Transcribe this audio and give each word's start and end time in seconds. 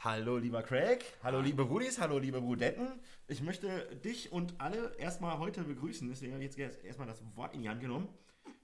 Hallo 0.00 0.36
lieber 0.38 0.62
Craig, 0.62 1.04
hallo 1.24 1.40
liebe 1.40 1.62
Rudis, 1.62 1.98
hallo 2.00 2.18
liebe 2.18 2.40
Brudetten. 2.40 3.00
Ich 3.26 3.42
möchte 3.42 3.96
dich 3.96 4.30
und 4.30 4.60
alle 4.60 4.94
erstmal 4.96 5.38
heute 5.38 5.64
begrüßen. 5.64 6.08
Deswegen 6.08 6.34
habe 6.34 6.44
ich 6.44 6.54
jetzt 6.56 6.84
erstmal 6.84 7.08
das 7.08 7.20
Wort 7.34 7.52
in 7.54 7.62
die 7.62 7.68
Hand 7.68 7.80
genommen. 7.80 8.08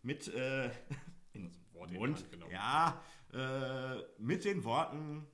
Mit, 0.02 0.28
äh, 0.28 0.70
in 1.32 1.50
Wort 1.72 1.90
in 1.90 1.96
Mund. 1.96 2.30
Genommen. 2.30 2.52
Ja, 2.52 3.02
äh, 3.32 4.00
mit 4.18 4.44
den 4.44 4.62
Worten 4.62 5.26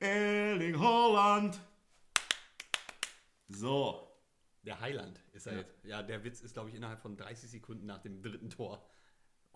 Erling 0.00 0.78
Holland. 0.80 1.60
So, 3.48 4.02
Der 4.64 4.80
Heiland 4.80 5.22
ist 5.32 5.46
er 5.46 5.52
Ja. 5.52 5.58
jetzt. 5.60 5.84
Ja, 5.84 6.02
der 6.02 6.24
Witz 6.24 6.40
ist, 6.40 6.54
glaube 6.54 6.68
ich, 6.70 6.74
innerhalb 6.74 7.00
von 7.00 7.16
30 7.16 7.48
Sekunden 7.48 7.86
nach 7.86 7.98
dem 7.98 8.20
dritten 8.22 8.50
Tor 8.50 8.84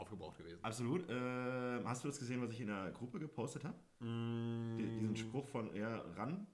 aufgebraucht 0.01 0.39
gewesen. 0.39 0.59
absolut. 0.62 1.09
Äh, 1.09 1.85
hast 1.85 2.05
du 2.05 2.09
das 2.09 2.19
gesehen, 2.19 2.41
was 2.43 2.51
ich 2.53 2.61
in 2.61 2.69
der 2.69 2.91
Gruppe 2.93 3.19
gepostet 3.19 3.64
habe? 3.64 3.77
Mm, 4.05 4.77
Diesen 4.79 5.16
Spruch 5.16 5.46
von 5.46 5.75
er 5.75 6.05
ran 6.16 6.46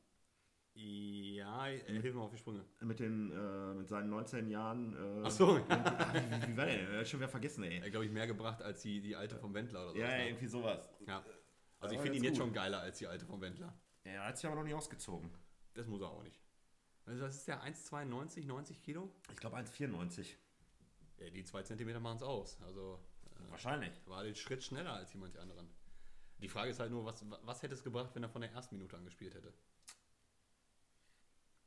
Ja, 0.74 1.68
äh, 1.68 1.78
hilf 2.00 2.14
mir 2.14 2.20
auf 2.20 2.30
die 2.30 2.36
Sprünge. 2.38 2.64
mit, 2.80 2.98
den, 3.00 3.30
äh, 3.32 3.74
mit 3.74 3.88
seinen 3.88 4.10
19 4.10 4.48
Jahren. 4.50 4.94
Äh, 4.94 5.22
Ach 5.24 5.30
so. 5.30 5.46
und- 5.54 5.68
wie, 5.68 6.48
wie, 6.48 6.56
war 6.56 6.66
der? 6.66 6.76
denn? 6.76 6.92
Er 6.92 7.00
hat 7.00 7.08
schon 7.08 7.20
wieder 7.20 7.28
vergessen, 7.28 7.64
ey. 7.64 7.78
Er 7.80 7.90
glaube 7.90 8.04
ich, 8.06 8.12
mehr 8.12 8.26
gebracht 8.26 8.60
als 8.62 8.82
die, 8.82 9.00
die 9.00 9.16
alte 9.16 9.36
vom 9.38 9.54
Wendler 9.54 9.82
oder 9.84 9.92
so. 9.92 9.98
Ja, 9.98 10.18
irgendwie 10.18 10.46
sowas. 10.46 10.90
ja. 11.06 11.24
Also 11.78 11.94
ich 11.94 12.00
finde 12.00 12.16
ihn 12.16 12.22
ganz 12.22 12.30
jetzt 12.32 12.38
gut. 12.38 12.46
schon 12.48 12.54
geiler 12.54 12.80
als 12.80 12.98
die 12.98 13.06
alte 13.06 13.26
vom 13.26 13.40
Wendler. 13.40 13.72
Er 14.04 14.24
hat 14.26 14.36
sich 14.38 14.46
aber 14.46 14.56
noch 14.56 14.64
nicht 14.64 14.74
ausgezogen. 14.74 15.30
Das 15.74 15.86
muss 15.86 16.00
er 16.00 16.08
auch 16.08 16.22
nicht. 16.22 16.40
Also 17.04 17.20
das 17.20 17.36
ist 17.36 17.46
der 17.48 17.62
1,92, 17.62 18.46
90 18.46 18.82
Kilo. 18.82 19.12
Ich 19.30 19.36
glaube 19.36 19.56
1,94. 19.58 20.26
Ja, 21.18 21.30
die 21.30 21.44
2 21.44 21.62
Zentimeter 21.62 22.00
machen 22.00 22.16
es 22.16 22.22
aus. 22.22 22.58
Also 22.62 22.98
Wahrscheinlich. 23.48 23.92
war 24.06 24.22
den 24.22 24.34
Schritt 24.34 24.62
schneller 24.62 24.92
als 24.92 25.10
die 25.10 25.18
manche 25.18 25.40
anderen. 25.40 25.68
Die 26.40 26.48
Frage 26.48 26.70
ist 26.70 26.80
halt 26.80 26.90
nur, 26.90 27.04
was, 27.04 27.24
was 27.42 27.62
hätte 27.62 27.74
es 27.74 27.82
gebracht, 27.82 28.10
wenn 28.14 28.22
er 28.22 28.28
von 28.28 28.42
der 28.42 28.52
ersten 28.52 28.76
Minute 28.76 28.96
angespielt 28.96 29.34
hätte? 29.34 29.52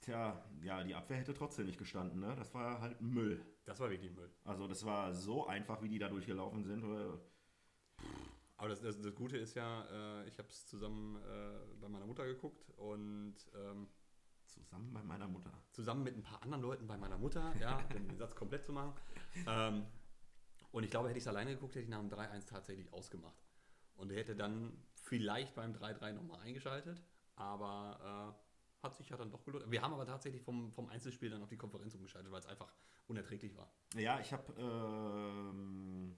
Tja, 0.01 0.43
ja, 0.61 0.83
die 0.83 0.95
Abwehr 0.95 1.17
hätte 1.17 1.33
trotzdem 1.33 1.65
nicht 1.65 1.77
gestanden, 1.77 2.19
ne? 2.19 2.35
Das 2.35 2.53
war 2.53 2.79
halt 2.79 3.01
Müll. 3.01 3.43
Das 3.65 3.79
war 3.79 3.89
wirklich 3.89 4.11
Müll. 4.11 4.31
Also 4.45 4.67
das 4.67 4.85
war 4.85 5.13
so 5.13 5.47
einfach, 5.47 5.81
wie 5.81 5.89
die 5.89 5.99
da 5.99 6.07
durchgelaufen 6.07 6.63
sind. 6.63 6.83
Aber 8.57 8.69
das, 8.69 8.81
das, 8.81 9.01
das 9.01 9.15
Gute 9.15 9.37
ist 9.37 9.55
ja, 9.55 10.21
äh, 10.21 10.27
ich 10.27 10.37
habe 10.37 10.47
es 10.49 10.67
zusammen 10.67 11.15
äh, 11.17 11.75
bei 11.81 11.89
meiner 11.89 12.05
Mutter 12.05 12.25
geguckt 12.25 12.69
und 12.77 13.35
ähm, 13.55 13.87
Zusammen 14.49 14.91
bei 14.91 15.03
meiner 15.03 15.27
Mutter. 15.27 15.51
zusammen 15.71 16.03
mit 16.03 16.17
ein 16.17 16.23
paar 16.23 16.41
anderen 16.41 16.63
Leuten 16.63 16.87
bei 16.87 16.97
meiner 16.97 17.17
Mutter, 17.17 17.53
ja, 17.59 17.79
um 17.95 18.07
den 18.07 18.17
Satz 18.17 18.35
komplett 18.35 18.65
zu 18.65 18.73
machen. 18.73 18.93
Ähm, 19.47 19.85
und 20.71 20.83
ich 20.83 20.91
glaube, 20.91 21.09
hätte 21.09 21.17
ich 21.17 21.23
es 21.23 21.27
alleine 21.27 21.53
geguckt, 21.53 21.75
hätte 21.75 21.83
ich 21.83 21.89
nach 21.89 21.99
dem 21.99 22.09
3-1 22.09 22.47
tatsächlich 22.47 22.91
ausgemacht. 22.93 23.43
Und 23.95 24.11
er 24.11 24.17
hätte 24.17 24.35
dann 24.35 24.71
vielleicht 24.95 25.55
beim 25.55 25.73
3-3 25.73 26.13
nochmal 26.13 26.39
eingeschaltet, 26.41 27.03
aber 27.35 28.35
äh, 28.37 28.83
hat 28.83 28.95
sich 28.95 29.09
ja 29.09 29.17
dann 29.17 29.31
doch 29.31 29.43
gelohnt. 29.43 29.69
Wir 29.69 29.81
haben 29.81 29.93
aber 29.93 30.05
tatsächlich 30.05 30.41
vom, 30.41 30.71
vom 30.71 30.87
Einzelspiel 30.87 31.29
dann 31.29 31.41
auf 31.41 31.49
die 31.49 31.57
Konferenz 31.57 31.95
umgeschaltet, 31.95 32.31
weil 32.31 32.39
es 32.39 32.45
einfach 32.45 32.71
unerträglich 33.07 33.57
war. 33.57 33.71
Ja, 33.95 34.19
ich 34.19 34.31
habe 34.31 34.53
ähm, 34.57 36.15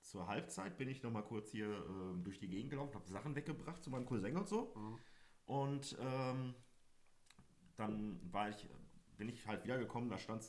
zur 0.00 0.26
Halbzeit 0.28 0.76
bin 0.76 0.88
ich 0.88 1.02
noch 1.02 1.10
mal 1.10 1.22
kurz 1.22 1.50
hier 1.50 1.66
ähm, 1.66 2.22
durch 2.22 2.38
die 2.38 2.48
Gegend 2.48 2.70
gelaufen, 2.70 2.94
habe 2.94 3.08
Sachen 3.08 3.34
weggebracht 3.34 3.82
zu 3.82 3.90
meinem 3.90 4.06
Cousin 4.06 4.36
und 4.36 4.48
so. 4.48 4.74
Und 5.46 5.96
ähm, 6.00 6.54
dann 7.76 8.20
war 8.32 8.50
ich, 8.50 8.68
bin 9.16 9.28
ich 9.28 9.46
halt 9.46 9.64
wiedergekommen, 9.64 10.10
da 10.10 10.18
stand 10.18 10.42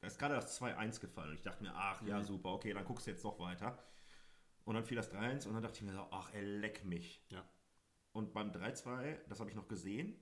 da 0.00 0.06
ist 0.06 0.18
gerade 0.18 0.34
das 0.34 0.60
2-1 0.60 1.00
gefallen. 1.00 1.30
Und 1.30 1.34
ich 1.36 1.42
dachte 1.42 1.62
mir, 1.62 1.72
ach 1.74 2.02
ja, 2.02 2.18
Mhm. 2.18 2.24
super, 2.24 2.50
okay, 2.50 2.72
dann 2.72 2.84
guckst 2.84 3.06
du 3.06 3.10
jetzt 3.10 3.24
doch 3.24 3.38
weiter. 3.38 3.78
Und 4.64 4.74
dann 4.74 4.84
fiel 4.84 4.96
das 4.96 5.10
3-1 5.10 5.46
und 5.46 5.54
dann 5.54 5.62
dachte 5.62 5.76
ich 5.76 5.82
mir 5.82 5.92
so, 5.92 6.06
ach, 6.10 6.32
ey, 6.34 6.44
leck 6.44 6.84
mich. 6.84 7.24
Ja. 7.30 7.44
Und 8.12 8.32
beim 8.32 8.52
3-2, 8.52 9.18
das 9.28 9.40
habe 9.40 9.50
ich 9.50 9.56
noch 9.56 9.68
gesehen, 9.68 10.14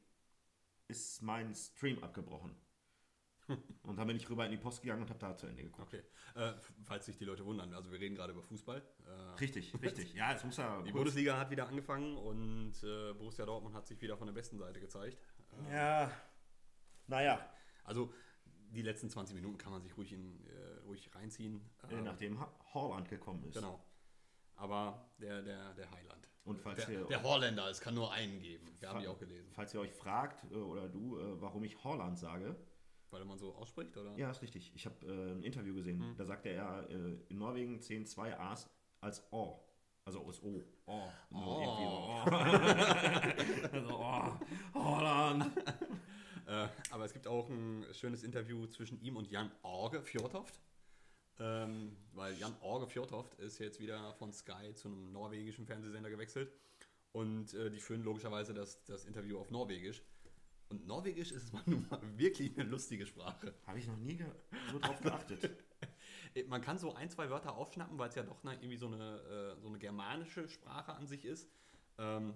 ist 0.89 1.21
mein 1.23 1.55
Stream 1.55 2.03
abgebrochen. 2.05 2.55
und 3.83 3.97
dann 3.97 4.07
bin 4.09 4.17
ich 4.17 4.29
rüber 4.29 4.45
in 4.45 4.51
die 4.51 4.57
Post 4.57 4.83
gegangen 4.83 5.03
und 5.03 5.09
habe 5.11 5.19
da 5.21 5.37
zu 5.37 5.47
Ende 5.47 5.63
geguckt. 5.63 5.93
Okay. 5.95 6.03
Äh, 6.35 6.53
falls 6.85 7.07
sich 7.07 7.17
die 7.17 7.25
Leute 7.25 7.45
wundern, 7.45 7.73
also 7.75 7.91
wir 7.93 8.01
reden 8.01 8.15
gerade 8.17 8.33
über 8.33 8.43
Fußball. 8.43 8.79
Äh, 9.07 9.11
Richtig, 9.41 9.73
richtig. 9.83 10.15
Ja, 10.15 10.33
es 10.33 10.43
muss 10.45 10.57
ja 10.57 10.79
Die 10.79 10.85
kurz- 10.91 10.95
Bundesliga 10.95 11.39
hat 11.39 11.51
wieder 11.51 11.69
angefangen 11.69 12.17
und 12.17 12.75
äh, 12.83 13.13
Borussia 13.15 13.45
Dortmund 13.47 13.75
hat 13.75 13.87
sich 13.87 14.01
wieder 14.01 14.17
von 14.17 14.27
der 14.27 14.35
besten 14.35 14.59
Seite 14.59 14.81
gezeigt. 14.81 15.19
Äh, 15.69 15.75
Ja, 15.75 16.11
naja, 17.07 17.51
Also 17.85 18.13
die 18.71 18.83
letzten 18.83 19.09
20 19.11 19.35
Minuten 19.35 19.59
kann 19.59 19.73
man 19.73 19.83
sich 19.83 19.97
ruhig, 19.97 20.13
in, 20.13 20.45
äh, 20.47 20.79
ruhig 20.87 21.11
reinziehen. 21.15 21.61
äh, 21.91 22.01
nachdem 22.01 22.39
Ha- 22.41 22.53
Haaland 22.75 23.09
gekommen 23.09 23.43
ist. 23.45 23.55
Genau. 23.55 23.81
Aber 24.57 25.11
der, 25.19 25.43
der, 25.43 25.75
der 25.75 25.91
Heiland. 25.91 26.29
Und 26.45 26.61
falls 26.61 26.87
Der, 26.87 27.01
ihr, 27.01 27.05
der 27.07 27.23
Holländer, 27.23 27.69
es 27.69 27.81
kann 27.81 27.95
nur 27.95 28.13
einen 28.13 28.41
geben. 28.41 28.67
Wir 28.79 28.89
haben 28.89 29.01
die 29.01 29.09
auch 29.09 29.19
gelesen. 29.19 29.51
falls 29.53 29.75
ihr 29.75 29.81
euch 29.81 29.93
fragt, 29.93 30.45
äh, 30.51 30.55
oder 30.55 30.89
du, 30.89 31.19
äh, 31.19 31.41
warum 31.41 31.65
ich 31.65 31.83
Haaland 31.85 32.19
sage, 32.19 32.57
Weil 33.11 33.25
man 33.25 33.39
so 33.39 33.55
ausspricht, 33.55 33.97
oder? 33.97 34.17
ja, 34.17 34.31
ist 34.31 34.43
richtig. 34.43 34.73
Ich 34.75 34.85
habe 34.87 35.07
äh, 35.07 35.33
ein 35.33 35.43
Interview 35.43 35.75
gesehen, 35.75 35.99
Mhm. 35.99 36.17
da 36.17 36.25
sagte 36.25 36.49
er, 36.51 36.89
äh, 36.91 37.17
in 37.29 37.39
Norwegen 37.39 37.81
zählen 37.81 38.07
zwei 38.07 38.39
A's 38.39 38.69
als 39.01 39.23
O. 39.33 39.61
Also 40.05 40.21
aus 40.25 40.41
O. 40.43 40.63
O. 40.87 41.09
Nur 41.31 41.47
Oh. 41.59 42.23
irgendwie 42.31 43.71
so, 43.71 43.73
also, 43.73 43.99
oh, 43.99 44.75
Haaland. 44.75 45.51
Äh, 46.47 46.69
aber 46.91 47.05
es 47.05 47.13
gibt 47.13 47.27
auch 47.27 47.49
ein 47.49 47.85
schönes 47.93 48.23
Interview 48.23 48.67
zwischen 48.67 49.01
ihm 49.01 49.17
und 49.17 49.31
Jan 49.31 49.51
Orge 49.63 50.03
Fjordhoft. 50.03 50.61
Ähm, 51.39 51.97
weil 52.15 52.35
Jan 52.39 52.55
Orge 52.61 52.87
Fjordhoft 52.87 53.35
ist 53.35 53.59
jetzt 53.59 53.81
wieder 53.81 54.15
von 54.15 54.33
Sky 54.33 54.73
zu 54.75 54.89
einem 54.89 55.13
norwegischen 55.13 55.67
Fernsehsender 55.67 56.09
gewechselt. 56.09 56.53
Und 57.13 57.53
äh, 57.55 57.71
die 57.71 57.81
führen 57.81 58.03
logischerweise 58.03 58.55
das, 58.55 58.85
das 58.85 59.05
Interview 59.05 59.39
auf 59.39 59.51
Norwegisch. 59.51 60.03
Und 60.69 60.87
Norwegisch 60.87 61.33
ist 61.33 61.53
mal 61.53 61.63
nun 61.67 61.87
mal 61.91 62.01
wirklich 62.17 62.57
eine 62.57 62.69
lustige 62.69 63.07
Sprache. 63.07 63.55
Habe 63.67 63.79
ich 63.79 63.87
noch 63.87 63.97
nie 63.97 64.25
so 64.71 64.79
drauf 64.79 65.01
geachtet. 65.01 65.51
Äh, 66.35 66.45
Man 66.45 66.63
kann 66.63 66.79
so 66.79 66.95
ein, 66.95 67.11
zwei 67.11 67.29
Wörter 67.29 67.57
aufschnappen, 67.57 67.99
weil 67.99 68.09
es 68.09 68.15
ja 68.15 68.23
doch 68.23 68.43
ne, 68.45 68.55
irgendwie 68.55 68.77
so 68.77 68.87
eine, 68.87 69.57
äh, 69.57 69.61
so 69.61 69.69
eine 69.69 69.79
germanische 69.79 70.49
Sprache 70.49 70.95
an 70.95 71.07
sich 71.07 71.25
ist. 71.25 71.49
Ähm, 71.99 72.35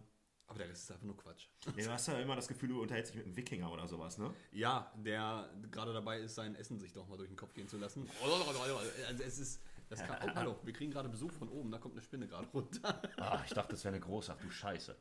aber 0.51 0.59
der 0.59 0.69
Rest 0.69 0.83
ist 0.83 0.91
einfach 0.91 1.05
nur 1.07 1.17
Quatsch. 1.17 1.47
Ja, 1.77 1.85
du 1.85 1.91
hast 1.93 2.09
ja 2.09 2.19
immer 2.19 2.35
das 2.37 2.49
Gefühl, 2.49 2.69
du 2.71 2.83
unterhältst 2.83 3.13
dich 3.13 3.17
mit 3.19 3.27
einem 3.27 3.37
Wikinger 3.37 3.73
oder 3.73 3.87
sowas, 3.87 4.19
ne? 4.19 4.35
Ja, 4.53 4.93
der 4.97 5.49
gerade 5.71 5.93
dabei 5.93 6.19
ist, 6.19 6.35
sein 6.35 6.55
Essen 6.57 6.79
sich 6.81 6.93
doch 6.93 7.07
mal 7.09 7.17
durch 7.17 7.29
den 7.31 7.37
Kopf 7.37 7.55
gehen 7.55 7.69
zu 7.69 7.79
lassen. 7.79 8.09
Also 8.23 9.23
es 9.23 9.39
ist. 9.39 9.63
Das 9.89 10.01
kann, 10.05 10.19
oh, 10.23 10.35
hallo, 10.37 10.57
wir 10.63 10.73
kriegen 10.73 10.93
gerade 10.93 11.09
Besuch 11.09 11.33
von 11.33 11.49
oben, 11.49 11.71
da 11.73 11.79
kommt 11.79 11.95
eine 11.95 12.03
Spinne 12.03 12.27
gerade 12.29 12.47
runter. 12.55 13.03
Ah, 13.17 13.43
ich 13.45 13.53
dachte, 13.53 13.71
das 13.73 13.83
wäre 13.85 13.95
eine 13.95 14.05
große, 14.05 14.33
ach 14.33 14.41
du 14.41 14.49
Scheiße. 14.51 14.97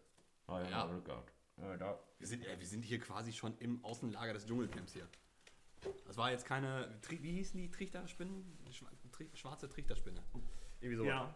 Ah, 0.48 0.62
Ja. 0.70 0.88
Glück 0.88 1.06
gehabt. 1.06 1.34
Ja, 1.58 1.78
da. 1.78 2.00
Wir 2.18 2.28
sind, 2.28 2.44
äh, 2.46 2.60
wir 2.60 2.66
sind 2.66 2.84
hier 2.84 3.00
quasi 3.00 3.32
schon 3.34 3.56
im 3.60 3.84
Außenlager 3.84 4.34
des 4.34 4.46
Dschungelcamps 4.46 4.94
hier. 4.94 5.08
Das 6.06 6.18
war 6.18 6.32
jetzt 6.32 6.46
keine. 6.46 7.00
Wie 7.10 7.32
hießen 7.34 7.60
die 7.60 7.70
Trichterspinnen? 7.70 8.58
Schwa- 8.72 9.12
Tri 9.12 9.30
schwarze 9.34 9.68
Trichterspinne. 9.70 10.22
Irgendwie 10.80 10.98
so. 10.98 11.04
Ja. 11.06 11.36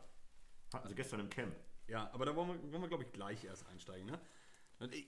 Hatten 0.74 0.88
sie 0.88 0.96
gestern 0.96 1.20
im 1.20 1.30
Camp. 1.30 1.56
Ja, 1.88 2.10
aber 2.14 2.26
da 2.26 2.36
wollen 2.36 2.50
wir, 2.50 2.72
wollen 2.72 2.82
wir 2.82 2.88
glaube 2.88 3.04
ich, 3.04 3.12
gleich 3.12 3.44
erst 3.44 3.68
einsteigen. 3.68 4.08
Ne? 4.08 4.20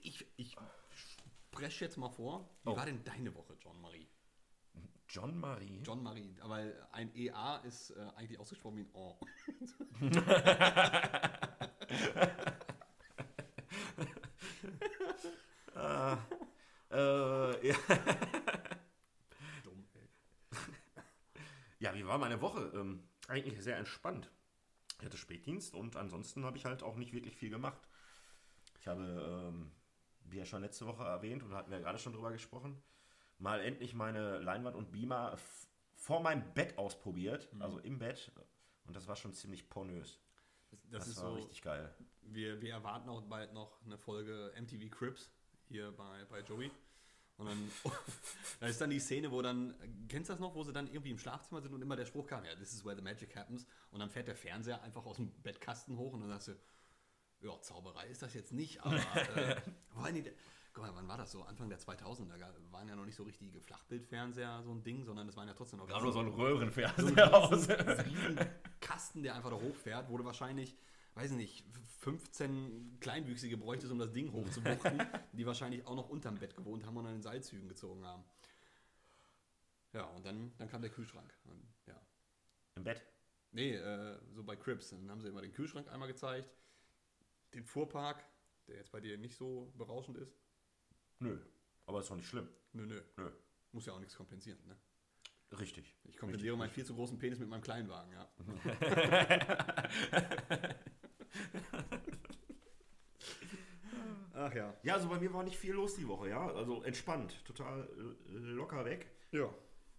Ich, 0.02 0.24
ich 0.36 0.56
spreche 1.50 1.84
jetzt 1.84 1.96
mal 1.96 2.10
vor. 2.10 2.48
Wie 2.62 2.70
Oh. 2.70 2.76
war 2.76 2.86
denn 2.86 3.02
deine 3.04 3.34
Woche, 3.34 3.54
John 3.60 3.80
Marie? 3.80 4.08
John 5.08 5.38
Marie. 5.38 5.80
John 5.84 6.02
Marie, 6.02 6.36
weil 6.42 6.74
ein 6.92 7.14
EA 7.14 7.56
ist 7.58 7.90
äh, 7.90 8.00
eigentlich 8.16 8.38
ausgesprochen 8.40 8.76
wie 8.78 8.82
ein 8.82 8.90
O. 8.92 9.18
Äh, 16.90 17.68
ja. 17.68 17.76
Dumm, 19.64 19.84
ey. 19.94 20.08
ja, 21.80 21.94
wie 21.94 22.06
war 22.06 22.18
meine 22.18 22.40
Woche? 22.40 22.70
Ähm, 22.74 23.02
eigentlich 23.28 23.62
sehr 23.62 23.76
entspannt. 23.76 24.30
Ich 25.06 25.08
hatte 25.08 25.18
Spätdienst 25.18 25.72
und 25.72 25.94
ansonsten 25.94 26.44
habe 26.44 26.56
ich 26.56 26.64
halt 26.64 26.82
auch 26.82 26.96
nicht 26.96 27.12
wirklich 27.12 27.36
viel 27.36 27.48
gemacht. 27.48 27.80
Ich 28.80 28.88
habe, 28.88 29.04
ähm, 29.52 29.70
wie 30.24 30.38
ja 30.38 30.44
schon 30.44 30.62
letzte 30.62 30.84
Woche 30.84 31.04
erwähnt 31.04 31.44
und 31.44 31.54
hatten 31.54 31.70
wir 31.70 31.78
ja 31.78 31.84
gerade 31.84 32.00
schon 32.00 32.12
drüber 32.12 32.32
gesprochen, 32.32 32.82
mal 33.38 33.60
endlich 33.60 33.94
meine 33.94 34.38
Leinwand 34.40 34.74
und 34.74 34.90
Beamer 34.90 35.38
vor 35.94 36.20
meinem 36.20 36.42
Bett 36.54 36.76
ausprobiert, 36.76 37.48
also 37.60 37.78
im 37.78 38.00
Bett. 38.00 38.32
Und 38.84 38.96
das 38.96 39.06
war 39.06 39.14
schon 39.14 39.32
ziemlich 39.32 39.70
pornös. 39.70 40.18
Das, 40.70 40.80
das, 40.80 40.90
Das, 40.90 41.08
ist 41.08 41.22
war 41.22 41.30
so. 41.30 41.36
richtig 41.36 41.62
geil. 41.62 41.94
Wir, 42.22 42.60
wir 42.60 42.72
erwarten 42.72 43.08
auch 43.08 43.22
bald 43.22 43.52
noch 43.52 43.80
eine 43.84 43.98
Folge 43.98 44.52
MTV 44.60 44.90
Crips 44.90 45.30
hier 45.68 45.92
bei, 45.92 46.24
bei 46.24 46.40
Joey. 46.40 46.72
Und 47.38 47.46
dann, 47.46 47.70
da 48.60 48.66
ist 48.66 48.80
dann 48.80 48.90
die 48.90 48.98
Szene, 49.00 49.30
wo 49.30 49.42
dann, 49.42 49.74
kennst 50.08 50.30
du 50.30 50.32
das 50.32 50.40
noch, 50.40 50.54
wo 50.54 50.62
sie 50.64 50.72
dann 50.72 50.86
irgendwie 50.86 51.10
im 51.10 51.18
Schlafzimmer 51.18 51.60
sind 51.60 51.74
und 51.74 51.82
immer 51.82 51.96
der 51.96 52.06
Spruch 52.06 52.26
kam, 52.26 52.44
ja, 52.44 52.54
this 52.54 52.72
is 52.72 52.84
where 52.84 52.96
the 52.96 53.02
magic 53.02 53.36
happens. 53.36 53.66
Und 53.90 54.00
dann 54.00 54.10
fährt 54.10 54.28
der 54.28 54.36
Fernseher 54.36 54.82
einfach 54.82 55.04
aus 55.04 55.16
dem 55.16 55.30
Bettkasten 55.42 55.96
hoch 55.98 56.12
und 56.14 56.20
dann 56.20 56.30
sagst 56.30 56.48
du, 56.48 56.52
ja, 57.46 57.60
Zauberei 57.60 58.06
ist 58.08 58.22
das 58.22 58.32
jetzt 58.32 58.52
nicht, 58.52 58.82
aber 58.82 58.96
äh, 59.36 59.60
guck 60.72 60.84
mal, 60.84 60.94
wann 60.94 61.08
war 61.08 61.18
das 61.18 61.32
so? 61.32 61.42
Anfang 61.42 61.68
der 61.68 61.78
2000er 61.78 62.38
ga- 62.38 62.54
waren 62.70 62.88
ja 62.88 62.96
noch 62.96 63.04
nicht 63.04 63.16
so 63.16 63.24
richtige 63.24 63.60
Flachbildfernseher 63.60 64.62
so 64.64 64.72
ein 64.72 64.82
Ding, 64.82 65.04
sondern 65.04 65.26
das 65.26 65.36
waren 65.36 65.46
ja 65.48 65.54
trotzdem 65.54 65.78
noch 65.78 65.86
Gerade 65.86 66.04
nur 66.04 66.12
so 66.12 66.20
ein 66.20 66.30
so 66.30 66.36
Röhrenfernseher 66.36 67.34
aus. 67.34 67.68
ein 67.68 68.00
riesen 68.00 68.38
Kasten, 68.80 69.22
der 69.22 69.34
einfach 69.34 69.50
da 69.50 69.56
hochfährt, 69.56 70.08
du 70.08 70.24
wahrscheinlich 70.24 70.74
weiß 71.16 71.32
nicht, 71.32 71.64
15 72.00 72.98
Kleinwüchsige 73.00 73.56
bräuchtest, 73.56 73.90
um 73.90 73.98
das 73.98 74.12
Ding 74.12 74.32
hochzubuchten, 74.32 75.02
die 75.32 75.46
wahrscheinlich 75.46 75.84
auch 75.86 75.96
noch 75.96 76.08
unterm 76.08 76.36
Bett 76.36 76.54
gewohnt 76.54 76.84
haben 76.84 76.96
und 76.96 77.06
an 77.06 77.14
den 77.14 77.22
Seilzügen 77.22 77.68
gezogen 77.68 78.04
haben. 78.04 78.22
Ja, 79.92 80.04
und 80.04 80.24
dann, 80.24 80.52
dann 80.58 80.68
kam 80.68 80.82
der 80.82 80.90
Kühlschrank. 80.90 81.32
Und, 81.44 81.66
ja. 81.86 82.00
Im 82.76 82.84
Bett. 82.84 83.02
Nee, 83.50 83.74
äh, 83.74 84.18
so 84.34 84.44
bei 84.44 84.56
Crips. 84.56 84.90
Dann 84.90 85.10
haben 85.10 85.22
sie 85.22 85.28
immer 85.28 85.40
den 85.40 85.52
Kühlschrank 85.52 85.88
einmal 85.88 86.08
gezeigt, 86.08 86.54
den 87.54 87.64
Fuhrpark, 87.64 88.22
der 88.68 88.76
jetzt 88.76 88.92
bei 88.92 89.00
dir 89.00 89.16
nicht 89.16 89.36
so 89.36 89.72
berauschend 89.78 90.18
ist. 90.18 90.36
Nö. 91.18 91.38
Aber 91.86 92.00
ist 92.00 92.10
doch 92.10 92.16
nicht 92.16 92.28
schlimm. 92.28 92.48
Nö, 92.74 92.84
nö. 92.84 93.00
Nö. 93.16 93.30
Muss 93.72 93.86
ja 93.86 93.94
auch 93.94 94.00
nichts 94.00 94.16
kompensieren, 94.16 94.58
ne? 94.66 94.76
Richtig. 95.58 95.96
Ich 96.04 96.18
kompensiere 96.18 96.56
meinen 96.56 96.70
viel 96.70 96.84
zu 96.84 96.94
großen 96.94 97.18
Penis 97.18 97.38
mit 97.38 97.48
meinem 97.48 97.62
Kleinwagen, 97.62 98.12
ja. 98.12 98.28
Ach 104.38 104.52
ja. 104.54 104.74
Ja, 104.82 104.94
also 104.94 105.08
bei 105.08 105.18
mir 105.18 105.32
war 105.32 105.42
nicht 105.44 105.56
viel 105.56 105.72
los 105.72 105.94
die 105.94 106.06
Woche, 106.06 106.28
ja. 106.28 106.46
Also 106.52 106.82
entspannt, 106.82 107.42
total 107.46 107.88
äh, 108.28 108.32
locker 108.32 108.84
weg. 108.84 109.10
Ja. 109.32 109.48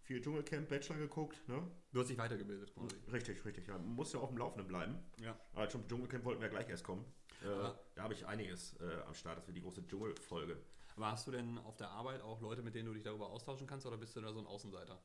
Viel 0.03 0.21
Dschungelcamp, 0.21 0.69
Bachelor 0.69 0.97
geguckt, 0.99 1.41
ne? 1.49 1.69
Du 1.91 1.99
hast 1.99 2.09
dich 2.09 2.17
weitergebildet, 2.17 2.71
quasi. 2.73 2.95
Richtig, 3.11 3.43
richtig. 3.43 3.67
Ja, 3.67 3.73
man 3.77 3.95
muss 3.95 4.13
ja 4.13 4.19
auf 4.19 4.29
dem 4.29 4.37
Laufenden 4.37 4.67
bleiben. 4.67 4.99
Ja. 5.19 5.37
Aber 5.53 5.67
zum 5.67 5.87
Dschungelcamp 5.87 6.23
wollten 6.23 6.41
wir 6.41 6.49
gleich 6.49 6.69
erst 6.69 6.83
kommen. 6.83 7.03
Äh, 7.43 7.47
Ja. 7.47 7.79
Da 7.95 8.03
habe 8.03 8.13
ich 8.13 8.25
einiges 8.27 8.75
äh, 8.79 9.01
am 9.07 9.15
Start. 9.15 9.39
Das 9.39 9.47
wird 9.47 9.57
die 9.57 9.61
große 9.61 9.85
Dschungelfolge. 9.87 10.61
Aber 10.95 11.11
hast 11.11 11.25
du 11.27 11.31
denn 11.31 11.57
auf 11.59 11.75
der 11.77 11.89
Arbeit 11.89 12.21
auch 12.21 12.39
Leute, 12.39 12.61
mit 12.61 12.75
denen 12.75 12.85
du 12.87 12.93
dich 12.93 13.03
darüber 13.03 13.29
austauschen 13.29 13.65
kannst, 13.67 13.85
oder 13.87 13.97
bist 13.97 14.15
du 14.15 14.21
da 14.21 14.31
so 14.33 14.39
ein 14.39 14.47
Außenseiter? 14.47 15.01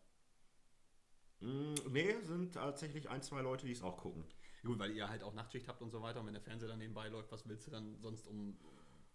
Mm, 1.40 1.74
nee, 1.90 2.14
sind 2.22 2.52
tatsächlich 2.54 3.08
ein, 3.08 3.22
zwei 3.22 3.40
Leute, 3.40 3.66
die 3.66 3.72
es 3.72 3.82
auch 3.82 3.96
gucken. 3.96 4.24
Gut, 4.62 4.78
weil 4.78 4.92
ihr 4.92 5.08
halt 5.08 5.22
auch 5.24 5.34
Nachtschicht 5.34 5.66
habt 5.68 5.82
und 5.82 5.90
so 5.90 6.00
weiter. 6.02 6.20
Und 6.20 6.26
wenn 6.26 6.34
der 6.34 6.42
Fernseher 6.42 6.68
dann 6.68 6.78
nebenbei 6.78 7.08
läuft, 7.08 7.32
was 7.32 7.48
willst 7.48 7.66
du 7.66 7.70
dann 7.72 7.98
sonst 8.00 8.28
um 8.28 8.56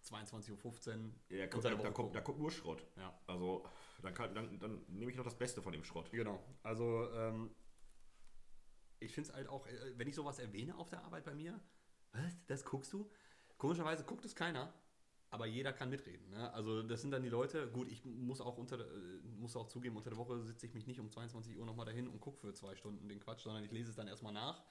22.15 0.07 0.51
Uhr 0.51 1.11
Ja, 1.29 1.47
der 1.47 1.47
da, 1.47 1.75
da, 1.75 1.91
kommt, 1.91 2.15
da 2.15 2.21
kommt 2.21 2.39
nur 2.39 2.51
Schrott. 2.51 2.85
Ja. 2.95 3.17
Also, 3.27 3.63
dann, 4.01 4.13
kann, 4.13 4.33
dann, 4.33 4.59
dann 4.59 4.81
nehme 4.87 5.11
ich 5.11 5.17
noch 5.17 5.23
das 5.23 5.37
Beste 5.37 5.61
von 5.61 5.71
dem 5.71 5.83
Schrott. 5.83 6.09
Genau. 6.11 6.41
Also, 6.63 7.11
ähm, 7.13 7.51
ich 8.99 9.13
finde 9.13 9.29
es 9.29 9.35
halt 9.35 9.47
auch, 9.47 9.65
äh, 9.67 9.93
wenn 9.97 10.07
ich 10.07 10.15
sowas 10.15 10.39
erwähne 10.39 10.77
auf 10.77 10.89
der 10.89 11.03
Arbeit 11.03 11.25
bei 11.25 11.33
mir, 11.33 11.59
was, 12.11 12.45
das 12.47 12.65
guckst 12.65 12.91
du? 12.93 13.09
Komischerweise 13.57 14.03
guckt 14.03 14.25
es 14.25 14.35
keiner, 14.35 14.73
aber 15.29 15.45
jeder 15.45 15.73
kann 15.73 15.89
mitreden. 15.89 16.29
Ne? 16.29 16.53
Also, 16.53 16.83
das 16.83 17.01
sind 17.01 17.11
dann 17.11 17.23
die 17.23 17.29
Leute, 17.29 17.67
gut, 17.69 17.89
ich 17.89 18.05
muss 18.05 18.41
auch, 18.41 18.57
unter, 18.57 18.79
äh, 18.79 19.19
muss 19.37 19.55
auch 19.55 19.67
zugeben, 19.67 19.97
unter 19.97 20.09
der 20.09 20.17
Woche 20.17 20.41
sitze 20.41 20.65
ich 20.65 20.73
mich 20.73 20.87
nicht 20.87 20.99
um 20.99 21.09
22 21.09 21.57
Uhr 21.57 21.65
nochmal 21.65 21.85
dahin 21.85 22.07
und 22.07 22.21
gucke 22.21 22.39
für 22.39 22.53
zwei 22.53 22.75
Stunden 22.75 23.09
den 23.09 23.19
Quatsch, 23.19 23.41
sondern 23.41 23.63
ich 23.63 23.71
lese 23.71 23.89
es 23.89 23.95
dann 23.95 24.07
erstmal 24.07 24.33
nach. 24.33 24.63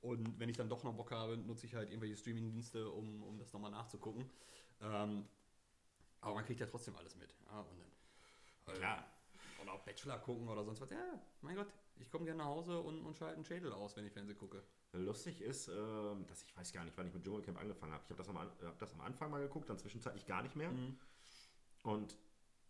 Und 0.00 0.38
wenn 0.38 0.48
ich 0.48 0.56
dann 0.56 0.68
doch 0.68 0.82
noch 0.82 0.94
Bock 0.94 1.10
habe, 1.10 1.36
nutze 1.36 1.66
ich 1.66 1.74
halt 1.74 1.90
irgendwelche 1.90 2.16
Streaming-Dienste, 2.16 2.90
um, 2.90 3.22
um 3.22 3.38
das 3.38 3.52
nochmal 3.52 3.70
nachzugucken. 3.70 4.24
Ähm, 4.82 5.26
aber 6.20 6.34
man 6.34 6.44
kriegt 6.44 6.60
ja 6.60 6.66
trotzdem 6.66 6.96
alles 6.96 7.16
mit. 7.16 7.34
Ja, 7.50 7.60
und 7.60 7.78
dann, 8.66 8.74
Klar. 8.76 9.04
oder 9.62 9.72
auch 9.72 9.80
Bachelor 9.80 10.18
gucken 10.18 10.48
oder 10.48 10.64
sonst 10.64 10.80
was. 10.80 10.90
Ja, 10.90 11.20
mein 11.40 11.56
Gott, 11.56 11.68
ich 11.98 12.10
komme 12.10 12.24
gerne 12.24 12.38
nach 12.38 12.46
Hause 12.46 12.78
und, 12.80 13.04
und 13.04 13.16
schalte 13.16 13.36
einen 13.36 13.44
Schädel 13.44 13.72
aus, 13.72 13.96
wenn 13.96 14.06
ich 14.06 14.12
Fernsehen 14.12 14.38
gucke. 14.38 14.62
Lustig 14.92 15.40
ist, 15.40 15.68
ähm, 15.68 16.26
dass 16.26 16.42
ich 16.42 16.56
weiß 16.56 16.72
gar 16.72 16.84
nicht, 16.84 16.96
wann 16.96 17.06
ich 17.06 17.14
mit 17.14 17.24
Dschungelcamp 17.24 17.58
angefangen 17.60 17.92
habe. 17.92 18.02
Ich 18.04 18.10
habe 18.10 18.18
das, 18.18 18.28
am 18.28 18.38
hab 18.38 18.78
das 18.78 18.92
am 18.94 19.00
Anfang 19.02 19.30
mal 19.30 19.40
geguckt, 19.40 19.68
dann 19.70 19.78
zwischenzeitlich 19.78 20.26
gar 20.26 20.42
nicht 20.42 20.56
mehr. 20.56 20.70
Mhm. 20.70 20.98
Und 21.82 22.16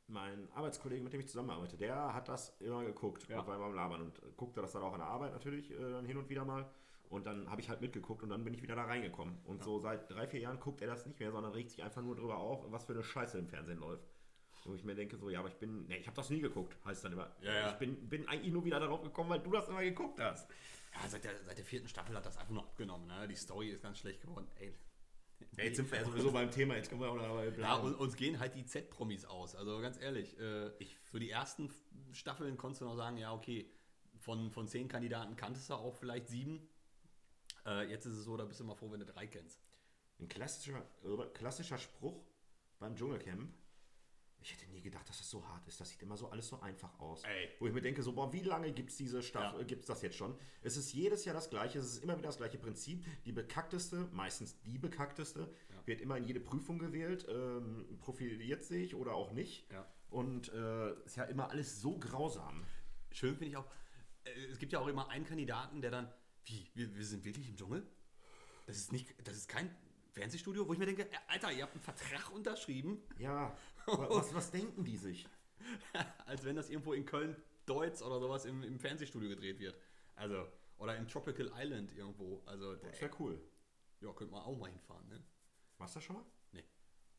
mein 0.06 0.50
Arbeitskollege, 0.52 1.02
mit 1.02 1.12
dem 1.12 1.20
ich 1.20 1.28
zusammenarbeite, 1.28 1.76
der 1.76 2.12
hat 2.14 2.28
das 2.28 2.60
immer 2.60 2.84
geguckt 2.84 3.28
Ja. 3.28 3.40
und 3.40 3.46
war 3.46 3.56
immer 3.56 3.66
am 3.66 3.74
Labern 3.74 4.02
und 4.02 4.20
guckte 4.36 4.60
das 4.60 4.72
dann 4.72 4.82
auch 4.82 4.92
an 4.92 4.98
der 5.00 5.08
Arbeit 5.08 5.32
natürlich 5.32 5.70
äh, 5.70 5.78
dann 5.92 6.04
hin 6.04 6.16
und 6.16 6.28
wieder 6.28 6.44
mal. 6.44 6.68
Und 7.10 7.26
dann 7.26 7.50
habe 7.50 7.60
ich 7.60 7.68
halt 7.68 7.80
mitgeguckt 7.80 8.22
und 8.22 8.30
dann 8.30 8.44
bin 8.44 8.54
ich 8.54 8.62
wieder 8.62 8.76
da 8.76 8.84
reingekommen. 8.84 9.36
Und 9.44 9.64
so 9.64 9.80
seit 9.80 10.08
drei, 10.08 10.28
vier 10.28 10.40
Jahren 10.40 10.60
guckt 10.60 10.80
er 10.80 10.86
das 10.86 11.04
nicht 11.06 11.18
mehr, 11.18 11.32
sondern 11.32 11.52
regt 11.52 11.70
sich 11.70 11.82
einfach 11.82 12.02
nur 12.02 12.14
drüber 12.14 12.38
auf, 12.38 12.70
was 12.70 12.84
für 12.84 12.92
eine 12.92 13.02
Scheiße 13.02 13.36
im 13.36 13.48
Fernsehen 13.48 13.80
läuft. 13.80 14.08
Wo 14.64 14.74
ich 14.74 14.84
mir 14.84 14.94
denke, 14.94 15.16
so, 15.16 15.28
ja, 15.28 15.40
aber 15.40 15.48
ich 15.48 15.56
bin, 15.56 15.86
nee, 15.88 15.96
ich 15.96 16.06
habe 16.06 16.14
das 16.14 16.30
nie 16.30 16.40
geguckt, 16.40 16.76
heißt 16.84 17.04
dann 17.04 17.12
immer. 17.12 17.34
Ja, 17.40 17.52
ja. 17.52 17.70
Ich 17.70 17.78
bin, 17.78 18.08
bin 18.08 18.28
eigentlich 18.28 18.52
nur 18.52 18.64
wieder 18.64 18.78
darauf 18.78 19.02
gekommen, 19.02 19.30
weil 19.30 19.40
du 19.40 19.50
das 19.50 19.68
immer 19.68 19.82
geguckt 19.82 20.20
hast. 20.20 20.48
Ja, 20.94 21.08
seit 21.08 21.24
der, 21.24 21.32
seit 21.44 21.58
der 21.58 21.64
vierten 21.64 21.88
Staffel 21.88 22.14
hat 22.16 22.24
das 22.24 22.36
einfach 22.36 22.52
nur 22.52 22.62
abgenommen. 22.62 23.08
Ne? 23.08 23.26
Die 23.26 23.36
Story 23.36 23.70
ist 23.70 23.82
ganz 23.82 23.98
schlecht 23.98 24.20
geworden. 24.20 24.46
Ey. 24.60 24.72
Ja, 25.56 25.64
jetzt 25.64 25.76
sind 25.76 25.90
wir 25.90 25.98
ja 25.98 26.04
sowieso 26.04 26.30
beim 26.30 26.50
Thema, 26.50 26.76
jetzt 26.76 26.90
können 26.90 27.00
wir 27.00 27.10
auch 27.10 27.16
dabei 27.16 27.50
bleiben. 27.50 27.62
Ja, 27.62 27.74
und 27.76 27.94
uns 27.94 28.14
gehen 28.14 28.38
halt 28.38 28.54
die 28.54 28.66
Z-Promis 28.66 29.24
aus. 29.24 29.56
Also 29.56 29.80
ganz 29.80 29.98
ehrlich, 30.00 30.38
äh, 30.38 30.70
so 31.10 31.18
die 31.18 31.30
ersten 31.30 31.70
Staffeln 32.12 32.56
konntest 32.56 32.82
du 32.82 32.84
noch 32.84 32.96
sagen, 32.96 33.16
ja, 33.16 33.32
okay, 33.32 33.68
von, 34.18 34.50
von 34.50 34.68
zehn 34.68 34.86
Kandidaten 34.86 35.34
kanntest 35.34 35.70
du 35.70 35.74
auch 35.74 35.96
vielleicht 35.96 36.28
sieben. 36.28 36.68
Äh, 37.66 37.88
jetzt 37.90 38.06
ist 38.06 38.14
es 38.16 38.24
so, 38.24 38.36
da 38.36 38.44
bist 38.44 38.60
du 38.60 38.64
mal 38.64 38.74
froh, 38.74 38.90
wenn 38.90 39.00
du 39.00 39.06
drei 39.06 39.26
kennst. 39.26 39.60
Ein 40.18 40.28
klassischer, 40.28 40.82
klassischer 41.34 41.78
Spruch 41.78 42.24
beim 42.78 42.94
Dschungelcamp. 42.96 43.52
Ich 44.42 44.52
hätte 44.54 44.66
nie 44.70 44.80
gedacht, 44.80 45.06
dass 45.06 45.18
das 45.18 45.28
so 45.28 45.46
hart 45.46 45.66
ist. 45.68 45.80
Das 45.80 45.90
sieht 45.90 46.00
immer 46.02 46.16
so 46.16 46.30
alles 46.30 46.48
so 46.48 46.60
einfach 46.60 46.98
aus. 46.98 47.22
Ey. 47.24 47.50
Wo 47.58 47.66
ich 47.66 47.74
mir 47.74 47.82
denke, 47.82 48.02
so, 48.02 48.12
boah, 48.14 48.32
wie 48.32 48.40
lange 48.40 48.72
gibt 48.72 48.88
es 48.90 48.96
diese 48.96 49.22
Staffel, 49.22 49.60
Ja. 49.60 49.66
gibt's 49.66 49.86
das 49.86 50.00
jetzt 50.00 50.16
schon? 50.16 50.34
Es 50.62 50.78
ist 50.78 50.92
jedes 50.94 51.26
Jahr 51.26 51.34
das 51.34 51.50
gleiche, 51.50 51.78
es 51.78 51.84
ist 51.96 52.02
immer 52.02 52.16
wieder 52.16 52.28
das 52.28 52.38
gleiche 52.38 52.56
Prinzip. 52.56 53.04
Die 53.26 53.32
bekackteste, 53.32 54.08
meistens 54.12 54.58
die 54.62 54.78
bekackteste, 54.78 55.52
wird 55.84 56.00
immer 56.00 56.16
in 56.16 56.24
jede 56.24 56.40
Prüfung 56.40 56.78
gewählt, 56.78 57.26
ähm, 57.28 57.98
profiliert 58.00 58.64
sich 58.64 58.94
oder 58.94 59.14
auch 59.14 59.32
nicht. 59.32 59.70
Ja. 59.72 59.86
Und 60.08 60.50
äh, 60.54 60.94
ist 61.04 61.16
ja 61.16 61.24
immer 61.24 61.50
alles 61.50 61.80
so 61.82 61.98
grausam. 61.98 62.64
Schön 63.12 63.34
finde 63.36 63.48
ich 63.50 63.56
auch, 63.58 63.66
äh, 64.24 64.30
es 64.50 64.58
gibt 64.58 64.72
ja 64.72 64.78
auch 64.80 64.86
immer 64.88 65.08
einen 65.10 65.26
Kandidaten, 65.26 65.82
der 65.82 65.90
dann, 65.90 66.10
wie, 66.44 66.70
wir, 66.74 66.94
wir 66.94 67.04
sind 67.04 67.24
wirklich 67.24 67.48
im 67.48 67.56
Dschungel? 67.56 67.86
Das 68.66 68.76
ist 68.76 68.92
nicht, 68.92 69.14
das 69.26 69.36
ist 69.36 69.48
kein 69.48 69.74
Fernsehstudio, 70.12 70.66
wo 70.66 70.72
ich 70.72 70.78
mir 70.78 70.86
denke, 70.86 71.10
äh, 71.10 71.16
Alter, 71.28 71.52
ihr 71.52 71.62
habt 71.62 71.72
einen 71.74 71.82
Vertrag 71.82 72.30
unterschrieben, 72.32 73.02
Ja, 73.18 73.56
wa- 73.86 74.08
was, 74.10 74.34
was 74.34 74.50
denken 74.50 74.84
die 74.84 74.96
sich? 74.96 75.26
als 76.26 76.44
wenn 76.44 76.56
das 76.56 76.70
irgendwo 76.70 76.92
in 76.92 77.04
Köln 77.04 77.36
Deutz 77.66 78.02
oder 78.02 78.18
sowas 78.18 78.44
im, 78.44 78.62
im 78.62 78.78
Fernsehstudio 78.78 79.28
gedreht 79.28 79.58
wird. 79.60 79.76
Also, 80.16 80.46
oder 80.78 80.96
in 80.96 81.06
Tropical 81.06 81.52
Island 81.54 81.92
irgendwo. 81.92 82.42
Also, 82.46 82.74
Das 82.76 83.00
wäre 83.00 83.14
cool. 83.20 83.40
ja, 84.00 84.12
könnte 84.12 84.32
man 84.32 84.42
auch 84.42 84.56
mal 84.58 84.70
hinfahren, 84.70 85.06
ne? 85.08 85.22
Warst 85.78 85.94
du 85.94 85.98
das 85.98 86.04
schon 86.04 86.16
mal? 86.16 86.24
Nee, 86.52 86.64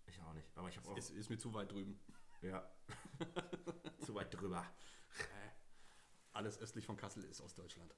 Ich 0.07 0.19
auch 0.21 0.33
nicht. 0.33 0.47
Aber 0.55 0.67
ich 0.67 0.77
habe 0.77 0.89
auch. 0.89 0.97
ist, 0.97 1.11
ist 1.11 1.29
mir 1.29 1.37
zu 1.37 1.53
weit 1.53 1.71
drüben. 1.71 1.99
ja. 2.41 2.69
Zu 4.05 4.15
weit 4.15 4.33
drüber. 4.33 4.65
Alles 6.33 6.57
östlich 6.59 6.85
von 6.85 6.97
Kassel 6.97 7.23
ist 7.25 7.39
Ostdeutschland. 7.41 7.93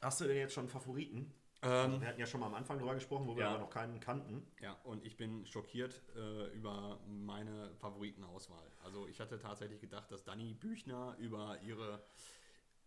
Hast 0.00 0.20
du 0.20 0.24
denn 0.26 0.36
jetzt 0.36 0.54
schon 0.54 0.62
einen 0.62 0.68
Favoriten? 0.70 1.32
Ähm, 1.62 2.00
Wir 2.00 2.08
hatten 2.08 2.20
ja 2.20 2.26
schon 2.26 2.38
mal 2.40 2.46
am 2.46 2.54
Anfang 2.54 2.78
drüber 2.78 2.94
gesprochen, 2.94 3.26
wo 3.26 3.34
wir 3.36 3.42
Ja. 3.42 3.50
aber 3.50 3.58
noch 3.58 3.70
keinen 3.70 3.98
kannten. 3.98 4.46
Ja, 4.60 4.74
und 4.84 5.04
ich 5.04 5.16
bin 5.16 5.44
schockiert 5.44 6.02
äh, 6.14 6.46
über 6.54 7.00
meine 7.06 7.74
Favoritenauswahl. 7.76 8.70
Also 8.84 9.08
ich 9.08 9.18
hatte 9.18 9.40
tatsächlich 9.40 9.80
gedacht, 9.80 10.10
dass 10.12 10.22
Dani 10.24 10.54
Büchner 10.54 11.16
über 11.18 11.60
ihre, 11.62 12.04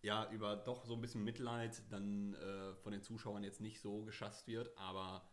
ja, 0.01 0.29
über 0.31 0.55
doch 0.55 0.85
so 0.85 0.93
ein 0.93 1.01
bisschen 1.01 1.23
Mitleid 1.25 1.83
dann 1.91 2.33
äh, 2.35 2.73
von 2.75 2.93
den 2.93 3.01
Zuschauern 3.01 3.43
jetzt 3.43 3.59
nicht 3.59 3.81
so 3.81 4.03
geschasst 4.05 4.47
wird, 4.47 4.71
aber 4.77 5.27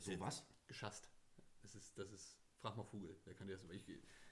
So 0.00 0.18
was? 0.18 0.46
Geschasst. 0.66 1.10
Das 1.60 1.74
ist, 1.74 1.98
das 1.98 2.10
ist, 2.10 2.38
frag 2.58 2.74
mal 2.78 2.84
Vogel, 2.84 3.14
der 3.26 3.34
kann 3.34 3.48
dir 3.48 3.52
das, 3.52 3.64
ich, 3.68 3.84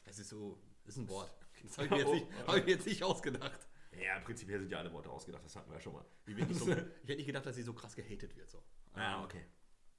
das 0.04 0.18
ist 0.18 0.30
so, 0.30 0.58
das 0.84 0.94
ist 0.96 1.02
ein 1.02 1.08
Wort. 1.10 1.30
Das 1.62 1.76
habe 1.76 1.84
ich, 1.88 1.90
mir 1.90 1.98
jetzt 1.98 2.12
nicht- 2.12 2.26
hab 2.46 2.56
ich 2.56 2.64
mir 2.64 2.70
jetzt 2.70 2.86
nicht 2.86 3.02
ausgedacht. 3.02 3.68
Ja, 3.92 4.20
prinzipiell 4.20 4.60
sind 4.60 4.70
ja 4.70 4.78
alle 4.78 4.92
Worte 4.92 5.10
ausgedacht, 5.10 5.44
das 5.44 5.56
hatten 5.56 5.68
wir 5.70 5.74
ja 5.76 5.80
schon 5.80 5.92
mal. 5.94 6.04
Die 6.26 6.36
wird 6.36 6.48
nicht 6.48 6.58
so, 6.60 6.70
ich 6.70 6.76
hätte 6.76 7.16
nicht 7.16 7.26
gedacht, 7.26 7.46
dass 7.46 7.56
sie 7.56 7.62
so 7.62 7.72
krass 7.72 7.94
gehatet 7.96 8.36
wird. 8.36 8.48
So. 8.48 8.62
Ah, 8.92 9.18
Ähm, 9.18 9.24
okay. 9.24 9.44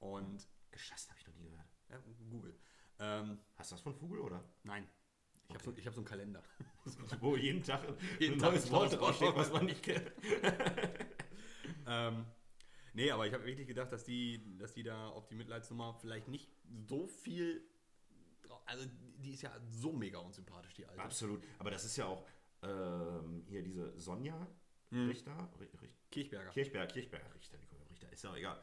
Und, 0.00 0.48
Geschasst 0.70 1.10
habe 1.10 1.20
ich 1.20 1.26
noch 1.26 1.34
nie 1.36 1.50
gehört. 1.50 1.68
ja, 1.90 1.98
Google. 2.30 2.58
Ähm, 2.98 3.38
Hast 3.56 3.70
du 3.70 3.74
das 3.74 3.82
von 3.82 3.94
Vogel 3.94 4.20
oder? 4.20 4.42
Nein. 4.62 4.88
Ich 5.48 5.54
habe 5.54 5.64
so, 5.64 5.76
ich 5.76 5.86
hab 5.86 5.92
so 5.94 6.00
einen 6.00 6.06
Kalender. 6.08 6.42
Wo 7.20 7.36
jeden 7.36 7.62
Tag 7.62 7.82
Jeden 8.18 8.34
ein 8.34 8.38
Tag 8.38 8.52
neues 8.52 8.70
Wort 8.70 8.92
draufsteht, 8.98 9.34
was 9.34 9.52
man 9.52 9.66
nicht 9.66 9.82
kennt. 9.82 10.10
ähm, 11.86 12.24
nee, 12.94 13.10
aber 13.10 13.26
ich 13.26 13.34
habe 13.34 13.44
wirklich 13.44 13.66
gedacht, 13.66 13.92
dass 13.92 14.04
die, 14.04 14.56
dass 14.58 14.72
die 14.72 14.82
da 14.82 15.08
auf 15.08 15.26
die 15.26 15.34
Mitleidsnummer 15.34 15.94
vielleicht 16.00 16.28
nicht 16.28 16.50
so 16.88 17.06
viel. 17.06 17.62
Also, 18.66 18.86
die 19.18 19.32
ist 19.32 19.42
ja 19.42 19.52
so 19.68 19.92
mega 19.92 20.18
unsympathisch, 20.18 20.74
die 20.74 20.86
alte. 20.86 21.02
Absolut. 21.02 21.42
Aber 21.58 21.70
das 21.70 21.84
ist 21.84 21.96
ja 21.96 22.06
auch 22.06 22.26
ähm, 22.62 23.42
hier 23.48 23.62
diese 23.62 23.98
Sonja 23.98 24.46
Hm. 24.90 25.08
Richter. 25.08 25.32
Ri- 25.58 25.80
Richt- 25.80 26.10
Kirchberger. 26.10 26.50
Kirchberg, 26.50 26.92
Kirchberg, 26.92 27.34
Richter, 27.34 27.56
Nicola 27.58 27.82
Richter, 27.90 28.12
ist 28.12 28.22
ja 28.24 28.30
auch 28.30 28.36
egal. 28.36 28.62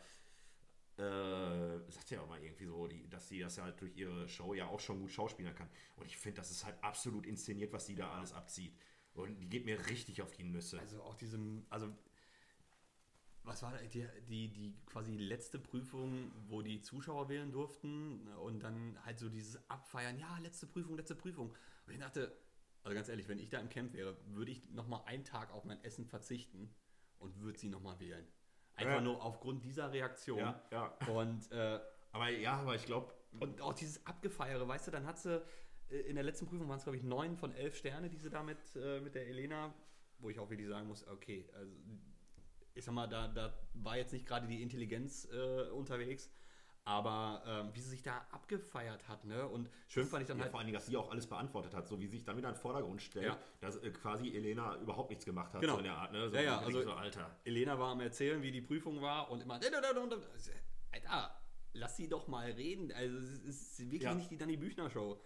Äh, 0.98 1.91
sagt 1.91 2.12
ja 2.12 2.22
auch 2.22 2.27
mal 2.27 2.44
irgendwie 2.44 2.65
so, 2.65 2.88
die, 2.88 3.10
dass 3.10 3.29
sie 3.29 3.39
das 3.39 3.56
ja 3.56 3.63
halt 3.63 3.79
durch 3.82 3.96
ihre 3.96 4.27
Show 4.27 4.53
ja 4.53 4.68
auch 4.68 4.79
schon 4.79 5.00
gut 5.00 5.12
schauspielern 5.12 5.56
kann. 5.56 5.70
Und 5.96 6.06
ich 6.06 6.18
finde, 6.18 6.41
das 6.41 6.51
ist 6.51 6.65
halt 6.65 6.75
absolut 6.84 7.25
inszeniert, 7.25 7.72
was 7.74 7.86
sie 7.86 7.96
da 7.96 8.12
alles 8.12 8.34
abzieht. 8.34 8.75
Und 9.15 9.39
die 9.39 9.50
geht 9.50 9.65
mir 9.65 9.88
richtig 9.88 10.22
auf 10.22 10.32
die 10.32 10.44
Nüsse. 10.44 10.79
Also 10.79 11.01
auch 11.01 11.15
diesem, 11.15 11.65
also 11.70 11.89
was 13.44 13.63
war 13.63 13.72
da, 13.72 13.77
die, 13.82 14.06
die, 14.27 14.50
die 14.50 14.75
quasi 14.86 15.15
letzte 15.18 15.58
Prüfung, 15.58 16.32
wo 16.48 16.62
die 16.62 16.82
Zuschauer 16.82 17.29
wählen 17.29 17.51
durften 17.51 18.27
und 18.44 18.60
dann 18.62 18.98
halt 19.06 19.18
so 19.18 19.29
dieses 19.29 19.58
Abfeiern, 19.70 20.20
ja, 20.20 20.38
letzte 20.39 20.68
Prüfung, 20.68 20.96
letzte 20.98 21.15
Prüfung. 21.15 21.56
Und 21.88 21.94
ich 21.94 22.00
dachte, 22.00 22.36
also 22.84 22.96
ganz 22.96 23.10
ehrlich, 23.10 23.28
wenn 23.28 23.40
ich 23.40 23.50
da 23.50 23.60
im 23.60 23.70
Camp 23.70 23.94
wäre, 23.94 24.18
würde 24.28 24.52
ich 24.52 24.70
nochmal 24.72 25.02
einen 25.06 25.24
Tag 25.24 25.52
auf 25.52 25.66
mein 25.66 25.84
Essen 25.84 26.06
verzichten 26.06 26.74
und 27.18 27.40
würde 27.42 27.60
sie 27.60 27.70
nochmal 27.70 28.00
wählen. 28.00 28.26
Einfach 28.76 28.96
Ja. 28.96 29.02
nur 29.02 29.22
aufgrund 29.24 29.64
dieser 29.66 29.92
Reaktion. 29.92 30.40
Ja, 30.40 30.62
ja. 30.72 30.86
Und, 31.12 31.52
äh, 31.52 31.80
Aber 32.12 32.30
ja, 32.30 32.60
aber 32.62 32.76
ich 32.76 32.86
glaube, 32.86 33.14
und 33.40 33.62
auch 33.62 33.74
dieses 33.74 34.06
Abgefeiere, 34.06 34.68
weißt 34.68 34.88
du, 34.88 34.92
dann 34.92 35.06
hat 35.06 35.20
sie 35.20 35.44
äh, 35.90 35.98
in 36.02 36.16
der 36.16 36.24
letzten 36.24 36.46
Prüfung 36.48 36.68
waren 36.70 36.78
es, 36.78 36.84
glaube 36.84 36.98
ich, 36.98 37.04
neun 37.04 37.36
von 37.36 37.52
elf 37.54 37.76
Sterne, 37.76 38.10
die 38.10 38.18
sie 38.18 38.30
da 38.30 38.42
mit, 38.42 38.58
äh, 38.76 39.00
mit 39.02 39.14
der 39.16 39.28
Elena, 39.28 39.74
wo 40.20 40.30
ich 40.30 40.40
auch 40.40 40.50
wirklich 40.50 40.68
sagen 40.70 40.88
muss, 40.88 41.06
okay, 41.08 41.48
also 41.54 41.72
ich 42.74 42.86
sag 42.86 42.94
mal, 42.94 43.08
da, 43.08 43.28
da 43.28 43.54
war 43.74 43.98
jetzt 43.98 44.14
nicht 44.14 44.26
gerade 44.26 44.48
die 44.48 44.62
Intelligenz 44.62 45.28
äh, 45.32 45.70
unterwegs, 45.72 46.32
aber 46.86 47.44
ähm, 47.46 47.70
wie 47.74 47.80
sie 47.82 47.90
sich 47.90 48.02
da 48.04 48.26
abgefeiert 48.32 49.08
hat, 49.08 49.24
ne? 49.26 49.48
Und 49.48 49.70
schön 49.88 50.06
fand 50.08 50.22
ich 50.24 50.28
dann 50.28 50.38
ja, 50.38 50.44
halt. 50.44 50.52
vor 50.52 50.60
allen 50.60 50.68
Dingen, 50.68 50.76
dass 50.78 50.88
sie 50.88 50.98
auch 50.98 51.12
alles 51.12 51.28
beantwortet 51.28 51.74
hat, 51.76 51.88
so 51.88 52.00
wie 52.00 52.08
sie 52.08 52.18
sich 52.18 52.24
dann 52.26 52.38
wieder 52.38 52.50
in 52.50 52.56
den 52.56 52.60
Vordergrund 52.62 53.02
stellt, 53.02 53.26
Ja. 53.28 53.38
dass 53.62 53.78
äh, 53.78 53.92
quasi 53.92 54.36
Elena 54.36 54.76
überhaupt 54.78 55.10
nichts 55.10 55.26
gemacht 55.26 55.54
hat, 55.54 55.62
Genau. 55.62 55.74
so 55.74 55.80
in 55.80 55.86
der 55.86 55.98
Art, 55.98 56.12
ne? 56.12 56.30
So, 56.30 56.36
Ja, 56.36 56.42
ja, 56.42 56.60
also- 56.60 56.82
so, 56.82 56.94
Alter. 56.94 57.30
Elena 57.46 57.78
war 57.78 57.92
am 57.92 58.00
Erzählen, 58.02 58.42
wie 58.42 58.52
die 58.52 58.62
Prüfung 58.62 59.02
war 59.02 59.30
und 59.30 59.42
immer. 59.42 59.60
Alter, 60.92 61.42
lass 61.74 61.98
sie 61.98 62.08
doch 62.08 62.28
mal 62.28 62.50
reden. 62.52 62.92
Also, 62.92 63.18
es 63.18 63.40
ist 63.46 63.80
wirklich 63.82 64.02
Ja. 64.04 64.14
nicht 64.16 64.32
die 64.32 64.38
Danny 64.38 64.58
Büchner-Show. 64.58 65.20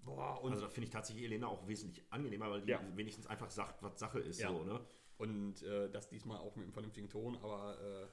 Boah, 0.00 0.42
und, 0.42 0.52
Also 0.52 0.64
da 0.64 0.70
finde 0.70 0.86
ich 0.86 0.90
tatsächlich 0.92 1.24
Elena 1.24 1.46
auch 1.46 1.66
wesentlich 1.66 2.04
angenehmer, 2.10 2.50
weil 2.50 2.60
die 2.62 2.72
Ja. 2.72 2.80
wenigstens 2.94 3.26
einfach 3.26 3.50
sagt, 3.50 3.82
was 3.82 3.98
Sache 3.98 4.18
ist, 4.20 4.40
Ja. 4.40 4.48
so, 4.50 4.64
ne? 4.64 4.80
und 5.16 5.62
äh, 5.62 5.88
das 5.90 6.08
diesmal 6.08 6.38
auch 6.38 6.56
mit 6.56 6.64
einem 6.64 6.72
vernünftigen 6.72 7.08
Ton, 7.08 7.36
aber 7.36 7.78
äh, 7.80 8.06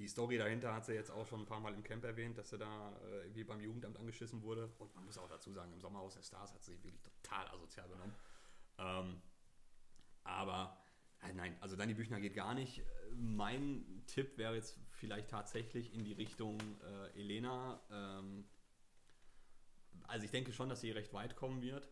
die 0.00 0.08
Story 0.08 0.38
dahinter 0.38 0.74
hat 0.74 0.86
sie 0.86 0.94
jetzt 0.94 1.10
auch 1.10 1.26
schon 1.26 1.40
ein 1.40 1.46
paar 1.46 1.60
Mal 1.60 1.74
im 1.74 1.82
Camp 1.82 2.02
erwähnt, 2.04 2.38
dass 2.38 2.48
sie 2.48 2.58
da 2.58 2.98
äh, 3.04 3.24
irgendwie 3.24 3.44
beim 3.44 3.60
Jugendamt 3.60 3.98
angeschissen 3.98 4.42
wurde. 4.42 4.72
Und 4.78 4.94
man 4.94 5.04
muss 5.04 5.18
auch 5.18 5.28
dazu 5.28 5.52
sagen, 5.52 5.72
im 5.74 5.80
Sommerhaus 5.80 6.14
der 6.14 6.22
Stars 6.22 6.54
hat 6.54 6.64
sie 6.64 6.72
wirklich 6.82 7.02
total 7.02 7.46
asozial 7.48 7.86
benommen. 7.86 8.14
Ähm, 8.78 9.20
aber 10.24 10.78
äh, 11.22 11.34
nein, 11.34 11.54
also 11.60 11.76
Dani 11.76 11.92
Büchner 11.92 12.18
geht 12.18 12.34
gar 12.34 12.54
nicht. 12.54 12.78
Äh, 12.78 12.84
Mein 13.14 14.02
Tipp 14.06 14.38
wäre 14.38 14.54
jetzt 14.54 14.78
vielleicht 14.88 15.28
tatsächlich 15.28 15.92
in 15.92 16.02
die 16.02 16.14
Richtung 16.14 16.58
äh, 16.82 17.20
Elena. 17.20 17.82
Ähm, 17.90 18.48
also 20.04 20.24
ich 20.24 20.30
denke 20.30 20.52
schon, 20.52 20.70
dass 20.70 20.80
sie 20.80 20.92
recht 20.92 21.12
weit 21.12 21.36
kommen 21.36 21.60
wird. 21.60 21.90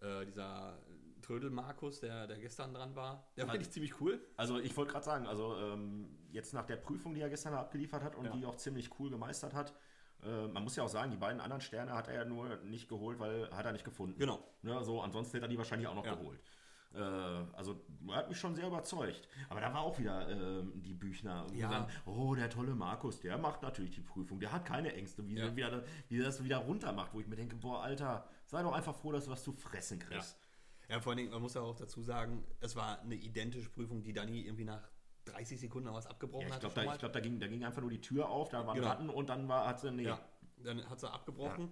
Äh, 0.00 0.24
dieser 0.26 0.78
Trödel 1.24 1.50
Markus, 1.50 2.00
der, 2.00 2.26
der 2.26 2.38
gestern 2.38 2.74
dran 2.74 2.94
war, 2.94 3.26
der 3.36 3.46
fand 3.46 3.60
ich 3.62 3.70
ziemlich 3.70 4.00
cool. 4.00 4.20
Also 4.36 4.58
ich 4.58 4.76
wollte 4.76 4.92
gerade 4.92 5.04
sagen, 5.04 5.26
also 5.26 5.56
ähm, 5.56 6.08
jetzt 6.30 6.52
nach 6.52 6.66
der 6.66 6.76
Prüfung, 6.76 7.14
die 7.14 7.20
er 7.22 7.30
gestern 7.30 7.54
abgeliefert 7.54 8.02
hat 8.04 8.14
und 8.16 8.26
Ja. 8.26 8.32
die 8.32 8.44
auch 8.46 8.56
ziemlich 8.56 8.90
cool 8.98 9.10
gemeistert 9.10 9.54
hat, 9.54 9.74
äh, 10.22 10.46
man 10.48 10.62
muss 10.62 10.76
ja 10.76 10.82
auch 10.84 10.88
sagen, 10.88 11.10
die 11.10 11.16
beiden 11.16 11.40
anderen 11.40 11.60
Sterne 11.62 11.92
hat 11.94 12.08
er 12.08 12.14
ja 12.14 12.24
nur 12.24 12.56
nicht 12.58 12.88
geholt, 12.88 13.18
weil 13.18 13.50
hat 13.50 13.64
er 13.66 13.72
nicht 13.72 13.84
gefunden. 13.84 14.18
Genau. 14.18 14.38
Ne, 14.62 14.82
so, 14.84 15.00
ansonsten 15.00 15.32
hätte 15.36 15.46
er 15.46 15.48
die 15.48 15.58
wahrscheinlich 15.58 15.88
auch 15.88 15.94
noch 15.94 16.04
Ja. 16.06 16.14
geholt. 16.14 16.40
Äh, 16.94 16.98
also 17.56 17.80
er 18.08 18.14
hat 18.16 18.28
mich 18.28 18.38
schon 18.38 18.54
sehr 18.54 18.68
überzeugt. 18.68 19.26
Aber 19.48 19.60
da 19.60 19.72
war 19.74 19.80
auch 19.80 19.98
wieder 19.98 20.28
ähm, 20.28 20.80
die 20.82 20.94
Büchner, 20.94 21.46
die 21.52 21.58
Ja. 21.58 21.68
sagen, 21.68 21.86
oh, 22.06 22.34
der 22.34 22.48
tolle 22.50 22.74
Markus, 22.74 23.18
der 23.20 23.36
macht 23.38 23.62
natürlich 23.62 23.90
die 23.92 24.00
Prüfung, 24.02 24.38
der 24.38 24.52
hat 24.52 24.64
keine 24.64 24.92
Ängste, 24.94 25.26
wie, 25.26 25.34
Ja. 25.36 25.46
er 25.46 25.56
wieder, 25.56 25.84
wie 26.08 26.20
er 26.20 26.24
das 26.26 26.44
wieder 26.44 26.58
runter 26.58 26.92
macht, 26.92 27.12
wo 27.14 27.20
ich 27.20 27.26
mir 27.26 27.36
denke, 27.36 27.56
boah, 27.56 27.82
Alter, 27.82 28.28
sei 28.46 28.62
doch 28.62 28.72
einfach 28.72 28.94
froh, 28.94 29.10
dass 29.12 29.24
du 29.24 29.30
was 29.32 29.42
zu 29.42 29.52
fressen 29.52 29.98
kriegst. 29.98 30.38
Ja, 30.40 30.43
vor 31.00 31.10
allen 31.10 31.18
Dingen, 31.18 31.30
man 31.30 31.42
muss 31.42 31.54
ja 31.54 31.60
auch 31.62 31.76
dazu 31.76 32.02
sagen, 32.02 32.44
es 32.60 32.76
war 32.76 33.00
eine 33.00 33.14
identische 33.14 33.68
Prüfung, 33.70 34.02
die 34.02 34.12
Dani 34.12 34.40
irgendwie 34.42 34.64
nach 34.64 34.88
30 35.26 35.58
Sekunden 35.58 35.92
was 35.92 36.06
abgebrochen 36.06 36.42
Ja, 36.42 36.48
ich 36.48 36.54
hat. 36.54 36.60
glaube, 36.60 36.74
schon 36.74 36.84
da, 36.86 36.92
ich 36.92 36.98
glaub, 36.98 37.12
da, 37.12 37.20
ging, 37.20 37.40
da 37.40 37.46
ging 37.46 37.64
einfach 37.64 37.80
nur 37.80 37.90
die 37.90 38.00
Tür 38.00 38.28
auf, 38.28 38.50
da 38.50 38.66
waren 38.66 38.76
Genau. 38.76 38.88
Ratten 38.88 39.08
und 39.10 39.28
dann 39.28 39.48
war, 39.48 39.66
hat 39.66 39.80
sie, 39.80 39.90
nee. 39.90 40.02
Ja, 40.04 40.18
dann 40.62 40.88
hat 40.88 41.00
sie 41.00 41.10
abgebrochen 41.10 41.70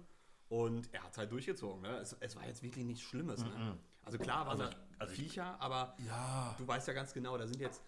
und 0.49 0.91
er 0.93 1.03
hat 1.03 1.11
es 1.11 1.17
halt 1.19 1.31
durchgezogen. 1.31 1.81
Ne? 1.83 1.97
Es, 1.97 2.13
es 2.19 2.35
war 2.35 2.45
jetzt 2.47 2.63
wirklich 2.63 2.85
nichts 2.85 3.01
Schlimmes. 3.03 3.43
Ne? 3.43 3.77
Also 4.03 4.17
klar 4.17 4.47
waren 4.47 4.59
Also 4.61 4.71
da 4.73 4.77
also 4.99 5.13
ich- 5.13 5.19
Viecher, 5.19 5.59
aber 5.61 5.95
Ja. 6.05 6.55
du 6.57 6.67
weißt 6.67 6.87
ja 6.87 6.93
ganz 6.93 7.13
genau, 7.13 7.37
da 7.37 7.45
sind 7.47 7.59
jetzt, 7.59 7.81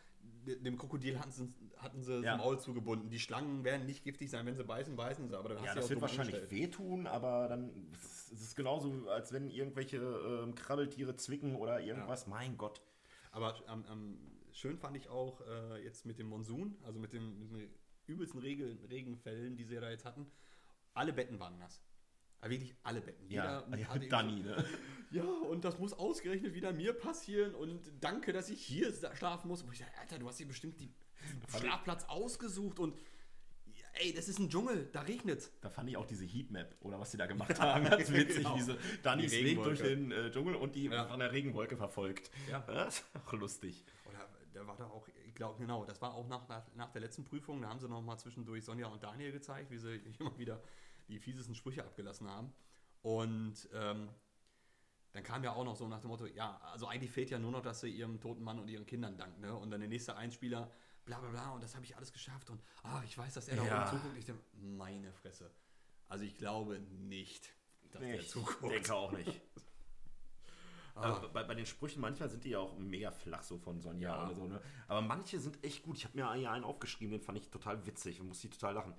dem 0.46 0.78
Krokodil 0.78 1.20
hatten 1.20 1.32
sie, 1.32 1.50
hatten 1.78 2.04
sie 2.04 2.14
Ja. 2.22 2.34
das 2.34 2.38
Maul 2.38 2.60
zugebunden. 2.60 3.10
Die 3.10 3.20
Schlangen 3.20 3.64
werden 3.64 3.86
nicht 3.88 4.04
giftig 4.04 4.30
sein, 4.30 4.46
wenn 4.46 4.56
sie 4.56 4.64
beißen, 4.64 4.96
beißen 4.96 5.28
sie. 5.28 5.38
Aber 5.38 5.50
dann 5.50 5.58
Ja, 5.60 5.66
hast 5.70 5.76
du 5.76 5.82
das 5.82 5.90
wird 5.90 6.02
wahrscheinlich 6.02 6.36
angestellt. 6.36 6.62
wehtun, 6.62 7.08
aber 7.08 7.48
dann 7.48 7.72
es 8.32 8.42
ist 8.42 8.56
genauso, 8.56 9.10
als 9.10 9.32
wenn 9.32 9.50
irgendwelche 9.50 9.98
ähm, 9.98 10.56
Krabbeltiere 10.56 11.16
zwicken 11.16 11.56
oder 11.56 11.80
irgendwas. 11.82 12.28
Mein 12.28 12.58
Gott. 12.58 12.82
Aber 13.32 13.56
am, 13.68 13.86
am 13.86 14.18
schön 14.52 14.78
fand 14.78 14.96
ich 14.98 15.10
auch 15.10 15.42
äh, 15.42 15.84
jetzt 15.84 16.06
mit 16.06 16.20
dem 16.20 16.28
Monsun, 16.28 16.78
also 16.84 17.00
mit, 17.00 17.14
dem, 17.14 17.40
mit 17.40 17.52
den 17.52 17.70
übelsten 18.08 18.40
Regel, 18.40 18.78
Regenfällen, 18.90 19.58
die 19.58 19.64
sie 19.64 19.76
da 19.76 19.90
jetzt 19.90 20.06
hatten. 20.06 20.32
Alle 20.94 21.14
Betten 21.14 21.40
waren 21.40 21.58
nass. 21.58 21.82
Aber 22.40 22.52
wirklich 22.52 22.76
alle 22.84 23.02
Betten. 23.02 23.30
Ja, 23.30 23.64
Jeder 23.66 23.78
ja 23.78 23.88
irgendwie 23.90 24.10
Danny, 24.10 24.40
ne? 24.42 24.66
ja, 25.12 25.24
und 25.24 25.66
das 25.66 25.80
muss 25.80 25.94
ausgerechnet 25.94 26.54
wieder 26.54 26.72
mir 26.74 26.94
passieren 26.94 27.56
und 27.56 27.92
danke, 28.00 28.34
dass 28.34 28.50
ich 28.50 28.62
hier 28.62 28.94
schlafen 29.14 29.48
muss. 29.48 29.64
Und 29.64 29.74
ich 29.74 29.80
dachte, 29.80 29.98
Alter, 30.00 30.20
du 30.20 30.28
hast 30.28 30.40
dir 30.40 30.48
bestimmt 30.48 30.80
den 30.80 30.94
Schlafplatz 31.50 32.06
ausgesucht 32.06 32.80
und 32.80 32.96
ja, 32.96 33.02
ey, 34.00 34.14
das 34.14 34.28
ist 34.30 34.40
ein 34.40 34.50
Dschungel, 34.50 34.90
da 34.92 35.02
regnet 35.02 35.52
Da 35.62 35.70
fand 35.70 35.90
ich 35.90 35.98
auch 35.98 36.06
diese 36.06 36.26
Heatmap 36.26 36.76
oder 36.82 37.00
was 37.00 37.12
sie 37.12 37.18
da 37.18 37.26
gemacht 37.26 37.60
haben, 37.60 37.86
ganz 37.86 38.12
witzig. 38.12 38.38
Genau. 38.44 38.56
Diese 38.56 38.78
Dannys 39.04 39.32
Die 39.32 39.44
Weg 39.46 39.64
durch 39.64 39.82
den 39.82 40.12
äh, 40.12 40.32
Dschungel 40.32 40.56
und 40.56 40.76
die 40.76 40.86
Ja. 40.86 41.06
von 41.06 41.20
der 41.20 41.32
Regenwolke 41.32 41.78
verfolgt. 41.78 42.30
Ja. 42.50 42.60
Das 42.68 43.00
ist 43.00 43.06
auch 43.26 43.34
lustig. 43.34 43.84
Oder 44.06 44.30
da 44.54 44.68
war 44.68 44.76
da 44.78 44.86
auch, 44.88 45.08
ich 45.28 45.36
glaube, 45.36 45.60
genau, 45.60 45.86
das 45.86 46.02
war 46.02 46.14
auch 46.14 46.28
nach, 46.28 46.48
nach, 46.48 46.64
nach 46.76 46.92
der 46.92 47.02
letzten 47.02 47.26
Prüfung, 47.26 47.62
da 47.62 47.70
haben 47.70 47.80
sie 47.80 47.90
noch 47.90 48.02
mal 48.02 48.18
zwischendurch 48.18 48.64
Sonja 48.64 48.88
und 48.88 49.04
Daniel 49.04 49.32
gezeigt, 49.32 49.72
wie 49.72 49.78
sie 49.78 49.96
immer 50.20 50.38
wieder 50.38 50.62
die 51.08 51.20
fiesesten 51.20 51.56
Sprüche 51.56 51.84
abgelassen 51.84 52.28
haben. 52.30 52.54
Und 53.02 53.70
ähm, 53.74 54.10
dann 55.14 55.24
kam 55.24 55.44
ja 55.44 55.54
auch 55.54 55.64
noch 55.64 55.76
so 55.76 55.88
nach 55.88 56.02
dem 56.02 56.10
Motto, 56.10 56.26
ja, 56.26 56.60
also 56.74 56.88
eigentlich 56.88 57.12
fehlt 57.12 57.30
ja 57.30 57.40
nur 57.40 57.52
noch, 57.52 57.62
dass 57.62 57.82
sie 57.82 57.90
ihrem 57.90 58.20
toten 58.20 58.44
Mann 58.44 58.60
und 58.60 58.68
ihren 58.68 58.86
Kindern 58.86 59.16
dankt, 59.18 59.40
ne? 59.40 59.56
Und 59.56 59.72
dann 59.72 59.80
der 59.80 59.88
nächste 59.88 60.16
Einspieler, 60.18 60.70
bla 61.06 61.20
bla 61.20 61.30
bla, 61.30 61.52
und 61.52 61.64
das 61.64 61.76
habe 61.76 61.86
ich 61.86 61.96
alles 61.96 62.12
geschafft 62.12 62.50
und 62.50 62.62
ah, 62.84 63.02
ich 63.06 63.18
weiß, 63.18 63.34
dass 63.36 63.48
er 63.48 63.58
da 63.58 63.66
Ja. 63.66 63.82
oben 63.90 63.98
zuguckt. 63.98 64.18
Ich 64.18 64.26
denke, 64.26 64.42
meine 64.54 65.12
Fresse. 65.14 65.52
Also 66.10 66.24
ich 66.26 66.36
glaube 66.38 66.80
nicht, 66.80 67.50
dass 67.92 68.02
der 68.02 68.20
ich 68.20 68.30
zuguckt. 68.30 68.72
denke 68.72 68.94
auch 68.94 69.12
nicht. 69.12 69.42
Ah. 70.98 71.10
Aber 71.14 71.28
bei, 71.28 71.44
bei 71.44 71.56
den 71.56 71.66
Sprüchen, 71.66 72.00
manchmal 72.00 72.30
sind 72.30 72.46
die 72.46 72.52
ja 72.52 72.60
auch 72.60 72.78
mega 72.78 73.12
flach, 73.12 73.44
so 73.44 73.58
von 73.58 73.82
Sonja 73.82 74.16
Ja. 74.16 74.26
oder 74.28 74.34
so, 74.34 74.48
ne? 74.48 74.62
Aber 74.88 75.02
manche 75.02 75.42
sind 75.42 75.62
echt 75.62 75.84
gut. 75.84 75.98
Ich 75.98 76.06
habe 76.06 76.16
mir 76.16 76.30
einen 76.30 76.64
aufgeschrieben, 76.64 77.12
den 77.12 77.20
fand 77.22 77.38
ich 77.38 77.50
total 77.50 77.86
witzig 77.86 78.22
und 78.22 78.30
musste 78.30 78.50
total 78.50 78.76
lachen. 78.76 78.94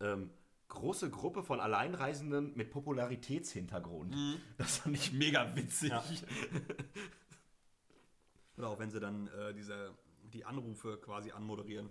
Ähm, 0.00 0.32
große 0.66 1.10
Gruppe 1.10 1.44
von 1.44 1.60
Alleinreisenden 1.60 2.56
mit 2.56 2.72
Popularitätshintergrund. 2.72 4.16
Das 4.56 4.78
fand 4.78 4.96
ich 4.96 5.12
mega 5.12 5.54
witzig. 5.54 5.90
Ja. 5.90 6.02
Oder 8.56 8.70
auch 8.70 8.80
wenn 8.80 8.90
sie 8.90 8.98
dann 8.98 9.28
äh, 9.28 9.54
diese, 9.54 9.94
die 10.30 10.44
Anrufe 10.44 10.98
quasi 10.98 11.30
anmoderieren 11.30 11.90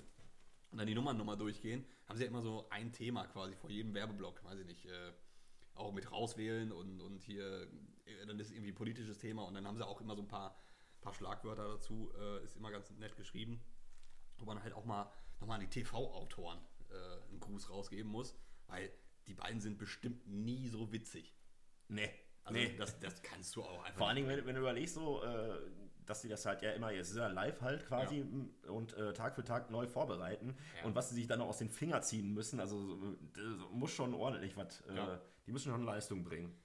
und 0.71 0.77
dann 0.77 0.87
die 0.87 0.95
Nummern 0.95 1.17
nochmal 1.17 1.37
durchgehen, 1.37 1.85
haben 2.07 2.17
sie 2.17 2.23
ja 2.23 2.29
immer 2.29 2.41
so 2.41 2.67
ein 2.69 2.91
Thema 2.91 3.25
quasi 3.27 3.55
vor 3.55 3.69
jedem 3.69 3.93
Werbeblock, 3.93 4.43
weiß 4.43 4.59
ich 4.59 4.65
nicht, 4.65 4.85
äh, 4.85 5.13
auch 5.75 5.93
mit 5.93 6.11
rauswählen 6.11 6.71
und, 6.71 7.01
und 7.01 7.23
hier, 7.23 7.67
äh, 8.05 8.25
dann 8.25 8.39
ist 8.39 8.51
irgendwie 8.51 8.71
ein 8.71 8.75
politisches 8.75 9.17
Thema 9.19 9.43
und 9.43 9.53
dann 9.53 9.65
haben 9.67 9.77
sie 9.77 9.85
auch 9.85 10.01
immer 10.01 10.15
so 10.15 10.21
ein 10.21 10.27
paar, 10.27 10.59
paar 11.01 11.13
Schlagwörter 11.13 11.67
dazu, 11.67 12.11
äh, 12.17 12.43
ist 12.43 12.55
immer 12.55 12.71
ganz 12.71 12.89
nett 12.91 13.15
geschrieben, 13.15 13.61
wo 14.37 14.45
man 14.45 14.61
halt 14.61 14.73
auch 14.73 14.85
mal 14.85 15.11
nochmal 15.39 15.59
an 15.59 15.61
die 15.61 15.69
TV-Autoren 15.69 16.59
äh, 16.89 17.29
einen 17.29 17.39
Gruß 17.39 17.69
rausgeben 17.69 18.11
muss, 18.11 18.35
weil 18.67 18.91
die 19.27 19.33
beiden 19.33 19.61
sind 19.61 19.77
bestimmt 19.77 20.27
nie 20.27 20.67
so 20.67 20.91
witzig. 20.91 21.33
Nee. 21.87 22.09
Also 22.43 22.59
nee. 22.59 22.75
das, 22.77 22.97
das 22.99 23.21
kannst 23.21 23.55
du 23.55 23.63
auch 23.63 23.83
einfach 23.83 23.97
Vor 23.97 24.07
allen 24.07 24.15
Dingen, 24.15 24.29
wenn, 24.29 24.45
wenn 24.45 24.55
du 24.55 24.61
überlegst, 24.61 24.95
so, 24.95 25.21
äh, 25.23 25.59
dass 26.07 26.21
sie 26.21 26.29
das 26.29 26.45
halt 26.45 26.61
ja 26.63 26.71
immer, 26.71 26.91
jetzt 26.91 27.11
ist 27.11 27.17
ja 27.17 27.27
live 27.27 27.61
halt 27.61 27.85
quasi 27.85 28.21
m, 28.21 28.49
und 28.67 28.93
äh, 28.93 29.13
Tag 29.13 29.35
für 29.35 29.43
Tag 29.43 29.69
neu 29.69 29.87
vorbereiten 29.87 30.55
Ja. 30.79 30.85
und 30.85 30.95
was 30.95 31.09
sie 31.09 31.15
sich 31.15 31.27
dann 31.27 31.39
noch 31.39 31.47
aus 31.47 31.59
den 31.59 31.69
Fingern 31.69 32.01
ziehen 32.01 32.33
müssen, 32.33 32.59
also 32.59 32.97
muss 33.71 33.91
schon 33.91 34.13
ordentlich 34.13 34.57
was, 34.57 34.81
äh, 34.89 34.95
Ja. 34.95 35.21
die 35.45 35.51
müssen 35.51 35.71
schon 35.71 35.83
Leistung 35.83 36.23
bringen. 36.23 36.55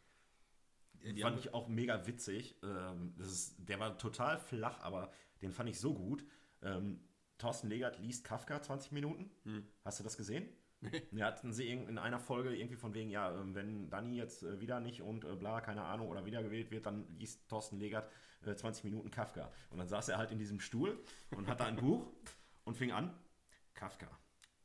Die 1.04 1.20
fand 1.20 1.38
ich 1.40 1.52
auch 1.52 1.66
mega 1.68 2.06
witzig. 2.06 2.56
Ähm, 2.62 3.14
das 3.18 3.26
ist, 3.32 3.68
der 3.68 3.80
war 3.80 3.98
total 3.98 4.38
flach, 4.38 4.80
aber 4.82 5.10
den 5.42 5.52
fand 5.52 5.68
ich 5.68 5.80
so 5.80 5.94
gut. 5.94 6.24
Ähm, 6.62 7.00
Thorsten 7.38 7.68
Legert 7.68 7.98
liest 7.98 8.24
Kafka 8.24 8.62
20 8.62 8.92
Minuten. 8.92 9.28
Hm. 9.44 9.66
Hast 9.84 9.98
du 9.98 10.04
das 10.04 10.16
gesehen? 10.16 10.48
Wir 11.10 11.24
hatten 11.26 11.52
sie 11.52 11.68
in 11.68 11.88
in 11.88 11.98
einer 11.98 12.20
Folge 12.20 12.54
irgendwie 12.56 12.76
von 12.76 12.94
wegen, 12.94 13.10
ja, 13.10 13.32
ähm, 13.40 13.54
wenn 13.54 13.90
Dani 13.90 14.16
jetzt 14.16 14.44
äh, 14.44 14.60
wieder 14.60 14.78
nicht 14.78 15.02
und 15.02 15.24
äh, 15.24 15.34
bla, 15.34 15.60
keine 15.60 15.82
Ahnung, 15.82 16.08
oder 16.08 16.24
wiedergewählt 16.24 16.70
wird, 16.70 16.86
dann 16.86 17.06
liest 17.18 17.48
Thorsten 17.48 17.78
Legert 17.78 18.08
äh, 18.46 18.54
20 18.54 18.84
Minuten 18.84 19.10
Kafka. 19.10 19.50
Und 19.70 19.78
dann 19.78 19.88
saß 19.88 20.08
er 20.08 20.18
halt 20.18 20.30
in 20.30 20.38
diesem 20.38 20.60
Stuhl 20.60 20.98
und 21.30 21.48
hatte 21.48 21.64
ein 21.64 21.76
Buch 21.76 22.06
und 22.64 22.76
fing 22.76 22.92
an, 22.92 23.14
Kafka, 23.74 24.06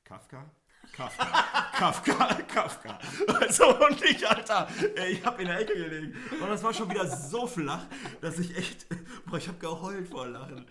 Kafka, 0.04 0.50
Kafka, 0.92 1.26
Kafka, 1.74 2.34
Kafka. 2.44 3.00
Also, 3.40 3.86
und 3.86 4.02
ich, 4.04 4.28
Alter, 4.28 4.68
ich 5.10 5.26
hab 5.26 5.40
in 5.40 5.48
der 5.48 5.60
Ecke 5.60 5.74
gelegen. 5.74 6.16
Und 6.40 6.50
das 6.50 6.64
war 6.64 6.74
schon 6.74 6.90
wieder 6.90 7.06
so 7.08 7.46
flach, 7.48 7.86
dass 8.22 8.40
ich 8.40 8.56
echt, 8.56 8.88
boah, 9.26 9.38
ich 9.38 9.48
hab 9.48 9.60
geheult 9.60 10.08
vor 10.08 10.28
Lachen. 10.28 10.66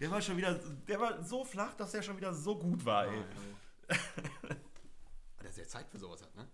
Der 0.00 0.10
war 0.10 0.20
schon 0.20 0.36
wieder, 0.36 0.54
der 0.54 1.00
war 1.00 1.22
so 1.22 1.44
flach, 1.44 1.74
dass 1.74 1.92
der 1.92 2.02
schon 2.02 2.16
wieder 2.16 2.32
so 2.34 2.58
gut 2.58 2.84
war, 2.84 3.06
ey. 3.06 3.24
Dass 5.42 5.58
er 5.58 5.68
Zeit 5.68 5.88
für 5.88 5.98
sowas 5.98 6.22
hat, 6.22 6.34
ne? 6.36 6.46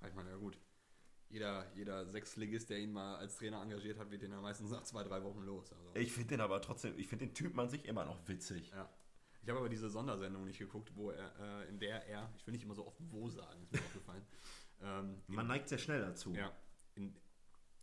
Aber 0.00 0.08
Ich 0.08 0.14
meine, 0.14 0.30
ja 0.30 0.36
gut. 0.36 0.58
Jeder, 1.30 1.66
jeder 1.74 2.06
Sechsligist, 2.06 2.70
der 2.70 2.78
ihn 2.78 2.92
mal 2.92 3.16
als 3.16 3.36
Trainer 3.36 3.60
engagiert 3.62 3.98
hat, 3.98 4.10
wird 4.10 4.22
den 4.22 4.30
ja 4.30 4.40
meistens 4.40 4.70
nach 4.70 4.82
zwei, 4.84 5.02
drei 5.02 5.22
Wochen 5.24 5.42
los. 5.42 5.72
Also, 5.72 5.94
Ich 5.96 6.12
finde 6.12 6.28
den 6.30 6.40
aber 6.40 6.60
trotzdem, 6.62 6.96
ich 6.98 7.08
finde 7.08 7.26
den 7.26 7.34
Typen 7.34 7.58
an 7.58 7.68
sich 7.68 7.84
immer 7.86 8.04
noch 8.04 8.26
witzig. 8.28 8.70
ja. 8.70 8.88
Ich 9.42 9.50
habe 9.50 9.58
aber 9.60 9.68
diese 9.68 9.90
Sondersendung 9.90 10.46
nicht 10.46 10.58
geguckt, 10.58 10.92
wo 10.96 11.10
er, 11.10 11.30
äh, 11.38 11.68
in 11.68 11.78
der 11.78 12.06
er, 12.06 12.32
ich 12.34 12.46
will 12.46 12.52
nicht 12.52 12.62
immer 12.64 12.74
so 12.74 12.86
oft 12.86 12.96
wo 13.10 13.28
sagen, 13.28 13.62
ist 13.62 13.72
mir 13.72 13.80
aufgefallen. 13.80 14.22
Ähm, 14.82 15.22
in, 15.28 15.34
Man 15.36 15.46
neigt 15.46 15.68
sehr 15.68 15.78
schnell 15.78 16.00
dazu. 16.00 16.34
ja, 16.34 16.52
in, 16.94 17.14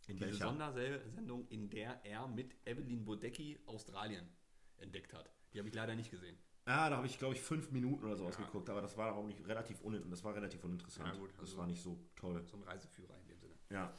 In 0.06 0.16
diese 0.16 0.26
welcher? 0.26 0.44
Sondersendung, 0.44 1.48
in 1.48 1.70
der 1.70 2.04
er 2.04 2.28
mit 2.28 2.54
Evelyn 2.66 3.04
Bodecki 3.04 3.58
Australien 3.66 4.28
entdeckt 4.76 5.12
hat. 5.14 5.32
Die 5.52 5.58
habe 5.58 5.68
ich 5.68 5.74
leider 5.74 5.94
nicht 5.96 6.10
gesehen. 6.10 6.36
Ah, 6.64 6.88
da 6.90 6.96
habe 6.96 7.06
ich, 7.06 7.18
glaube 7.18 7.34
ich, 7.34 7.40
fünf 7.42 7.70
Minuten 7.72 8.04
oder 8.04 8.16
so 8.16 8.22
Ja. 8.24 8.28
ausgeguckt, 8.28 8.70
aber 8.70 8.80
das 8.80 8.96
war 8.96 9.14
auch 9.14 9.24
nicht 9.26 9.44
relativ 9.48 9.80
unin 9.80 10.08
das 10.10 10.22
war 10.22 10.34
relativ 10.34 10.62
uninteressant. 10.64 11.08
Ja, 11.08 11.14
gut, 11.18 11.30
das 11.32 11.40
also- 11.40 11.58
war 11.58 11.66
nicht 11.66 11.82
so 11.82 11.98
toll. 12.16 12.42
So 12.46 12.56
ein 12.56 12.62
Reiseführer 12.62 13.14
in 13.20 13.26
dem 13.28 13.38
Sinne. 13.40 13.54
Ja. 13.70 13.92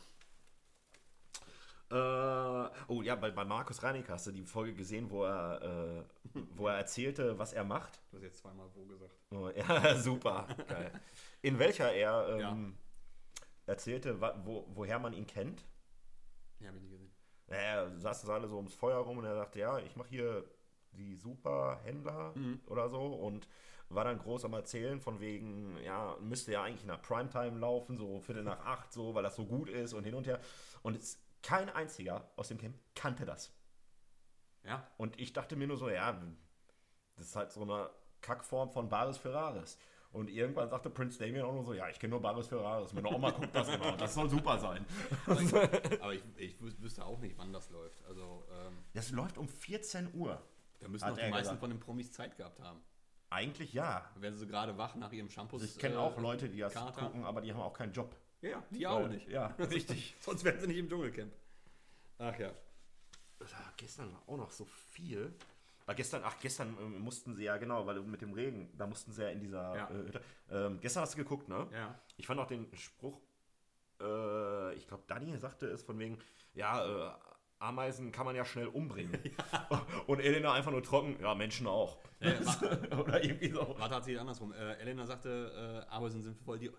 Äh, 1.91 2.69
oh 2.87 3.01
ja, 3.03 3.15
bei, 3.15 3.29
bei 3.31 3.45
Markus 3.45 3.83
Reinecker 3.83 4.13
hast 4.13 4.25
du 4.27 4.31
die 4.31 4.43
Folge 4.45 4.73
gesehen, 4.73 5.09
wo 5.11 5.25
er, 5.25 6.05
äh, 6.33 6.39
wo 6.55 6.67
er 6.67 6.75
erzählte, 6.77 7.37
was 7.37 7.53
er 7.53 7.63
macht. 7.63 8.01
Du 8.09 8.17
hast 8.17 8.23
jetzt 8.23 8.39
zweimal 8.39 8.67
wo 8.73 8.85
gesagt. 8.85 9.13
Oh, 9.31 9.49
ja, 9.55 9.95
super, 9.99 10.47
geil. 10.67 10.91
In 11.41 11.59
welcher 11.59 11.91
er 11.93 12.29
ähm, 12.29 12.39
Ja. 12.39 12.57
erzählte, 13.67 14.19
wo, 14.45 14.65
woher 14.73 14.97
man 14.99 15.13
ihn 15.13 15.27
kennt. 15.27 15.65
Ja, 16.59 16.67
habe 16.69 16.77
ich 16.77 16.83
nicht 16.83 16.91
gesehen. 16.93 17.11
Naja, 17.47 17.91
saßen 17.99 18.25
sie 18.25 18.33
alle 18.33 18.47
so 18.47 18.55
ums 18.55 18.73
Feuer 18.73 18.99
rum 18.99 19.17
und 19.19 19.25
er 19.25 19.35
sagte, 19.35 19.59
ja, 19.59 19.77
ich 19.79 19.95
mache 19.95 20.09
hier 20.09 20.43
die 20.97 21.15
Superhändler 21.15 22.31
Mhm. 22.35 22.61
oder 22.67 22.89
so 22.89 23.05
und 23.05 23.47
war 23.89 24.05
dann 24.05 24.17
groß 24.17 24.45
am 24.45 24.53
Erzählen 24.53 24.99
von 24.99 25.19
wegen, 25.19 25.77
ja, 25.83 26.15
müsste 26.19 26.51
ja 26.53 26.63
eigentlich 26.63 26.81
in 26.81 26.87
der 26.87 26.97
Primetime 26.97 27.59
laufen, 27.59 27.97
so 27.97 28.19
Viertel 28.21 28.43
nach 28.43 28.59
acht, 28.65 28.91
so, 28.91 29.13
weil 29.13 29.23
das 29.23 29.35
so 29.35 29.45
gut 29.45 29.69
ist 29.69 29.93
und 29.93 30.03
hin 30.03 30.15
und 30.15 30.25
her. 30.25 30.39
Und 30.81 30.95
es, 30.95 31.19
kein 31.43 31.69
einziger 31.69 32.27
aus 32.35 32.47
dem 32.47 32.57
Camp 32.57 32.75
kannte 32.95 33.25
das. 33.25 33.53
Ja, 34.63 34.87
Und 34.97 35.19
ich 35.19 35.33
dachte 35.33 35.55
mir 35.55 35.67
nur 35.67 35.77
so, 35.77 35.89
ja, 35.89 36.17
das 37.17 37.27
ist 37.27 37.35
halt 37.35 37.51
so 37.51 37.61
eine 37.63 37.89
Kackform 38.21 38.71
von 38.71 38.87
Baris 38.89 39.17
Ferraris. 39.17 39.77
Und 40.13 40.29
irgendwann 40.29 40.69
sagte 40.69 40.89
Prince 40.89 41.19
Damien 41.19 41.43
auch 41.43 41.53
nur 41.53 41.63
so, 41.65 41.73
ja, 41.73 41.89
ich 41.89 41.99
kenne 41.99 42.11
nur 42.11 42.21
Baris 42.21 42.47
Ferraris. 42.47 42.93
Meine 42.93 43.09
Oma 43.09 43.31
guckt 43.31 43.53
das 43.53 43.67
immer 43.67 43.91
und 43.93 43.99
das 44.01 44.13
soll 44.13 44.29
super 44.29 44.57
sein. 44.59 44.85
aber 46.01 46.13
ich, 46.13 46.23
ich 46.37 46.55
wüs- 46.59 46.79
wüsste 46.81 47.03
auch 47.05 47.19
nicht, 47.19 47.37
wann 47.37 47.51
das 47.51 47.69
läuft. 47.71 48.03
Also, 48.05 48.45
ähm, 48.51 48.77
Das 48.93 49.11
läuft 49.11 49.37
um 49.37 49.47
14 49.47 50.13
Uhr. 50.13 50.41
Da 50.83 50.89
müssen 50.89 51.07
doch 51.07 51.15
die 51.17 51.21
meisten 51.29 51.37
gesagt. 51.39 51.59
von 51.59 51.69
den 51.71 51.79
Promis 51.79 52.11
Zeit 52.11 52.37
gehabt 52.37 52.59
haben. 52.59 52.79
Eigentlich 53.29 53.73
ja. 53.73 54.07
Werden 54.15 54.37
sie 54.37 54.45
gerade 54.45 54.77
wach 54.77 54.93
nach 54.95 55.11
ihrem 55.11 55.29
Shampoo? 55.29 55.55
Also 55.55 55.65
ich 55.65 55.77
kenne 55.79 55.97
auch 55.99 56.17
Leute, 56.19 56.47
die 56.49 56.59
das 56.59 56.73
Kater. 56.73 57.01
gucken, 57.01 57.23
aber 57.25 57.41
die 57.41 57.51
haben 57.51 57.61
auch 57.61 57.73
keinen 57.73 57.91
Job. 57.93 58.15
Ja, 58.41 58.61
die 58.69 58.85
auch 58.85 58.99
Weil- 59.01 59.09
nicht. 59.09 59.27
Ja, 59.29 59.47
richtig. 59.59 60.15
Sonst 60.21 60.43
wären 60.43 60.59
sie 60.59 60.67
nicht 60.67 60.77
im 60.77 60.89
Dschungelcamp. 60.89 61.33
Ach 62.19 62.37
ja. 62.37 62.49
Ja, 62.49 63.73
gestern 63.77 64.13
war 64.13 64.21
auch 64.27 64.37
noch 64.37 64.51
so 64.51 64.65
viel. 64.65 65.33
Aber 65.85 65.95
gestern, 65.95 66.21
ach, 66.23 66.37
gestern 66.39 66.77
ähm, 66.79 66.99
mussten 66.99 67.33
sie 67.35 67.43
ja, 67.45 67.57
genau, 67.57 67.85
weil 67.85 67.99
mit 68.01 68.21
dem 68.21 68.31
Regen, 68.33 68.71
da 68.77 68.85
mussten 68.87 69.11
sie 69.11 69.23
ja 69.23 69.29
in 69.29 69.39
dieser 69.41 69.75
Ja. 69.75 69.89
äh, 69.89 69.93
Hütte. 69.93 70.21
Ähm, 70.51 70.79
gestern 70.79 71.01
hast 71.03 71.13
du 71.13 71.17
geguckt, 71.17 71.49
ne? 71.49 71.67
Ja. 71.73 71.99
Ich 72.15 72.25
fand 72.27 72.39
auch 72.39 72.47
den 72.47 72.73
Spruch, 72.77 73.19
äh, 73.99 74.73
ich 74.75 74.87
glaube, 74.87 75.03
Dani 75.07 75.37
sagte 75.37 75.67
es 75.67 75.83
von 75.83 75.97
wegen, 75.99 76.19
ja, 76.53 76.85
äh, 76.85 77.11
Ameisen 77.63 78.11
kann 78.11 78.25
man 78.25 78.35
ja 78.35 78.43
schnell 78.43 78.67
umbringen. 78.67 79.17
Und 80.07 80.19
Elena 80.19 80.53
einfach 80.53 80.71
nur 80.71 80.83
trocken, 80.83 81.15
ja, 81.21 81.33
Menschen 81.33 81.65
auch. 81.65 81.97
Ja, 82.19 82.33
Oder 82.99 83.23
irgendwie 83.23 83.49
so. 83.49 83.75
Warte, 83.79 83.95
hat 83.95 84.05
sie 84.05 84.17
andersrum. 84.17 84.51
Äh, 84.53 84.73
Elena 84.75 85.05
sagte, 85.05 85.85
äh, 85.87 85.93
Ameisen 85.93 86.21
sind 86.21 86.37
voll, 86.37 86.59
die, 86.59 86.69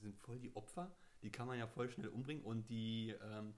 sind, 0.00 0.18
voll 0.20 0.38
die 0.38 0.54
Opfer. 0.56 0.90
Die 1.22 1.30
kann 1.30 1.46
man 1.46 1.58
ja 1.58 1.66
voll 1.66 1.88
schnell 1.90 2.08
umbringen. 2.08 2.42
Und 2.44 2.68
die. 2.68 3.14
Ähm, 3.22 3.54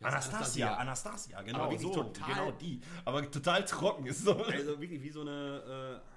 Anastasia, 0.00 0.76
Anastasia, 0.76 1.42
genau, 1.42 1.64
Aber 1.64 1.76
so, 1.76 1.92
total- 1.92 2.28
genau 2.28 2.52
die. 2.52 2.80
Aber 3.04 3.28
total 3.28 3.64
trocken 3.64 4.06
ist 4.06 4.22
so. 4.22 4.36
Also 4.44 4.80
wirklich 4.80 5.02
wie 5.02 5.10
so 5.10 5.22
eine, 5.22 6.00
äh, 6.04 6.08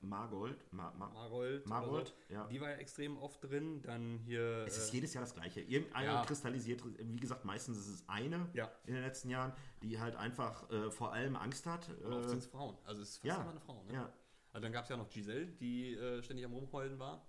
Margold, 0.03 0.71
Ma, 0.73 0.91
Ma, 0.99 1.09
Marold? 1.09 1.61
oder 1.65 1.69
Margold, 1.69 2.09
so. 2.09 2.35
ja. 2.35 2.47
Die 2.49 2.61
war 2.61 2.71
ja 2.71 2.77
extrem 2.77 3.17
oft 3.17 3.43
drin. 3.43 3.81
Dann 3.83 4.19
hier. 4.19 4.65
Es 4.67 4.77
ist 4.77 4.91
äh, 4.91 4.97
jedes 4.97 5.15
Jahr 5.15 5.25
das 5.25 5.35
Gleiche. 5.35 5.61
Irgendeiner 5.61 6.13
ja. 6.13 6.25
kristallisiert, 6.25 6.83
wie 6.99 7.21
gesagt, 7.21 7.45
meistens 7.45 7.79
ist 7.79 7.89
es 7.89 8.09
eine 8.09 8.49
Ja. 8.53 8.71
in 8.87 8.95
den 8.95 9.03
letzten 9.03 9.31
Jahren, 9.31 9.53
die 9.83 9.99
halt 9.99 10.17
einfach 10.17 10.69
äh, 10.71 10.91
vor 10.91 11.13
allem 11.13 11.37
Angst 11.37 11.67
hat. 11.67 11.89
und 12.05 12.13
oft 12.13 12.27
äh, 12.27 12.29
sind 12.29 12.39
es 12.39 12.47
Frauen. 12.47 12.77
Also 12.85 13.03
es 13.03 13.11
ist 13.11 13.19
fast 13.19 13.41
immer 13.41 13.51
eine 13.51 13.61
Frau. 13.61 13.83
Ne? 13.85 13.95
ja. 13.95 14.13
Also 14.53 14.63
dann 14.63 14.73
gab 14.73 14.85
es 14.85 14.91
ja 14.91 14.97
noch 14.99 15.09
Giselle, 15.09 15.47
die 15.47 15.95
äh, 15.95 16.23
ständig 16.23 16.45
am 16.45 16.53
Rumheulen 16.53 16.99
war. 16.99 17.27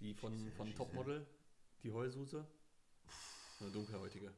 Die 0.00 0.12
von, 0.14 0.32
Giselle, 0.32 0.52
von 0.52 0.66
Giselle. 0.66 0.86
Topmodel, 0.88 1.26
die 1.82 1.90
Heulsuse. 1.92 2.46
Eine 3.60 3.70
dunkelhäutige. 3.70 4.32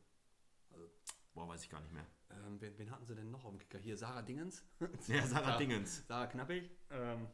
Boah, 1.35 1.49
weiß 1.49 1.65
ich 1.65 1.71
gar 1.71 1.81
nicht 1.81 1.93
mehr. 1.93 2.07
Ähm, 2.33 2.61
wen, 2.61 2.79
wen 2.79 2.91
hatten 2.91 3.05
sie 3.07 3.15
denn 3.15 3.31
noch 3.31 3.45
auf 3.45 3.51
dem 3.51 3.59
Kicker? 3.59 3.79
Hier, 3.79 3.97
Sarah 3.97 4.23
Dingens. 4.23 4.65
Ja, 5.09 5.27
Sarah 5.27 5.51
Ja. 5.51 5.59
Dingens. 5.59 6.07
Sarah 6.07 6.27
Knappig. 6.27 6.71
Ähm, 6.91 7.29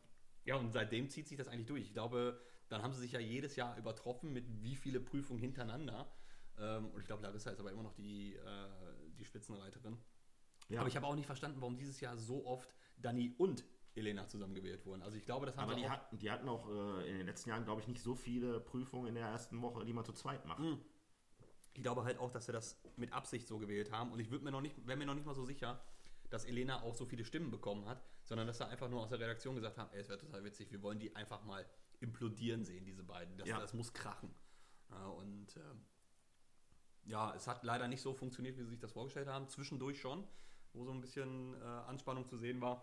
ja, 0.44 0.56
und 0.56 0.72
seitdem 0.72 1.08
zieht 1.10 1.28
sich 1.28 1.36
das 1.36 1.48
eigentlich 1.48 1.66
durch. 1.66 1.82
Ich 1.82 1.92
glaube, 1.92 2.40
dann 2.68 2.82
haben 2.82 2.92
sie 2.92 3.00
sich 3.00 3.12
ja 3.12 3.20
jedes 3.20 3.56
Jahr 3.56 3.76
übertroffen 3.76 4.32
mit 4.32 4.44
wie 4.62 4.76
viele 4.76 5.00
Prüfungen 5.00 5.40
hintereinander. 5.40 6.10
Ähm, 6.58 6.90
und 6.90 7.00
ich 7.00 7.06
glaube, 7.06 7.22
Larissa 7.22 7.50
ist 7.50 7.60
aber 7.60 7.70
immer 7.70 7.82
noch 7.82 7.94
die, 7.94 8.34
äh, 8.34 8.68
die 9.18 9.24
Spitzenreiterin. 9.24 9.98
Ja. 10.68 10.80
Aber 10.80 10.88
ich 10.88 10.96
habe 10.96 11.06
auch 11.06 11.14
nicht 11.14 11.26
verstanden, 11.26 11.60
warum 11.60 11.76
dieses 11.76 12.00
Jahr 12.00 12.16
so 12.16 12.46
oft 12.46 12.74
Dani 12.96 13.34
und 13.38 13.64
Elena 13.94 14.26
zusammengewählt 14.26 14.84
wurden. 14.86 15.02
Also 15.02 15.16
ich 15.16 15.24
glaube, 15.24 15.46
das 15.46 15.56
haben 15.56 15.64
Aber 15.64 15.74
sie 15.74 15.80
die 15.80 15.86
auch 15.86 15.90
hatten, 15.90 16.18
die 16.18 16.30
hatten 16.30 16.48
auch 16.48 16.68
äh, 16.68 17.10
in 17.10 17.18
den 17.18 17.26
letzten 17.26 17.50
Jahren, 17.50 17.64
glaube 17.64 17.80
ich, 17.80 17.88
nicht 17.88 18.02
so 18.02 18.14
viele 18.14 18.60
Prüfungen 18.60 19.08
in 19.08 19.14
der 19.14 19.26
ersten 19.26 19.60
Woche, 19.62 19.84
die 19.84 19.92
man 19.92 20.04
zu 20.04 20.12
zweit 20.12 20.44
macht. 20.46 20.60
Mhm. 20.60 20.80
Ich 21.74 21.82
glaube 21.82 22.04
halt 22.04 22.18
auch, 22.18 22.30
dass 22.30 22.46
sie 22.46 22.52
das 22.52 22.80
mit 22.96 23.12
Absicht 23.12 23.46
so 23.46 23.58
gewählt 23.58 23.92
haben. 23.92 24.10
Und 24.12 24.18
ich 24.20 24.30
würde 24.30 24.44
mir 24.44 24.50
noch 24.50 24.60
nicht, 24.60 24.86
wäre 24.86 24.98
mir 24.98 25.06
noch 25.06 25.14
nicht 25.14 25.26
mal 25.26 25.34
so 25.34 25.44
sicher, 25.44 25.80
dass 26.30 26.44
Elena 26.44 26.82
auch 26.82 26.94
so 26.94 27.06
viele 27.06 27.24
Stimmen 27.24 27.50
bekommen 27.50 27.86
hat, 27.86 28.02
sondern 28.24 28.46
dass 28.46 28.58
sie 28.58 28.66
einfach 28.66 28.88
nur 28.88 29.00
aus 29.02 29.08
der 29.10 29.20
Redaktion 29.20 29.54
gesagt 29.54 29.78
haben, 29.78 29.90
ey, 29.92 30.00
es 30.00 30.08
wäre 30.08 30.18
total 30.18 30.44
witzig, 30.44 30.70
wir 30.70 30.82
wollen 30.82 30.98
die 30.98 31.14
einfach 31.16 31.44
mal 31.44 31.64
implodieren 32.00 32.64
sehen, 32.64 32.84
diese 32.84 33.02
beiden. 33.02 33.36
Das, 33.38 33.48
Ja. 33.48 33.58
das 33.60 33.72
muss 33.74 33.92
krachen. 33.92 34.34
Und 35.16 35.56
ähm, 35.56 35.84
ja, 37.04 37.34
es 37.34 37.46
hat 37.46 37.64
leider 37.64 37.88
nicht 37.88 38.00
so 38.02 38.12
funktioniert, 38.14 38.56
wie 38.58 38.62
sie 38.62 38.70
sich 38.70 38.78
das 38.78 38.92
vorgestellt 38.92 39.28
haben. 39.28 39.48
Zwischendurch 39.48 40.00
schon, 40.00 40.26
wo 40.72 40.84
so 40.84 40.92
ein 40.92 41.00
bisschen 41.00 41.54
äh, 41.60 41.64
Anspannung 41.64 42.24
zu 42.26 42.36
sehen 42.36 42.60
war. 42.60 42.82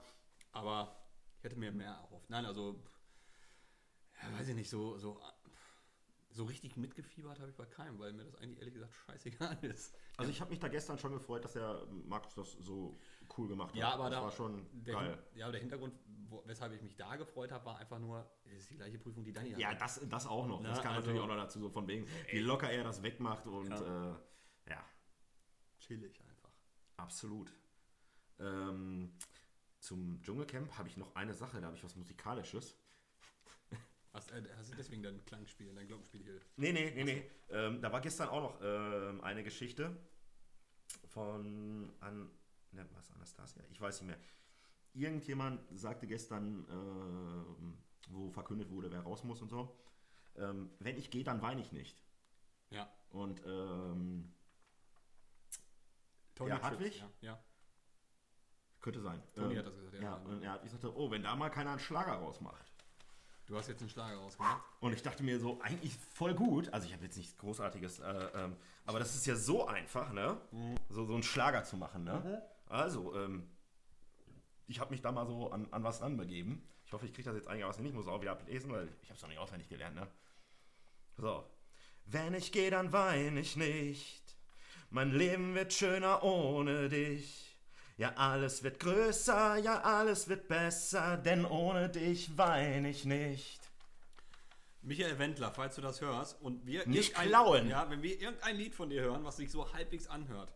Aber 0.52 0.96
ich 1.38 1.44
hätte 1.44 1.58
mir 1.58 1.72
mehr 1.72 1.92
erhofft. 1.92 2.30
Nein, 2.30 2.46
also, 2.46 2.82
ja, 4.22 4.38
weiß 4.40 4.48
ich 4.50 4.56
nicht, 4.56 4.70
so, 4.70 4.98
so, 4.98 5.20
so 6.36 6.44
richtig 6.44 6.76
mitgefiebert 6.76 7.40
habe 7.40 7.50
ich 7.50 7.56
bei 7.56 7.66
keinem, 7.66 7.98
weil 7.98 8.12
mir 8.12 8.26
das 8.26 8.36
eigentlich 8.36 8.60
ehrlich 8.60 8.74
gesagt 8.74 8.94
scheißegal 8.94 9.58
ist. 9.64 9.96
Also 10.18 10.30
ich 10.32 10.42
habe 10.42 10.50
mich 10.52 10.60
da 10.60 10.68
gestern 10.68 10.98
schon 11.00 11.14
gefreut, 11.14 11.46
dass 11.46 11.54
der 11.54 11.88
Markus 12.06 12.36
das 12.36 12.52
so 12.54 13.00
cool 13.38 13.48
gemacht 13.48 13.70
hat. 13.70 13.76
Ja, 13.78 13.94
aber 13.94 14.10
das 14.10 14.20
da 14.20 14.26
war 14.26 14.32
schon 14.32 14.68
der, 14.74 14.94
geil. 14.96 15.24
Ja, 15.34 15.50
der 15.50 15.62
Hintergrund, 15.62 15.94
wo, 16.28 16.44
weshalb 16.46 16.74
ich 16.74 16.82
mich 16.82 16.96
da 16.98 17.16
gefreut 17.16 17.52
habe, 17.52 17.66
war 17.66 17.78
einfach 17.78 18.00
nur, 18.00 18.30
es 18.44 18.64
ist 18.64 18.72
die 18.72 18.76
gleiche 18.76 19.00
Prüfung, 19.00 19.24
die 19.24 19.32
Daniel 19.32 19.58
Ja, 19.58 19.70
hat. 19.70 19.82
das, 19.82 20.02
das 20.10 20.28
auch 20.28 20.46
noch. 20.46 20.62
Na, 20.62 20.70
das 20.70 20.82
kam 20.82 20.94
also- 20.96 21.08
natürlich 21.08 21.22
auch 21.24 21.28
noch 21.34 21.42
dazu, 21.42 21.60
so 21.60 21.70
von 21.70 21.88
wegen, 21.88 22.06
wie 22.30 22.40
locker 22.40 22.70
er 22.70 22.84
das 22.84 23.02
wegmacht 23.02 23.48
und 23.48 23.70
Ja. 23.70 24.12
äh, 24.12 24.16
ja, 24.72 24.86
chillig 25.80 26.20
einfach. 26.22 26.52
absolut. 26.98 27.54
Ähm, 28.40 29.14
zum 29.80 30.22
Dschungelcamp 30.22 30.78
habe 30.78 30.90
ich 30.90 30.98
noch 30.98 31.16
eine 31.16 31.34
Sache, 31.34 31.62
da 31.62 31.68
habe 31.68 31.78
ich 31.78 31.84
was 31.84 31.96
Musikalisches. 31.96 32.76
Hast, 34.16 34.32
äh, 34.32 34.42
hast 34.58 34.72
du 34.72 34.78
deswegen 34.78 35.04
dein 35.04 35.24
Klangspiel, 35.26 35.76
dein 35.76 35.88
Glockenspiel 35.88 36.24
hier? 36.24 36.40
Nee, 36.56 36.72
nee, 36.72 36.90
nee, 36.96 37.04
nee. 37.04 37.30
Ähm, 37.50 37.82
da 37.82 37.92
war 37.92 38.00
gestern 38.00 38.30
auch 38.30 38.42
noch 38.42 38.62
ähm, 38.62 39.22
eine 39.22 39.44
Geschichte 39.44 39.94
von 41.10 41.92
an, 42.00 42.32
ne, 42.72 42.88
was, 42.94 43.12
Anastasia? 43.12 43.62
Ich 43.70 43.82
weiß 43.82 44.02
nicht 44.02 44.08
mehr. 44.08 44.20
Irgendjemand 44.94 45.60
sagte 45.78 46.08
gestern, 46.08 46.66
ähm, 46.70 47.78
wo 48.08 48.30
verkündet 48.30 48.70
wurde, 48.70 48.90
wer 48.90 49.02
raus 49.02 49.26
muss 49.26 49.42
und 49.42 49.50
so, 49.50 49.78
ähm, 50.38 50.72
wenn 50.80 50.98
ich 50.98 51.12
gehe, 51.12 51.26
dann 51.26 51.42
weine 51.42 51.60
ich 51.60 51.74
nicht. 51.74 52.02
Ja. 52.70 52.90
Und 53.10 53.42
ähm, 53.46 54.34
Tony 56.36 56.52
Ja, 56.52 56.62
Hartwig? 56.62 57.00
Ja, 57.00 57.10
ja. 57.20 57.44
könnte 58.80 59.02
sein. 59.02 59.22
Tony 59.34 59.56
ähm, 59.56 59.60
hat 59.60 59.68
das 59.68 59.76
gesagt, 59.76 59.94
ja. 59.96 60.02
Ja, 60.02 60.16
und 60.16 60.42
er 60.42 60.52
hat 60.54 60.64
gesagt, 60.64 60.86
oh, 60.86 61.12
wenn 61.12 61.24
da 61.24 61.36
mal 61.36 61.50
keiner 61.50 61.72
einen 61.72 61.80
Schlager 61.80 62.14
rausmacht. 62.14 62.75
Du 63.48 63.56
hast 63.56 63.68
jetzt 63.68 63.82
einen 63.82 63.90
Schlager 63.90 64.18
rausgemacht. 64.18 64.62
Und 64.80 64.94
ich 64.94 65.04
dachte 65.04 65.22
mir 65.24 65.40
so, 65.40 65.60
eigentlich 65.62 65.96
voll 66.14 66.34
gut. 66.34 66.74
Also 66.74 66.88
ich 66.88 66.94
habe 66.94 67.04
jetzt 67.04 67.18
nichts 67.18 67.38
Großartiges, 67.38 68.00
äh, 68.00 68.30
ähm, 68.36 68.56
aber 68.86 69.00
das 69.00 69.16
ist 69.16 69.26
ja 69.28 69.36
so 69.36 69.68
einfach, 69.68 70.12
ne? 70.14 70.38
So, 70.90 71.06
so 71.06 71.14
einen 71.14 71.24
Schlager 71.24 71.64
zu 71.64 71.78
machen, 71.78 72.04
ne? 72.04 72.22
Also, 72.68 73.16
ähm, 73.16 73.48
ich 74.68 74.80
habe 74.80 74.90
mich 74.92 75.02
da 75.02 75.12
mal 75.12 75.28
so 75.28 75.52
an, 75.52 75.68
an 75.72 75.84
was 75.84 76.02
ranbegeben. 76.02 76.68
Ich 76.86 76.94
hoffe, 76.94 77.06
ich 77.06 77.14
kriege 77.14 77.28
das 77.30 77.36
jetzt 77.36 77.48
einigermaßen 77.48 77.84
hin. 77.84 77.92
Ich 77.92 77.96
muss 77.96 78.08
auch 78.08 78.22
wieder 78.22 78.32
ablesen, 78.32 78.72
weil 78.72 78.88
ich 79.04 79.10
habe 79.10 79.16
es 79.16 79.22
noch 79.22 79.30
nicht 79.30 79.40
auswendig 79.40 79.70
gelernt, 79.70 79.96
ne? 79.96 80.08
So. 81.18 81.44
Wenn 82.06 82.34
ich 82.34 82.52
gehe, 82.52 82.72
dann 82.72 82.92
weine 82.94 83.40
ich 83.40 83.56
nicht. 83.56 84.24
Mein 84.90 85.12
Leben 85.12 85.56
wird 85.56 85.74
schöner 85.74 86.24
ohne 86.24 86.90
dich. 86.90 87.55
Ja, 87.98 88.14
alles 88.18 88.62
wird 88.64 88.80
größer, 88.80 89.58
ja, 89.58 89.82
alles 89.82 90.28
wird 90.28 90.48
besser, 90.50 91.16
denn 91.18 91.46
ohne 91.46 91.90
dich 91.90 92.38
weine 92.38 92.90
ich 92.90 93.06
nicht. 93.06 93.62
Michael 94.82 95.18
Wendler, 95.18 95.52
falls 95.52 95.76
du 95.76 95.82
das 95.82 96.02
hörst 96.02 96.42
und 96.42 96.66
wir 96.66 96.86
Nicht 96.88 97.16
klauen. 97.16 97.70
Ja, 97.70 97.90
wenn 97.90 98.04
wir 98.04 98.20
irgendein 98.20 98.58
Lied 98.58 98.76
von 98.76 98.90
dir 98.90 99.02
hören, 99.02 99.24
was 99.24 99.38
sich 99.38 99.50
so 99.50 99.72
halbwegs 99.74 100.08
anhört. 100.08 100.54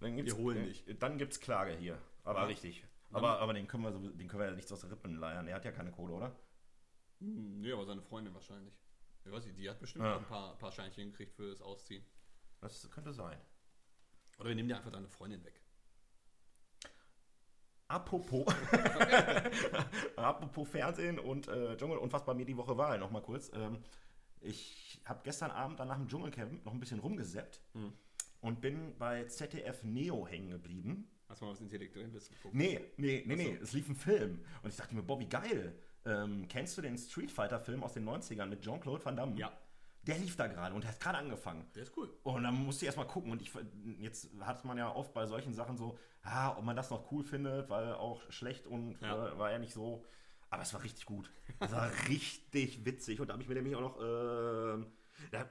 Dann 0.00 0.16
gibt's, 0.16 0.32
Wir 0.34 0.42
holen 0.42 0.64
dich. 0.64 0.84
Dann 0.98 1.18
gibt's 1.18 1.38
Klage 1.40 1.76
hier. 1.76 1.98
Aber 2.24 2.40
Ja. 2.40 2.46
richtig. 2.46 2.84
Aber, 3.10 3.38
aber 3.38 3.52
den, 3.54 3.66
können 3.68 3.84
wir 3.84 3.92
so, 3.92 3.98
den 3.98 4.26
können 4.28 4.40
wir 4.42 4.48
ja 4.50 4.54
nicht 4.56 4.70
aus 4.72 4.84
Rippen 4.84 5.16
leiern. 5.16 5.46
Er 5.46 5.56
hat 5.56 5.64
ja 5.64 5.72
keine 5.72 5.90
Kohle, 5.92 6.12
oder? 6.14 6.36
Hm, 7.20 7.60
nee, 7.60 7.72
aber 7.72 7.84
seine 7.84 8.02
Freundin 8.02 8.34
wahrscheinlich. 8.34 8.74
Ich 9.24 9.30
weiß 9.32 9.44
nicht, 9.46 9.58
die 9.58 9.68
hat 9.68 9.78
bestimmt 9.78 10.04
Ja. 10.04 10.16
ein 10.16 10.24
paar, 10.24 10.56
paar 10.56 10.72
Scheinchen 10.72 11.10
gekriegt 11.10 11.34
fürs 11.34 11.60
Ausziehen. 11.60 12.04
Das 12.60 12.88
könnte 12.90 13.12
sein. 13.12 13.38
Oder 14.38 14.48
wir 14.48 14.54
nehmen 14.56 14.68
dir 14.68 14.76
einfach 14.76 14.92
deine 14.92 15.08
Freundin 15.08 15.44
weg. 15.44 15.60
Apropos, 17.88 18.44
apropos 20.16 20.68
Fernsehen 20.68 21.18
und 21.18 21.48
äh, 21.48 21.76
Dschungel 21.76 21.98
und 21.98 22.12
was 22.12 22.24
bei 22.24 22.34
mir 22.34 22.44
die 22.44 22.56
Woche 22.56 22.76
war, 22.76 22.96
nochmal 22.98 23.22
kurz. 23.22 23.50
Ähm, 23.54 23.78
ich 24.40 25.00
habe 25.04 25.20
gestern 25.24 25.50
Abend 25.50 25.80
dann 25.80 25.88
nach 25.88 25.96
dem 25.96 26.06
Dschungelcamp 26.06 26.64
noch 26.64 26.72
ein 26.72 26.80
bisschen 26.80 26.98
rumgeseppt 27.00 27.60
Hm. 27.72 27.92
und 28.42 28.60
bin 28.60 28.94
bei 28.98 29.24
ZDF 29.24 29.84
Neo 29.84 30.26
hängen 30.26 30.50
geblieben. 30.50 31.08
Hast 31.28 31.40
du 31.40 31.46
mal 31.46 31.52
was 31.52 31.60
Intellektuelles 31.60 32.28
geguckt? 32.28 32.54
Nee, 32.54 32.80
nee, 32.96 33.22
nee, 33.26 33.36
nee, 33.36 33.56
so. 33.56 33.62
es 33.62 33.72
lief 33.72 33.88
ein 33.88 33.96
Film. 33.96 34.40
Und 34.62 34.70
ich 34.70 34.76
dachte 34.76 34.94
mir, 34.94 35.02
Bobby, 35.02 35.26
geil. 35.26 35.74
Ähm, 36.06 36.46
kennst 36.48 36.78
du 36.78 36.82
den 36.82 36.96
Street 36.96 37.30
Fighter-Film 37.30 37.82
aus 37.82 37.92
den 37.94 38.08
90ern 38.08 38.46
mit 38.46 38.62
Jean-Claude 38.62 39.04
Van 39.04 39.16
Damme? 39.16 39.36
Ja. 39.36 39.52
Der 40.08 40.18
lief 40.18 40.34
da 40.36 40.46
gerade 40.46 40.74
und 40.74 40.86
hat 40.86 40.98
gerade 40.98 41.18
angefangen. 41.18 41.66
Der 41.74 41.82
ist 41.84 41.96
cool. 41.96 42.10
Und 42.24 42.42
dann 42.42 42.54
musste 42.54 42.84
ich 42.84 42.86
erstmal 42.86 43.06
gucken. 43.06 43.30
Und 43.30 43.42
ich, 43.42 43.52
jetzt 44.00 44.30
hat 44.40 44.64
man 44.64 44.76
ja 44.78 44.90
oft 44.94 45.12
bei 45.14 45.26
solchen 45.26 45.52
Sachen 45.54 45.76
so, 45.76 45.98
ah, 46.22 46.56
ob 46.56 46.64
man 46.64 46.74
das 46.74 46.90
noch 46.90 47.12
cool 47.12 47.22
findet, 47.22 47.68
weil 47.68 47.92
auch 47.92 48.22
schlecht 48.32 48.66
und 48.66 48.98
Ja. 49.02 49.28
äh, 49.28 49.38
war 49.38 49.50
ja 49.52 49.58
nicht 49.58 49.72
so. 49.74 50.04
Aber 50.50 50.62
es 50.62 50.72
war 50.72 50.82
richtig 50.82 51.04
gut. 51.04 51.30
Es 51.60 51.70
war 51.72 51.90
richtig 52.08 52.84
witzig. 52.86 53.20
Und 53.20 53.28
da 53.28 53.34
habe 53.34 53.42
ich 53.42 53.48
mir 53.50 53.54
nämlich 53.56 53.76
auch 53.76 53.82
noch 53.82 54.00
ähm, 54.00 54.86
da, 55.30 55.46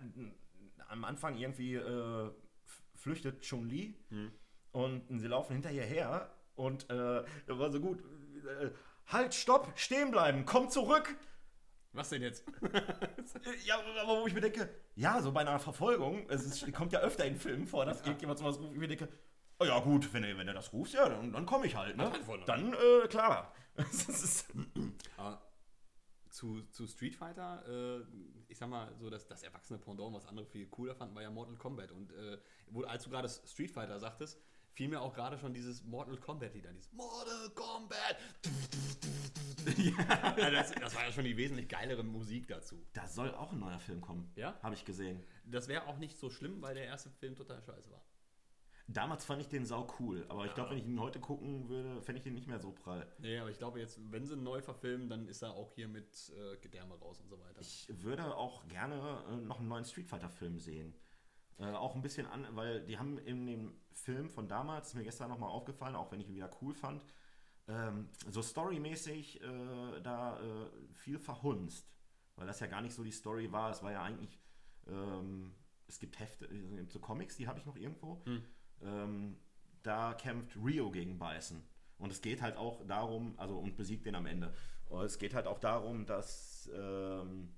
am 0.90 1.06
Anfang 1.06 1.38
irgendwie 1.38 1.76
äh, 1.76 2.32
flüchtet 2.96 3.42
Chun-Li 3.42 3.96
und 4.72 5.20
sie 5.20 5.28
laufen 5.28 5.54
hinter 5.54 5.72
ihr 5.72 5.84
her. 5.84 6.34
Und 6.56 6.90
äh, 6.90 7.24
das 7.46 7.60
war 7.60 7.70
so 7.72 7.80
gut. 7.80 8.00
Äh, 8.00 8.72
halt, 9.06 9.36
stopp, 9.36 9.72
stehen 9.76 10.10
bleiben, 10.10 10.46
komm 10.46 10.70
zurück. 10.70 11.16
Was 11.98 12.10
denn 12.10 12.22
jetzt? 12.22 12.44
Ja, 13.66 13.80
aber 14.02 14.22
wo 14.22 14.28
ich 14.28 14.34
mir 14.34 14.42
denke, 14.42 14.70
ja, 14.96 15.22
so 15.22 15.32
bei 15.32 15.42
einer 15.42 15.60
Verfolgung, 15.60 16.30
es 16.30 16.46
ist, 16.46 16.74
kommt 16.74 16.94
ja 16.94 17.00
öfter 17.00 17.26
in 17.26 17.36
Filmen 17.36 17.68
vor, 17.68 17.86
dass 17.86 18.02
irgendjemand 18.02 18.40
sowas 18.40 18.60
ruft, 18.60 18.74
ich 18.74 18.80
mir 18.80 18.88
denke, 18.88 19.10
oh 19.60 19.66
ja 19.66 19.80
gut, 19.80 20.14
wenn 20.14 20.22
du, 20.22 20.38
wenn 20.38 20.48
du 20.48 20.54
das 20.54 20.72
rufst, 20.72 20.94
ja, 20.94 21.10
dann, 21.10 21.34
dann 21.34 21.46
komme 21.46 21.66
ich 21.66 21.76
halt, 21.76 21.98
ne? 21.98 22.12
Halt. 22.28 22.48
Dann, 22.48 22.74
äh, 22.74 23.08
klar. 23.08 23.54
Aber 25.18 25.42
zu, 26.30 26.62
zu 26.70 26.88
Street 26.88 27.16
Fighter, 27.16 27.64
äh, 27.68 28.04
ich 28.48 28.58
sag 28.58 28.70
mal, 28.70 28.94
so 29.00 29.10
das, 29.10 29.28
das 29.28 29.42
erwachsene 29.42 29.80
Pendant, 29.80 30.14
was 30.14 30.28
andere 30.28 30.46
viel 30.46 30.68
cooler 30.68 30.96
fanden, 30.96 31.16
war 31.16 31.24
ja 31.24 31.32
Mortal 31.32 31.56
Kombat. 31.56 31.92
Und 31.92 32.12
äh, 32.14 32.38
wo, 32.70 32.84
als 32.84 33.04
du 33.06 33.10
gerade 33.10 33.28
Street 33.28 33.72
Fighter 33.72 34.00
sagtest, 34.00 34.40
fiel 34.78 34.90
mir 34.90 35.02
auch 35.02 35.14
gerade 35.14 35.40
schon 35.40 35.56
dieses 35.56 35.84
Mortal 35.84 36.18
Kombat 36.18 36.54
Lied 36.54 36.68
an. 36.68 36.76
Dieses 36.76 36.94
Mortal 36.94 37.50
Kombat! 37.56 38.18
ja, 40.38 40.52
das, 40.52 40.72
das 40.72 40.96
war 40.96 41.04
ja 41.04 41.12
schon 41.12 41.24
die 41.24 41.36
wesentlich 41.36 41.68
geilere 41.68 42.04
Musik 42.04 42.48
dazu. 42.48 42.86
da 42.94 43.08
soll 43.08 43.34
auch 43.34 43.52
ein 43.52 43.60
neuer 43.60 43.80
Film 43.80 44.02
kommen. 44.02 44.32
Ja? 44.36 44.56
Habe 44.62 44.76
ich 44.76 44.86
gesehen. 44.86 45.24
Das 45.46 45.68
wäre 45.68 45.88
auch 45.88 45.98
nicht 45.98 46.20
so 46.20 46.30
schlimm, 46.30 46.62
weil 46.62 46.76
der 46.76 46.86
erste 46.86 47.10
Film 47.10 47.36
total 47.36 47.60
scheiße 47.64 47.90
war. 47.90 48.04
Damals 48.88 49.26
fand 49.26 49.42
ich 49.42 49.50
den 49.50 49.66
sau 49.66 49.88
cool, 50.00 50.26
aber 50.30 50.46
ich 50.46 50.54
glaube, 50.54 50.70
wenn 50.70 50.78
ich 50.78 50.86
ihn 50.86 51.00
heute 51.00 51.20
gucken 51.20 51.68
würde, 51.68 52.00
fände 52.04 52.20
ich 52.20 52.24
den 52.24 52.36
nicht 52.36 52.48
mehr 52.48 52.60
so 52.60 52.72
prall. 52.72 53.12
Nee, 53.18 53.40
aber 53.40 53.50
ich 53.50 53.58
glaube 53.58 53.80
jetzt, 53.80 54.00
wenn 54.12 54.28
sie 54.28 54.36
ihn 54.36 54.44
neu 54.44 54.62
verfilmen, 54.62 55.10
dann 55.10 55.28
ist 55.28 55.42
er 55.42 55.54
auch 55.54 55.74
hier 55.74 55.88
mit 55.88 56.32
äh, 56.38 56.56
Gedärme 56.58 56.94
raus 57.00 57.20
und 57.20 57.28
so 57.30 57.40
weiter. 57.40 57.60
Ich 57.60 57.90
würde 58.04 58.36
auch 58.36 58.66
gerne 58.68 59.26
äh, 59.30 59.38
noch 59.38 59.60
einen 59.60 59.68
neuen 59.70 59.86
Street 59.86 60.08
Fighter 60.08 60.30
Film 60.30 60.60
sehen. 60.60 60.94
Äh, 61.60 61.66
auch 61.72 61.96
ein 61.96 62.02
bisschen 62.02 62.28
an, 62.28 62.46
weil 62.52 62.86
die 62.86 63.00
haben 63.00 63.18
in 63.18 63.46
dem 63.48 63.74
Film 63.92 64.30
von 64.30 64.48
damals, 64.48 64.90
ist 64.90 64.94
mir 64.96 65.04
gestern 65.04 65.30
nochmal 65.30 65.50
aufgefallen, 65.50 65.96
auch 65.96 66.12
wenn 66.12 66.20
ich 66.20 66.30
ihn 66.30 66.36
wieder 66.36 66.52
cool 66.62 66.74
fand, 66.74 67.04
ähm, 67.68 68.10
so 68.30 68.42
storymäßig 68.42 69.42
äh, 69.42 70.02
da 70.02 70.40
äh, 70.40 70.70
viel 70.94 71.20
verhunzt. 71.20 71.90
Weil 72.36 72.46
das 72.46 72.60
ja 72.60 72.68
gar 72.68 72.82
nicht 72.82 72.94
so 72.94 73.04
die 73.04 73.12
Story 73.12 73.52
war. 73.52 73.72
Es 73.72 73.82
war 73.82 73.92
ja 73.92 74.04
eigentlich, 74.04 74.40
ähm, 74.88 75.56
es 75.88 76.00
gibt 76.00 76.20
Hefte, 76.20 76.46
äh, 76.46 76.86
so 76.88 77.00
Comics, 77.00 77.38
die 77.38 77.48
habe 77.48 77.60
ich 77.60 77.66
noch 77.66 77.76
irgendwo. 77.76 78.22
Ähm, 78.82 79.38
da 79.82 80.14
kämpft 80.14 80.56
Rio 80.58 80.92
gegen 80.92 81.18
Bison. 81.18 81.64
Und 81.98 82.12
es 82.12 82.22
geht 82.22 82.44
halt 82.44 82.56
auch 82.58 82.86
darum, 82.86 83.34
also 83.38 83.58
und 83.58 83.76
besiegt 83.76 84.06
den 84.06 84.14
am 84.14 84.28
Ende. 84.28 84.54
Und 84.90 85.04
es 85.04 85.18
geht 85.18 85.34
halt 85.34 85.48
auch 85.48 85.60
darum, 85.60 86.06
dass, 86.06 86.70
ähm, 86.74 87.54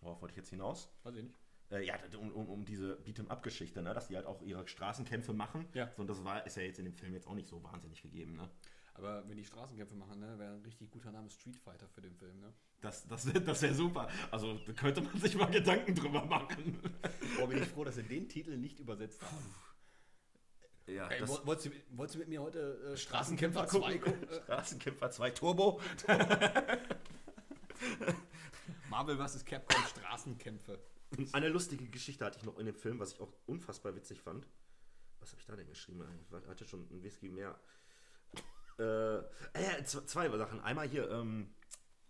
worauf 0.00 0.20
wollte 0.20 0.32
ich 0.32 0.36
jetzt 0.36 0.50
hinaus? 0.50 0.90
Weiß 1.02 1.16
ich 1.16 1.22
nicht. 1.22 1.45
Äh, 1.70 1.84
ja, 1.84 1.98
um, 2.18 2.30
um, 2.32 2.48
um 2.48 2.64
diese 2.64 2.96
Beat'em-up-Geschichte, 3.04 3.82
ne? 3.82 3.92
dass 3.92 4.08
die 4.08 4.16
halt 4.16 4.26
auch 4.26 4.40
ihre 4.42 4.66
Straßenkämpfe 4.68 5.32
machen. 5.32 5.66
Ja. 5.74 5.90
So, 5.96 6.02
Und 6.02 6.08
das 6.08 6.24
war, 6.24 6.46
ist 6.46 6.56
ja 6.56 6.62
jetzt 6.62 6.78
in 6.78 6.84
dem 6.84 6.94
Film 6.94 7.12
jetzt 7.14 7.26
auch 7.26 7.34
nicht 7.34 7.48
so 7.48 7.62
wahnsinnig 7.62 8.02
gegeben. 8.02 8.36
Ne? 8.36 8.48
Aber 8.94 9.28
wenn 9.28 9.36
die 9.36 9.44
Straßenkämpfe 9.44 9.94
machen, 9.94 10.20
ne, 10.20 10.38
wäre 10.38 10.54
ein 10.54 10.62
richtig 10.62 10.90
guter 10.90 11.12
Name 11.12 11.28
Street 11.28 11.56
Fighter 11.58 11.86
für 11.88 12.00
den 12.00 12.14
Film, 12.14 12.40
ne? 12.40 12.52
Das, 12.80 13.06
das, 13.06 13.30
das 13.44 13.62
wäre 13.62 13.74
super. 13.74 14.08
Also 14.30 14.58
da 14.58 14.72
könnte 14.72 15.02
man 15.02 15.18
sich 15.20 15.36
mal 15.36 15.50
Gedanken 15.50 15.94
drüber 15.94 16.24
machen. 16.24 16.78
Boah, 17.36 17.48
bin 17.48 17.62
ich 17.62 17.68
froh, 17.68 17.84
dass 17.84 17.96
sie 17.96 18.04
den 18.04 18.28
Titel 18.28 18.56
nicht 18.56 18.78
übersetzt 18.78 19.22
haben. 19.22 19.54
Ja, 20.86 21.08
Ey, 21.08 21.20
wolltest, 21.28 21.66
du, 21.66 21.70
wolltest 21.96 22.14
du 22.14 22.20
mit 22.20 22.28
mir 22.28 22.40
heute 22.40 22.92
äh, 22.92 22.96
Straßenkämpfer 22.96 23.66
Straßenkämpfer 23.66 23.66
2 23.66 23.98
gucken. 23.98 24.20
gucken? 24.20 24.42
Straßenkämpfer 24.44 25.10
2 25.10 25.30
Turbo. 25.32 25.80
Marvel 28.88 29.16
vs. 29.18 29.44
Capcom 29.44 29.84
Straßenkämpfe. 29.88 30.78
Eine 31.32 31.48
lustige 31.48 31.88
Geschichte 31.88 32.24
hatte 32.24 32.38
ich 32.38 32.44
noch 32.44 32.58
in 32.58 32.66
dem 32.66 32.74
Film, 32.74 32.98
was 32.98 33.12
ich 33.12 33.20
auch 33.20 33.32
unfassbar 33.46 33.94
witzig 33.94 34.20
fand. 34.20 34.46
Was 35.20 35.30
habe 35.30 35.40
ich 35.40 35.46
da 35.46 35.56
denn 35.56 35.68
geschrieben? 35.68 36.04
Ich 36.22 36.48
hatte 36.48 36.64
schon 36.64 36.86
ein 36.90 37.02
Whisky 37.02 37.28
mehr. 37.28 37.58
Äh, 38.78 39.16
äh, 39.54 39.84
zwei 39.84 40.28
Sachen. 40.36 40.60
Einmal 40.60 40.88
hier, 40.88 41.10
ähm, 41.10 41.54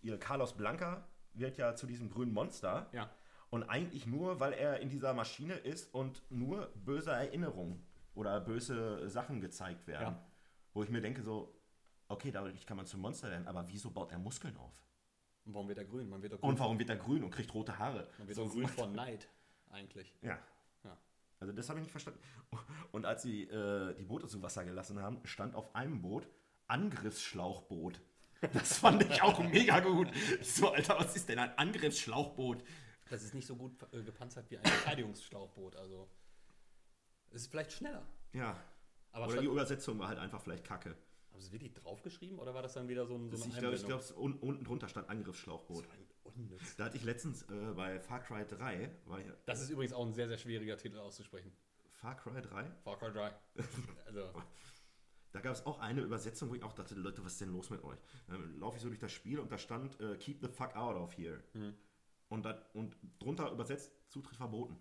ihr 0.02 0.18
Carlos 0.18 0.56
Blanca, 0.56 1.06
wird 1.32 1.56
ja 1.58 1.74
zu 1.74 1.86
diesem 1.86 2.10
grünen 2.10 2.32
Monster. 2.32 2.88
Ja. 2.92 3.10
Und 3.50 3.62
eigentlich 3.64 4.06
nur, 4.06 4.40
weil 4.40 4.52
er 4.52 4.80
in 4.80 4.88
dieser 4.88 5.14
Maschine 5.14 5.54
ist 5.54 5.94
und 5.94 6.22
nur 6.30 6.72
böse 6.74 7.12
Erinnerungen 7.12 7.86
oder 8.14 8.40
böse 8.40 9.08
Sachen 9.08 9.40
gezeigt 9.40 9.86
werden. 9.86 10.14
Ja. 10.14 10.26
Wo 10.72 10.82
ich 10.82 10.90
mir 10.90 11.00
denke 11.00 11.22
so, 11.22 11.54
okay, 12.08 12.30
dadurch 12.30 12.66
kann 12.66 12.76
man 12.76 12.86
zum 12.86 13.00
Monster 13.00 13.30
werden, 13.30 13.46
aber 13.46 13.66
wieso 13.68 13.90
baut 13.90 14.12
er 14.12 14.18
Muskeln 14.18 14.56
auf? 14.56 14.85
Und 15.46 15.54
warum 15.54 15.68
wird 15.68 15.78
er 15.78 15.84
grün? 15.84 16.08
Man 16.08 16.22
wird 16.22 16.32
grün, 16.32 16.50
Und 16.50 16.58
warum 16.58 16.78
wird 16.78 16.90
er 16.90 16.96
grün 16.96 17.22
und 17.24 17.30
kriegt 17.30 17.54
rote 17.54 17.78
Haare? 17.78 18.08
man 18.18 18.26
wird 18.28 18.36
So, 18.36 18.48
grün 18.48 18.66
von 18.68 18.92
Neid, 18.92 19.28
eigentlich. 19.70 20.12
Ja. 20.22 20.38
Ja. 20.84 20.98
Also 21.38 21.52
das 21.52 21.68
habe 21.68 21.78
ich 21.78 21.84
nicht 21.84 21.92
verstanden. 21.92 22.20
Und 22.92 23.06
als 23.06 23.22
sie 23.22 23.44
äh, 23.44 23.94
die 23.94 24.04
Boote 24.04 24.26
zu 24.26 24.42
Wasser 24.42 24.64
gelassen 24.64 25.00
haben, 25.00 25.20
stand 25.24 25.54
auf 25.54 25.74
einem 25.74 26.02
Boot 26.02 26.28
Angriffsschlauchboot. 26.66 28.00
Das 28.52 28.78
fand 28.78 29.02
ich 29.04 29.22
auch 29.22 29.38
mega 29.52 29.80
gut. 29.80 30.08
Ich 30.40 30.52
so, 30.52 30.72
Alter, 30.72 30.98
was 30.98 31.14
ist 31.14 31.28
denn 31.28 31.38
ein 31.38 31.56
Angriffsschlauchboot? 31.56 32.62
Das 33.08 33.22
ist 33.22 33.34
nicht 33.34 33.46
so 33.46 33.54
gut 33.56 33.72
äh, 33.92 34.02
gepanzert 34.02 34.50
wie 34.50 34.58
ein 34.58 34.64
Verteidigungsschlauchboot. 34.64 35.76
Also, 35.76 36.10
es 37.30 37.42
ist 37.42 37.50
vielleicht 37.50 37.72
schneller. 37.72 38.04
Ja. 38.32 38.56
Aber 39.12 39.28
Oder 39.28 39.40
die 39.40 39.46
Übersetzung 39.46 39.98
war 39.98 40.08
halt 40.08 40.18
einfach 40.18 40.40
vielleicht 40.42 40.64
kacke. 40.64 40.96
Haben 41.36 41.42
sie 41.42 41.48
es 41.48 41.52
wirklich 41.52 41.74
draufgeschrieben 41.74 42.38
oder 42.38 42.54
war 42.54 42.62
das 42.62 42.72
dann 42.72 42.88
wieder 42.88 43.04
so, 43.04 43.14
ein, 43.14 43.30
so 43.30 43.44
eine 43.44 43.52
ich 43.52 43.58
glaube, 43.58 43.76
ich 43.76 43.84
glaube, 43.84 44.02
un 44.16 44.38
unten 44.38 44.64
drunter 44.64 44.88
stand 44.88 45.10
Angriffsschlauchboot. 45.10 45.86
Da 46.78 46.86
hatte 46.86 46.96
ich 46.96 47.04
letztens 47.04 47.42
äh, 47.42 47.74
bei 47.74 48.00
Far 48.00 48.20
Cry 48.20 48.46
3, 48.46 48.90
war 49.04 49.20
hier, 49.20 49.36
Das 49.44 49.60
ist 49.60 49.68
übrigens 49.68 49.92
auch 49.92 50.06
ein 50.06 50.14
sehr, 50.14 50.28
sehr 50.28 50.38
schwieriger 50.38 50.78
Titel 50.78 50.96
auszusprechen. 50.98 51.52
Far 51.92 52.16
Cry 52.16 52.40
3, 52.40 52.70
Far 52.82 52.98
Cry 52.98 53.12
3. 53.12 53.34
Also, 54.06 54.32
da 55.32 55.40
gab 55.40 55.52
es 55.52 55.66
auch 55.66 55.78
eine 55.78 56.00
Übersetzung, 56.00 56.48
wo 56.48 56.54
ich 56.54 56.62
auch 56.62 56.72
dachte, 56.72 56.94
Leute, 56.94 57.22
was 57.22 57.32
ist 57.32 57.42
denn 57.42 57.52
los 57.52 57.68
mit 57.68 57.84
euch? 57.84 57.98
Dann 58.28 58.58
laufe 58.58 58.76
ich 58.76 58.82
so 58.82 58.88
durch 58.88 58.98
das 58.98 59.12
Spiel 59.12 59.38
und 59.38 59.52
da 59.52 59.58
stand, 59.58 60.00
äh, 60.00 60.16
keep 60.16 60.40
the 60.40 60.48
fuck 60.48 60.74
out 60.74 60.96
of 60.96 61.18
here. 61.18 61.44
Und, 62.30 62.46
da, 62.46 62.66
und 62.72 62.96
drunter 63.18 63.50
übersetzt, 63.52 63.92
Zutritt 64.08 64.38
verboten. 64.38 64.78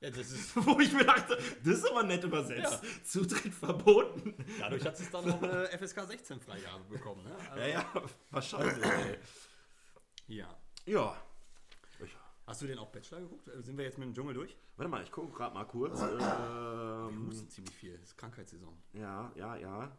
Ja, 0.00 0.10
das 0.10 0.30
ist, 0.30 0.56
Wo 0.66 0.78
ich 0.80 0.92
mir 0.92 1.04
dachte, 1.04 1.36
das 1.64 1.78
ist 1.78 1.90
aber 1.90 2.02
nett 2.02 2.24
übersetzt. 2.24 2.82
Zutritt 3.04 3.52
verboten. 3.54 4.34
dadurch 4.58 4.84
hat 4.84 4.98
es 4.98 5.10
dann 5.10 5.26
noch 5.28 5.42
eine 5.42 5.66
FSK 5.78 6.06
16 6.06 6.40
Freigabe 6.40 6.84
bekommen. 6.84 7.24
Ne? 7.24 7.36
Also, 7.50 7.60
Ja, 7.60 7.66
ja, 7.68 8.02
wahrscheinlich. 8.30 8.84
ey. 8.84 9.18
ja. 10.28 10.56
Ja. 10.86 11.16
Hast 12.46 12.62
du 12.62 12.66
den 12.66 12.78
auch 12.78 12.88
Bachelor 12.90 13.20
geguckt? 13.20 13.46
Äh, 13.46 13.62
Sind 13.62 13.76
wir 13.78 13.84
jetzt 13.84 13.96
mit 13.96 14.08
dem 14.08 14.14
Dschungel 14.14 14.34
durch? 14.34 14.56
warte 14.76 14.88
mal, 14.90 15.02
ich 15.04 15.12
gucke 15.12 15.32
gerade 15.36 15.54
mal 15.54 15.64
kurz. 15.66 16.00
Wir 16.00 17.08
Ähm, 17.08 17.28
husten 17.28 17.48
ziemlich 17.48 17.74
viel. 17.76 17.96
Das 17.98 18.08
ist 18.08 18.16
Krankheitssaison. 18.16 18.76
ja, 18.94 19.30
ja, 19.36 19.54
ja. 19.56 19.96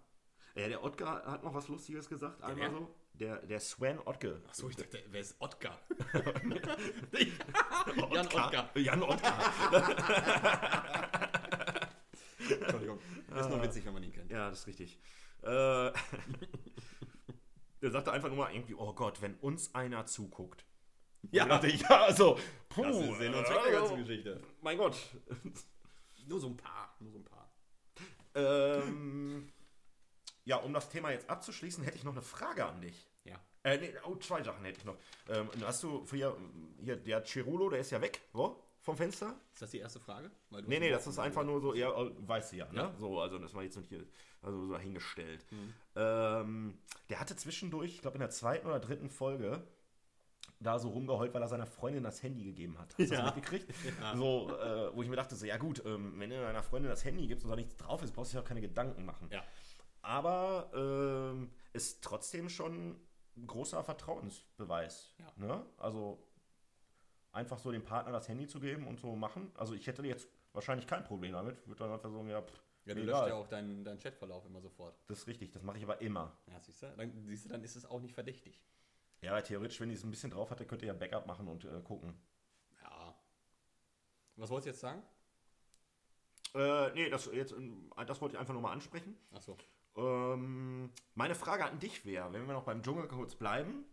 Ja, 0.55 0.67
der 0.67 0.83
Ottgar 0.83 1.25
hat 1.25 1.43
noch 1.43 1.53
was 1.53 1.67
Lustiges 1.67 2.09
gesagt, 2.09 2.41
einmal 2.43 2.71
wer? 2.71 2.77
so. 2.77 2.95
Der, 3.13 3.37
der 3.45 3.59
Sven 3.59 3.99
Ottke. 4.05 4.41
Achso, 4.47 4.69
ich 4.69 4.75
dachte, 4.75 5.03
wer 5.11 5.21
ist 5.21 5.35
Otkar? 5.39 5.79
Jan 8.11 8.25
Ottgar. 8.27 8.77
Jan 8.77 9.03
Ottgar. 9.03 9.37
Entschuldigung. 12.49 12.99
Ist 13.35 13.49
nur 13.49 13.61
witzig, 13.61 13.85
wenn 13.85 13.93
man 13.93 14.03
ihn 14.03 14.11
kennt. 14.11 14.31
Ja, 14.31 14.49
das 14.49 14.59
ist 14.59 14.67
richtig. 14.67 14.99
Äh, 15.43 15.91
der 17.81 17.91
sagte 17.91 18.11
einfach 18.11 18.29
nur 18.29 18.37
mal 18.37 18.53
irgendwie, 18.53 18.75
oh 18.75 18.93
Gott, 18.93 19.21
wenn 19.21 19.35
uns 19.35 19.73
einer 19.75 20.05
zuguckt. 20.05 20.65
Ja. 21.31 21.45
Dachte, 21.45 21.67
ja, 21.67 22.05
also, 22.05 22.39
puh. 22.69 22.83
Das 22.83 22.97
ist 22.97 23.17
Sinn 23.19 23.33
und 23.33 23.45
Zweck 23.45 23.63
der 23.63 23.71
ganzen 23.73 23.97
Geschichte. 23.97 24.41
Mein 24.61 24.77
Gott. 24.77 24.95
Nur 26.27 26.39
so 26.39 26.47
ein 26.47 26.57
paar. 26.57 26.95
Nur 26.99 27.11
so 27.11 27.19
ein 27.19 27.25
paar. 27.25 27.51
ähm, 28.35 29.51
ja, 30.45 30.57
um 30.57 30.73
das 30.73 30.89
Thema 30.89 31.11
jetzt 31.11 31.29
abzuschließen, 31.29 31.83
hätte 31.83 31.97
ich 31.97 32.03
noch 32.03 32.13
eine 32.13 32.21
Frage 32.21 32.65
an 32.65 32.81
dich. 32.81 33.07
Ja. 33.25 33.35
Äh, 33.63 33.77
nee, 33.77 33.93
oh, 34.05 34.15
zwei 34.15 34.41
Sachen 34.43 34.63
hätte 34.65 34.79
ich 34.79 34.85
noch. 34.85 34.97
Ähm, 35.29 35.49
hast 35.63 35.83
du 35.83 36.05
hier, 36.09 36.35
hier, 36.81 36.95
der 36.97 37.23
Cirulo, 37.23 37.69
der 37.69 37.79
ist 37.79 37.91
ja 37.91 38.01
weg, 38.01 38.21
wo? 38.33 38.63
Vom 38.81 38.97
Fenster? 38.97 39.35
Ist 39.53 39.61
das 39.61 39.69
die 39.69 39.77
erste 39.77 39.99
Frage? 39.99 40.31
Weil 40.49 40.63
Nee, 40.63 40.79
nee, 40.79 40.89
das 40.89 41.05
ist 41.05 41.19
einfach 41.19 41.43
nur 41.43 41.61
so, 41.61 41.75
ja, 41.75 41.91
äh, 41.91 42.11
weißt 42.27 42.53
du 42.53 42.55
ja, 42.57 42.65
ne? 42.71 42.79
Ja. 42.81 42.93
So, 42.97 43.19
also 43.19 43.37
das 43.37 43.53
war 43.53 43.61
jetzt 43.61 43.77
nicht 43.77 43.89
hier, 43.89 44.03
also 44.41 44.65
so 44.65 44.71
dahingestellt. 44.73 45.45
Ähm, 45.95 46.79
der 47.09 47.19
hatte 47.19 47.35
zwischendurch, 47.35 47.93
ich 47.95 48.01
glaube 48.01 48.15
in 48.15 48.21
der 48.21 48.31
zweiten 48.31 48.65
oder 48.65 48.79
dritten 48.79 49.09
Folge, 49.11 49.61
da 50.59 50.77
so 50.79 50.89
rumgeheult, 50.89 51.33
weil 51.33 51.41
er 51.41 51.47
seiner 51.47 51.65
Freundin 51.65 52.03
das 52.03 52.21
Handy 52.23 52.43
gegeben 52.43 52.77
hat. 52.79 52.89
Hast 52.97 53.09
du 53.11 53.15
Ja. 53.15 53.21
das 53.23 53.35
mitgekriegt? 53.35 53.67
Ja. 54.01 54.15
So, 54.15 54.49
äh, 54.59 54.95
wo 54.95 55.01
ich 55.03 55.09
mir 55.09 55.15
dachte, 55.15 55.35
so, 55.35 55.45
ja 55.45 55.57
gut, 55.57 55.83
ähm, 55.85 56.13
wenn 56.17 56.29
du 56.29 56.39
deiner 56.39 56.63
Freundin 56.63 56.89
das 56.89 57.03
Handy 57.03 57.27
gibst 57.27 57.45
und 57.45 57.49
da 57.51 57.55
nichts 57.55 57.75
drauf 57.77 58.01
ist, 58.03 58.13
brauchst 58.13 58.33
du 58.33 58.37
dir 58.37 58.43
auch 58.43 58.47
keine 58.47 58.61
Gedanken 58.61 59.05
machen. 59.05 59.27
Ja. 59.31 59.43
Aber 60.01 60.71
ähm, 60.73 61.51
ist 61.73 62.03
trotzdem 62.03 62.49
schon 62.49 62.99
ein 63.37 63.47
großer 63.47 63.83
Vertrauensbeweis. 63.83 65.13
Ja. 65.19 65.31
Ne? 65.37 65.65
Also 65.77 66.21
einfach 67.31 67.59
so 67.59 67.71
dem 67.71 67.83
Partner 67.83 68.11
das 68.11 68.27
Handy 68.27 68.47
zu 68.47 68.59
geben 68.59 68.87
und 68.87 68.99
so 68.99 69.15
machen. 69.15 69.51
Also 69.55 69.73
ich 69.73 69.87
hätte 69.87 70.03
jetzt 70.03 70.27
wahrscheinlich 70.53 70.87
kein 70.87 71.03
Problem 71.03 71.33
damit. 71.33 71.65
Würde 71.67 71.79
dann 71.83 71.91
einfach 71.93 72.11
sagen, 72.11 72.27
ja, 72.29 72.41
pff, 72.41 72.63
Ja, 72.85 72.93
du 72.93 73.01
egal. 73.01 73.21
löscht 73.21 73.27
ja 73.29 73.35
auch 73.35 73.47
deinen, 73.47 73.83
deinen 73.83 73.99
Chatverlauf 73.99 74.45
immer 74.45 74.59
sofort. 74.61 74.95
Das 75.07 75.19
ist 75.19 75.27
richtig, 75.27 75.51
das 75.51 75.63
mache 75.63 75.77
ich 75.77 75.83
aber 75.83 76.01
immer. 76.01 76.35
Ja, 76.47 76.59
siehst 76.59 76.81
du? 76.83 76.93
Dann, 76.97 77.25
siehst 77.25 77.45
du, 77.45 77.49
dann 77.49 77.63
ist 77.63 77.75
es 77.75 77.85
auch 77.85 78.01
nicht 78.01 78.13
verdächtig. 78.13 78.59
Ja, 79.21 79.33
weil 79.33 79.43
theoretisch, 79.43 79.79
wenn 79.79 79.91
ich 79.91 79.99
es 79.99 80.03
ein 80.03 80.09
bisschen 80.09 80.31
drauf 80.31 80.49
hatte, 80.49 80.65
könnt 80.65 80.81
ihr 80.81 80.87
ja 80.87 80.93
Backup 80.93 81.27
machen 81.27 81.47
und 81.47 81.63
äh, 81.65 81.79
gucken. 81.83 82.19
Ja. 82.83 83.15
Was 84.35 84.49
wolltest 84.49 84.65
du 84.65 84.69
jetzt 84.71 84.79
sagen? 84.81 85.03
Äh, 86.53 86.91
nee, 86.95 87.09
das, 87.09 87.27
jetzt, 87.31 87.53
ähm, 87.53 87.91
das 88.07 88.19
wollte 88.19 88.35
ich 88.35 88.39
einfach 88.39 88.53
nur 88.53 88.63
mal 88.63 88.71
ansprechen. 88.73 89.15
Achso. 89.31 89.57
Ähm, 89.95 90.91
meine 91.15 91.35
Frage 91.35 91.65
an 91.65 91.79
dich 91.79 92.05
wäre, 92.05 92.31
wenn 92.33 92.47
wir 92.47 92.53
noch 92.53 92.63
beim 92.63 92.81
Dschungel 92.81 93.07
kurz 93.07 93.35
bleiben, 93.35 93.85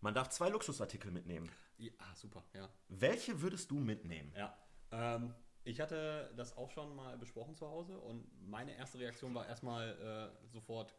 man 0.00 0.14
darf 0.14 0.30
zwei 0.30 0.48
Luxusartikel 0.48 1.10
mitnehmen. 1.10 1.50
Ja, 1.78 1.92
ah, 1.98 2.14
super, 2.14 2.44
ja. 2.54 2.68
Welche 2.88 3.40
würdest 3.40 3.70
du 3.70 3.76
mitnehmen? 3.76 4.32
Ja. 4.36 4.56
Ähm, 4.90 5.34
ich 5.64 5.80
hatte 5.80 6.32
das 6.36 6.56
auch 6.56 6.70
schon 6.70 6.94
mal 6.96 7.16
besprochen 7.18 7.54
zu 7.54 7.66
Hause 7.68 7.98
und 7.98 8.26
meine 8.48 8.76
erste 8.76 8.98
Reaktion 8.98 9.34
war 9.34 9.46
erstmal 9.46 10.32
äh, 10.42 10.48
sofort 10.48 10.94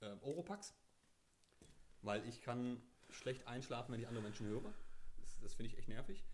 äh, 0.00 0.16
Oropax, 0.20 0.74
weil 2.02 2.26
ich 2.28 2.42
kann 2.42 2.82
schlecht 3.08 3.46
einschlafen, 3.46 3.92
wenn 3.92 4.00
ich 4.00 4.08
andere 4.08 4.22
Menschen 4.22 4.46
höre. 4.46 4.72
Das, 5.18 5.38
das 5.40 5.54
finde 5.54 5.72
ich 5.72 5.78
echt 5.78 5.88
nervig. 5.88 6.24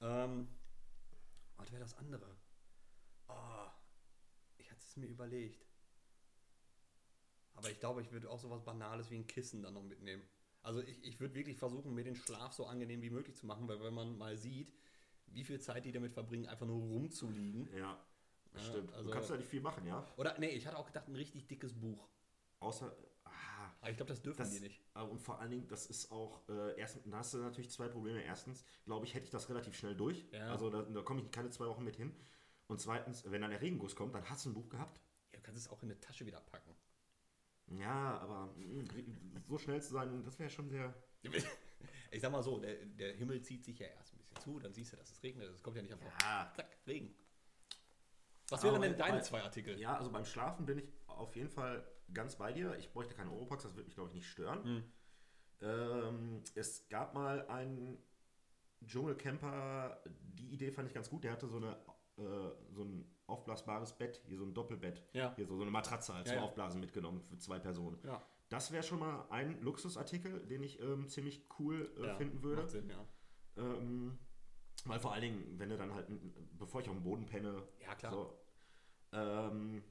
Ähm, 0.00 0.48
was 1.56 1.70
wäre 1.70 1.82
das 1.82 1.96
andere? 1.98 2.26
Ah, 3.28 3.72
ich 4.56 4.70
hatte 4.70 4.80
es 4.80 4.96
mir 4.96 5.06
überlegt. 5.06 5.66
Aber 7.54 7.70
ich 7.70 7.78
glaube, 7.80 8.02
ich 8.02 8.10
würde 8.12 8.28
auch 8.30 8.38
sowas 8.38 8.62
Banales 8.64 9.10
wie 9.10 9.16
ein 9.16 9.26
Kissen 9.26 9.62
dann 9.62 9.74
noch 9.74 9.82
mitnehmen. 9.82 10.22
Also 10.62 10.80
ich, 10.80 11.02
ich 11.04 11.20
würde 11.20 11.34
wirklich 11.34 11.56
versuchen, 11.58 11.94
mir 11.94 12.04
den 12.04 12.16
Schlaf 12.16 12.52
so 12.52 12.66
angenehm 12.66 13.02
wie 13.02 13.10
möglich 13.10 13.36
zu 13.36 13.46
machen, 13.46 13.68
weil 13.68 13.80
wenn 13.82 13.94
man 13.94 14.16
mal 14.16 14.36
sieht, 14.36 14.72
wie 15.26 15.44
viel 15.44 15.60
Zeit 15.60 15.84
die 15.84 15.92
damit 15.92 16.12
verbringen, 16.12 16.46
einfach 16.46 16.66
nur 16.66 16.78
rumzuliegen. 16.80 17.68
Ja, 17.76 17.98
Ja, 18.54 18.60
stimmt. 18.60 18.92
also- 18.92 19.08
du 19.08 19.14
kannst 19.14 19.30
ja 19.30 19.36
nicht 19.36 19.48
viel 19.48 19.60
machen, 19.60 19.86
ja? 19.86 20.06
Oder, 20.16 20.38
nee, 20.38 20.48
ich 20.50 20.66
hatte 20.66 20.78
auch 20.78 20.86
gedacht, 20.86 21.08
ein 21.08 21.16
richtig 21.16 21.46
dickes 21.46 21.72
Buch. 21.78 22.08
Außer, 22.60 22.96
ah, 23.24 23.30
Aber 23.80 23.90
ich 23.90 23.96
glaube, 23.96 24.08
das 24.08 24.22
dürfen 24.22 24.38
das, 24.38 24.52
die 24.52 24.60
nicht. 24.60 24.80
äh, 24.94 25.02
und 25.02 25.20
vor 25.20 25.38
allen 25.40 25.50
Dingen, 25.50 25.68
das 25.68 25.86
ist 25.86 26.10
auch, 26.10 26.48
äh, 26.48 26.78
erstens, 26.78 27.02
da 27.10 27.18
hast 27.18 27.34
du 27.34 27.38
natürlich 27.38 27.70
zwei 27.70 27.88
Probleme. 27.88 28.22
Erstens, 28.22 28.64
glaube 28.86 29.04
ich, 29.06 29.14
hätte 29.14 29.24
ich 29.24 29.30
das 29.30 29.48
relativ 29.50 29.76
schnell 29.76 29.94
durch. 29.94 30.24
Ja. 30.32 30.48
Also 30.50 30.70
da, 30.70 30.82
da 30.82 31.02
komme 31.02 31.20
ich 31.20 31.30
keine 31.30 31.50
zwei 31.50 31.66
Wochen 31.66 31.84
mit 31.84 31.96
hin. 31.96 32.14
Und 32.68 32.80
zweitens, 32.80 33.30
wenn 33.30 33.42
dann 33.42 33.50
der 33.50 33.60
Regenguss 33.60 33.94
kommt, 33.94 34.14
dann 34.14 34.28
hast 34.30 34.46
du 34.46 34.50
ein 34.50 34.54
Buch 34.54 34.68
gehabt. 34.70 34.98
Ja, 35.32 35.38
du 35.40 35.42
kannst 35.42 35.60
es 35.66 35.68
auch 35.70 35.82
in 35.82 35.90
eine 35.90 36.00
Tasche 36.00 36.24
wieder 36.24 36.40
packen. 36.40 36.74
Ja, 37.68 38.18
aber 38.18 38.46
mm, 38.56 38.84
so 39.48 39.58
schnell 39.58 39.82
zu 39.82 39.92
sein, 39.92 40.22
das 40.24 40.38
wäre 40.38 40.50
schon 40.50 40.68
sehr. 40.68 40.94
Ich 42.10 42.20
sag 42.20 42.30
mal 42.30 42.42
so, 42.42 42.58
der, 42.58 42.76
der 42.84 43.14
Himmel 43.14 43.42
zieht 43.42 43.64
sich 43.64 43.78
ja 43.78 43.86
erst 43.88 44.14
ein 44.14 44.18
bisschen 44.18 44.36
zu, 44.36 44.58
dann 44.60 44.72
siehst 44.72 44.92
du, 44.92 44.96
dass 44.96 45.10
es 45.10 45.22
regnet. 45.22 45.50
Es 45.52 45.62
kommt 45.62 45.76
ja 45.76 45.82
nicht 45.82 45.92
einfach. 45.92 46.20
Ja. 46.22 46.52
Zack, 46.54 46.78
Regen. 46.86 47.14
Was 48.50 48.62
wären 48.62 48.80
denn 48.82 48.96
deine 48.96 49.16
bei- 49.18 49.22
zwei 49.22 49.42
Artikel? 49.42 49.78
Ja, 49.80 49.96
also 49.96 50.12
beim 50.12 50.24
Schlafen 50.24 50.66
bin 50.66 50.78
ich 50.78 50.92
auf 51.06 51.34
jeden 51.34 51.48
Fall 51.50 51.84
ganz 52.12 52.36
bei 52.36 52.52
dir. 52.52 52.76
Ich 52.76 52.92
bräuchte 52.92 53.14
keine 53.14 53.30
Oropax, 53.30 53.62
das 53.64 53.74
würde 53.74 53.86
mich, 53.86 53.94
glaube 53.94 54.10
ich, 54.10 54.14
nicht 54.14 54.28
stören. 54.28 54.62
Hm. 54.64 54.92
Ähm, 55.62 56.44
es 56.54 56.88
gab 56.88 57.14
mal 57.14 57.46
einen 57.48 57.98
Dschungelcamper, 58.84 60.02
die 60.06 60.52
Idee 60.52 60.70
fand 60.70 60.88
ich 60.88 60.94
ganz 60.94 61.08
gut. 61.08 61.24
Der 61.24 61.32
hatte 61.32 61.48
so, 61.48 61.56
eine, 61.56 61.76
äh, 62.16 62.22
so 62.72 62.84
ein 62.84 63.04
aufblasbares 63.26 63.96
Bett, 63.96 64.20
hier 64.26 64.38
so 64.38 64.44
ein 64.44 64.54
Doppelbett. 64.54 65.02
Ja. 65.12 65.34
Hier 65.36 65.46
so, 65.46 65.56
so 65.56 65.62
eine 65.62 65.70
Matratze 65.70 66.12
als 66.12 66.28
Ja, 66.28 66.34
zum 66.34 66.42
ja. 66.42 66.48
Aufblasen 66.48 66.80
mitgenommen 66.80 67.22
für 67.22 67.38
zwei 67.38 67.58
Personen. 67.58 67.98
Ja. 68.04 68.22
Das 68.48 68.70
wäre 68.70 68.82
schon 68.82 69.00
mal 69.00 69.26
ein 69.30 69.60
Luxusartikel, 69.62 70.46
den 70.46 70.62
ich 70.62 70.80
ähm, 70.80 71.08
ziemlich 71.08 71.46
cool 71.58 71.90
äh, 71.98 72.06
Ja, 72.06 72.14
finden 72.16 72.42
würde. 72.42 72.62
Macht 72.62 72.70
Sinn, 72.70 72.90
ja. 72.90 73.06
Ähm, 73.56 74.18
weil 74.84 75.00
vor 75.00 75.12
allen 75.12 75.22
Dingen, 75.22 75.58
wenn 75.58 75.70
du 75.70 75.78
dann 75.78 75.94
halt, 75.94 76.06
bevor 76.58 76.80
ich 76.80 76.88
auf 76.88 76.94
dem 76.94 77.02
Boden 77.02 77.24
penne. 77.26 77.62
Ja, 77.80 77.94
klar. 77.94 78.12
So. 78.12 78.38
Ähm, 79.12 79.82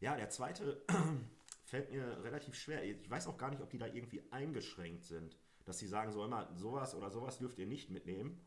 ja, 0.00 0.16
der 0.16 0.28
zweite 0.28 0.84
fällt 1.64 1.90
mir 1.90 2.22
relativ 2.22 2.54
schwer. 2.54 2.84
Ich 2.84 3.08
weiß 3.08 3.26
auch 3.28 3.38
gar 3.38 3.50
nicht, 3.50 3.62
ob 3.62 3.70
die 3.70 3.78
da 3.78 3.86
irgendwie 3.86 4.22
eingeschränkt 4.30 5.04
sind. 5.04 5.38
Dass 5.64 5.78
sie 5.78 5.86
sagen, 5.86 6.12
so 6.12 6.24
immer, 6.24 6.54
sowas 6.56 6.94
oder 6.94 7.10
sowas 7.10 7.38
dürft 7.38 7.58
ihr 7.58 7.66
nicht 7.66 7.90
mitnehmen. 7.90 8.40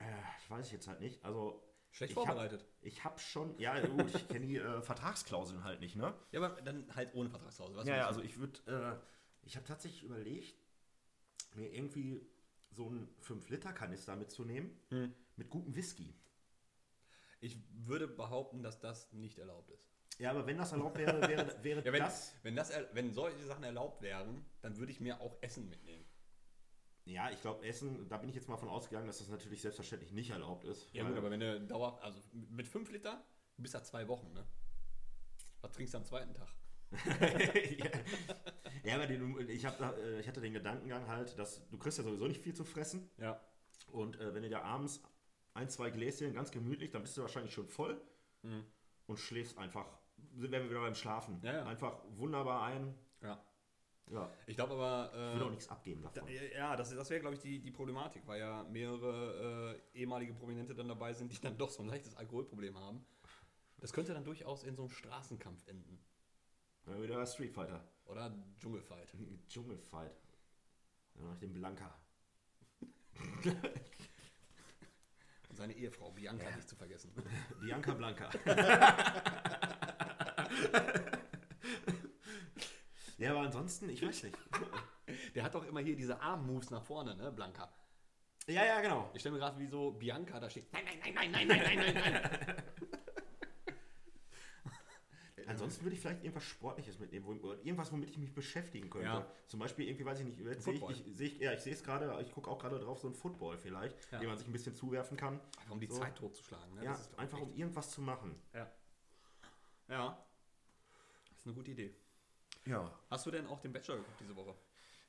Äh, 0.00 0.04
ich 0.42 0.50
weiß 0.50 0.70
jetzt 0.72 0.88
halt 0.88 1.00
nicht. 1.00 1.24
Also. 1.24 1.62
Schlecht 1.92 2.12
ich 2.12 2.16
hab- 2.18 2.26
vorbereitet. 2.26 2.64
Ich 2.82 3.02
habe 3.04 3.18
schon, 3.18 3.58
ja 3.58 3.84
gut, 3.84 4.14
ich 4.14 4.28
kenne 4.28 4.46
die 4.46 4.56
äh, 4.58 4.80
Vertragsklauseln 4.80 5.64
halt 5.64 5.80
nicht, 5.80 5.96
ne? 5.96 6.14
Ja, 6.30 6.40
aber 6.40 6.60
dann 6.62 6.86
halt 6.94 7.14
ohne 7.16 7.28
Vertragsklausel. 7.30 7.74
Was 7.76 7.86
Ja, 7.88 7.96
ja, 7.96 8.06
also 8.06 8.20
ich 8.22 8.38
würde, 8.38 8.60
äh, 9.02 9.46
ich 9.46 9.56
habe 9.56 9.66
tatsächlich 9.66 10.04
überlegt, 10.04 10.54
mir 11.56 11.68
irgendwie 11.74 12.24
so 12.70 12.86
einen 12.86 13.08
5-Liter-Kanister 13.20 14.14
mitzunehmen 14.14 14.70
Hm. 14.90 15.12
mit 15.34 15.50
gutem 15.50 15.74
Whisky. 15.74 16.14
Ich 17.40 17.58
würde 17.72 18.06
behaupten, 18.06 18.62
dass 18.62 18.78
das 18.78 19.12
nicht 19.12 19.38
erlaubt 19.40 19.70
ist. 19.70 19.90
Ja, 20.18 20.30
aber 20.30 20.46
wenn 20.46 20.58
das 20.58 20.70
erlaubt 20.70 20.96
wäre, 20.96 21.26
wäre, 21.26 21.56
wäre 21.64 21.80
Ja, 21.84 21.92
wenn, 21.92 22.02
das. 22.04 22.34
wenn, 22.44 22.54
das, 22.54 22.72
wenn 22.92 23.12
solche 23.12 23.44
Sachen 23.46 23.64
erlaubt 23.64 24.00
wären, 24.02 24.44
dann 24.60 24.76
würde 24.76 24.92
ich 24.92 25.00
mir 25.00 25.20
auch 25.20 25.36
Essen 25.42 25.68
mitnehmen. 25.68 25.99
Ja, 27.04 27.30
ich 27.30 27.40
glaube, 27.40 27.66
Essen, 27.66 28.08
da 28.08 28.18
bin 28.18 28.28
ich 28.28 28.34
jetzt 28.36 28.48
mal 28.48 28.56
von 28.56 28.68
ausgegangen, 28.68 29.06
dass 29.06 29.18
das 29.18 29.28
natürlich 29.28 29.60
selbstverständlich 29.62 30.12
nicht 30.12 30.30
erlaubt 30.30 30.64
ist. 30.64 30.86
Ja 30.92 31.06
gut, 31.06 31.16
aber 31.16 31.30
wenn 31.30 31.40
du 31.40 31.60
dauer, 31.62 32.00
also 32.02 32.20
mit 32.32 32.68
5 32.68 32.90
Liter, 32.92 33.24
du 33.56 33.62
bist 33.62 33.74
ja 33.74 33.82
zwei 33.82 34.06
Wochen, 34.08 34.32
ne? 34.32 34.46
Was 35.60 35.72
trinkst 35.72 35.94
du 35.94 35.98
am 35.98 36.04
zweiten 36.04 36.34
Tag? 36.34 36.48
ja. 37.78 37.86
ja, 38.84 38.94
aber 38.94 39.06
den, 39.06 39.48
ich, 39.48 39.64
hab 39.64 39.78
da, 39.78 39.92
äh, 39.92 40.20
ich 40.20 40.28
hatte 40.28 40.40
den 40.40 40.52
Gedankengang 40.52 41.06
halt, 41.06 41.38
dass 41.38 41.66
du 41.68 41.78
kriegst 41.78 41.98
ja 41.98 42.04
sowieso 42.04 42.26
nicht 42.26 42.42
viel 42.42 42.54
zu 42.54 42.64
fressen. 42.64 43.10
Ja. 43.18 43.40
Und 43.88 44.18
äh, 44.20 44.34
wenn 44.34 44.42
du 44.42 44.48
dir 44.48 44.62
abends 44.64 45.02
ein, 45.54 45.68
zwei 45.68 45.90
Gläschen 45.90 46.32
ganz 46.34 46.50
gemütlich, 46.50 46.90
dann 46.90 47.02
bist 47.02 47.16
du 47.16 47.22
wahrscheinlich 47.22 47.52
schon 47.52 47.66
voll 47.68 48.00
Mhm. 48.42 48.64
und 49.06 49.18
schläfst 49.18 49.58
einfach, 49.58 49.86
sind 50.38 50.50
wir 50.50 50.64
wieder 50.70 50.80
beim 50.80 50.94
Schlafen. 50.94 51.40
Ja, 51.42 51.52
ja. 51.52 51.66
Einfach 51.66 52.00
wunderbar 52.16 52.62
ein. 52.62 52.94
Ja. 53.22 53.38
Ja, 54.12 54.28
Ich 54.46 54.56
glaube 54.56 54.72
aber. 54.74 55.10
ich 55.12 55.34
will 55.34 55.40
Äh, 55.40 55.44
auch 55.44 55.50
nichts 55.50 55.68
abgeben 55.68 56.02
davon. 56.02 56.26
da, 56.26 56.32
ja, 56.32 56.76
das, 56.76 56.90
das 56.94 57.08
wäre, 57.10 57.20
glaube 57.20 57.36
ich, 57.36 57.40
die, 57.42 57.60
die 57.60 57.70
Problematik, 57.70 58.26
weil 58.26 58.40
ja 58.40 58.64
mehrere 58.64 59.80
äh, 59.94 59.98
ehemalige 59.98 60.34
Prominente 60.34 60.74
dann 60.74 60.88
dabei 60.88 61.12
sind, 61.12 61.32
die 61.32 61.40
dann 61.40 61.56
doch 61.56 61.70
so 61.70 61.82
ein 61.82 61.88
leichtes 61.88 62.16
Alkoholproblem 62.16 62.76
haben. 62.76 63.04
Das 63.78 63.92
könnte 63.92 64.12
dann 64.12 64.24
durchaus 64.24 64.64
in 64.64 64.74
so 64.74 64.82
einem 64.82 64.90
Straßenkampf 64.90 65.66
enden. 65.68 66.00
Ja, 66.86 67.00
wieder 67.00 67.24
Street 67.26 67.52
Fighter. 67.52 67.84
Oder 68.06 68.34
Dschungelfight. 68.58 69.08
Dschungelfight. 69.48 70.12
Ja, 71.14 71.22
nach 71.22 71.38
dem 71.38 71.52
Blanka. 71.52 71.94
Und 75.48 75.56
seine 75.56 75.72
Ehefrau 75.74 76.10
Bianca 76.10 76.48
Ja. 76.50 76.56
nicht 76.56 76.68
zu 76.68 76.74
vergessen. 76.76 77.12
Bianca 77.60 77.94
Blanca. 77.94 78.28
ja, 83.20 83.30
aber 83.30 83.40
ansonsten, 83.40 83.88
ich 83.88 84.04
weiß 84.04 84.24
nicht. 84.24 84.38
Der 85.34 85.44
hat 85.44 85.54
doch 85.54 85.64
immer 85.66 85.80
hier 85.80 85.96
diese 85.96 86.20
Armmoves 86.20 86.70
nach 86.70 86.82
vorne, 86.82 87.14
ne, 87.16 87.30
Blanca. 87.32 87.72
Ja, 88.46 88.64
ja, 88.64 88.80
genau. 88.80 89.10
Ich 89.14 89.20
stelle 89.20 89.34
mir 89.34 89.40
gerade 89.40 89.58
wie 89.58 89.66
so 89.66 89.92
Bianca 89.92 90.40
da 90.40 90.48
steht. 90.50 90.72
Nein, 90.72 90.84
nein, 90.84 91.14
nein, 91.14 91.30
nein, 91.30 91.48
nein, 91.48 91.62
nein, 91.62 91.76
nein, 91.78 91.94
nein, 91.94 92.12
nein. 92.46 92.56
Ansonsten 95.50 95.84
würde 95.84 95.96
ich 95.96 96.00
vielleicht 96.00 96.22
irgendwas 96.22 96.44
Sportliches 96.44 97.00
mitnehmen, 97.00 97.26
wo, 97.26 97.32
irgendwas, 97.54 97.90
womit 97.90 98.08
ich 98.10 98.18
mich 98.18 98.32
beschäftigen 98.32 98.88
könnte. 98.88 99.08
Ja. 99.08 99.26
Zum 99.48 99.58
Beispiel 99.58 99.88
irgendwie, 99.88 100.04
weiß 100.04 100.20
ich 100.20 100.26
nicht, 100.26 100.38
jetzt 100.38 100.64
sehe 100.64 100.74
ich, 100.74 100.82
ich, 100.88 101.16
sehe 101.16 101.26
ich, 101.26 101.40
ja, 101.40 101.52
ich 101.52 101.60
sehe 101.60 101.72
es 101.72 101.82
gerade, 101.82 102.22
ich 102.22 102.30
gucke 102.32 102.48
auch 102.48 102.58
gerade 102.58 102.78
drauf, 102.78 103.00
so 103.00 103.08
ein 103.08 103.14
Football 103.14 103.58
vielleicht, 103.58 103.96
Ja. 104.12 104.20
den 104.20 104.28
man 104.28 104.38
sich 104.38 104.46
ein 104.46 104.52
bisschen 104.52 104.76
zuwerfen 104.76 105.16
kann. 105.16 105.40
Einfach 105.58 105.72
um 105.72 105.80
die 105.80 105.88
So. 105.88 105.98
Zeit 105.98 106.14
totzuschlagen. 106.16 106.74
Ne? 106.76 106.84
Ja, 106.84 106.96
einfach 107.16 107.40
um 107.40 107.52
irgendwas 107.52 107.90
zu 107.90 108.00
machen. 108.00 108.40
Ja. 108.54 108.70
Ja. 109.88 110.24
Das 111.30 111.38
ist 111.38 111.46
eine 111.46 111.54
gute 111.56 111.72
Idee. 111.72 111.96
Ja. 112.66 112.92
Hast 113.08 113.26
du 113.26 113.30
denn 113.30 113.46
auch 113.46 113.60
den 113.60 113.72
Bachelor 113.72 113.96
geguckt 113.98 114.20
diese 114.20 114.36
Woche? 114.36 114.54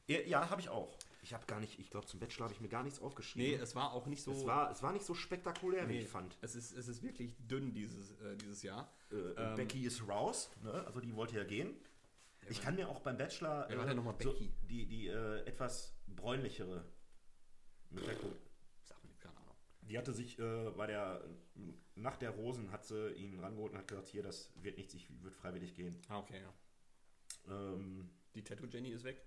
Ja, 0.08 0.50
habe 0.50 0.60
ich 0.62 0.70
auch. 0.70 0.98
Ich 1.22 1.34
habe 1.34 1.46
gar 1.46 1.60
nicht, 1.60 1.80
ich 1.80 1.90
glaube, 1.90 2.08
zum 2.08 2.20
Bachelor 2.20 2.46
habe 2.46 2.54
ich 2.54 2.62
mir 2.62 2.68
gar 2.68 2.84
nichts 2.84 3.00
Nee, 3.00 3.06
aufgeschrieben. 3.06 3.62
es 3.62 3.76
war 3.76 3.94
auch 3.94 4.08
nicht 4.08 4.24
so. 4.24 4.32
es, 4.32 4.46
war, 4.46 4.72
es 4.72 4.82
war 4.82 4.92
nicht 4.92 5.06
so 5.06 5.14
spektakulär, 5.14 5.88
wie 5.88 5.94
nee, 5.94 6.00
ich 6.02 6.08
fand. 6.10 6.38
Es 6.42 6.56
ist, 6.56 6.76
es 6.76 6.88
ist 6.88 7.04
wirklich 7.04 7.36
dünn 7.48 7.74
dieses, 7.74 8.12
äh, 8.20 8.36
dieses 8.38 8.64
Jahr. 8.64 8.92
Äh, 9.12 9.16
Ähm, 9.16 9.56
Becky 9.56 9.86
ist 9.86 10.08
raus, 10.08 10.50
ne? 10.64 10.72
also 10.86 11.00
die 11.00 11.16
wollte 11.16 11.38
ja 11.38 11.44
gehen. 11.44 11.76
Ich 12.50 12.62
kann 12.62 12.76
mir 12.76 12.90
auch 12.90 13.00
beim 13.02 13.18
Bachelor 13.18 13.66
Wer 13.70 13.78
war 13.78 13.86
denn 13.86 13.96
nochmal 13.98 14.16
Becky? 14.16 14.52
die, 14.64 14.88
die 14.88 15.08
äh, 15.08 15.46
etwas 15.46 15.94
bräunlichere. 16.08 16.84
mit 17.92 18.06
der 18.08 18.16
Sag 18.84 19.02
mir 19.04 19.14
keine 19.20 19.38
Ahnung. 19.38 19.56
Die 19.84 19.98
hatte 19.98 20.12
sich 20.14 20.40
äh, 20.40 20.72
bei 20.72 20.88
der 20.88 21.24
nach 21.96 22.18
der 22.18 22.32
Rosen 22.32 22.72
hat 22.72 22.84
sie 22.86 23.12
ihn 23.14 23.40
rangeholt 23.40 23.74
und 23.74 23.78
hat 23.78 23.88
gesagt, 23.88 24.08
hier, 24.08 24.24
das 24.24 24.52
wird 24.56 24.78
nichts, 24.78 24.96
ich 24.96 25.08
würde 25.22 25.36
freiwillig 25.36 25.76
gehen. 25.76 26.02
Ah, 26.10 26.18
okay, 26.20 26.42
ja. 26.42 26.52
Ähm, 27.48 28.10
Die 28.36 28.44
Tattoo 28.44 28.66
Jenny 28.68 28.90
ist 28.90 29.04
weg. 29.04 29.26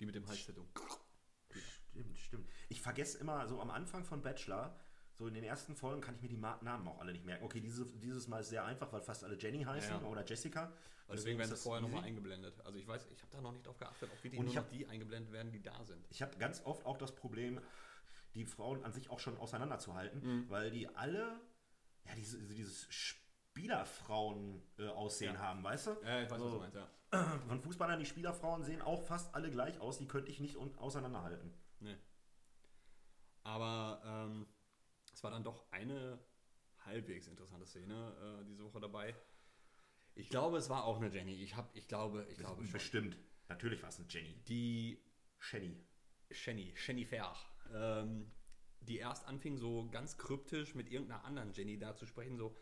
Die 0.00 0.06
mit 0.06 0.14
dem 0.14 0.26
Hals-Tattoo. 0.26 0.66
stimmt, 1.90 2.18
stimmt. 2.18 2.48
Ich 2.68 2.80
vergesse 2.80 3.18
immer 3.18 3.46
so 3.46 3.60
am 3.60 3.70
Anfang 3.70 4.04
von 4.04 4.22
Bachelor, 4.22 4.76
so 5.12 5.26
in 5.28 5.34
den 5.34 5.44
ersten 5.44 5.76
Folgen 5.76 6.00
kann 6.00 6.16
ich 6.16 6.22
mir 6.22 6.28
die 6.28 6.36
Namen 6.36 6.88
auch 6.88 6.98
alle 7.00 7.12
nicht 7.12 7.24
merken. 7.24 7.44
Okay, 7.44 7.60
dieses, 7.60 7.86
dieses 8.00 8.26
Mal 8.26 8.40
ist 8.40 8.48
sehr 8.48 8.64
einfach, 8.64 8.92
weil 8.92 9.00
fast 9.02 9.22
alle 9.22 9.36
Jenny 9.38 9.62
heißen 9.62 9.90
Ja, 9.92 10.00
ja. 10.00 10.06
oder 10.06 10.24
Jessica. 10.24 10.72
Deswegen 11.12 11.38
werden 11.38 11.52
ist 11.52 11.58
sie 11.58 11.62
vorher 11.62 11.82
nochmal 11.82 12.02
eingeblendet. 12.02 12.60
Also 12.64 12.78
ich 12.78 12.88
weiß, 12.88 13.06
ich 13.12 13.20
habe 13.22 13.30
da 13.30 13.40
noch 13.40 13.52
nicht 13.52 13.66
drauf 13.66 13.76
geachtet, 13.76 14.10
ob 14.10 14.38
Und 14.38 14.46
ich 14.48 14.56
hab- 14.56 14.70
die 14.70 14.86
eingeblendet 14.86 15.32
werden, 15.32 15.52
die 15.52 15.62
da 15.62 15.84
sind. 15.84 16.04
Ich 16.10 16.22
habe 16.22 16.36
ganz 16.38 16.62
oft 16.64 16.84
auch 16.86 16.96
das 16.96 17.14
Problem, 17.14 17.60
die 18.34 18.46
Frauen 18.46 18.82
an 18.82 18.92
sich 18.92 19.10
auch 19.10 19.20
schon 19.20 19.36
auseinanderzuhalten, 19.36 20.48
weil 20.50 20.70
die 20.70 20.88
alle 20.96 21.40
ja, 22.06 22.14
diese, 22.16 22.38
dieses 22.42 22.86
Spielerfrauen-Aussehen 23.54 25.34
Ja. 25.34 25.40
haben, 25.40 25.62
weißt 25.62 25.86
du? 25.88 25.90
Ja, 26.04 26.22
ich 26.22 26.30
weiß, 26.30 26.32
was 26.32 26.38
So. 26.40 26.50
du 26.50 26.58
meinst, 26.58 26.76
ja. 26.76 26.88
Von 27.48 27.60
Fußballern, 27.60 27.98
die 28.00 28.06
Spielerfrauen 28.06 28.64
sehen 28.64 28.82
auch 28.82 29.02
fast 29.02 29.34
alle 29.34 29.50
gleich 29.50 29.78
aus, 29.80 29.98
die 29.98 30.08
könnte 30.08 30.30
ich 30.30 30.40
nicht 30.40 30.56
auseinanderhalten. 30.56 31.54
Nee. 31.80 31.96
Aber 33.44 34.02
ähm, 34.04 34.46
es 35.12 35.22
war 35.22 35.30
dann 35.30 35.44
doch 35.44 35.70
eine 35.70 36.18
halbwegs 36.84 37.28
interessante 37.28 37.66
Szene 37.66 38.40
äh, 38.42 38.44
diese 38.44 38.64
Woche 38.64 38.80
dabei. 38.80 39.14
Ich 40.16 40.28
glaube, 40.28 40.56
es 40.58 40.68
war 40.70 40.84
auch 40.84 40.96
eine 40.96 41.08
Jenny. 41.08 41.34
Ich, 41.42 41.56
hab, 41.56 41.74
ich 41.76 41.86
glaube, 41.88 42.26
ich 42.30 42.38
glaube 42.38 42.62
schon. 42.64 42.72
Bestimmt. 42.72 43.16
Natürlich 43.48 43.82
war 43.82 43.88
es 43.90 43.98
eine 43.98 44.08
Jenny. 44.08 44.34
Die 44.48 45.00
Shenny. 45.38 45.76
Jenny, 46.30 46.74
Jenny 46.84 47.04
Ferch, 47.04 47.38
ähm, 47.72 48.30
die 48.80 48.98
erst 48.98 49.26
anfing 49.26 49.56
so 49.58 49.88
ganz 49.90 50.16
kryptisch 50.18 50.74
mit 50.74 50.90
irgendeiner 50.90 51.24
anderen 51.24 51.52
Jenny 51.52 51.78
da 51.78 51.94
zu 51.94 52.06
sprechen, 52.06 52.36
so, 52.36 52.56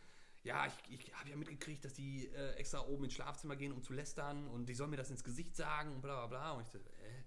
ja, 0.45 0.67
ich, 0.67 1.01
ich 1.01 1.15
habe 1.15 1.31
ja 1.31 1.37
mitgekriegt, 1.37 1.85
dass 1.85 1.95
die 1.95 2.27
äh, 2.29 2.55
extra 2.55 2.87
oben 2.87 3.05
ins 3.05 3.15
Schlafzimmer 3.15 3.57
gehen, 3.57 3.73
um 3.73 3.83
zu 3.83 3.93
lästern 3.93 4.49
und 4.49 4.69
die 4.69 4.75
sollen 4.75 4.91
mir 4.91 4.97
das 4.97 5.11
ins 5.11 5.23
Gesicht 5.23 5.55
sagen 5.55 5.93
und 5.93 6.03
bla 6.03 6.27
bla 6.27 6.27
bla. 6.27 6.53
Und 6.53 6.63
ich 6.63 6.71
dachte, 6.71 6.89
äh, 6.91 7.23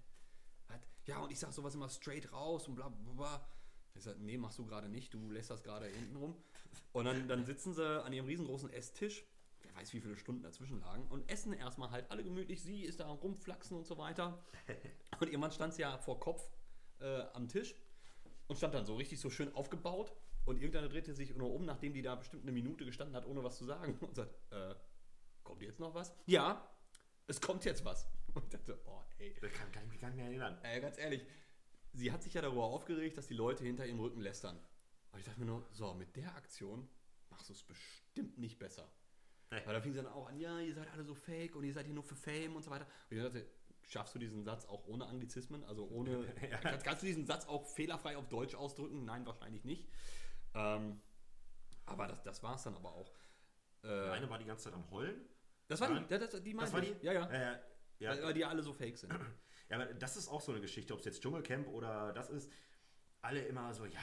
was? 0.68 0.80
Ja, 1.06 1.20
und 1.20 1.30
ich 1.30 1.38
sag 1.38 1.52
sowas 1.52 1.74
immer 1.74 1.88
straight 1.88 2.30
raus 2.32 2.68
und 2.68 2.74
bla 2.74 2.88
bla 2.88 3.12
bla. 3.12 3.48
Ich 3.94 4.02
sag, 4.02 4.18
nee, 4.18 4.36
machst 4.36 4.58
du 4.58 4.66
gerade 4.66 4.88
nicht, 4.88 5.14
du 5.14 5.30
lässt 5.30 5.50
das 5.50 5.62
gerade 5.62 5.86
hinten 5.86 6.16
rum. 6.16 6.36
Und 6.92 7.06
dann, 7.06 7.26
dann 7.28 7.44
sitzen 7.44 7.72
sie 7.72 8.04
an 8.04 8.12
ihrem 8.12 8.26
riesengroßen 8.26 8.70
Esstisch, 8.70 9.24
wer 9.62 9.74
weiß, 9.76 9.94
wie 9.94 10.00
viele 10.00 10.16
Stunden 10.18 10.42
dazwischen 10.42 10.80
lagen, 10.80 11.06
und 11.08 11.28
essen 11.30 11.54
erstmal 11.54 11.90
halt 11.90 12.10
alle 12.10 12.22
gemütlich. 12.22 12.62
Sie 12.62 12.82
ist 12.82 13.00
da 13.00 13.08
rumflaxen 13.08 13.76
und 13.76 13.86
so 13.86 13.96
weiter. 13.96 14.44
Und 15.18 15.28
irgendwann 15.28 15.50
stand 15.52 15.72
sie 15.72 15.80
ja 15.80 15.96
vor 15.96 16.20
Kopf 16.20 16.46
äh, 17.00 17.22
am 17.32 17.48
Tisch 17.48 17.74
und 18.48 18.56
stand 18.56 18.74
dann 18.74 18.84
so 18.84 18.96
richtig 18.96 19.18
so 19.18 19.30
schön 19.30 19.54
aufgebaut. 19.54 20.12
Und 20.46 20.56
irgendeiner 20.56 20.88
drehte 20.88 21.12
sich 21.12 21.34
nur 21.34 21.52
um, 21.52 21.64
nachdem 21.64 21.92
die 21.92 22.02
da 22.02 22.14
bestimmt 22.14 22.44
eine 22.44 22.52
Minute 22.52 22.84
gestanden 22.84 23.16
hat, 23.16 23.26
ohne 23.26 23.42
was 23.44 23.58
zu 23.58 23.64
sagen. 23.64 23.98
Und 24.00 24.14
sagt, 24.14 24.34
äh, 24.52 24.74
kommt 25.42 25.60
jetzt 25.60 25.80
noch 25.80 25.92
was? 25.94 26.14
Ja, 26.26 26.66
es 27.26 27.40
kommt 27.40 27.64
jetzt 27.64 27.84
was. 27.84 28.08
Und 28.34 28.44
ich 28.44 28.50
dachte, 28.50 28.78
oh, 28.86 29.02
ey. 29.18 29.34
Da 29.40 29.48
kann, 29.48 29.70
kann 29.72 29.84
ich 29.84 29.90
mich 29.90 30.00
gar 30.00 30.08
nicht 30.08 30.16
mehr 30.16 30.26
erinnern. 30.26 30.58
Ey, 30.62 30.80
ganz 30.80 30.98
ehrlich, 30.98 31.26
sie 31.92 32.12
hat 32.12 32.22
sich 32.22 32.34
ja 32.34 32.42
darüber 32.42 32.64
aufgeregt, 32.64 33.18
dass 33.18 33.26
die 33.26 33.34
Leute 33.34 33.64
hinter 33.64 33.84
ihrem 33.86 34.00
Rücken 34.00 34.20
lästern. 34.20 34.58
Aber 35.10 35.18
ich 35.18 35.26
dachte 35.26 35.40
mir 35.40 35.46
nur, 35.46 35.66
so, 35.72 35.92
mit 35.94 36.14
der 36.14 36.34
Aktion 36.36 36.88
machst 37.30 37.48
du 37.48 37.52
es 37.52 37.62
bestimmt 37.62 38.38
nicht 38.38 38.58
besser. 38.58 38.88
Nee. 39.50 39.62
Weil 39.64 39.74
da 39.74 39.80
fing 39.80 39.92
sie 39.92 39.98
dann 40.02 40.12
auch 40.12 40.28
an, 40.28 40.38
ja, 40.38 40.60
ihr 40.60 40.74
seid 40.74 40.90
alle 40.92 41.04
so 41.04 41.14
fake 41.14 41.56
und 41.56 41.64
ihr 41.64 41.72
seid 41.72 41.86
hier 41.86 41.94
nur 41.94 42.04
für 42.04 42.16
Fame 42.16 42.54
und 42.54 42.62
so 42.62 42.70
weiter. 42.70 42.86
Und 43.10 43.16
ich 43.16 43.22
dachte, 43.22 43.46
schaffst 43.82 44.14
du 44.14 44.18
diesen 44.18 44.44
Satz 44.44 44.66
auch 44.66 44.86
ohne 44.86 45.06
Anglizismen? 45.06 45.64
Also 45.64 45.88
ohne. 45.88 46.26
kannst, 46.62 46.84
kannst 46.84 47.02
du 47.02 47.06
diesen 47.06 47.26
Satz 47.26 47.46
auch 47.46 47.66
fehlerfrei 47.66 48.16
auf 48.16 48.28
Deutsch 48.28 48.54
ausdrücken? 48.54 49.04
Nein, 49.04 49.24
wahrscheinlich 49.26 49.64
nicht. 49.64 49.88
Ähm, 50.56 51.00
aber 51.84 52.08
das, 52.08 52.22
das 52.22 52.42
war 52.42 52.54
es 52.56 52.62
dann 52.64 52.74
aber 52.74 52.92
auch. 52.92 53.12
Äh, 53.84 53.88
Eine 54.10 54.28
war 54.30 54.38
die 54.38 54.44
ganze 54.46 54.64
Zeit 54.64 54.74
am 54.74 54.90
Heulen. 54.90 55.20
das 55.68 55.80
war 55.80 55.88
die, 55.88 56.06
das, 56.08 56.42
die 56.42 56.54
Das 56.56 56.72
war 56.72 56.80
die? 56.80 56.94
Ja, 57.02 57.12
ja. 57.12 57.26
Äh, 57.30 57.58
ja. 57.98 58.10
Weil, 58.10 58.22
weil 58.24 58.34
die 58.34 58.44
alle 58.44 58.62
so 58.62 58.72
fake 58.72 58.96
sind. 58.98 59.12
Ja, 59.68 59.74
aber 59.80 59.86
das 59.94 60.16
ist 60.16 60.28
auch 60.28 60.40
so 60.40 60.52
eine 60.52 60.60
Geschichte, 60.60 60.92
ob 60.94 61.00
es 61.00 61.06
jetzt 61.06 61.20
Dschungelcamp 61.24 61.66
oder 61.66 62.12
das 62.12 62.30
ist. 62.30 62.52
Alle 63.20 63.40
immer 63.40 63.74
so, 63.74 63.84
ja, 63.84 63.98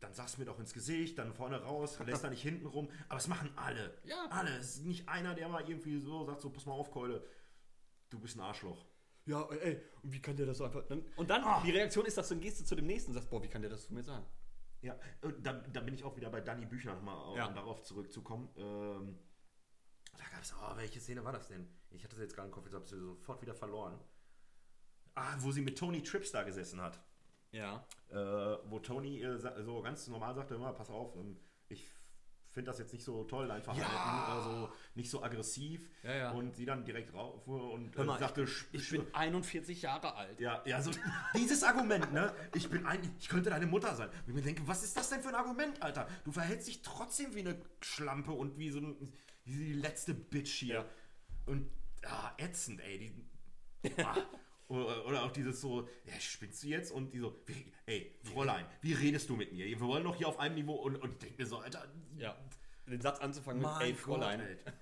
dann 0.00 0.14
sag's 0.14 0.38
mir 0.38 0.46
doch 0.46 0.58
ins 0.58 0.72
Gesicht, 0.72 1.18
dann 1.18 1.34
vorne 1.34 1.60
raus, 1.62 1.98
lässt 2.06 2.24
da 2.24 2.30
nicht 2.30 2.40
hinten 2.40 2.64
rum. 2.64 2.88
Aber 3.10 3.18
es 3.18 3.28
machen 3.28 3.50
alle. 3.56 3.98
Ja. 4.04 4.24
Alle. 4.30 4.48
Es 4.56 4.76
ist 4.76 4.84
nicht 4.86 5.06
einer, 5.06 5.34
der 5.34 5.50
mal 5.50 5.68
irgendwie 5.68 5.98
so 6.00 6.24
sagt, 6.24 6.40
so, 6.40 6.48
pass 6.48 6.64
mal 6.64 6.72
auf, 6.72 6.90
Keule, 6.90 7.22
du 8.08 8.18
bist 8.18 8.36
ein 8.36 8.40
Arschloch. 8.40 8.86
Ja, 9.26 9.46
ey, 9.50 9.78
und 10.02 10.10
wie 10.10 10.22
kann 10.22 10.34
der 10.38 10.46
das 10.46 10.56
so 10.56 10.64
einfach. 10.64 10.82
Dann, 10.86 11.04
und 11.16 11.28
dann, 11.28 11.44
Ah. 11.44 11.60
die 11.62 11.70
Reaktion 11.70 12.06
ist, 12.06 12.16
dass 12.16 12.30
du 12.30 12.36
gehst 12.38 12.58
du 12.60 12.64
zu 12.64 12.74
dem 12.74 12.86
nächsten 12.86 13.10
und 13.10 13.14
sagst, 13.16 13.28
boah, 13.28 13.42
wie 13.42 13.48
kann 13.48 13.60
der 13.60 13.70
das 13.70 13.84
zu 13.84 13.92
mir 13.92 14.02
sagen? 14.02 14.24
Ja, 14.80 14.96
und 15.22 15.44
da, 15.44 15.52
da 15.54 15.80
bin 15.80 15.94
ich 15.94 16.04
auch 16.04 16.16
wieder 16.16 16.30
bei 16.30 16.40
Danny 16.40 16.64
Büchner 16.66 16.94
nochmal, 16.94 17.36
Ja. 17.36 17.46
um 17.46 17.54
darauf 17.54 17.82
zurückzukommen. 17.82 18.48
Ähm, 18.56 19.18
da 20.16 20.24
gab 20.32 20.42
es, 20.42 20.54
oh, 20.54 20.76
welche 20.76 21.00
Szene 21.00 21.24
war 21.24 21.32
das 21.32 21.48
denn? 21.48 21.68
Ich 21.90 22.04
hatte 22.04 22.16
sie 22.16 22.22
jetzt 22.22 22.34
gerade 22.34 22.46
im 22.48 22.52
Kopf, 22.54 22.64
jetzt 22.66 22.74
habe 22.74 22.84
ich 22.84 22.90
sofort 22.90 23.42
wieder 23.42 23.54
verloren. 23.54 23.98
Ah, 25.14 25.34
wo 25.40 25.50
sie 25.50 25.62
mit 25.62 25.76
Tony 25.78 26.02
Trips 26.02 26.30
da 26.30 26.42
gesessen 26.44 26.80
hat. 26.80 27.00
Ja. 27.50 27.84
äh, 28.10 28.14
wo 28.70 28.78
Tony 28.78 29.22
äh, 29.22 29.38
so 29.64 29.80
ganz 29.82 30.06
normal 30.08 30.34
sagte, 30.34 30.54
immer, 30.54 30.72
pass 30.74 30.90
auf, 30.90 31.16
ähm, 31.16 31.38
ich 31.68 31.88
finde 32.52 32.70
das 32.70 32.78
jetzt 32.78 32.92
nicht 32.92 33.04
so 33.04 33.24
toll, 33.24 33.46
Verhalten, 33.62 33.80
Ja. 33.80 34.26
also 34.34 34.72
nicht 34.94 35.10
so 35.10 35.22
aggressiv. 35.22 35.88
Ja, 36.02 36.14
ja. 36.14 36.30
Und 36.32 36.56
sie 36.56 36.64
dann 36.64 36.84
direkt 36.84 37.12
rauf 37.14 37.46
und 37.46 37.96
Hör 37.96 38.04
mal, 38.04 38.16
äh, 38.16 38.20
sagte, 38.20 38.46
Ich 38.72 38.90
bin 38.90 39.06
41 39.12 39.82
Jahre 39.82 40.14
alt. 40.14 40.40
ja, 40.40 40.62
ja, 40.66 40.82
so 40.82 40.90
dieses 41.34 41.62
Argument, 41.62 42.12
ne? 42.12 42.34
Ich 42.54 42.68
bin 42.68 42.86
eigentlich, 42.86 43.12
ich 43.18 43.28
könnte 43.28 43.50
deine 43.50 43.66
Mutter 43.66 43.94
sein. 43.94 44.08
Und 44.08 44.28
ich 44.28 44.34
mir 44.34 44.42
denke, 44.42 44.66
was 44.66 44.82
ist 44.82 44.96
das 44.96 45.10
denn 45.10 45.20
für 45.22 45.28
ein 45.28 45.34
Argument, 45.34 45.82
Alter? 45.82 46.08
Du 46.24 46.32
verhältst 46.32 46.68
dich 46.68 46.82
trotzdem 46.82 47.34
wie 47.34 47.40
eine 47.40 47.60
Schlampe 47.80 48.32
und 48.32 48.58
wie 48.58 48.70
so 48.70 48.80
ein, 48.80 49.12
wie 49.44 49.56
die 49.66 49.72
letzte 49.74 50.14
Bitch 50.14 50.52
hier. 50.52 50.88
Und 51.46 51.70
ah, 52.04 52.32
ätzend, 52.38 52.80
ey. 52.80 52.98
Die, 52.98 54.04
ah. 54.04 54.16
Oder, 54.68 55.06
oder 55.06 55.22
auch 55.24 55.30
dieses 55.32 55.60
so, 55.60 55.88
ja, 56.04 56.12
spinnst 56.20 56.62
du 56.62 56.68
jetzt? 56.68 56.92
Und 56.92 57.12
die 57.14 57.18
so, 57.20 57.34
ey, 57.86 58.18
Fräulein, 58.22 58.66
wie 58.82 58.92
redest 58.92 59.28
du 59.30 59.36
mit 59.36 59.52
mir? 59.52 59.64
Wir 59.66 59.80
wollen 59.80 60.04
doch 60.04 60.14
hier 60.16 60.28
auf 60.28 60.38
einem 60.38 60.54
Niveau 60.56 60.74
und, 60.74 60.96
und 60.96 61.12
ich 61.12 61.18
denk 61.18 61.38
mir 61.38 61.46
so, 61.46 61.58
Alter, 61.58 61.86
Ja. 62.16 62.36
Den 62.86 63.00
Satz 63.00 63.18
anzufangen 63.20 63.60
mit, 63.62 63.70
ey, 63.80 63.92
Gott, 63.92 64.00
Fräulein. 64.00 64.40
Alter. 64.40 64.72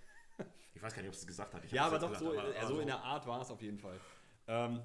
Ich 0.74 0.82
weiß 0.82 0.95
gar 0.95 1.03
nicht, 1.03 1.09
ob 1.09 1.14
es 1.14 1.26
gesagt 1.26 1.55
hat. 1.55 1.64
Ich 1.64 1.72
Ja, 1.72 1.87
aber 1.87 1.99
doch, 1.99 2.14
so, 2.14 2.30
gesagt, 2.30 2.49
äh, 2.49 2.59
aber- 2.59 2.66
so 2.66 2.72
aber 2.74 2.82
in 2.82 2.87
der 2.89 3.01
Art 3.01 3.26
war 3.26 3.41
es 3.41 3.51
auf 3.51 3.62
jeden 3.62 3.78
Fall. 3.78 3.99
Ähm, 4.47 4.82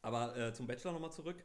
aber 0.00 0.36
äh, 0.36 0.52
zum 0.54 0.66
Bachelor 0.66 0.92
nochmal 0.92 1.12
zurück. 1.12 1.44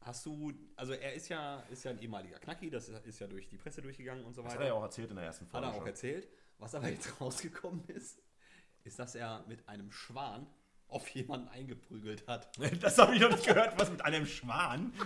Hast 0.00 0.24
du, 0.26 0.52
also 0.76 0.92
er 0.92 1.14
ist 1.14 1.28
ja, 1.28 1.60
ist 1.70 1.84
ja 1.84 1.90
ein 1.90 1.98
ehemaliger 2.00 2.38
Knacki, 2.38 2.70
das 2.70 2.88
ist 2.88 3.18
ja 3.18 3.26
durch 3.26 3.48
die 3.48 3.56
Presse 3.56 3.82
durchgegangen 3.82 4.24
und 4.24 4.34
so 4.34 4.42
Das 4.42 4.50
weiter. 4.52 4.60
hat 4.60 4.66
er 4.66 4.74
ja 4.74 4.74
auch 4.78 4.82
erzählt 4.82 5.10
in 5.10 5.16
der 5.16 5.24
ersten 5.24 5.46
Hat 5.46 5.50
Folge. 5.52 5.66
er 5.66 5.72
auch 5.72 5.76
schon. 5.78 5.86
erzählt. 5.86 6.28
Was 6.58 6.74
aber 6.74 6.88
jetzt 6.88 7.08
rausgekommen 7.20 7.84
ist, 7.88 8.22
ist, 8.84 8.98
dass 8.98 9.14
er 9.14 9.44
mit 9.48 9.68
einem 9.68 9.90
Schwan 9.90 10.46
auf 10.88 11.08
jemanden 11.08 11.48
eingeprügelt 11.48 12.26
hat. 12.26 12.50
Das 12.80 12.98
habe 12.98 13.14
ich 13.14 13.20
noch 13.20 13.30
nicht 13.30 13.46
gehört, 13.46 13.78
was 13.78 13.90
mit 13.90 14.02
einem 14.02 14.26
Schwan. 14.26 14.92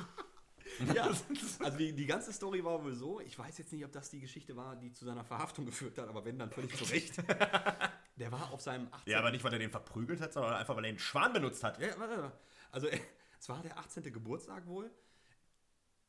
Ja, 0.95 1.11
also 1.59 1.77
die, 1.77 1.93
die 1.93 2.07
ganze 2.07 2.33
Story 2.33 2.65
war 2.65 2.83
wohl 2.83 2.95
so, 2.95 3.21
ich 3.21 3.37
weiß 3.37 3.59
jetzt 3.59 3.73
nicht, 3.73 3.85
ob 3.85 3.93
das 3.93 4.09
die 4.09 4.21
Geschichte 4.21 4.57
war, 4.57 4.77
die 4.77 4.93
zu 4.93 5.05
seiner 5.05 5.25
Verhaftung 5.25 5.67
geführt 5.67 5.99
hat, 5.99 6.09
aber 6.09 6.25
wenn, 6.25 6.39
dann 6.39 6.51
völlig 6.53 6.75
zu 6.77 6.85
Recht. 6.85 7.19
Der 8.17 8.31
war 8.31 8.53
auf 8.53 8.61
seinem 8.61 8.87
18. 8.93 9.13
Ja, 9.13 9.19
aber 9.19 9.31
nicht, 9.31 9.43
weil 9.43 9.53
er 9.53 9.59
den 9.59 9.73
verprügelt 9.73 10.21
hat, 10.21 10.33
sondern 10.33 10.55
einfach, 10.55 10.77
weil 10.77 10.85
er 10.85 10.93
den 10.93 10.99
Schwan 10.99 11.33
benutzt 11.33 11.65
hat. 11.65 11.81
Ja. 11.81 12.33
Also, 12.71 12.87
äh, 12.87 13.01
es 13.39 13.49
war 13.49 13.61
der 13.63 13.79
18. 13.79 14.13
Geburtstag 14.13 14.67
wohl. 14.67 14.91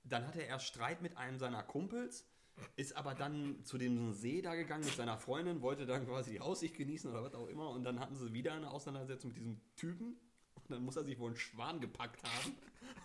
Dann 0.03 0.27
hatte 0.27 0.45
er 0.45 0.59
Streit 0.59 1.01
mit 1.01 1.17
einem 1.17 1.39
seiner 1.39 1.63
Kumpels, 1.63 2.27
ist 2.75 2.95
aber 2.95 3.15
dann 3.15 3.63
zu 3.63 3.77
dem 3.77 4.13
See 4.13 4.41
da 4.41 4.55
gegangen 4.55 4.83
mit 4.83 4.95
seiner 4.95 5.17
Freundin, 5.17 5.61
wollte 5.61 5.85
dann 5.85 6.05
quasi 6.05 6.31
die 6.31 6.41
Aussicht 6.41 6.75
genießen 6.75 7.09
oder 7.09 7.23
was 7.23 7.33
auch 7.33 7.47
immer. 7.47 7.69
Und 7.69 7.83
dann 7.83 7.99
hatten 7.99 8.15
sie 8.15 8.33
wieder 8.33 8.53
eine 8.53 8.71
Auseinandersetzung 8.71 9.29
mit 9.29 9.37
diesem 9.37 9.61
Typen. 9.75 10.17
Und 10.55 10.69
dann 10.69 10.83
muss 10.83 10.95
er 10.95 11.03
sich 11.03 11.19
wohl 11.19 11.29
einen 11.29 11.37
Schwan 11.37 11.81
gepackt 11.81 12.23
haben 12.23 12.55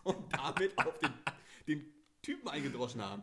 und 0.05 0.33
damit 0.33 0.77
auf 0.79 0.99
den, 0.99 1.13
den 1.67 1.95
Typen 2.23 2.49
eingedroschen 2.49 3.03
haben. 3.03 3.23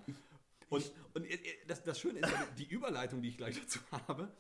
Und, 0.70 0.92
und 1.14 1.28
das, 1.68 1.84
das 1.84 2.00
Schöne 2.00 2.20
ist, 2.20 2.34
die 2.58 2.66
Überleitung, 2.66 3.22
die 3.22 3.30
ich 3.30 3.38
gleich 3.38 3.60
dazu 3.60 3.80
habe. 3.92 4.32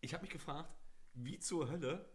Ich 0.00 0.12
habe 0.12 0.22
mich 0.22 0.30
gefragt, 0.30 0.70
wie 1.14 1.38
zur 1.38 1.70
Hölle 1.70 2.08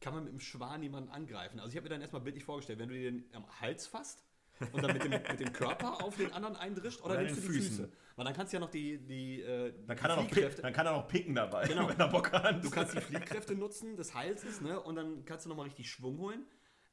kann 0.00 0.14
man 0.14 0.24
mit 0.24 0.32
dem 0.32 0.40
Schwan 0.40 0.82
jemanden 0.82 1.10
angreifen. 1.10 1.58
Also 1.58 1.70
ich 1.70 1.76
habe 1.76 1.84
mir 1.84 1.90
dann 1.90 2.02
erstmal 2.02 2.22
bildlich 2.22 2.44
vorgestellt, 2.44 2.78
wenn 2.78 2.88
du 2.88 2.94
dir 2.94 3.10
den 3.10 3.34
am 3.34 3.46
Hals 3.60 3.86
fasst 3.86 4.26
und 4.72 4.82
dann 4.82 4.92
mit 4.92 5.04
dem, 5.04 5.10
mit 5.10 5.40
dem 5.40 5.52
Körper 5.52 6.02
auf 6.04 6.16
den 6.16 6.32
anderen 6.32 6.56
eindrischt 6.56 7.00
oder, 7.02 7.14
Oder 7.14 7.22
nimmst 7.22 7.36
du 7.36 7.40
den 7.42 7.52
die 7.52 7.58
Füßen. 7.58 7.76
Füße. 7.86 7.92
Weil 8.16 8.24
dann 8.24 8.34
kannst 8.34 8.52
du 8.52 8.56
ja 8.56 8.60
noch 8.60 8.70
die, 8.70 8.98
die, 8.98 9.42
äh, 9.42 9.72
Dann 9.86 9.96
kann, 9.96 10.10
er 10.10 10.16
noch 10.16 10.22
pick, 10.24 10.32
Fliehkräfte, 10.34 10.62
dann 10.62 10.72
kann 10.72 10.86
er 10.86 10.92
noch 10.92 11.06
picken 11.08 11.34
dabei, 11.34 11.66
Genau. 11.66 11.88
wenn 11.88 11.98
er 12.00 12.08
Bock 12.08 12.32
hat. 12.32 12.64
du 12.64 12.70
kannst 12.70 12.94
die 12.94 13.00
Fliehkräfte 13.00 13.54
nutzen 13.54 13.96
des 13.96 14.14
Halses, 14.14 14.60
ne? 14.62 14.80
Und 14.80 14.96
dann 14.96 15.24
kannst 15.26 15.44
du 15.44 15.50
nochmal 15.50 15.66
richtig 15.66 15.90
Schwung 15.90 16.16
holen. 16.18 16.46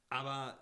Aber 0.09 0.59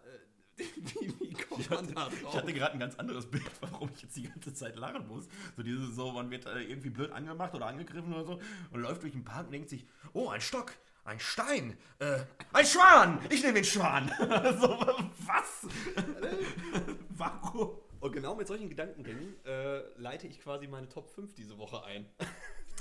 äh, 0.57 0.63
wie, 1.01 1.19
wie 1.19 1.33
kommt 1.33 1.69
man 1.71 1.93
da 1.93 2.07
Ich 2.13 2.21
drauf? 2.21 2.35
hatte 2.35 2.53
gerade 2.53 2.73
ein 2.73 2.79
ganz 2.79 2.95
anderes 2.95 3.25
Bild, 3.29 3.43
warum 3.61 3.89
ich 3.95 4.03
jetzt 4.03 4.15
die 4.17 4.23
ganze 4.23 4.53
Zeit 4.53 4.75
lachen 4.75 5.07
muss. 5.07 5.27
So 5.55 5.63
dieses 5.63 5.95
so, 5.95 6.11
man 6.11 6.29
wird 6.29 6.45
äh, 6.45 6.61
irgendwie 6.61 6.89
blöd 6.91 7.11
angemacht 7.11 7.55
oder 7.55 7.65
angegriffen 7.65 8.13
oder 8.13 8.25
so 8.25 8.39
und 8.71 8.79
läuft 8.81 9.01
durch 9.01 9.13
den 9.13 9.23
Park 9.23 9.47
und 9.47 9.53
denkt 9.53 9.69
sich, 9.69 9.87
oh, 10.13 10.29
ein 10.29 10.41
Stock, 10.41 10.73
ein 11.03 11.19
Stein, 11.19 11.77
äh, 11.99 12.19
ein 12.53 12.65
Schwan, 12.65 13.19
ich 13.29 13.41
nehme 13.41 13.55
den 13.55 13.63
Schwan. 13.63 14.07
so, 14.59 14.79
was? 15.25 15.67
warum? 17.09 17.77
Und 17.99 18.11
genau 18.13 18.35
mit 18.35 18.47
solchen 18.47 18.69
Gedankengängen 18.69 19.35
äh, 19.45 19.81
leite 19.99 20.27
ich 20.27 20.41
quasi 20.41 20.67
meine 20.67 20.89
Top 20.89 21.09
5 21.09 21.33
diese 21.35 21.57
Woche 21.57 21.83
ein. 21.83 22.05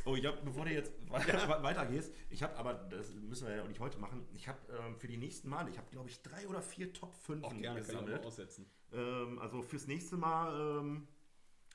Oh, 0.07 0.17
ich 0.17 0.25
hab, 0.25 0.43
bevor 0.43 0.65
du 0.65 0.71
jetzt 0.73 0.93
weiter, 1.11 1.63
weitergehst, 1.63 2.15
ich 2.31 2.43
habe 2.43 2.57
aber, 2.57 2.73
das 2.73 3.13
müssen 3.13 3.47
wir 3.47 3.57
ja 3.57 3.63
auch 3.63 3.69
nicht 3.69 3.81
heute 3.81 3.99
machen, 3.99 4.27
ich 4.33 4.49
habe 4.49 4.59
ähm, 4.73 4.97
für 4.97 5.09
die 5.09 5.19
nächsten 5.19 5.51
Male, 5.51 5.69
ich 5.69 5.77
habe 5.77 5.91
glaube 5.91 6.09
ich 6.09 6.23
drei 6.23 6.49
oder 6.49 6.63
vier 6.63 6.91
Top 6.95 7.13
5 7.15 7.45
Auch 7.45 7.51
gerne 7.51 7.67
kann 7.67 7.77
ich 7.77 7.87
gesammelt. 7.87 8.25
aussetzen. 8.25 8.71
Ähm, 8.95 9.39
also 9.41 9.61
fürs 9.61 9.87
nächste 9.87 10.17
Mal 10.17 10.79
ähm, 10.81 11.07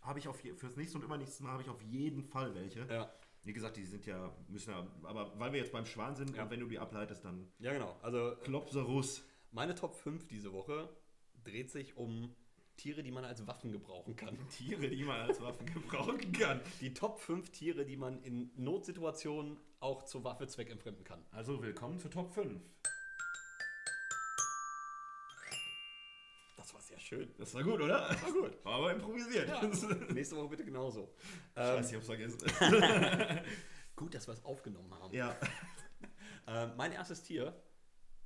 habe 0.02 0.18
ich 0.18 0.28
auf 0.28 0.44
je, 0.44 0.54
fürs 0.56 0.76
nächste 0.76 0.98
und 0.98 1.04
übernächste 1.04 1.44
Mal 1.44 1.52
habe 1.52 1.62
ich 1.62 1.70
auf 1.70 1.82
jeden 1.84 2.24
Fall 2.24 2.56
welche. 2.56 2.88
Ja. 2.90 3.12
Wie 3.46 3.54
gesagt, 3.54 3.78
die 3.78 3.86
sind 3.86 4.06
ja, 4.06 4.36
müssen 4.50 4.72
ja, 4.72 4.86
aber 5.04 5.32
weil 5.40 5.54
wir 5.54 5.60
jetzt 5.60 5.72
beim 5.72 5.86
Schwan 5.86 6.16
sind 6.16 6.36
Ja. 6.36 6.44
und 6.44 6.50
wenn 6.52 6.60
du 6.60 6.68
die 6.68 6.80
ableitest, 6.80 7.24
dann 7.24 7.48
Ja, 7.60 7.72
genau. 7.74 7.96
Also 8.02 8.36
Klopserus. 8.44 9.24
meine 9.52 9.76
Top 9.76 9.96
5 9.96 10.28
diese 10.28 10.52
Woche 10.52 10.90
dreht 11.44 11.70
sich 11.70 11.96
um 11.96 12.36
Tiere, 12.76 13.04
die 13.04 13.12
man 13.12 13.24
als 13.24 13.46
Waffen 13.48 13.72
gebrauchen 13.72 14.16
kann. 14.16 14.36
Tiere, 14.50 14.90
die 14.90 15.04
man 15.04 15.22
als 15.22 15.40
Waffen 15.42 15.66
gebrauchen 15.68 16.32
kann. 16.34 16.60
Die 16.82 16.94
Top 16.94 17.20
5 17.20 17.52
Tiere, 17.52 17.86
die 17.86 17.96
man 17.98 18.22
in 18.24 18.52
Notsituationen 18.56 19.58
auch 19.80 20.04
zur 20.04 20.24
Waffe 20.24 20.48
zweckentfremden 20.48 21.04
kann. 21.06 21.24
Also 21.32 21.62
willkommen 21.62 22.00
zu 22.00 22.10
Top 22.10 22.32
5. 22.32 22.60
schön. 27.06 27.34
Das 27.38 27.54
war 27.54 27.64
gut, 27.64 27.80
oder? 27.82 28.10
War 28.10 28.32
gut. 28.32 28.58
War 28.66 28.74
aber 28.76 28.92
improvisiert. 28.94 29.48
Ja, 29.50 29.62
nächste 30.14 30.36
Woche 30.36 30.50
bitte 30.50 30.66
genauso. 30.66 31.14
Scheiße, 31.56 31.78
Ähm, 31.78 31.86
ich 31.90 31.96
hab's 31.96 32.06
vergessen. 32.06 32.40
gut, 33.96 34.14
dass 34.16 34.28
wir 34.28 34.34
es 34.34 34.44
aufgenommen 34.46 34.94
haben. 34.94 35.14
ja. 35.14 35.36
Ähm, 36.48 36.74
mein 36.78 36.92
erstes 36.92 37.24
Tier, 37.24 37.60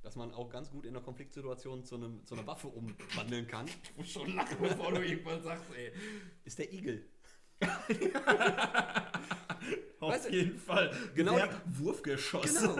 das 0.02 0.14
man 0.14 0.34
auch 0.34 0.50
ganz 0.50 0.70
gut 0.70 0.84
in 0.84 0.94
einer 0.94 1.02
Konfliktsituation 1.02 1.84
zu, 1.86 1.94
einem, 1.94 2.22
zu 2.26 2.34
einer 2.34 2.46
Waffe 2.46 2.68
umwandeln 2.68 3.46
kann, 3.46 3.66
Ich 3.66 3.96
muss 3.96 4.10
schon 4.10 4.34
lachen, 4.36 4.58
bevor 4.60 4.92
du 4.92 5.00
irgendwas 5.02 5.42
sagst, 5.42 5.64
ey. 5.74 5.90
ist 6.44 6.58
der 6.58 6.70
Igel. 6.70 7.08
Auf 10.00 10.12
Weißt 10.12 10.26
du, 10.28 10.32
jeden 10.32 10.58
Fall. 10.58 10.94
genau 11.14 11.36
Der 11.36 11.48
Wurfgeschoss. 11.64 12.54
Genau. 12.60 12.76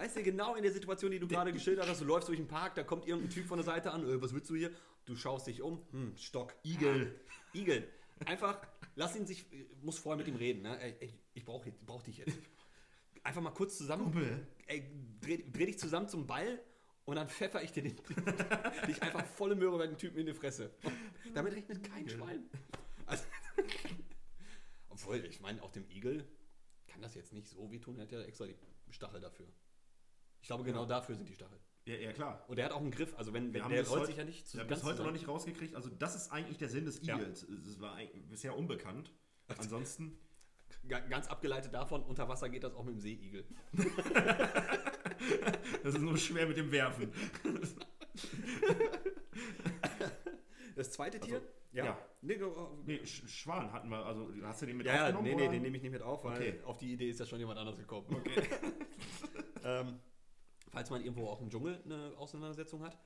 Weißt 0.00 0.16
du, 0.16 0.22
genau 0.22 0.54
in 0.54 0.62
der 0.62 0.72
Situation, 0.72 1.10
die 1.10 1.18
du 1.18 1.28
gerade 1.28 1.52
geschildert 1.52 1.86
hast, 1.86 2.00
du 2.00 2.06
läufst 2.06 2.26
durch 2.26 2.38
den 2.38 2.48
Park, 2.48 2.74
da 2.74 2.82
kommt 2.82 3.06
irgendein 3.06 3.28
Typ 3.28 3.46
von 3.46 3.58
der 3.58 3.66
Seite 3.66 3.90
an, 3.90 4.08
äh, 4.08 4.22
was 4.22 4.32
willst 4.32 4.48
du 4.48 4.54
hier? 4.54 4.70
Du 5.04 5.14
schaust 5.14 5.46
dich 5.46 5.60
um, 5.60 5.82
hm, 5.90 6.16
Stock, 6.16 6.54
Igel. 6.64 7.20
Igel. 7.52 7.86
Einfach, 8.24 8.66
lass 8.94 9.14
ihn 9.14 9.26
sich, 9.26 9.44
muss 9.82 9.98
vorher 9.98 10.16
mit 10.16 10.26
ihm 10.26 10.36
reden, 10.36 10.62
ne? 10.62 10.80
Ey, 10.80 10.96
ey, 11.00 11.20
ich 11.34 11.44
brauche 11.44 11.70
brauch 11.84 12.02
dich 12.02 12.16
jetzt. 12.16 12.38
Einfach 13.24 13.42
mal 13.42 13.50
kurz 13.50 13.76
zusammen, 13.76 14.04
Kumpel. 14.04 14.46
ey, 14.68 14.90
dreh, 15.20 15.44
dreh 15.52 15.66
dich 15.66 15.78
zusammen 15.78 16.08
zum 16.08 16.26
Ball 16.26 16.58
und 17.04 17.16
dann 17.16 17.28
pfeffer 17.28 17.62
ich 17.62 17.72
dir 17.72 17.82
den, 17.82 17.96
dich 18.88 19.02
einfach 19.02 19.26
volle 19.26 19.54
Möhre 19.54 19.76
bei 19.76 19.86
den 19.86 19.98
Typen 19.98 20.16
in 20.16 20.24
die 20.24 20.32
Fresse. 20.32 20.70
Damit 21.34 21.52
rechnet 21.52 21.84
kein 21.84 22.08
Schwein. 22.08 22.48
Also, 23.04 23.24
obwohl, 24.88 25.22
ich 25.26 25.40
meine, 25.40 25.62
auch 25.62 25.72
dem 25.72 25.86
Igel 25.90 26.26
kann 26.88 27.02
das 27.02 27.14
jetzt 27.16 27.34
nicht 27.34 27.48
so 27.48 27.70
wehtun, 27.70 27.98
er 27.98 28.04
hat 28.04 28.12
ja 28.12 28.22
extra 28.22 28.46
die 28.46 28.56
Stachel 28.88 29.20
dafür. 29.20 29.46
Ich 30.40 30.46
glaube, 30.48 30.64
genau 30.64 30.82
Ja. 30.82 30.86
dafür 30.88 31.14
sind 31.16 31.28
die 31.28 31.34
Stacheln. 31.34 31.60
Ja, 31.86 31.94
ja, 31.96 32.12
klar. 32.12 32.44
Und 32.48 32.56
der 32.56 32.66
hat 32.66 32.72
auch 32.72 32.80
einen 32.80 32.90
Griff, 32.90 33.14
also 33.16 33.32
wenn, 33.32 33.46
Wir 33.48 33.54
wenn 33.54 33.64
haben 33.64 33.72
der 33.72 33.86
rollt 33.88 34.06
sich 34.06 34.16
ja 34.16 34.24
nicht 34.24 34.46
zu 34.46 34.56
Ich 34.56 34.60
habe 34.60 34.68
ganz 34.68 34.80
bis 34.80 34.86
heute 34.88 34.98
noch 34.98 35.04
zusammen. 35.04 35.16
nicht 35.16 35.28
rausgekriegt. 35.28 35.74
Also, 35.74 35.88
das 35.90 36.14
ist 36.14 36.30
eigentlich 36.30 36.58
der 36.58 36.68
Sinn 36.68 36.84
des 36.84 37.00
Ja. 37.04 37.16
Igels. 37.16 37.42
Es 37.44 37.80
war 37.80 37.96
bisher 38.28 38.56
unbekannt. 38.56 39.12
Ansonsten. 39.48 40.18
Ga- 40.88 41.00
Ganz 41.00 41.26
abgeleitet 41.26 41.74
davon, 41.74 42.02
unter 42.04 42.28
Wasser 42.28 42.48
geht 42.48 42.62
das 42.64 42.74
auch 42.74 42.84
mit 42.84 42.94
dem 42.94 43.00
Seeigel. 43.00 43.44
Das 45.82 45.94
ist 45.94 46.00
nur 46.00 46.16
schwer 46.16 46.46
mit 46.46 46.56
dem 46.56 46.70
Werfen. 46.72 47.12
Das 50.76 50.90
zweite 50.92 51.20
Tier? 51.20 51.42
ja. 51.72 51.98
Nee, 52.22 52.36
go- 52.36 52.78
Nee, 52.86 53.04
Sch 53.04 53.22
Schwan 53.28 53.72
hatten 53.72 53.88
wir. 53.90 54.04
Also, 54.04 54.30
hast 54.42 54.62
du 54.62 54.66
den 54.66 54.76
mit 54.78 54.86
ja, 54.86 54.94
ja, 54.94 55.00
aufgenommen? 55.02 55.24
nee, 55.28 55.34
nee, 55.34 55.42
oder? 55.42 55.52
den 55.52 55.62
nehme 55.62 55.76
ich 55.76 55.82
nicht 55.82 55.92
mit 55.92 56.02
auf, 56.02 56.24
weil 56.24 56.36
Okay. 56.36 56.60
auf 56.64 56.78
die 56.78 56.92
Idee 56.92 57.10
ist 57.10 57.20
ja 57.20 57.26
schon 57.26 57.38
jemand 57.38 57.58
anders 57.58 57.76
gekommen. 57.76 58.06
Okay. 58.10 58.42
ähm, 59.64 59.98
falls 60.70 60.90
man 60.90 61.02
irgendwo 61.02 61.28
auch 61.28 61.40
im 61.40 61.50
Dschungel 61.50 61.80
eine 61.84 62.14
Auseinandersetzung 62.16 62.82
hat, 62.82 62.98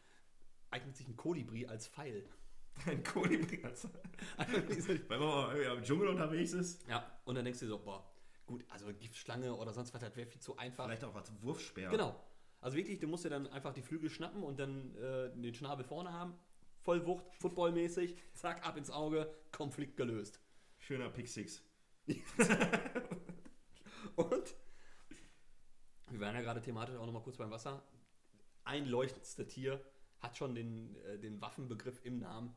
eignet 0.71 0.97
sich 0.97 1.09
ein 1.09 1.17
Kolibri 1.17 1.67
als 1.67 1.89
Pfeil. 1.89 2.29
Ein 2.87 3.05
Kolibri. 3.05 3.63
Also, 3.63 3.89
Weil 4.37 5.19
man 5.21 5.29
mal 5.29 5.57
im 5.77 5.85
Dschungel 5.85 6.09
unterwegs 6.09 6.53
ist. 6.55 6.85
ja, 6.89 7.09
und 7.25 7.37
dann 7.37 7.45
denkst 7.45 7.61
du 7.61 7.67
dir 7.67 7.71
so, 7.71 7.79
boah, 7.79 8.05
gut, 8.47 8.65
also 8.69 8.93
Giftschlange 8.93 9.55
oder 9.55 9.73
sonst 9.73 9.95
was, 9.95 10.01
das 10.01 10.17
wäre 10.17 10.27
viel 10.27 10.41
zu 10.41 10.57
einfach. 10.57 10.87
Vielleicht 10.87 11.05
auch 11.05 11.15
als 11.15 11.31
Wurfspeer. 11.41 11.91
Genau. 11.91 12.21
Also 12.61 12.77
wirklich, 12.77 12.99
du 12.99 13.07
musst 13.07 13.25
dir 13.25 13.31
dann 13.31 13.47
einfach 13.47 13.73
die 13.73 13.83
Flügel 13.83 14.11
schnappen 14.11 14.43
und 14.43 14.59
dann 14.59 14.97
äh, 14.97 15.31
den 15.37 15.55
Schnabel 15.55 15.85
vorne 15.85 16.13
haben. 16.13 16.35
Voll 16.81 17.07
Wucht, 17.07 17.25
footballmäßig, 17.37 18.17
zack, 18.33 18.67
ab 18.67 18.77
ins 18.77 18.91
Auge, 18.91 19.33
Konflikt 19.53 19.97
gelöst. 19.97 20.41
Schöner 20.79 21.11
Pick 21.11 21.29
Six. 21.29 21.63
Und 24.17 24.55
waren 26.25 26.35
ja 26.35 26.43
gerade 26.43 26.61
thematisch 26.61 26.97
auch 26.97 27.07
nochmal 27.07 27.23
kurz 27.23 27.37
beim 27.37 27.51
Wasser. 27.51 27.83
Ein 28.65 28.87
leuchtendste 28.87 29.47
Tier 29.47 29.85
hat 30.21 30.37
schon 30.37 30.55
den, 30.55 30.97
äh, 31.05 31.19
den 31.19 31.41
Waffenbegriff 31.41 32.05
im 32.05 32.19
Namen. 32.19 32.55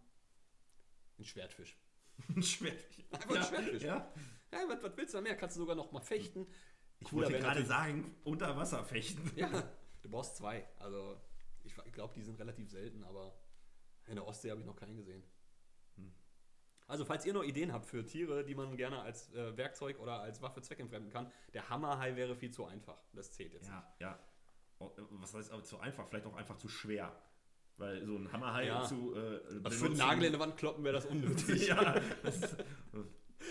Ein 1.20 1.26
Schwertfisch. 1.26 1.78
Ein 2.36 2.41
Schwertfisch. 2.41 3.05
Einfach 3.11 3.36
ein 3.36 3.43
Schwertfisch. 3.43 3.84
Ja. 3.84 4.11
Ja, 4.51 4.59
was, 4.68 4.82
was 4.82 4.97
willst 4.97 5.13
du 5.13 5.18
da 5.18 5.22
mehr? 5.22 5.36
Kannst 5.36 5.55
du 5.55 5.59
sogar 5.59 5.76
noch 5.76 5.91
mal 5.91 6.01
fechten. 6.01 6.47
Ich 6.99 7.09
Cooler 7.09 7.28
wollte 7.28 7.39
gerade 7.39 7.65
sagen, 7.65 8.15
unter 8.24 8.57
Wasser 8.57 8.84
fechten. 8.84 9.32
Ja, 9.36 9.70
du 10.01 10.09
brauchst 10.09 10.38
zwei. 10.38 10.68
Also, 10.80 11.20
ich, 11.63 11.76
ich 11.86 11.93
glaube, 11.93 12.13
die 12.15 12.24
sind 12.24 12.39
relativ 12.39 12.72
selten, 12.72 13.03
aber 13.03 13.38
in 14.07 14.15
der 14.15 14.26
Ostsee 14.26 14.49
habe 14.49 14.61
ich 14.61 14.65
noch 14.65 14.76
keinen 14.76 14.95
gesehen. 14.95 15.24
Also, 16.88 17.04
falls 17.06 17.26
ihr 17.26 17.34
noch 17.34 17.44
Ideen 17.44 17.74
habt 17.74 17.86
für 17.86 18.06
Tiere, 18.06 18.44
die 18.46 18.56
man 18.56 18.78
gerne 18.78 19.02
als 19.02 19.34
äh, 19.34 19.56
Werkzeug 19.58 20.00
oder 20.00 20.22
als 20.22 20.42
Waffe 20.42 20.62
zweckentfremden 20.62 21.12
kann, 21.12 21.30
der 21.54 21.70
Hammerhai 21.70 22.16
wäre 22.16 22.36
viel 22.36 22.52
zu 22.52 22.66
einfach. 22.66 22.98
Das 23.14 23.32
zählt 23.34 23.54
jetzt 23.54 23.68
Ja, 23.68 23.86
ja. 24.00 24.20
Oh, 24.80 24.92
Was 25.20 25.34
heißt 25.34 25.52
aber 25.52 25.64
zu 25.64 25.80
einfach? 25.80 26.08
Vielleicht 26.08 26.26
auch 26.28 26.36
einfach 26.36 26.56
zu 26.58 26.70
schwer. 26.70 27.12
Weil 27.78 28.06
so 28.06 28.16
ein 28.16 28.32
Hammerhai 28.32 28.68
Ja. 28.68 28.84
zu. 28.84 29.14
Äh, 29.16 29.54
nicht. 29.54 29.66
Also 29.66 29.78
für 29.80 29.86
einen 29.88 29.98
Nagel 29.98 30.24
in 30.26 30.32
der 30.32 30.40
Wand 30.40 30.56
kloppen 30.58 30.84
wäre 30.84 30.96
das 30.96 31.06
unnötig. 31.06 31.68
ja, 31.68 32.00
das 32.24 32.38
ist- 32.42 32.58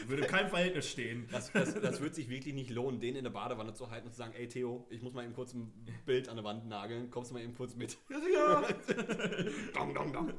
würde 0.09 0.23
in 0.23 0.29
keinem 0.29 0.49
Verhältnis 0.51 0.91
stehen. 0.91 1.29
Das, 1.31 1.53
das, 1.53 1.75
das 1.81 2.01
wird 2.01 2.15
sich 2.15 2.29
wirklich 2.29 2.55
nicht 2.55 2.71
lohnen, 2.71 3.01
den 3.01 3.17
in 3.17 3.23
der 3.25 3.31
Badewanne 3.31 3.73
zu 3.73 3.89
halten 3.91 4.07
und 4.09 4.13
zu 4.13 4.19
sagen, 4.19 4.35
ey 4.35 4.49
Theo, 4.49 4.87
ich 4.91 5.01
muss 5.01 5.13
mal 5.15 5.25
eben 5.25 5.33
kurz 5.35 5.55
ein 5.55 5.73
Bild 6.05 6.29
an 6.29 6.37
der 6.37 6.45
Wand 6.45 6.67
nageln, 6.67 7.09
kommst 7.11 7.31
du 7.31 7.35
mal 7.35 7.43
eben 7.43 7.55
kurz 7.55 7.75
mit. 7.77 7.97
Ja, 8.35 8.63
dong, 9.75 9.95
dong, 9.95 10.13
dong. 10.13 10.33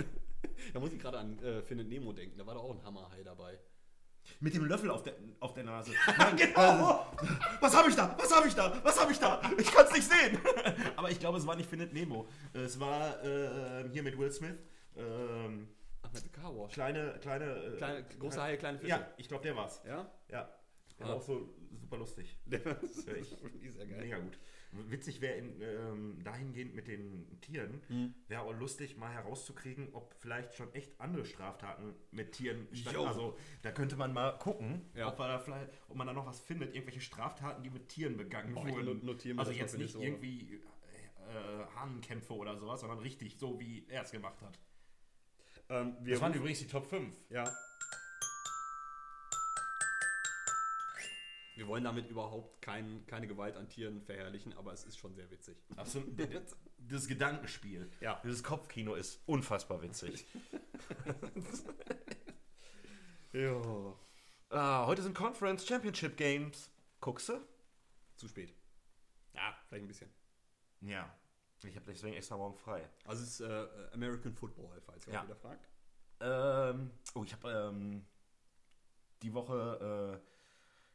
Da 0.73 0.79
muss 0.79 0.91
ich 0.93 0.99
gerade 0.99 1.17
an 1.19 1.39
äh, 1.39 1.61
Findet 1.61 1.87
Nemo 1.89 2.13
denken, 2.13 2.37
da 2.37 2.45
war 2.45 2.53
doch 2.55 2.63
auch 2.63 2.71
ein 2.71 2.83
Hammerhai 2.83 3.23
dabei. 3.23 3.57
Mit 4.41 4.53
dem 4.55 4.65
Löffel 4.65 4.91
auf 4.91 5.03
der, 5.03 5.13
auf 5.39 5.53
der 5.53 5.63
Nase. 5.63 5.91
Nein, 6.17 6.35
genau. 6.35 7.05
Was 7.61 7.73
habe 7.75 7.89
ich 7.89 7.95
da? 7.95 8.13
Was 8.19 8.35
habe 8.35 8.47
ich 8.49 8.53
da? 8.55 8.77
Was 8.83 8.99
habe 8.99 9.11
ich 9.13 9.19
da? 9.19 9.41
Ich 9.57 9.71
kann 9.71 9.85
es 9.85 9.93
nicht 9.93 10.09
sehen. 10.11 10.37
Aber 10.97 11.09
ich 11.09 11.19
glaube, 11.19 11.37
es 11.37 11.47
war 11.47 11.55
nicht 11.55 11.69
Findet 11.69 11.93
Nemo. 11.93 12.27
Es 12.53 12.77
war 12.79 13.23
äh, 13.23 13.87
hier 13.89 14.03
mit 14.03 14.17
Will 14.17 14.29
Smith. 14.31 14.57
Ähm, 14.97 15.69
Ach, 16.01 16.11
mit 16.11 16.33
Car 16.33 16.53
Wash. 16.57 16.73
kleine, 16.73 17.17
kleine. 17.21 17.45
Äh, 17.45 17.77
Kleine, 17.77 18.05
große 18.19 18.41
Haie, 18.41 18.57
kleine 18.57 18.79
Fische. 18.79 18.89
Ja, 18.89 19.07
ich 19.17 19.27
glaube, 19.29 19.43
der 19.43 19.55
war's. 19.55 19.81
Ja? 19.85 20.11
Ja. 20.29 20.49
Der 20.99 21.05
Ah. 21.05 21.09
war 21.09 21.15
auch 21.17 21.21
so 21.21 21.53
super 21.71 21.97
lustig. 21.97 22.37
Der 22.45 22.59
ist 22.81 23.07
ja 23.07 23.13
geil. 23.85 23.97
Mega 24.01 24.17
gut. 24.19 24.37
Witzig 24.71 25.21
wäre 25.21 25.37
ähm, 25.37 26.19
dahingehend 26.23 26.75
mit 26.75 26.87
den 26.87 27.39
Tieren, 27.41 27.81
Hm. 27.87 28.13
wäre 28.27 28.41
auch 28.41 28.53
lustig, 28.53 28.97
mal 28.97 29.11
herauszukriegen, 29.11 29.89
ob 29.93 30.13
vielleicht 30.19 30.53
schon 30.55 30.73
echt 30.73 30.99
andere 30.99 31.25
Straftaten 31.25 31.95
mit 32.11 32.33
Tieren 32.33 32.67
statt. 32.73 32.93
Jo. 32.93 33.05
Also 33.05 33.37
da 33.61 33.71
könnte 33.71 33.95
man 33.95 34.13
mal 34.13 34.37
gucken, 34.37 34.81
Ja. 34.93 35.07
ob, 35.07 35.17
man 35.17 35.29
da 35.29 35.39
vielleicht, 35.39 35.69
ob 35.87 35.95
man 35.95 36.05
da 36.07 36.13
noch 36.13 36.25
was 36.25 36.39
findet, 36.41 36.75
irgendwelche 36.75 37.01
Straftaten, 37.01 37.63
die 37.63 37.69
mit 37.69 37.87
Tieren 37.89 38.17
begangen 38.17 38.53
Boah, 38.53 38.67
ich 38.67 38.75
wurden. 38.75 39.39
also 39.39 39.51
jetzt 39.51 39.77
nicht 39.77 39.95
Woche. 39.95 40.03
irgendwie 40.05 40.55
äh, 41.29 41.65
Hahnenkämpfe 41.75 42.33
oder 42.33 42.57
sowas, 42.57 42.81
sondern 42.81 42.99
richtig 42.99 43.37
so, 43.37 43.59
wie 43.59 43.85
er 43.87 44.03
es 44.03 44.11
gemacht 44.11 44.41
hat. 44.41 44.59
Ähm, 45.69 45.95
wir 46.01 46.13
Das 46.13 46.21
waren 46.21 46.33
übrigens 46.33 46.59
die 46.59 46.67
Top 46.67 46.85
5. 46.85 47.13
Ja. 47.29 47.43
Wir 51.57 51.67
wollen 51.67 51.83
damit 51.83 52.07
überhaupt 52.09 52.61
kein, 52.61 53.03
keine 53.07 53.25
Gewalt 53.27 53.55
an 53.57 53.67
Tieren 53.67 53.99
verherrlichen, 54.03 54.53
aber 54.57 54.73
es 54.73 54.83
ist 54.83 54.95
schon 54.97 55.15
sehr 55.15 55.29
witzig. 55.31 55.57
Absolut. 55.75 56.07
das 56.77 57.07
Gedankenspiel, 57.07 57.89
Ja. 57.99 58.21
dieses 58.23 58.43
Kopfkino 58.43 58.93
ist 58.93 59.19
unfassbar 59.25 59.81
witzig. 59.81 60.25
Ja. 63.33 63.93
Ah, 64.49 64.85
heute 64.87 65.01
sind 65.03 65.13
Conference 65.13 65.65
Championship 65.67 66.15
Games. 66.17 66.71
Guckst 67.01 67.29
du? 67.29 67.39
Zu 68.15 68.27
spät. 68.27 68.53
Ja, 69.33 69.53
vielleicht 69.67 69.83
ein 69.83 69.87
bisschen. 69.87 70.09
Ja. 70.81 71.13
Ich 71.63 71.75
habe 71.75 71.85
deswegen 71.85 72.15
extra 72.15 72.37
morgen 72.37 72.55
frei. 72.55 72.87
Also 73.05 73.23
es 73.23 73.39
ist 73.39 73.41
äh, 73.41 73.67
American 73.93 74.33
Football, 74.33 74.79
falls 74.81 75.05
ihr 75.07 75.13
Ja. 75.13 75.23
wieder 75.23 75.35
fragt. 75.35 75.67
Ähm, 76.21 76.91
oh, 77.15 77.23
ich 77.23 77.33
habe 77.33 77.51
ähm, 77.51 78.05
die 79.21 79.33
Woche. 79.33 80.21
Äh, 80.23 80.36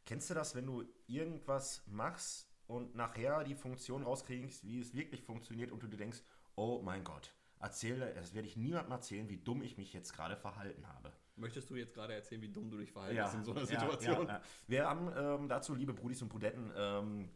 kennst 0.05 0.29
du 0.29 0.33
das, 0.33 0.55
wenn 0.55 0.65
du 0.65 0.83
irgendwas 1.07 1.83
machst 1.87 2.49
und 2.67 2.95
nachher 2.95 3.43
die 3.43 3.55
Funktion 3.55 4.03
rauskriegst, 4.03 4.65
wie 4.65 4.79
es 4.79 4.93
wirklich 4.93 5.23
funktioniert 5.23 5.71
und 5.71 5.83
du 5.83 5.87
dir 5.87 5.97
denkst, 5.97 6.21
oh 6.55 6.81
mein 6.83 7.03
Gott, 7.03 7.33
erzähle, 7.59 8.13
das 8.13 8.33
werde 8.33 8.47
ich 8.47 8.57
niemandem 8.57 8.91
erzählen, 8.91 9.29
wie 9.29 9.37
dumm 9.37 9.61
ich 9.63 9.77
mich 9.77 9.93
jetzt 9.93 10.13
gerade 10.13 10.35
verhalten 10.35 10.87
habe. 10.87 11.11
Möchtest 11.35 11.69
du 11.69 11.75
jetzt 11.75 11.93
gerade 11.93 12.13
erzählen, 12.13 12.41
wie 12.41 12.49
dumm 12.49 12.69
du 12.69 12.77
dich 12.77 12.91
verhaltest 12.91 13.33
in 13.33 13.43
so 13.43 13.51
einer 13.51 13.61
ja, 13.61 13.65
Situation? 13.65 14.27
Ja, 14.27 14.33
ja. 14.33 14.41
Wir 14.67 14.85
haben 14.85 15.11
ähm, 15.17 15.49
dazu, 15.49 15.73
liebe 15.73 15.93
Brudis 15.93 16.21
und 16.21 16.29
Brudetten, 16.29 16.71
ähm, 16.75 17.29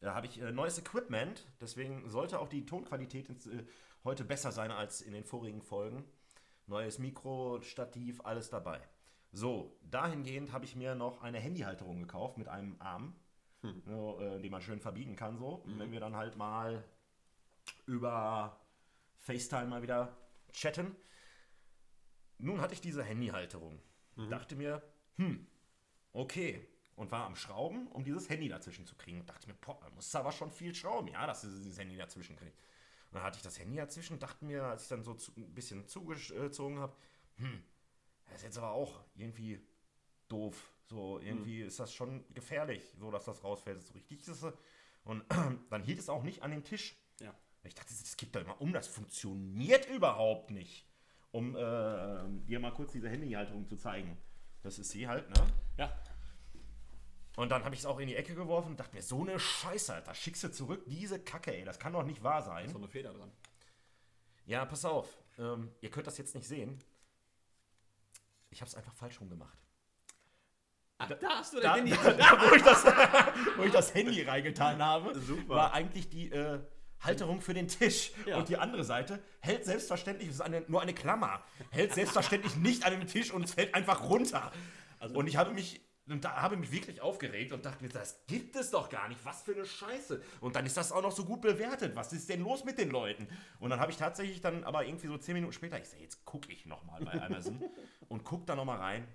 da 0.00 0.14
habe 0.14 0.26
ich 0.26 0.40
äh, 0.40 0.50
neues 0.50 0.78
Equipment, 0.78 1.46
deswegen 1.60 2.08
sollte 2.10 2.40
auch 2.40 2.48
die 2.48 2.66
Tonqualität 2.66 3.28
ins, 3.28 3.46
äh, 3.46 3.64
heute 4.04 4.24
besser 4.24 4.52
sein 4.52 4.70
als 4.70 5.00
in 5.00 5.12
den 5.12 5.24
vorigen 5.24 5.62
Folgen. 5.62 6.04
Neues 6.66 6.98
Mikro, 6.98 7.60
Stativ, 7.62 8.20
alles 8.22 8.50
dabei. 8.50 8.80
So, 9.36 9.76
dahingehend 9.82 10.50
habe 10.52 10.64
ich 10.64 10.76
mir 10.76 10.94
noch 10.94 11.20
eine 11.20 11.38
Handyhalterung 11.38 12.00
gekauft 12.00 12.38
mit 12.38 12.48
einem 12.48 12.74
Arm, 12.78 13.14
so, 13.84 14.18
äh, 14.18 14.40
den 14.40 14.50
man 14.50 14.62
schön 14.62 14.80
verbiegen 14.80 15.14
kann, 15.14 15.36
so. 15.36 15.56
Und 15.56 15.78
Wenn 15.78 15.92
wir 15.92 16.00
dann 16.00 16.16
halt 16.16 16.38
mal 16.38 16.82
über 17.84 18.58
FaceTime 19.18 19.66
mal 19.66 19.82
wieder 19.82 20.16
chatten. 20.52 20.96
Nun 22.38 22.62
hatte 22.62 22.72
ich 22.72 22.80
diese 22.80 23.02
Handyhalterung. 23.04 23.78
Dachte 24.30 24.56
mir, 24.56 24.82
hm, 25.16 25.46
okay. 26.14 26.66
Und 26.94 27.10
war 27.12 27.26
am 27.26 27.36
Schrauben, 27.36 27.88
um 27.88 28.04
dieses 28.04 28.30
Handy 28.30 28.48
dazwischen 28.48 28.86
zu 28.86 28.94
kriegen. 28.94 29.20
Und 29.20 29.28
dachte 29.28 29.48
mir, 29.48 29.54
boah, 29.54 29.78
man 29.82 29.94
muss 29.96 30.14
aber 30.14 30.32
schon 30.32 30.50
viel 30.50 30.74
schrauben, 30.74 31.08
ja, 31.08 31.26
dass 31.26 31.42
du 31.42 31.48
dieses 31.48 31.78
Handy 31.78 31.98
dazwischen 31.98 32.36
kriegst. 32.36 32.58
Und 33.10 33.16
dann 33.16 33.22
hatte 33.22 33.36
ich 33.36 33.42
das 33.42 33.58
Handy 33.58 33.76
dazwischen 33.76 34.14
und 34.14 34.22
dachte 34.22 34.46
mir, 34.46 34.64
als 34.64 34.84
ich 34.84 34.88
dann 34.88 35.04
so 35.04 35.12
zu, 35.12 35.30
ein 35.36 35.52
bisschen 35.52 35.86
zugezogen 35.86 36.78
habe, 36.78 36.96
hm, 37.36 37.62
das 38.26 38.38
ist 38.38 38.44
jetzt 38.44 38.58
aber 38.58 38.72
auch 38.72 39.00
irgendwie 39.14 39.60
doof. 40.28 40.72
So, 40.88 41.18
irgendwie 41.18 41.62
ist 41.62 41.80
das 41.80 41.92
schon 41.92 42.24
gefährlich, 42.32 42.82
so 42.98 43.10
dass 43.10 43.24
das 43.24 43.42
rausfällt. 43.42 43.82
So 43.82 43.94
richtig 43.94 44.20
ist 44.20 44.42
es. 44.42 44.52
Und 45.04 45.24
dann 45.70 45.82
hielt 45.82 45.98
es 45.98 46.08
auch 46.08 46.22
nicht 46.22 46.42
an 46.42 46.50
dem 46.50 46.64
Tisch. 46.64 46.96
Ja. 47.20 47.34
Ich 47.64 47.74
dachte, 47.74 47.92
das 47.98 48.16
gibt 48.16 48.36
doch 48.36 48.40
immer 48.40 48.60
um, 48.60 48.72
das 48.72 48.86
funktioniert 48.86 49.88
überhaupt 49.88 50.50
nicht. 50.50 50.86
Um 51.32 51.56
äh, 51.56 51.58
dir 52.46 52.60
mal 52.60 52.72
kurz 52.72 52.92
diese 52.92 53.08
Handyhalterung 53.08 53.66
zu 53.66 53.76
zeigen. 53.76 54.16
Das 54.62 54.78
ist 54.78 54.90
sie 54.90 55.06
halt, 55.06 55.28
ne? 55.30 55.46
Ja. 55.76 55.96
Und 57.36 57.50
dann 57.50 57.64
habe 57.64 57.74
ich 57.74 57.82
es 57.82 57.86
auch 57.86 57.98
in 57.98 58.08
die 58.08 58.16
Ecke 58.16 58.34
geworfen 58.34 58.70
und 58.70 58.80
dachte 58.80 58.96
mir, 58.96 59.02
so 59.02 59.20
eine 59.20 59.38
Scheiße, 59.38 59.92
Alter, 59.92 60.14
schickst 60.14 60.42
du 60.44 60.50
zurück, 60.50 60.84
diese 60.86 61.20
Kacke, 61.20 61.54
ey, 61.54 61.64
das 61.64 61.78
kann 61.78 61.92
doch 61.92 62.04
nicht 62.04 62.22
wahr 62.22 62.42
sein. 62.42 62.64
Ist 62.64 62.72
noch 62.72 62.80
eine 62.80 62.88
Feder 62.88 63.12
dran. 63.12 63.30
Ja, 64.46 64.64
pass 64.64 64.84
auf, 64.84 65.06
ähm, 65.38 65.70
ihr 65.80 65.90
könnt 65.90 66.06
das 66.06 66.16
jetzt 66.18 66.34
nicht 66.34 66.46
sehen. 66.46 66.78
Ich 68.56 68.62
habe 68.62 68.70
es 68.70 68.74
einfach 68.74 68.94
falsch 68.94 69.20
rum 69.20 69.28
gemacht. 69.28 69.58
Ach, 70.96 71.10
da, 71.10 71.28
hast 71.28 71.52
du 71.52 71.60
Da, 71.60 71.74
dein 71.74 71.86
Handy. 71.86 71.90
da, 72.18 72.40
wo, 72.40 72.54
ich 72.54 72.62
das, 72.62 72.86
wo 73.58 73.64
ich 73.64 73.72
das 73.72 73.94
Handy 73.94 74.22
reingetan 74.22 74.82
habe, 74.82 75.14
Super. 75.20 75.54
war 75.54 75.74
eigentlich 75.74 76.08
die 76.08 76.30
äh, 76.30 76.60
Halterung 77.00 77.42
für 77.42 77.52
den 77.52 77.68
Tisch. 77.68 78.12
Ja. 78.24 78.38
Und 78.38 78.48
die 78.48 78.56
andere 78.56 78.82
Seite 78.82 79.22
hält 79.40 79.66
selbstverständlich, 79.66 80.28
das 80.28 80.36
ist 80.36 80.40
eine, 80.40 80.62
nur 80.68 80.80
eine 80.80 80.94
Klammer, 80.94 81.44
hält 81.68 81.92
selbstverständlich 81.92 82.56
nicht 82.56 82.86
an 82.86 82.92
dem 82.98 83.06
Tisch 83.06 83.30
und 83.30 83.44
es 83.44 83.52
fällt 83.52 83.74
einfach 83.74 84.08
runter. 84.08 84.50
Also- 85.00 85.16
und 85.16 85.26
ich 85.26 85.36
habe 85.36 85.52
mich, 85.52 85.85
und 86.08 86.24
da 86.24 86.40
habe 86.40 86.56
mich 86.56 86.70
wirklich 86.70 87.00
aufgeregt 87.00 87.52
und 87.52 87.64
dachte 87.64 87.82
mir, 87.82 87.90
das 87.90 88.24
gibt 88.26 88.54
es 88.54 88.70
doch 88.70 88.88
gar 88.88 89.08
nicht. 89.08 89.24
Was 89.24 89.42
für 89.42 89.54
eine 89.54 89.66
Scheiße. 89.66 90.22
Und 90.40 90.54
dann 90.54 90.64
ist 90.64 90.76
das 90.76 90.92
auch 90.92 91.02
noch 91.02 91.10
so 91.10 91.24
gut 91.24 91.40
bewertet. 91.40 91.96
Was 91.96 92.12
ist 92.12 92.28
denn 92.28 92.42
los 92.42 92.64
mit 92.64 92.78
den 92.78 92.90
Leuten? 92.90 93.26
Und 93.58 93.70
dann 93.70 93.80
habe 93.80 93.90
ich 93.90 93.96
tatsächlich 93.96 94.40
dann 94.40 94.62
aber 94.62 94.84
irgendwie 94.84 95.08
so 95.08 95.18
zehn 95.18 95.34
Minuten 95.34 95.52
später, 95.52 95.78
ich 95.80 95.88
sage, 95.88 96.02
jetzt 96.02 96.24
gucke 96.24 96.52
ich 96.52 96.64
nochmal 96.66 97.04
bei 97.04 97.20
Amazon 97.20 97.60
und 98.08 98.22
gucke 98.22 98.46
da 98.46 98.54
nochmal 98.54 98.78
rein 98.78 99.08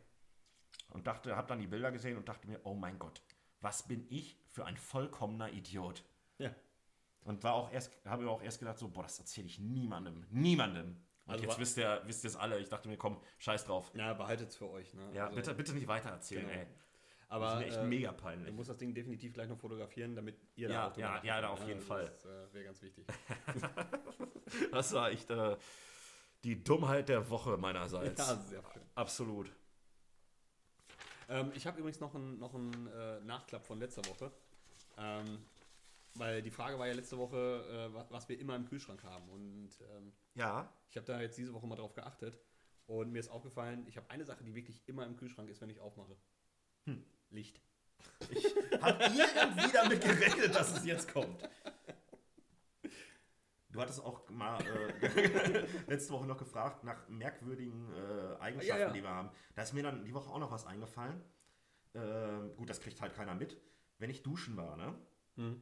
und 0.89 1.07
dachte, 1.07 1.35
habe 1.37 1.47
dann 1.47 1.59
die 1.59 1.67
Bilder 1.67 1.91
gesehen 1.93 2.17
und 2.17 2.27
dachte 2.27 2.47
mir, 2.47 2.59
oh 2.63 2.73
mein 2.73 2.99
Gott, 2.99 3.21
was 3.61 3.87
bin 3.87 4.05
ich 4.09 4.37
für 4.49 4.65
ein 4.65 4.75
vollkommener 4.75 5.51
Idiot. 5.51 6.03
Ja. 6.39 6.53
Und 7.23 7.43
war 7.43 7.53
auch 7.53 7.71
erst, 7.71 7.91
habe 8.03 8.23
mir 8.23 8.31
auch 8.31 8.41
erst 8.41 8.59
gedacht, 8.59 8.79
so, 8.79 8.89
boah, 8.89 9.03
das 9.03 9.19
erzähle 9.19 9.47
ich 9.47 9.59
niemandem. 9.59 10.25
Niemandem. 10.29 10.97
Und 11.25 11.33
Also 11.33 11.45
jetzt 11.45 11.59
wisst 11.59 11.77
ihr, 11.77 12.01
wisst 12.05 12.23
ihr 12.23 12.29
es 12.29 12.35
alle. 12.35 12.59
Ich 12.59 12.69
dachte 12.69 12.87
mir, 12.89 12.97
komm, 12.97 13.21
scheiß 13.37 13.65
drauf. 13.65 13.91
Na, 13.93 14.13
behaltet 14.13 14.49
es 14.49 14.55
für 14.55 14.69
euch. 14.69 14.93
Ne? 14.93 15.09
Ja, 15.13 15.25
Also, 15.25 15.35
bitte, 15.35 15.53
bitte 15.53 15.73
nicht 15.73 15.87
weiter 15.87 16.09
erzählen, 16.09 16.47
Genau. 16.47 16.59
ey. 16.59 16.67
Aber 17.29 17.45
das 17.45 17.53
ist 17.53 17.59
mir 17.61 17.65
echt 17.67 17.77
äh, 17.77 17.83
mega 17.85 18.11
Du 18.11 18.17
peinlich. 18.17 18.53
musst 18.53 18.69
das 18.69 18.77
Ding 18.77 18.93
definitiv 18.93 19.33
gleich 19.33 19.47
noch 19.47 19.57
fotografieren, 19.57 20.15
damit 20.15 20.35
ihr 20.55 20.69
Ja, 20.69 20.89
auch 20.91 20.97
ja, 20.97 21.23
ja, 21.23 21.39
da 21.39 21.47
auf 21.49 21.61
ne? 21.61 21.67
jeden 21.67 21.81
Fall. 21.81 22.05
Das 22.05 22.25
äh, 22.25 22.53
wäre 22.53 22.65
ganz 22.65 22.81
wichtig. 22.81 23.05
Das 24.71 24.91
war 24.93 25.09
echt 25.11 25.29
äh, 25.29 25.55
die 26.43 26.61
Dummheit 26.61 27.07
der 27.07 27.29
Woche 27.29 27.55
meinerseits. 27.57 28.19
Ja, 28.19 28.35
sehr 28.35 28.61
schön. 28.73 28.81
Absolut. 28.95 29.49
Ähm, 31.29 31.51
ich 31.55 31.65
habe 31.67 31.79
übrigens 31.79 32.01
noch 32.01 32.13
einen 32.15 32.37
noch 32.39 32.53
einen, 32.53 32.87
äh, 32.87 33.21
Nachklapp 33.21 33.65
von 33.65 33.79
letzter 33.79 34.03
Woche. 34.09 34.31
Ähm, 34.97 35.45
weil 36.15 36.41
die 36.41 36.51
Frage 36.51 36.77
war 36.77 36.87
ja 36.87 36.93
letzte 36.93 37.17
Woche, 37.17 37.91
äh, 37.93 38.09
was, 38.09 38.27
wir 38.29 38.39
immer 38.39 38.55
im 38.55 38.65
Kühlschrank 38.65 39.03
haben. 39.03 39.29
Und 39.29 39.69
ähm, 39.95 40.13
Ja, 40.35 40.71
ich 40.89 40.97
habe 40.97 41.05
da 41.05 41.21
jetzt 41.21 41.37
diese 41.37 41.53
Woche 41.53 41.67
mal 41.67 41.75
drauf 41.75 41.93
geachtet. 41.93 42.39
Und 42.87 43.11
mir 43.11 43.19
ist 43.19 43.29
aufgefallen, 43.29 43.85
ich 43.87 43.95
habe 43.95 44.09
eine 44.09 44.25
Sache, 44.25 44.43
die 44.43 44.53
wirklich 44.53 44.81
immer 44.87 45.05
im 45.05 45.15
Kühlschrank 45.15 45.49
ist, 45.49 45.61
wenn 45.61 45.69
ich 45.69 45.79
aufmache. 45.79 46.17
Hm. 46.85 47.05
Licht. 47.29 47.61
hab 48.81 48.99
irgendwie 48.99 49.71
damit 49.71 50.01
gerechnet, 50.01 50.55
dass 50.55 50.75
es 50.75 50.85
jetzt 50.85 51.11
kommt. 51.13 51.47
Du 53.69 53.79
hattest 53.79 54.03
auch 54.03 54.29
mal 54.29 54.59
äh, 54.65 55.65
letzte 55.87 56.13
Woche 56.13 56.25
noch 56.25 56.37
gefragt 56.37 56.83
nach 56.83 57.07
merkwürdigen 57.07 57.89
äh, 57.93 58.35
Eigenschaften, 58.41 58.67
Ja, 58.67 58.87
ja. 58.87 58.91
die 58.91 59.01
wir 59.01 59.09
haben. 59.09 59.29
Da 59.55 59.61
ist 59.61 59.73
mir 59.73 59.83
dann 59.83 60.03
die 60.03 60.13
Woche 60.13 60.29
auch 60.29 60.39
noch 60.39 60.51
was 60.51 60.65
eingefallen. 60.65 61.23
Ähm, 61.93 62.55
gut, 62.57 62.69
das 62.69 62.81
kriegt 62.81 62.99
halt 63.01 63.13
keiner 63.13 63.35
mit. 63.35 63.57
Wenn 63.97 64.09
ich 64.09 64.23
duschen 64.23 64.57
war, 64.57 64.75
ne? 64.75 64.95
Hm. 65.35 65.61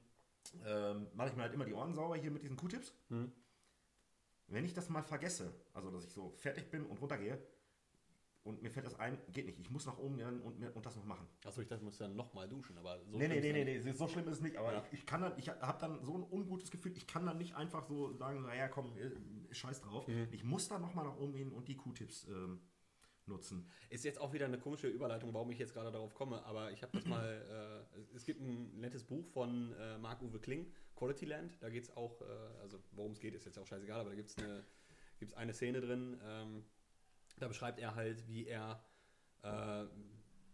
Ähm, 0.65 1.07
mache 1.13 1.29
ich 1.29 1.35
mir 1.35 1.43
halt 1.43 1.53
immer 1.53 1.65
die 1.65 1.73
Ohren 1.73 1.93
sauber 1.93 2.15
hier 2.15 2.31
mit 2.31 2.43
diesen 2.43 2.57
Q-Tips. 2.57 2.93
Hm. 3.09 3.31
Wenn 4.47 4.65
ich 4.65 4.73
das 4.73 4.89
mal 4.89 5.03
vergesse, 5.03 5.53
also 5.73 5.91
dass 5.91 6.05
ich 6.05 6.11
so 6.11 6.31
fertig 6.31 6.71
bin 6.71 6.85
und 6.85 6.99
runtergehe 6.99 7.39
und 8.43 8.63
mir 8.63 8.71
fällt 8.71 8.85
das 8.85 8.97
ein, 8.97 9.17
geht 9.31 9.45
nicht. 9.45 9.59
Ich 9.59 9.69
muss 9.69 9.85
nach 9.85 9.97
oben 9.99 10.17
gehen 10.17 10.41
und, 10.41 10.63
und 10.63 10.85
das 10.85 10.95
noch 10.95 11.05
machen. 11.05 11.27
Achso, 11.45 11.61
ich 11.61 11.67
dachte, 11.67 11.81
du 11.81 11.85
musst 11.85 12.01
dann 12.01 12.15
nochmal 12.15 12.49
duschen, 12.49 12.77
aber 12.77 12.99
so 13.05 13.17
Nee, 13.17 13.27
nee, 13.27 13.41
nee, 13.41 13.51
nee, 13.51 13.63
nee, 13.63 13.91
so 13.91 14.07
schlimm 14.07 14.27
ist 14.27 14.35
es 14.35 14.41
nicht, 14.41 14.57
aber 14.57 14.73
Ja. 14.73 14.83
ich, 14.91 14.99
ich 14.99 15.05
kann 15.05 15.21
dann, 15.21 15.37
ich 15.37 15.49
habe 15.49 15.79
dann 15.79 16.03
so 16.03 16.17
ein 16.17 16.23
ungutes 16.23 16.71
Gefühl, 16.71 16.93
ich 16.95 17.05
kann 17.05 17.25
dann 17.25 17.37
nicht 17.37 17.55
einfach 17.55 17.85
so 17.87 18.13
sagen, 18.13 18.41
naja, 18.41 18.67
komm, 18.67 18.97
äh, 18.97 19.53
scheiß 19.53 19.81
drauf. 19.81 20.07
Mhm. 20.07 20.29
Ich 20.31 20.43
muss 20.43 20.67
dann 20.67 20.81
nochmal 20.81 21.05
nach 21.05 21.17
oben 21.17 21.33
gehen 21.33 21.51
und 21.51 21.67
die 21.67 21.75
Q-Tips 21.75 22.27
ähm, 22.27 22.61
nutzen. 23.29 23.69
Ist 23.89 24.03
jetzt 24.03 24.19
auch 24.19 24.33
wieder 24.33 24.45
eine 24.45 24.59
komische 24.59 24.87
Überleitung, 24.87 25.33
warum 25.33 25.49
ich 25.51 25.59
jetzt 25.59 25.73
gerade 25.73 25.91
darauf 25.91 26.13
komme, 26.13 26.43
aber 26.45 26.71
ich 26.71 26.81
habe 26.81 26.91
das 26.97 27.05
mal, 27.05 27.85
äh, 27.95 28.15
es 28.15 28.25
gibt 28.25 28.41
ein 28.41 28.79
nettes 28.79 29.03
Buch 29.03 29.25
von 29.27 29.73
äh, 29.73 29.97
Marc-Uwe 29.97 30.39
Kling, 30.39 30.71
Quality 30.95 31.25
Land, 31.25 31.57
da 31.61 31.69
geht 31.69 31.83
es 31.83 31.95
auch, 31.95 32.21
äh, 32.21 32.25
also 32.61 32.79
worum 32.91 33.13
es 33.13 33.19
geht, 33.19 33.33
ist 33.35 33.45
jetzt 33.45 33.57
auch 33.57 33.67
scheißegal, 33.67 34.01
aber 34.01 34.09
da 34.09 34.15
gibt 34.15 34.29
es 34.29 34.37
eine, 34.37 34.65
gibt's 35.19 35.33
eine 35.33 35.53
Szene 35.53 35.79
drin, 35.79 36.19
ähm, 36.25 36.65
da 37.37 37.47
beschreibt 37.47 37.79
er 37.79 37.95
halt, 37.95 38.27
wie 38.27 38.47
er 38.47 38.83
äh, 39.43 39.83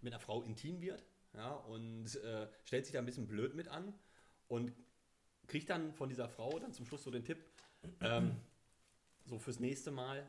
mit 0.01 0.13
einer 0.13 0.19
Frau 0.19 0.43
intim 0.43 0.81
wird 0.81 1.03
ja, 1.33 1.51
und 1.51 2.15
äh, 2.15 2.47
stellt 2.63 2.85
sich 2.85 2.93
da 2.93 2.99
ein 2.99 3.05
bisschen 3.05 3.27
blöd 3.27 3.55
mit 3.55 3.67
an 3.67 3.93
und 4.47 4.71
kriegt 5.47 5.69
dann 5.69 5.93
von 5.93 6.09
dieser 6.09 6.29
Frau 6.29 6.59
dann 6.59 6.73
zum 6.73 6.85
Schluss 6.85 7.03
so 7.03 7.11
den 7.11 7.23
Tipp, 7.23 7.43
ähm, 8.01 8.35
so 9.25 9.37
fürs 9.39 9.59
nächste 9.59 9.91
Mal 9.91 10.27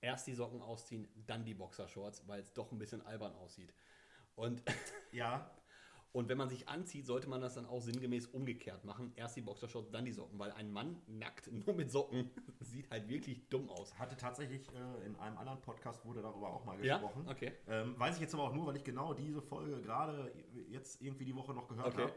erst 0.00 0.26
die 0.26 0.34
Socken 0.34 0.60
ausziehen, 0.62 1.08
dann 1.26 1.44
die 1.44 1.54
Boxershorts, 1.54 2.26
weil 2.28 2.40
es 2.40 2.52
doch 2.52 2.72
ein 2.72 2.78
bisschen 2.78 3.02
albern 3.06 3.34
aussieht. 3.34 3.72
Und, 4.34 4.62
Ja, 5.12 5.50
und 6.12 6.28
wenn 6.28 6.38
man 6.38 6.48
sich 6.48 6.68
anzieht, 6.68 7.06
sollte 7.06 7.28
man 7.28 7.40
das 7.40 7.54
dann 7.54 7.66
auch 7.66 7.80
sinngemäß 7.80 8.26
umgekehrt 8.28 8.84
machen. 8.84 9.12
Erst 9.14 9.36
die 9.36 9.42
Boxershorts, 9.42 9.90
dann 9.92 10.04
die 10.04 10.10
Socken, 10.12 10.38
weil 10.40 10.50
ein 10.52 10.72
Mann 10.72 11.00
nackt 11.06 11.52
nur 11.52 11.72
mit 11.74 11.90
Socken 11.92 12.30
sieht 12.60 12.90
halt 12.90 13.08
wirklich 13.08 13.48
dumm 13.48 13.68
aus. 13.68 13.96
hatte 13.96 14.16
tatsächlich 14.16 14.66
äh, 14.74 15.06
in 15.06 15.14
einem 15.16 15.38
anderen 15.38 15.60
Podcast 15.60 16.04
wurde 16.04 16.20
darüber 16.20 16.48
auch 16.48 16.64
mal 16.64 16.84
Ja? 16.84 16.98
gesprochen. 16.98 17.28
Okay. 17.28 17.52
Ähm, 17.68 17.96
weiß 17.98 18.16
ich 18.16 18.20
jetzt 18.22 18.34
aber 18.34 18.42
auch 18.44 18.52
nur, 18.52 18.66
weil 18.66 18.76
ich 18.76 18.82
genau 18.84 19.14
diese 19.14 19.40
Folge 19.40 19.80
gerade 19.82 20.32
jetzt 20.68 21.00
irgendwie 21.00 21.26
die 21.26 21.34
Woche 21.36 21.54
noch 21.54 21.68
gehört 21.68 21.86
Okay. 21.94 22.02
habe. 22.02 22.14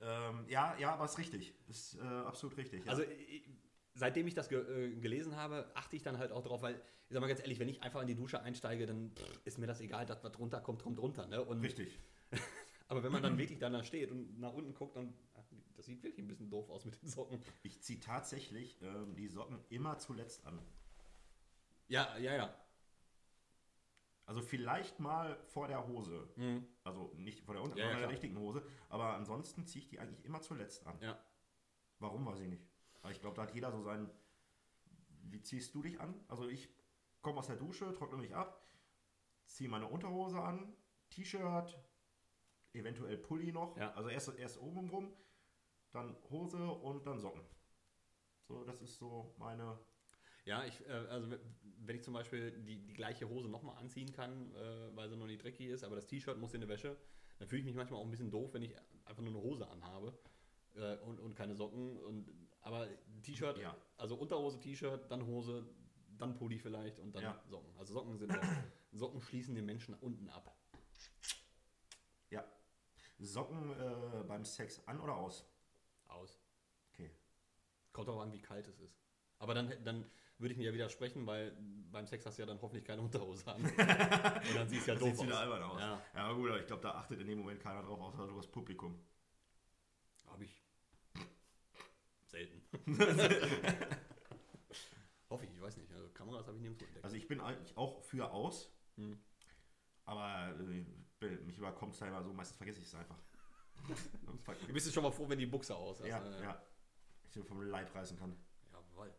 Ähm, 0.00 0.44
ja, 0.48 0.74
ja, 0.78 0.92
aber 0.94 1.04
ist 1.06 1.18
richtig. 1.18 1.54
Ist 1.68 1.98
äh, 1.98 2.02
absolut 2.02 2.56
richtig. 2.56 2.84
Ja. 2.86 2.90
Also 2.92 3.02
ich- 3.02 3.44
seitdem 3.96 4.26
ich 4.26 4.34
das 4.34 4.48
ge 4.48 4.60
äh, 4.60 4.94
gelesen 4.96 5.36
habe, 5.36 5.70
achte 5.74 5.96
ich 5.96 6.02
dann 6.02 6.18
halt 6.18 6.30
auch 6.30 6.42
drauf, 6.42 6.62
weil, 6.62 6.74
ich 6.74 7.14
sag 7.14 7.20
mal 7.20 7.26
ganz 7.26 7.40
ehrlich, 7.40 7.58
wenn 7.58 7.68
ich 7.68 7.82
einfach 7.82 8.00
in 8.02 8.06
die 8.06 8.14
Dusche 8.14 8.42
einsteige, 8.42 8.86
dann 8.86 9.10
pff, 9.16 9.40
ist 9.44 9.58
mir 9.58 9.66
das 9.66 9.80
egal, 9.80 10.06
dass 10.06 10.22
was 10.22 10.38
runter 10.38 10.60
kommt, 10.60 10.82
kommt 10.82 10.98
runter. 10.98 11.26
Ne? 11.26 11.42
Und, 11.42 11.62
richtig. 11.62 11.98
aber 12.88 13.02
wenn 13.02 13.12
man 13.12 13.22
dann 13.22 13.38
wirklich 13.38 13.58
dann 13.58 13.72
da 13.72 13.82
steht 13.82 14.12
und 14.12 14.38
nach 14.38 14.52
unten 14.52 14.74
guckt, 14.74 14.96
dann 14.96 15.14
ach, 15.34 15.44
das 15.74 15.86
sieht 15.86 16.02
wirklich 16.02 16.24
ein 16.24 16.28
bisschen 16.28 16.50
doof 16.50 16.70
aus 16.70 16.84
mit 16.84 17.00
den 17.02 17.08
Socken. 17.08 17.42
Ich 17.62 17.82
ziehe 17.82 18.00
tatsächlich 18.00 18.80
ähm, 18.82 19.14
die 19.16 19.28
Socken 19.28 19.58
immer 19.70 19.98
zuletzt 19.98 20.46
an. 20.46 20.58
Ja, 21.88 22.16
ja, 22.18 22.34
ja. 22.34 22.54
Also 24.26 24.42
vielleicht 24.42 24.98
mal 24.98 25.38
vor 25.46 25.68
der 25.68 25.86
Hose. 25.86 26.28
Mhm. 26.34 26.66
Also 26.82 27.12
nicht 27.16 27.44
vor 27.44 27.54
der, 27.54 27.62
unter 27.62 27.78
Ja, 27.78 27.84
ja, 27.84 27.90
vor 27.92 28.00
der 28.00 28.10
richtigen 28.10 28.36
Hose. 28.38 28.62
Aber 28.88 29.14
ansonsten 29.14 29.66
ziehe 29.66 29.82
ich 29.82 29.88
die 29.88 30.00
eigentlich 30.00 30.24
immer 30.24 30.42
zuletzt 30.42 30.84
an. 30.84 30.98
Ja. 31.00 31.18
Warum, 32.00 32.26
weiß 32.26 32.40
ich 32.40 32.48
nicht. 32.48 32.66
Aber 33.06 33.12
ich 33.12 33.20
glaube, 33.20 33.36
da 33.36 33.42
hat 33.42 33.54
jeder 33.54 33.70
so 33.70 33.80
seinen... 33.82 34.10
Wie 35.30 35.40
ziehst 35.40 35.72
du 35.76 35.80
dich 35.80 36.00
an? 36.00 36.12
Also 36.26 36.48
ich 36.48 36.68
komme 37.22 37.38
aus 37.38 37.46
der 37.46 37.54
Dusche, 37.54 37.94
trockne 37.94 38.18
mich 38.18 38.34
ab, 38.34 38.68
ziehe 39.44 39.70
meine 39.70 39.86
Unterhose 39.86 40.40
an, 40.40 40.74
T-Shirt, 41.10 41.78
eventuell 42.72 43.16
Pulli 43.16 43.52
noch. 43.52 43.76
Ja. 43.76 43.94
Also 43.94 44.08
erst, 44.08 44.36
erst 44.36 44.60
oben 44.60 44.90
rum, 44.90 45.12
dann 45.92 46.16
Hose 46.30 46.66
und 46.66 47.06
dann 47.06 47.20
Socken. 47.20 47.42
So, 48.48 48.64
das 48.64 48.82
ist 48.82 48.98
so 48.98 49.36
meine... 49.38 49.78
Ja, 50.44 50.64
ich, 50.64 50.84
äh, 50.88 50.90
also 50.90 51.30
wenn 51.62 51.94
ich 51.94 52.02
zum 52.02 52.14
Beispiel 52.14 52.60
die, 52.62 52.84
die 52.88 52.94
gleiche 52.94 53.28
Hose 53.28 53.48
nochmal 53.48 53.76
anziehen 53.76 54.10
kann, 54.10 54.52
äh, 54.56 54.96
weil 54.96 55.08
sie 55.08 55.16
noch 55.16 55.28
nicht 55.28 55.44
dreckig 55.44 55.68
ist, 55.68 55.84
aber 55.84 55.94
das 55.94 56.08
T-Shirt 56.08 56.38
muss 56.38 56.54
in 56.54 56.60
die 56.60 56.68
Wäsche, 56.68 56.96
dann 57.38 57.46
fühle 57.46 57.60
ich 57.60 57.66
mich 57.66 57.76
manchmal 57.76 58.00
auch 58.00 58.04
ein 58.04 58.10
bisschen 58.10 58.32
doof, 58.32 58.52
wenn 58.54 58.62
ich 58.62 58.74
einfach 59.04 59.22
nur 59.22 59.32
eine 59.32 59.42
Hose 59.42 59.68
anhabe 59.68 60.18
äh, 60.74 60.96
und, 60.98 61.20
und 61.20 61.36
keine 61.36 61.54
Socken. 61.54 61.96
Und, 61.98 62.45
aber 62.66 62.88
T-Shirt, 63.22 63.58
Ja. 63.58 63.76
also 63.96 64.16
Unterhose, 64.16 64.58
T-Shirt, 64.58 65.08
dann 65.10 65.24
Hose, 65.26 65.64
dann 66.18 66.34
Pulli 66.34 66.58
vielleicht 66.58 66.98
und 66.98 67.14
dann 67.14 67.22
Ja. 67.22 67.40
Socken. 67.46 67.72
Also 67.78 67.94
Socken 67.94 68.16
sind 68.18 68.30
Socken 68.92 69.20
schließen 69.20 69.54
den 69.54 69.64
Menschen 69.66 69.94
unten 69.94 70.28
ab. 70.30 70.52
Ja. 72.30 72.44
Socken 73.18 73.70
äh, 73.78 74.24
beim 74.26 74.44
Sex 74.44 74.82
an 74.86 75.00
oder 75.00 75.16
aus? 75.16 75.46
Aus. 76.08 76.40
Okay. 76.92 77.10
Kommt 77.92 78.08
auch 78.08 78.20
an, 78.20 78.32
wie 78.32 78.40
kalt 78.42 78.66
es 78.66 78.78
ist. 78.80 78.98
Aber 79.38 79.54
dann, 79.54 79.72
dann 79.84 80.10
würde 80.38 80.52
ich 80.52 80.58
mir 80.58 80.64
ja 80.64 80.72
widersprechen, 80.74 81.26
weil 81.26 81.56
beim 81.92 82.06
Sex 82.06 82.26
hast 82.26 82.36
du 82.38 82.42
ja 82.42 82.46
dann 82.46 82.60
hoffentlich 82.60 82.84
keine 82.84 83.02
Unterhose 83.02 83.46
an. 83.46 83.62
und 83.64 83.78
dann 83.78 84.68
sieht 84.68 84.80
es 84.80 84.86
ja 84.86 84.94
doof 84.94 85.10
sieht 85.10 85.18
aus. 85.20 85.26
wieder 85.26 85.38
albern 85.40 85.62
aus. 85.62 85.80
Ja. 85.80 86.02
Ja, 86.14 86.32
gut, 86.32 86.48
aber 86.50 86.60
ich 86.60 86.66
glaube, 86.66 86.82
da 86.82 86.92
achtet 86.92 87.20
in 87.20 87.26
dem 87.28 87.38
Moment 87.38 87.60
keiner 87.60 87.82
drauf, 87.82 88.00
außer 88.00 88.26
das 88.34 88.46
Publikum. 88.48 88.98
Habe 90.26 90.44
ich. 90.44 90.62
Hoffe 95.30 95.44
ich, 95.44 95.52
ich 95.52 95.60
weiß 95.60 95.76
nicht. 95.76 95.92
Also 95.92 96.08
Kameras 96.10 96.46
habe 96.46 96.56
ich 96.56 96.62
nirgendwo 96.62 96.84
entdeckt. 96.84 97.04
Also 97.04 97.16
ich 97.16 97.26
bin 97.28 97.40
eigentlich 97.40 97.76
auch 97.76 98.02
für 98.02 98.30
aus, 98.30 98.70
Hm. 98.96 99.18
aber 100.04 100.54
äh, 100.58 100.84
mich 101.44 101.58
überkommt 101.58 101.94
es 101.94 102.00
immer 102.00 102.22
so, 102.22 102.32
meistens 102.32 102.56
vergesse 102.56 102.78
ich 102.80 102.86
es 102.86 102.94
einfach. 102.94 103.18
Du 104.66 104.72
bist 104.72 104.86
jetzt 104.86 104.94
schon 104.94 105.02
mal 105.02 105.12
froh, 105.12 105.28
wenn 105.28 105.38
die 105.38 105.46
Buchse 105.46 105.74
aus 105.76 106.00
ist. 106.00 106.06
ja, 106.08 106.18
äh, 106.18 106.42
ja. 106.42 106.62
Ich 107.24 107.30
den 107.32 107.44
vom 107.44 107.60
Leib 107.62 107.94
reißen 107.94 108.18
kann. 108.18 108.36
Jawohl. 108.72 109.12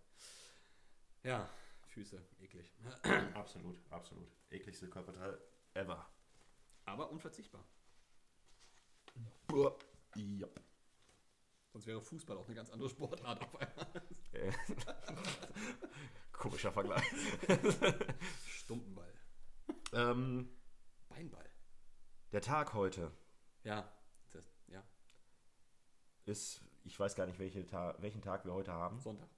Ja, 1.24 1.48
Füße, 1.88 2.22
eklig. 2.42 2.74
Absolut, 3.34 3.80
absolut. 3.90 4.30
Ekligste 4.52 4.88
Körperteil 4.90 5.40
ever. 5.74 6.06
Aber 6.86 7.10
unverzichtbar. 7.12 7.64
Ja. 10.16 10.48
Sonst 11.78 11.86
wäre 11.86 12.02
Fußball 12.02 12.36
auch 12.40 12.48
eine 12.48 12.56
ganz 12.56 12.72
andere 12.72 12.90
Sportart 12.90 13.40
auf 13.40 13.56
einmal. 13.56 14.02
Äh, 14.34 14.52
Komischer 16.32 16.72
Vergleich. 16.72 17.04
Stumpenball. 18.48 19.14
ähm, 19.94 20.50
Beinball. 21.08 21.48
der 22.32 22.42
Tag 22.42 22.74
heute 22.74 23.12
Ja. 23.64 23.88
Das, 24.32 24.44
ja. 24.70 24.84
ist, 26.26 26.64
ich 26.84 27.00
weiß 27.00 27.14
gar 27.14 27.28
nicht, 27.28 27.38
welche 27.38 27.64
Ta 27.68 27.94
welchen 28.00 28.24
Tag 28.24 28.44
wir 28.46 28.54
heute 28.54 28.74
haben. 28.74 29.00
Sonntag. 29.00 29.30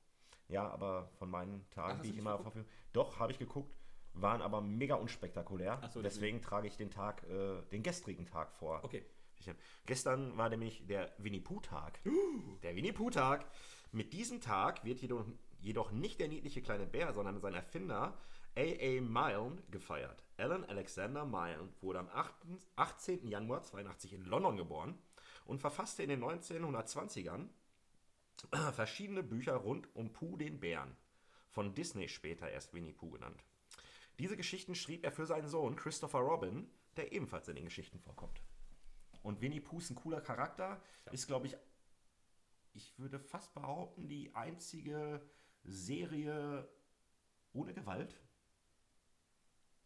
Ja, 0.48 0.66
aber 0.70 1.10
von 1.18 1.30
meinen 1.30 1.66
Ach, 1.72 1.74
Tagen, 1.74 1.98
hast 1.98 2.06
die 2.06 2.12
ich 2.12 2.18
immer 2.20 2.40
verfüge. 2.40 2.66
Doch, 2.94 3.20
habe 3.20 3.34
ich 3.34 3.38
geguckt, 3.38 3.76
waren 4.14 4.42
aber 4.42 4.62
mega 4.62 4.96
unspektakulär. 4.96 5.80
Ach 5.82 5.92
so, 5.92 6.02
deswegen 6.02 6.42
trage 6.42 6.70
ich 6.70 6.78
den 6.78 6.90
Tag, 6.90 7.22
äh, 7.24 7.62
den 7.64 7.84
gestrigen 7.84 8.26
Tag 8.26 8.54
vor. 8.54 8.82
Okay. 8.86 9.06
Hab, 9.48 9.56
gestern 9.86 10.38
war 10.38 10.50
nämlich 10.50 10.86
der 10.88 11.14
Winnie 11.18 11.40
Pooh-Tag. 11.40 12.00
Der 12.64 12.76
Winnie 12.76 12.92
Pooh-Tag. 12.92 13.46
Mit 13.92 14.14
diesem 14.14 14.42
Tag 14.42 14.84
wird 14.84 15.02
jedoch, 15.02 15.26
jedoch 15.60 15.92
nicht 15.92 16.20
der 16.20 16.28
niedliche 16.28 16.62
kleine 16.62 16.86
Bär, 16.86 17.14
sondern 17.14 17.40
sein 17.40 17.56
Erfinder 17.56 18.18
A.A. 18.56 19.02
Milne 19.02 19.64
gefeiert. 19.72 20.24
Alan 20.38 20.66
Alexander 20.66 21.26
Milne 21.26 21.70
wurde 21.82 22.00
am 22.00 22.10
8. 22.10 22.34
18. 22.76 23.28
Januar 23.28 23.64
82 23.64 24.14
in 24.14 24.26
London 24.26 24.58
geboren 24.58 24.98
und 25.46 25.60
verfasste 25.60 26.04
in 26.04 26.10
den 26.10 26.24
1920ern 26.24 27.48
verschiedene 28.74 29.24
Bücher 29.24 29.56
rund 29.56 29.94
um 29.96 30.12
Pooh 30.12 30.38
den 30.38 30.60
Bären. 30.60 30.96
Von 31.50 31.74
Disney 31.74 32.10
später 32.10 32.50
erst 32.50 32.74
Winnie 32.74 32.94
Pooh 32.94 33.12
genannt. 33.12 33.44
Diese 34.20 34.38
Geschichten 34.38 34.76
schrieb 34.76 35.04
er 35.04 35.12
für 35.12 35.26
seinen 35.26 35.48
Sohn 35.48 35.76
Christopher 35.76 36.20
Robin, 36.20 36.70
der 36.98 37.12
ebenfalls 37.14 37.48
in 37.48 37.56
den 37.56 37.66
Geschichten 37.66 38.00
vorkommt. 38.00 38.42
Und 39.22 39.42
Winnie 39.42 39.60
Pooh 39.60 39.80
ist 39.80 39.90
ein 39.90 39.96
cooler 39.96 40.22
Charakter, 40.22 40.82
ist, 41.12 41.28
glaube 41.28 41.48
ich, 41.48 41.58
ich 42.74 42.98
würde 42.98 43.20
fast 43.20 43.54
behaupten, 43.54 44.08
die 44.08 44.34
einzige 44.36 45.22
Serie 45.64 46.70
ohne 47.54 47.74
Gewalt. 47.74 48.20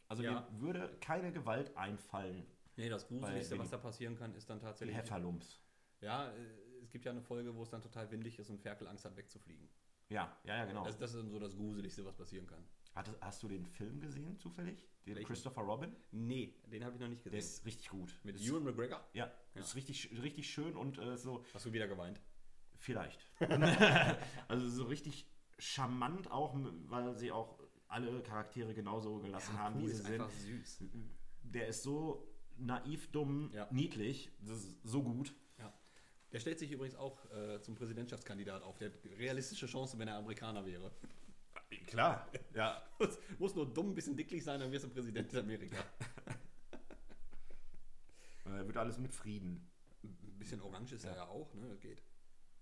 Also 0.07 0.23
Ja. 0.23 0.41
mir 0.51 0.61
würde 0.61 0.97
keine 0.99 1.31
Gewalt 1.31 1.75
einfallen. 1.75 2.45
Nee, 2.75 2.89
das 2.89 3.07
Gruseligste, 3.07 3.57
was 3.57 3.69
da 3.69 3.77
passieren 3.77 4.15
kann, 4.15 4.33
ist 4.35 4.49
dann 4.49 4.59
Die 4.59 4.65
tatsächlich. 4.65 4.97
Hefferlumps. 4.97 5.59
Ja, 6.01 6.31
äh, 6.31 6.35
es 6.83 6.91
gibt 6.91 7.05
ja 7.05 7.11
eine 7.11 7.21
Folge, 7.21 7.55
wo 7.55 7.63
es 7.63 7.69
dann 7.69 7.81
total 7.81 8.11
windig 8.11 8.37
ist 8.37 8.49
und 8.49 8.59
Ferkel 8.59 8.87
Angst 8.87 9.05
hat, 9.05 9.15
wegzufliegen. 9.15 9.69
Ja, 10.09 10.37
ja, 10.43 10.57
ja, 10.57 10.65
genau. 10.65 10.83
Das, 10.83 10.97
das 10.97 11.11
ist 11.13 11.19
dann 11.19 11.29
so 11.29 11.39
das 11.39 11.55
Gruseligste, 11.55 12.03
was 12.05 12.15
passieren 12.15 12.45
kann. 12.45 12.63
Hattest, 12.95 13.17
hast 13.21 13.41
du 13.43 13.47
den 13.47 13.65
Film 13.65 13.99
gesehen, 13.99 14.37
zufällig? 14.37 14.85
Den 15.05 15.15
Welchen? 15.15 15.27
Christopher 15.27 15.61
Robin? 15.61 15.95
Nee, 16.11 16.53
den 16.71 16.83
habe 16.85 16.95
ich 16.95 17.01
noch 17.01 17.07
nicht 17.07 17.25
Der 17.25 17.31
gesehen. 17.31 17.49
ist 17.49 17.65
richtig 17.65 17.89
gut. 17.89 18.19
Mit 18.23 18.35
ist, 18.35 18.47
Ewan 18.47 18.63
McGregor? 18.63 19.03
Ja, 19.13 19.31
ist 19.55 19.75
richtig, 19.75 20.09
richtig 20.21 20.49
schön 20.49 20.75
und 20.77 20.97
äh, 20.99 21.17
so 21.17 21.43
Hast 21.53 21.65
du 21.65 21.73
wieder 21.73 21.87
geweint? 21.87 22.21
Vielleicht. 22.77 23.25
also 24.47 24.69
so 24.69 24.83
richtig 24.85 25.27
charmant 25.57 26.29
auch, 26.31 26.55
weil 26.87 27.17
sie 27.17 27.31
auch 27.31 27.59
alle 27.87 28.21
Charaktere 28.21 28.73
genauso 28.73 29.19
gelassen 29.19 29.57
haben, 29.57 29.75
wie 29.79 29.81
Pooh 29.83 29.87
sie 29.87 29.93
ist 29.93 30.05
sind. 30.05 30.13
einfach 30.21 30.31
süß. 30.31 30.83
Der 31.43 31.67
ist 31.67 31.83
so 31.83 32.27
naiv, 32.57 33.11
dumm, 33.11 33.51
Ja. 33.53 33.67
niedlich. 33.71 34.31
Das 34.41 34.57
ist 34.59 34.75
so 34.83 35.03
gut. 35.03 35.33
Ja. 35.59 35.73
Der 36.31 36.39
stellt 36.39 36.59
sich 36.59 36.71
übrigens 36.71 36.95
auch 36.95 37.29
äh, 37.31 37.59
zum 37.61 37.75
Präsidentschaftskandidat 37.75 38.63
auf. 38.63 38.77
Der 38.77 38.91
hat 38.91 38.99
realistische 39.17 39.65
Chancen, 39.67 39.99
wenn 39.99 40.07
er 40.07 40.17
Amerikaner 40.17 40.65
wäre. 40.65 40.91
Klar, 41.87 42.27
ja. 42.53 42.81
Muss- 42.99 43.19
Muss 43.39 43.55
nur 43.55 43.71
dumm, 43.73 43.89
ein 43.91 43.95
bisschen 43.95 44.15
dicklich 44.17 44.43
sein, 44.43 44.59
dann 44.59 44.71
wirst 44.71 44.85
du 44.85 44.89
Präsident 44.89 45.33
Amerika. 45.35 45.77
Äh, 48.45 48.65
wird 48.67 48.77
alles 48.77 48.97
mit 48.97 49.13
Frieden. 49.13 49.69
Ein 50.03 50.37
bisschen 50.37 50.61
orange 50.61 50.93
ist 50.95 51.05
er 51.05 51.15
ja 51.15 51.27
auch, 51.27 51.53
ne? 51.53 51.69
Das 51.69 51.79
geht. 51.79 52.03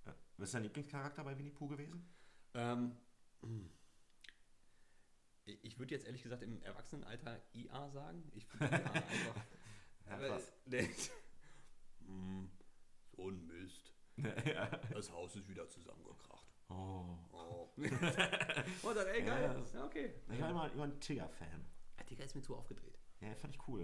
Ja. 0.05 0.15
Was 0.37 0.49
ist 0.49 0.53
dein 0.53 0.63
Lieblingscharakter 0.63 1.23
bei 1.23 1.37
Winnie 1.37 1.49
Pooh 1.51 1.67
gewesen? 1.67 2.07
Ähm, 2.53 2.95
ich 5.45 5.79
würde 5.79 5.95
jetzt 5.95 6.05
ehrlich 6.05 6.21
gesagt 6.21 6.43
im 6.43 6.61
Erwachsenenalter 6.61 7.41
IA 7.53 7.89
sagen. 7.89 8.31
Ich 8.35 8.45
finde 8.45 8.67
IA 8.67 8.91
einfach. 8.93 9.35
Ja, 10.07 10.19
weil 10.19 10.29
krass. 10.29 10.53
der- 10.65 10.87
Hm, 12.05 12.51
so 13.15 13.29
ein 13.29 13.47
Mist. 13.47 13.91
ja. 14.45 14.67
Das 14.93 15.11
Haus 15.11 15.35
ist 15.35 15.47
wieder 15.47 15.67
zusammengekracht. 15.67 16.50
Oh. 16.71 17.17
Oh. 17.33 17.69
Und 17.77 18.95
dann, 18.95 19.07
ey, 19.07 19.21
geil. 19.23 19.43
Ja, 19.43 19.53
das- 19.53 19.73
Ja, 19.73 19.85
okay. 19.85 20.13
Ich 20.31 20.39
war 20.41 20.49
immer, 20.49 20.71
immer 20.71 20.83
ein 20.85 20.99
Tigger-Fan. 20.99 21.65
Der 21.99 22.05
Tiger 22.05 22.23
ist 22.23 22.35
mir 22.35 22.41
zu 22.41 22.55
aufgedreht. 22.55 22.97
Ja, 23.21 23.33
fand 23.35 23.53
ich 23.55 23.67
cool. 23.67 23.81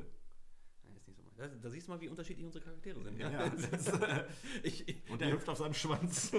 Ja, 0.84 0.96
ist 0.96 1.08
nicht 1.08 1.18
so 1.18 1.24
Da, 1.38 1.48
da 1.48 1.70
siehst 1.70 1.88
du 1.88 1.92
mal, 1.92 2.02
wie 2.02 2.08
unterschiedlich 2.10 2.46
unsere 2.46 2.64
Charaktere 2.64 3.02
sind. 3.04 3.20
Ja, 3.20 3.50
das 3.50 3.88
ist, 3.88 4.00
ich, 4.64 4.88
ich, 4.88 5.10
und 5.10 5.22
er 5.22 5.32
hüpft 5.32 5.48
auf 5.50 5.58
seinem 5.58 5.74
Schwanz. 5.74 6.32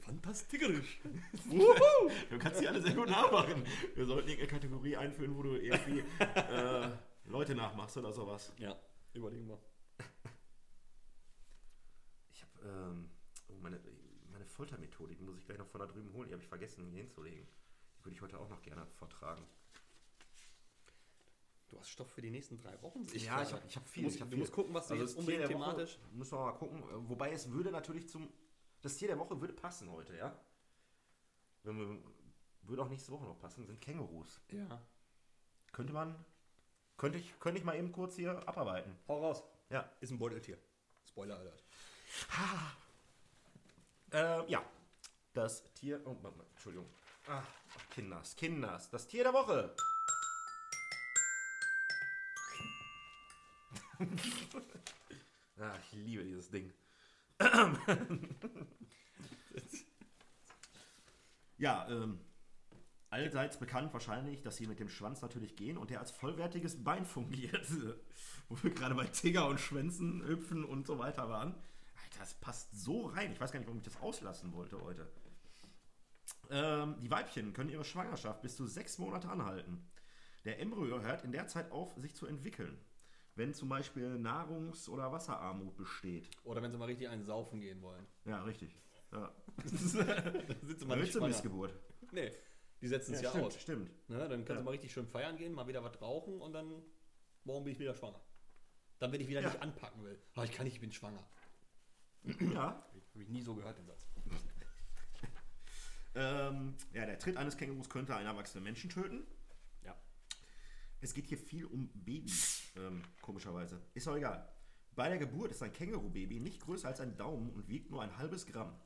fantastisch. 0.00 1.00
Du 2.30 2.38
kannst 2.38 2.60
die 2.60 2.68
alle 2.68 2.80
sehr 2.82 2.94
gut 2.94 3.08
nachmachen. 3.08 3.64
Wir 3.94 4.06
sollten 4.06 4.28
irgendeine 4.28 4.60
Kategorie 4.60 4.96
einführen, 4.96 5.36
wo 5.36 5.42
du 5.42 5.56
irgendwie 5.56 6.00
äh, 6.18 6.88
Leute 7.26 7.54
nachmachst 7.54 7.96
oder 7.96 8.12
sowas. 8.12 8.52
Ja, 8.58 8.76
überlegen 9.14 9.48
wir. 9.48 9.58
Ich 12.60 12.66
ähm, 12.66 13.10
oh, 13.48 13.54
meine, 13.62 13.80
meine 14.30 14.44
Foltermethode, 14.44 15.14
die 15.14 15.22
muss 15.22 15.38
ich 15.38 15.44
gleich 15.44 15.58
noch 15.58 15.66
von 15.66 15.80
da 15.80 15.86
drüben 15.86 16.12
holen. 16.12 16.28
Die 16.28 16.34
habe 16.34 16.42
ich 16.42 16.48
vergessen, 16.48 16.86
hier 16.90 17.02
hinzulegen. 17.02 17.46
Die 17.98 18.04
würde 18.04 18.14
ich 18.14 18.22
heute 18.22 18.38
auch 18.38 18.48
noch 18.48 18.62
gerne 18.62 18.86
vortragen. 18.86 19.46
Du 21.68 21.78
hast 21.78 21.90
Stoff 21.90 22.10
für 22.10 22.20
die 22.20 22.30
nächsten 22.30 22.58
drei 22.58 22.80
Wochen. 22.82 23.04
sehe 23.04 23.20
ja, 23.20 23.42
ich 23.42 23.52
habe 23.52 23.62
ich 23.66 23.76
hab 23.76 23.88
viel. 23.88 24.02
Du 24.02 24.06
musst, 24.06 24.16
ich 24.16 24.22
hab 24.22 24.28
du 24.28 24.34
viel. 24.34 24.40
musst 24.40 24.52
gucken, 24.52 24.74
was 24.74 24.88
du 24.88 24.94
Also 24.94 25.04
jetzt 25.04 25.16
unbedingt 25.16 25.44
der 25.44 25.50
Woche 25.50 25.70
thematisch. 25.70 25.98
Müssen 26.12 26.32
wir 26.32 26.44
mal 26.44 26.52
gucken. 26.52 26.82
Wobei 27.08 27.32
es 27.32 27.50
würde 27.50 27.70
natürlich 27.70 28.08
zum. 28.08 28.28
Das 28.82 28.96
Tier 28.96 29.08
der 29.08 29.18
Woche 29.18 29.40
würde 29.40 29.52
passen 29.52 29.90
heute, 29.90 30.16
ja? 30.16 30.38
Wenn 31.62 31.78
wir, 31.78 31.98
würde 32.62 32.82
auch 32.82 32.88
nächste 32.88 33.12
Woche 33.12 33.24
noch 33.24 33.38
passen, 33.38 33.66
sind 33.66 33.80
Kängurus. 33.80 34.40
Ja. 34.50 34.82
Könnte 35.72 35.92
man. 35.92 36.24
Könnte 36.96 37.18
ich, 37.18 37.38
könnte 37.38 37.58
ich 37.58 37.64
mal 37.64 37.76
eben 37.76 37.92
kurz 37.92 38.16
hier 38.16 38.46
abarbeiten. 38.48 38.96
Hau 39.06 39.20
raus. 39.20 39.42
Ja. 39.70 39.90
Ist 40.00 40.10
ein 40.10 40.18
Beuteltier. 40.18 40.58
Spoiler 41.06 41.38
Alert. 41.38 41.62
Äh, 44.12 44.50
ja. 44.50 44.64
Das 45.32 45.62
Tier. 45.74 46.00
Oh, 46.04 46.14
Mann, 46.14 46.36
Mann, 46.36 46.46
Entschuldigung. 46.52 46.88
Ach, 47.28 47.46
Kinders, 47.90 48.34
Kinders. 48.34 48.90
Das 48.90 49.06
Tier 49.06 49.22
der 49.24 49.32
Woche. 49.32 49.74
ah, 55.60 55.76
ich 55.82 55.92
liebe 55.92 56.24
dieses 56.24 56.50
Ding. 56.50 56.72
ja, 61.58 61.86
ähm, 61.88 62.18
allseits 63.10 63.58
bekannt 63.58 63.92
wahrscheinlich, 63.92 64.42
dass 64.42 64.56
sie 64.56 64.66
mit 64.66 64.80
dem 64.80 64.88
Schwanz 64.88 65.22
natürlich 65.22 65.54
gehen 65.56 65.76
und 65.76 65.90
der 65.90 66.00
als 66.00 66.10
vollwertiges 66.10 66.82
Bein 66.82 67.04
fungiert. 67.04 67.70
Wo 68.48 68.62
wir 68.62 68.70
gerade 68.70 68.94
bei 68.94 69.06
Tiger 69.06 69.46
und 69.46 69.60
Schwänzen 69.60 70.24
hüpfen 70.26 70.64
und 70.64 70.86
so 70.86 70.98
weiter 70.98 71.28
waren. 71.28 71.54
Das 72.20 72.34
passt 72.34 72.68
so 72.78 73.06
rein. 73.06 73.32
Ich 73.32 73.40
weiß 73.40 73.50
gar 73.50 73.58
nicht, 73.60 73.66
warum 73.66 73.78
ich 73.78 73.84
das 73.84 73.98
auslassen 74.02 74.52
wollte 74.52 74.78
heute. 74.82 75.08
Ähm, 76.50 76.96
die 77.00 77.10
Weibchen 77.10 77.54
können 77.54 77.70
ihre 77.70 77.82
Schwangerschaft 77.82 78.42
bis 78.42 78.56
zu 78.56 78.66
sechs 78.66 78.98
Monate 78.98 79.30
anhalten. 79.30 79.90
Der 80.44 80.60
Embryo 80.60 81.00
hört 81.00 81.24
in 81.24 81.32
der 81.32 81.46
Zeit 81.46 81.70
auf, 81.72 81.94
sich 81.96 82.14
zu 82.14 82.26
entwickeln. 82.26 82.78
Wenn 83.36 83.54
zum 83.54 83.70
Beispiel 83.70 84.18
Nahrungs- 84.18 84.86
oder 84.90 85.10
Wasserarmut 85.12 85.78
besteht. 85.78 86.28
Oder 86.44 86.60
wenn 86.60 86.70
sie 86.72 86.76
mal 86.76 86.84
richtig 86.84 87.08
einen 87.08 87.24
saufen 87.24 87.58
gehen 87.62 87.80
wollen. 87.80 88.06
Ja, 88.26 88.42
richtig. 88.42 88.76
Ja. 89.12 89.34
Sind 89.64 90.78
sie 90.78 90.84
mal 90.84 91.00
nicht. 91.00 91.18
Missgeburt? 91.18 91.72
Nee, 92.12 92.32
die 92.82 92.88
setzen 92.88 93.14
es 93.14 93.22
ja, 93.22 93.30
stimmt, 93.30 93.44
aus. 93.46 93.58
stimmt. 93.58 94.08
Ne, 94.10 94.18
dann 94.28 94.40
kannst 94.44 94.50
Ja. 94.50 94.56
du 94.56 94.62
mal 94.64 94.72
richtig 94.72 94.92
schön 94.92 95.06
feiern 95.06 95.38
gehen, 95.38 95.54
mal 95.54 95.66
wieder 95.68 95.82
was 95.82 95.98
rauchen 96.02 96.38
und 96.42 96.52
dann 96.52 96.82
morgen 97.44 97.64
bin 97.64 97.72
ich 97.72 97.78
wieder 97.80 97.94
schwanger. 97.94 98.20
Dann, 98.98 99.10
wenn 99.10 99.22
ich 99.22 99.28
wieder 99.28 99.40
Ja. 99.40 99.48
nicht 99.48 99.62
anpacken 99.62 100.04
will. 100.04 100.20
Aber 100.34 100.44
ich 100.44 100.52
kann 100.52 100.64
nicht, 100.64 100.74
ich 100.74 100.80
bin 100.82 100.92
schwanger. 100.92 101.26
Ja. 102.24 102.86
Habe 103.12 103.22
ich 103.22 103.28
nie 103.28 103.42
so 103.42 103.54
gehört, 103.54 103.78
den 103.78 103.86
Satz. 103.86 104.06
Ähm, 106.14 106.74
ja, 106.92 107.06
der 107.06 107.20
Tritt 107.20 107.36
eines 107.36 107.56
Kängurus 107.56 107.88
könnte 107.88 108.16
einen 108.16 108.26
erwachsenen 108.26 108.64
Menschen 108.64 108.90
töten. 108.90 109.24
Ja. 109.84 109.96
Es 111.00 111.14
geht 111.14 111.26
hier 111.26 111.38
viel 111.38 111.66
um 111.66 111.88
Babys, 111.94 112.72
ähm, 112.76 113.02
komischerweise. 113.22 113.80
Ist 113.94 114.08
auch 114.08 114.16
egal. 114.16 114.52
Bei 114.96 115.08
der 115.08 115.18
Geburt 115.18 115.52
ist 115.52 115.62
ein 115.62 115.72
Känguru-Baby 115.72 116.40
nicht 116.40 116.62
größer 116.62 116.88
als 116.88 117.00
ein 117.00 117.16
Daumen 117.16 117.50
und 117.50 117.68
wiegt 117.68 117.90
nur 117.90 118.02
ein 118.02 118.16
halbes 118.16 118.44
Gramm. 118.46 118.76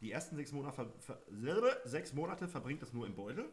Die 0.00 0.12
ersten 0.12 0.36
sechs 0.36 0.52
Monate, 0.52 0.74
ver 0.74 0.92
ver 0.98 1.22
selbe 1.30 1.80
sechs 1.84 2.12
Monate 2.12 2.46
verbringt 2.46 2.82
es 2.82 2.92
nur 2.92 3.06
im 3.06 3.14
Beutel. 3.14 3.50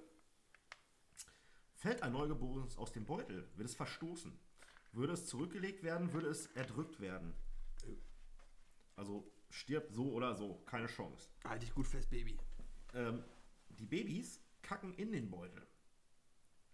Fällt 1.76 2.03
ein 2.03 2.11
Neugeborenes 2.11 2.78
aus 2.78 2.91
dem 2.91 3.05
Beutel, 3.05 3.49
wird 3.55 3.70
es 3.70 3.76
verstoßen. 3.76 4.38
Würde 4.91 5.13
es 5.13 5.28
zurückgelegt 5.28 5.84
werden, 5.84 6.11
würde 6.11 6.28
es 6.28 6.47
erdrückt 6.47 6.99
werden. 6.99 7.34
Also 8.99 9.31
stirbt 9.49 9.93
so 9.93 10.11
oder 10.11 10.35
so, 10.35 10.55
keine 10.65 10.87
Chance. 10.87 11.29
Halt 11.45 11.61
dich 11.61 11.73
gut 11.73 11.87
fest, 11.87 12.09
Baby. 12.09 12.37
Ähm, 12.93 13.23
die 13.69 13.85
Babys 13.85 14.41
kacken 14.61 14.93
in 14.95 15.13
den 15.13 15.31
Beutel. 15.31 15.65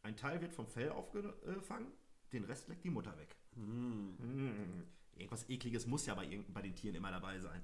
Ein 0.01 0.17
Teil 0.17 0.41
wird 0.41 0.51
vom 0.51 0.67
Fell 0.67 0.89
aufgefangen, 0.89 1.91
den 2.34 2.43
Rest 2.45 2.67
leckt 2.67 2.84
die 2.84 2.89
Mutter 2.89 3.15
weg. 3.19 3.36
Mm. 3.55 4.82
Irgendwas 5.13 5.47
ekliges 5.49 5.86
muss 5.86 6.07
ja 6.07 6.15
bei, 6.15 6.43
bei 6.47 6.63
den 6.63 6.76
Tieren 6.76 6.95
immer 6.95 7.11
dabei 7.11 7.39
sein. 7.39 7.63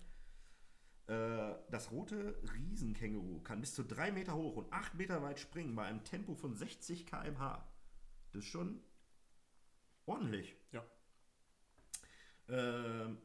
Äh, 1.07 1.55
das 1.71 1.89
rote 1.89 2.39
Riesenkänguru 2.53 3.41
kann 3.41 3.61
bis 3.61 3.73
zu 3.73 3.83
3 3.83 4.11
Meter 4.11 4.35
hoch 4.35 4.57
und 4.57 4.71
8 4.71 4.93
Meter 4.93 5.23
weit 5.23 5.39
springen 5.39 5.75
bei 5.75 5.85
einem 5.85 6.03
Tempo 6.03 6.35
von 6.35 6.53
60 6.53 7.07
km/h. 7.07 7.67
Das 8.31 8.43
ist 8.43 8.49
schon 8.49 8.79
ordentlich. 10.05 10.55
Ja. 10.71 10.85
Ähm, 12.47 13.17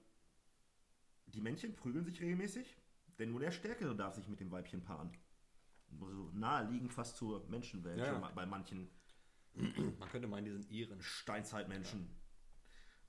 die 1.37 1.43
Männchen 1.43 1.77
prügeln 1.77 2.05
sich 2.05 2.21
regelmäßig, 2.21 2.77
denn 3.19 3.31
nur 3.31 3.41
der 3.41 3.51
Stärkere 3.53 3.95
darf 3.95 4.15
sich 4.15 4.27
mit 4.29 4.41
dem 4.41 4.51
Weibchen 4.51 4.83
paaren. 4.83 5.13
Also 6.01 6.31
naheliegend 6.33 6.93
fast 6.93 7.17
zur 7.17 7.47
Menschenwelt 7.49 7.99
Ja, 7.99 8.07
ja. 8.07 8.31
bei 8.35 8.47
manchen 8.47 8.89
Man 9.55 10.09
könnte 10.11 10.29
meinen, 10.29 10.45
die 10.45 10.51
sind 10.53 10.71
Iren. 10.71 11.01
Steinzeitmenschen. 11.01 12.11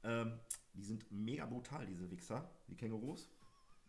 Ähm, 0.03 0.39
die 0.73 0.83
sind 0.83 1.11
mega 1.11 1.45
brutal, 1.45 1.85
diese 1.85 2.09
Wichser, 2.09 2.49
die 2.67 2.75
Kängurus. 2.77 3.29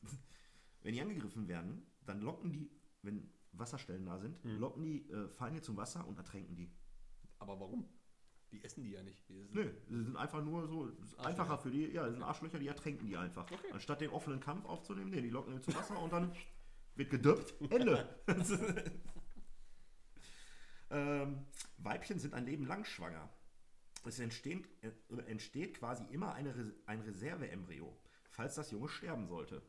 wenn 0.82 0.94
die 0.94 1.00
angegriffen 1.00 1.46
werden, 1.46 1.86
dann 2.04 2.20
locken 2.20 2.50
die, 2.52 2.70
wenn 3.02 3.30
Wasserstellen 3.52 4.06
da 4.06 4.18
sind, 4.18 4.44
Mhm. 4.44 4.58
locken 4.58 4.82
die 4.82 5.08
äh, 5.10 5.28
Feinde 5.28 5.60
zum 5.62 5.76
Wasser 5.76 6.06
und 6.06 6.16
ertränken 6.18 6.56
die. 6.56 6.72
Aber 7.38 7.60
warum? 7.60 7.88
Die 8.50 8.64
essen 8.64 8.82
die 8.82 8.90
ja 8.90 9.02
nicht. 9.02 9.28
Die 9.28 9.48
Nö, 9.52 9.70
sie 9.88 10.04
sind 10.04 10.16
einfach 10.16 10.42
nur 10.42 10.66
so 10.66 10.90
einfacher 11.18 11.58
für 11.58 11.70
die, 11.70 11.86
ja, 11.88 12.04
das 12.04 12.14
sind 12.14 12.22
Arschlöcher, 12.22 12.58
die 12.58 12.68
ertränken 12.68 13.06
die 13.06 13.16
einfach. 13.16 13.50
Okay. 13.50 13.72
Anstatt 13.72 14.00
den 14.00 14.10
offenen 14.10 14.40
Kampf 14.40 14.64
aufzunehmen, 14.64 15.10
nee, 15.10 15.20
die 15.20 15.30
locken 15.30 15.54
die 15.54 15.60
zu 15.60 15.74
Wasser 15.74 16.00
und 16.00 16.12
dann 16.12 16.34
wird 16.94 17.10
gedippt, 17.10 17.54
Ende. 17.70 18.08
ähm, 20.90 21.46
Weibchen 21.76 22.18
sind 22.18 22.34
ein 22.34 22.46
Leben 22.46 22.66
lang 22.66 22.84
schwanger. 22.84 23.28
Es 24.04 24.18
entsteht, 24.18 24.66
äh, 24.82 24.90
entsteht 25.26 25.74
quasi 25.74 26.04
immer 26.10 26.32
eine, 26.34 26.74
ein 26.86 27.00
Reserveembryo, 27.00 27.94
falls 28.30 28.54
das 28.54 28.70
Junge 28.70 28.88
sterben 28.88 29.26
sollte. 29.26 29.62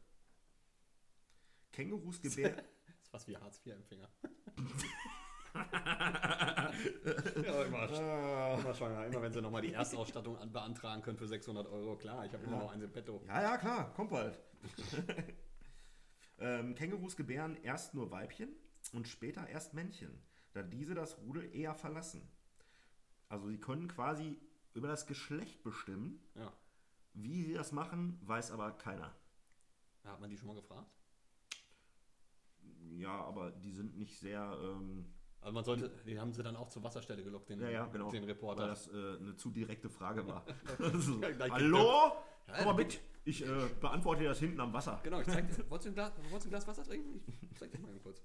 Kängurus 1.71 2.21
gebären. 2.21 2.61
Das 2.89 3.05
ist 3.05 3.11
fast 3.11 3.27
wie 3.27 3.37
Hartz-IV-Empfänger. 3.37 4.09
ja, 7.43 7.63
immer, 7.63 7.89
immer 8.59 8.73
schwanger. 8.73 9.05
Immer 9.05 9.21
wenn 9.21 9.33
sie 9.33 9.41
nochmal 9.41 9.61
die 9.61 9.73
Erstausstattung 9.73 10.37
an, 10.37 10.51
beantragen 10.51 11.01
können 11.01 11.17
für 11.17 11.27
600 11.27 11.67
Euro. 11.67 11.95
Klar, 11.95 12.25
ich 12.25 12.33
habe 12.33 12.43
immer 12.43 12.59
noch 12.59 12.71
eins 12.71 12.83
im 12.83 12.91
Petto. 12.91 13.21
Ja, 13.27 13.41
ja, 13.41 13.57
klar, 13.57 13.93
kommt 13.93 14.11
bald. 14.11 14.39
ähm, 16.39 16.75
Kängurus 16.75 17.15
gebären 17.15 17.57
erst 17.63 17.93
nur 17.93 18.11
Weibchen 18.11 18.49
und 18.93 19.07
später 19.07 19.47
erst 19.47 19.73
Männchen, 19.73 20.21
da 20.53 20.61
diese 20.63 20.93
das 20.93 21.17
Rudel 21.19 21.53
eher 21.55 21.75
verlassen. 21.75 22.27
Also 23.27 23.47
sie 23.47 23.59
können 23.59 23.87
quasi 23.87 24.37
über 24.73 24.87
das 24.87 25.07
Geschlecht 25.07 25.63
bestimmen, 25.63 26.19
Ja. 26.35 26.53
Wie 27.13 27.43
sie 27.43 27.53
das 27.53 27.71
machen, 27.71 28.19
weiß 28.21 28.51
aber 28.51 28.71
keiner. 28.71 29.13
Hat 30.03 30.21
man 30.21 30.29
die 30.29 30.37
schon 30.37 30.47
mal 30.47 30.55
gefragt? 30.55 30.89
Ja, 32.91 33.21
aber 33.25 33.51
die 33.51 33.71
sind 33.71 33.97
nicht 33.97 34.19
sehr. 34.19 34.57
Ähm, 34.61 35.05
Also 35.41 35.53
man 35.53 35.63
sollte, 35.63 35.89
die 36.05 36.19
haben 36.19 36.33
sie 36.33 36.43
dann 36.43 36.55
auch 36.55 36.67
zur 36.69 36.83
Wasserstelle 36.83 37.23
gelockt, 37.23 37.49
den, 37.49 37.61
ja, 37.61 37.69
ja, 37.69 37.85
genau. 37.85 38.11
den 38.11 38.25
Reporter. 38.25 38.63
Weil 38.63 38.69
das 38.69 38.87
äh, 38.87 38.91
eine 38.91 39.35
zu 39.35 39.51
direkte 39.51 39.89
Frage 39.89 40.27
war. 40.27 40.45
so, 40.95 41.19
gleich 41.19 41.51
Hallo? 41.51 42.13
Komm 42.57 42.65
mal 42.65 42.73
mit. 42.73 42.99
Ich 43.23 43.45
äh, 43.45 43.69
beantworte 43.79 44.23
das 44.23 44.39
hinten 44.39 44.59
am 44.59 44.73
Wasser. 44.73 44.99
Genau, 45.03 45.21
ich 45.21 45.27
zeig 45.27 45.47
dir. 45.47 45.69
Wolltest 45.69 45.85
du 45.85 45.91
ein 45.91 45.93
Glas, 45.93 46.13
wolltest 46.17 46.45
du 46.45 46.47
ein 46.47 46.49
Glas 46.49 46.67
Wasser 46.67 46.83
trinken? 46.83 47.21
Ich 47.41 47.57
zeig 47.57 47.71
dir 47.71 47.79
mal 47.79 47.97
kurz. 47.99 48.21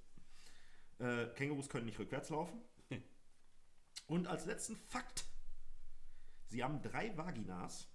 Äh, 0.99 1.27
Kängurus 1.35 1.69
können 1.69 1.87
nicht 1.87 1.99
rückwärts 1.99 2.31
laufen. 2.31 2.63
Und 4.07 4.27
als 4.27 4.47
letzten 4.47 4.77
Fakt: 4.77 5.25
Sie 6.47 6.65
haben 6.65 6.83
drei 6.83 7.17
Vaginas. 7.17 7.89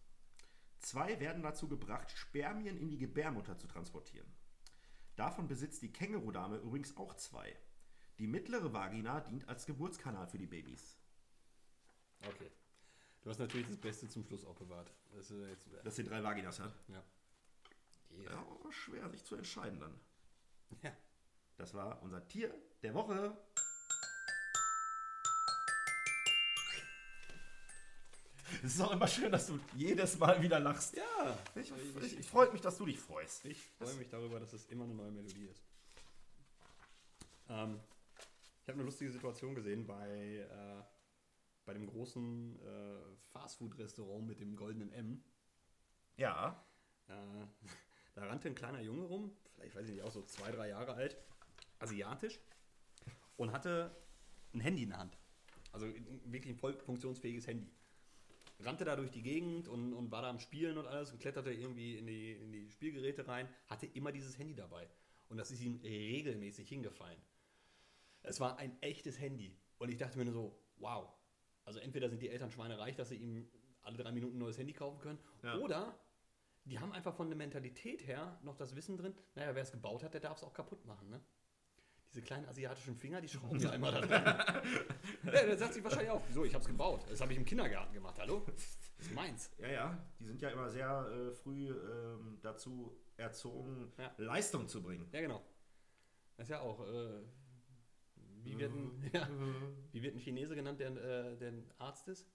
Zwei 0.79 1.19
werden 1.19 1.43
dazu 1.43 1.67
gebracht, 1.67 2.11
Spermien 2.11 2.77
in 2.77 2.89
die 2.89 2.97
Gebärmutter 2.97 3.57
zu 3.57 3.67
transportieren. 3.67 4.31
Davon 5.17 5.47
besitzt 5.47 5.81
die 5.81 5.91
Kängurudame 5.91 6.57
übrigens 6.57 6.95
auch 6.95 7.13
zwei. 7.15 7.57
Die 8.19 8.27
mittlere 8.27 8.71
Vagina 8.73 9.21
dient 9.21 9.47
als 9.47 9.65
Geburtskanal 9.65 10.27
für 10.27 10.37
die 10.37 10.45
Babys. 10.45 10.97
Okay. 12.21 12.51
Du 13.21 13.29
hast 13.29 13.39
natürlich 13.39 13.67
das 13.67 13.77
Beste 13.77 14.07
zum 14.09 14.23
Schluss 14.25 14.45
auch 14.45 14.55
bewahrt. 14.55 14.91
Das 15.15 15.31
ist 15.31 15.47
jetzt, 15.47 15.85
Dass 15.85 15.95
sie 15.95 16.03
drei 16.03 16.21
Vaginas 16.23 16.59
hat. 16.59 16.73
ja. 16.89 17.01
Ja, 18.23 18.31
aber 18.39 18.71
schwer 18.71 19.07
sich 19.09 19.23
zu 19.23 19.35
entscheiden 19.35 19.79
dann. 19.79 19.99
ja. 20.81 20.91
Das 21.57 21.73
war 21.73 22.01
unser 22.01 22.27
Tier 22.27 22.53
der 22.81 22.93
Woche. 22.93 23.37
Es 28.63 28.73
ist 28.75 28.81
auch 28.81 28.91
immer 28.91 29.07
schön, 29.07 29.31
dass 29.31 29.47
du 29.47 29.59
jedes 29.75 30.17
Mal 30.17 30.41
wieder 30.41 30.59
lachst. 30.59 30.95
Ja, 30.95 31.37
Ich, 31.55 31.71
ich, 32.01 32.19
ich, 32.19 32.27
freut 32.27 32.51
mich, 32.51 32.61
dass 32.61 32.77
du 32.77 32.85
dich 32.85 32.99
freust. 32.99 33.45
ich 33.45 33.57
freue 33.77 33.93
mich 33.93 34.09
darüber, 34.09 34.39
dass 34.39 34.51
es 34.53 34.65
immer 34.67 34.83
eine 34.85 34.95
neue 34.95 35.11
Melodie 35.11 35.45
ist. 35.45 35.61
Ähm, 37.47 37.79
habe 38.69 38.79
eine 38.79 38.85
lustige 38.85 39.11
Situation 39.11 39.55
gesehen 39.55 39.85
bei, 39.85 40.47
äh, 40.49 40.83
bei 41.65 41.73
dem 41.73 41.87
großen 41.87 42.59
äh, 42.59 43.15
Fastfood-Restaurant 43.31 44.25
mit 44.25 44.39
dem 44.39 44.55
goldenen 44.55 44.91
M. 44.91 45.23
Ja. 46.17 46.63
Äh, 47.07 47.13
da 48.15 48.25
rannte 48.25 48.49
ein 48.49 48.55
kleiner 48.55 48.81
Junge 48.81 49.03
rum, 49.03 49.31
vielleicht 49.55 49.75
weiß 49.75 49.87
ich 49.87 49.95
nicht, 49.95 50.03
auch 50.03 50.11
so 50.11 50.23
zwei, 50.23 50.51
drei 50.51 50.69
Jahre 50.69 50.93
alt, 50.93 51.17
asiatisch, 51.79 52.39
und 53.37 53.51
hatte 53.51 53.95
ein 54.53 54.61
Handy 54.61 54.83
in 54.83 54.89
der 54.89 54.99
Hand. 54.99 55.17
Also 55.71 55.87
wirklich 56.25 56.53
ein 56.53 56.57
voll 56.57 56.73
funktionsfähiges 56.73 57.47
Handy. 57.47 57.69
Rannte 58.61 58.83
da 58.83 58.95
durch 58.95 59.11
die 59.11 59.21
Gegend 59.21 59.67
und, 59.67 59.93
und 59.93 60.11
war 60.11 60.21
da 60.21 60.29
am 60.29 60.39
Spielen 60.39 60.77
und 60.77 60.85
alles 60.85 61.11
und 61.11 61.19
kletterte 61.19 61.51
irgendwie 61.51 61.97
in 61.97 62.07
die, 62.07 62.33
in 62.33 62.51
die 62.51 62.69
Spielgeräte 62.69 63.27
rein, 63.27 63.47
hatte 63.67 63.85
immer 63.85 64.11
dieses 64.11 64.37
Handy 64.37 64.55
dabei. 64.55 64.89
Und 65.29 65.37
das 65.37 65.51
ist 65.51 65.61
ihm 65.61 65.79
regelmäßig 65.81 66.67
hingefallen. 66.67 67.21
Es 68.23 68.39
war 68.39 68.57
ein 68.57 68.81
echtes 68.81 69.19
Handy. 69.19 69.57
Und 69.77 69.89
ich 69.89 69.97
dachte 69.97 70.17
mir 70.17 70.25
nur 70.25 70.33
so, 70.33 70.59
wow. 70.77 71.09
Also 71.65 71.79
entweder 71.79 72.09
sind 72.09 72.21
die 72.21 72.29
Eltern 72.29 72.49
schweinereich, 72.51 72.95
dass 72.95 73.09
sie 73.09 73.15
ihm 73.17 73.49
alle 73.81 73.97
drei 73.97 74.11
Minuten 74.11 74.35
ein 74.35 74.39
neues 74.39 74.57
Handy 74.57 74.73
kaufen 74.73 74.99
können, 74.99 75.19
Ja. 75.43 75.55
oder 75.57 75.97
die 76.65 76.77
haben 76.79 76.91
einfach 76.91 77.15
von 77.15 77.29
der 77.29 77.37
Mentalität 77.37 78.05
her 78.05 78.37
noch 78.43 78.55
das 78.55 78.75
Wissen 78.75 78.97
drin, 78.97 79.15
naja, 79.35 79.55
wer 79.55 79.63
es 79.63 79.71
gebaut 79.71 80.03
hat, 80.03 80.13
der 80.13 80.21
darf 80.21 80.37
es 80.37 80.43
auch 80.43 80.53
kaputt 80.53 80.85
machen, 80.85 81.09
ne? 81.09 81.21
Diese 82.11 82.23
kleinen 82.23 82.45
asiatischen 82.47 82.95
Finger, 82.95 83.21
die 83.21 83.27
schrauben 83.29 83.59
ja 83.59 83.71
immer 83.71 83.91
da 83.91 84.01
dran. 84.01 84.23
ja, 85.25 85.31
der 85.31 85.57
sagt 85.57 85.75
sich 85.75 85.83
wahrscheinlich 85.83 86.09
auch, 86.09 86.21
wieso, 86.27 86.43
ich 86.43 86.53
habe 86.55 86.63
es 86.63 86.67
gebaut. 86.67 87.05
Das 87.07 87.21
habe 87.21 87.31
ich 87.33 87.37
im 87.37 87.45
Kindergarten 87.45 87.93
gemacht, 87.93 88.17
hallo? 88.19 88.43
Das 88.47 89.05
ist 89.07 89.13
meins. 89.13 89.51
Ja, 89.59 89.67
ja. 89.69 90.07
Die 90.19 90.25
sind 90.25 90.41
ja 90.41 90.49
immer 90.49 90.67
sehr 90.69 91.07
äh, 91.07 91.31
früh 91.31 91.69
ähm, 91.69 92.39
dazu 92.41 92.99
erzogen, 93.15 93.91
Ja. 93.99 94.11
Leistung 94.17 94.67
zu 94.67 94.81
bringen. 94.81 95.07
Ja, 95.11 95.21
genau. 95.21 95.43
Das 96.35 96.47
ist 96.47 96.49
ja 96.51 96.61
auch, 96.61 96.79
äh, 96.87 97.21
wie, 98.43 98.57
wird 98.59 98.71
ein, 98.73 99.09
ja, 99.13 99.27
wie 99.91 100.01
wird 100.03 100.15
ein 100.15 100.19
Chinese 100.19 100.55
genannt, 100.55 100.79
der, 100.79 100.91
äh, 100.91 101.37
der 101.37 101.51
ein 101.51 101.71
Arzt 101.77 102.07
ist? 102.07 102.27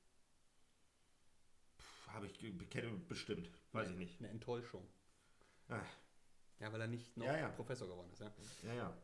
Habe 2.09 2.26
ich 2.26 2.38
kenne 2.70 2.96
bestimmt. 3.09 3.50
Weiß 3.72 3.90
ich 3.90 3.96
nicht. 3.96 4.20
Eine 4.20 4.28
Enttäuschung. 4.28 4.86
Ah, 5.68 5.80
Ja, 6.61 6.72
weil 6.72 6.80
er 6.80 6.86
nicht 6.86 7.16
noch 7.16 7.26
Ja, 7.26 7.36
ja. 7.36 7.48
Professor 7.48 7.88
geworden 7.88 8.11
ist, 8.12 8.20
ja. 8.20 8.32
ja, 8.62 8.74
ja. 8.74 8.96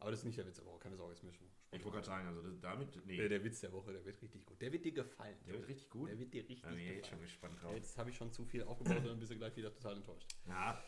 Aber 0.00 0.10
das 0.10 0.20
ist 0.20 0.26
nicht 0.26 0.38
der 0.38 0.46
Witz, 0.46 0.58
aber 0.60 0.78
keine 0.78 0.96
Sorge, 0.96 1.12
ist 1.12 1.22
mir 1.22 1.32
schon. 1.32 1.46
Ich 1.72 1.84
wollte 1.84 1.96
gerade 1.96 2.06
sagen, 2.06 2.26
also 2.28 2.40
das, 2.42 2.58
damit. 2.60 3.04
Nee. 3.04 3.16
Der, 3.16 3.28
der 3.28 3.44
Witz 3.44 3.60
der 3.60 3.72
Woche, 3.72 3.92
der 3.92 4.04
wird 4.04 4.20
richtig 4.22 4.44
gut. 4.46 4.60
Der 4.60 4.72
wird 4.72 4.84
dir 4.84 4.92
gefallen. 4.92 5.36
Der 5.46 5.54
wird 5.54 5.68
richtig 5.68 5.90
gut. 5.90 6.08
Der 6.08 6.18
wird 6.18 6.32
dir 6.32 6.42
richtig 6.48 6.62
Da 6.62 6.68
bin 6.70 6.78
ich 6.78 6.86
jetzt 6.86 7.08
schon 7.08 7.18
gefallen. 7.20 7.22
gespannt 7.22 7.62
drauf. 7.62 7.74
Jetzt 7.74 7.98
habe 7.98 8.10
ich 8.10 8.16
schon 8.16 8.32
zu 8.32 8.44
viel 8.44 8.62
aufgebaut 8.62 8.96
und 8.98 9.06
dann 9.06 9.18
bist 9.18 9.30
du 9.32 9.36
gleich 9.36 9.54
wieder 9.56 9.72
total 9.72 9.96
enttäuscht. 9.96 10.26
Ja. 10.46 10.82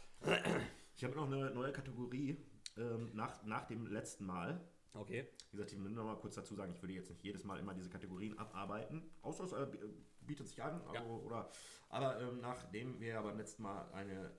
Ich 0.97 1.05
habe 1.05 1.15
noch 1.15 1.27
eine 1.27 1.51
neue 1.51 1.73
Kategorie 1.73 2.37
ähm, 2.77 3.11
nach, 3.15 3.43
nach 3.45 3.67
dem 3.67 3.87
letzten 3.89 4.27
Mal. 4.27 4.61
Okay. 4.95 5.29
Wie 5.51 5.57
gesagt, 5.57 5.73
ich 5.73 5.83
will 5.83 5.91
noch 5.91 6.05
mal 6.05 6.17
kurz 6.17 6.35
dazu 6.35 6.55
sagen, 6.55 6.73
ich 6.73 6.83
würde 6.83 6.95
jetzt 6.95 7.11
nicht 7.11 7.23
jedes 7.23 7.45
Mal 7.45 7.59
immer 7.59 7.75
diese 7.75 7.89
Kategorien 7.91 8.39
abarbeiten, 8.39 9.03
außer 9.23 9.45
es 9.45 9.53
äh, 9.53 9.67
b- 9.67 9.79
bietet 10.23 10.49
sich 10.49 10.63
an. 10.63 10.81
Also, 10.83 10.95
Ja. 10.95 11.05
oder, 11.05 11.51
aber 11.89 12.21
ähm, 12.21 12.41
nachdem 12.41 13.01
wir 13.01 13.09
ja 13.09 13.23
beim 13.23 13.37
letzten 13.39 13.63
Mal 13.63 13.91
eine 13.93 14.33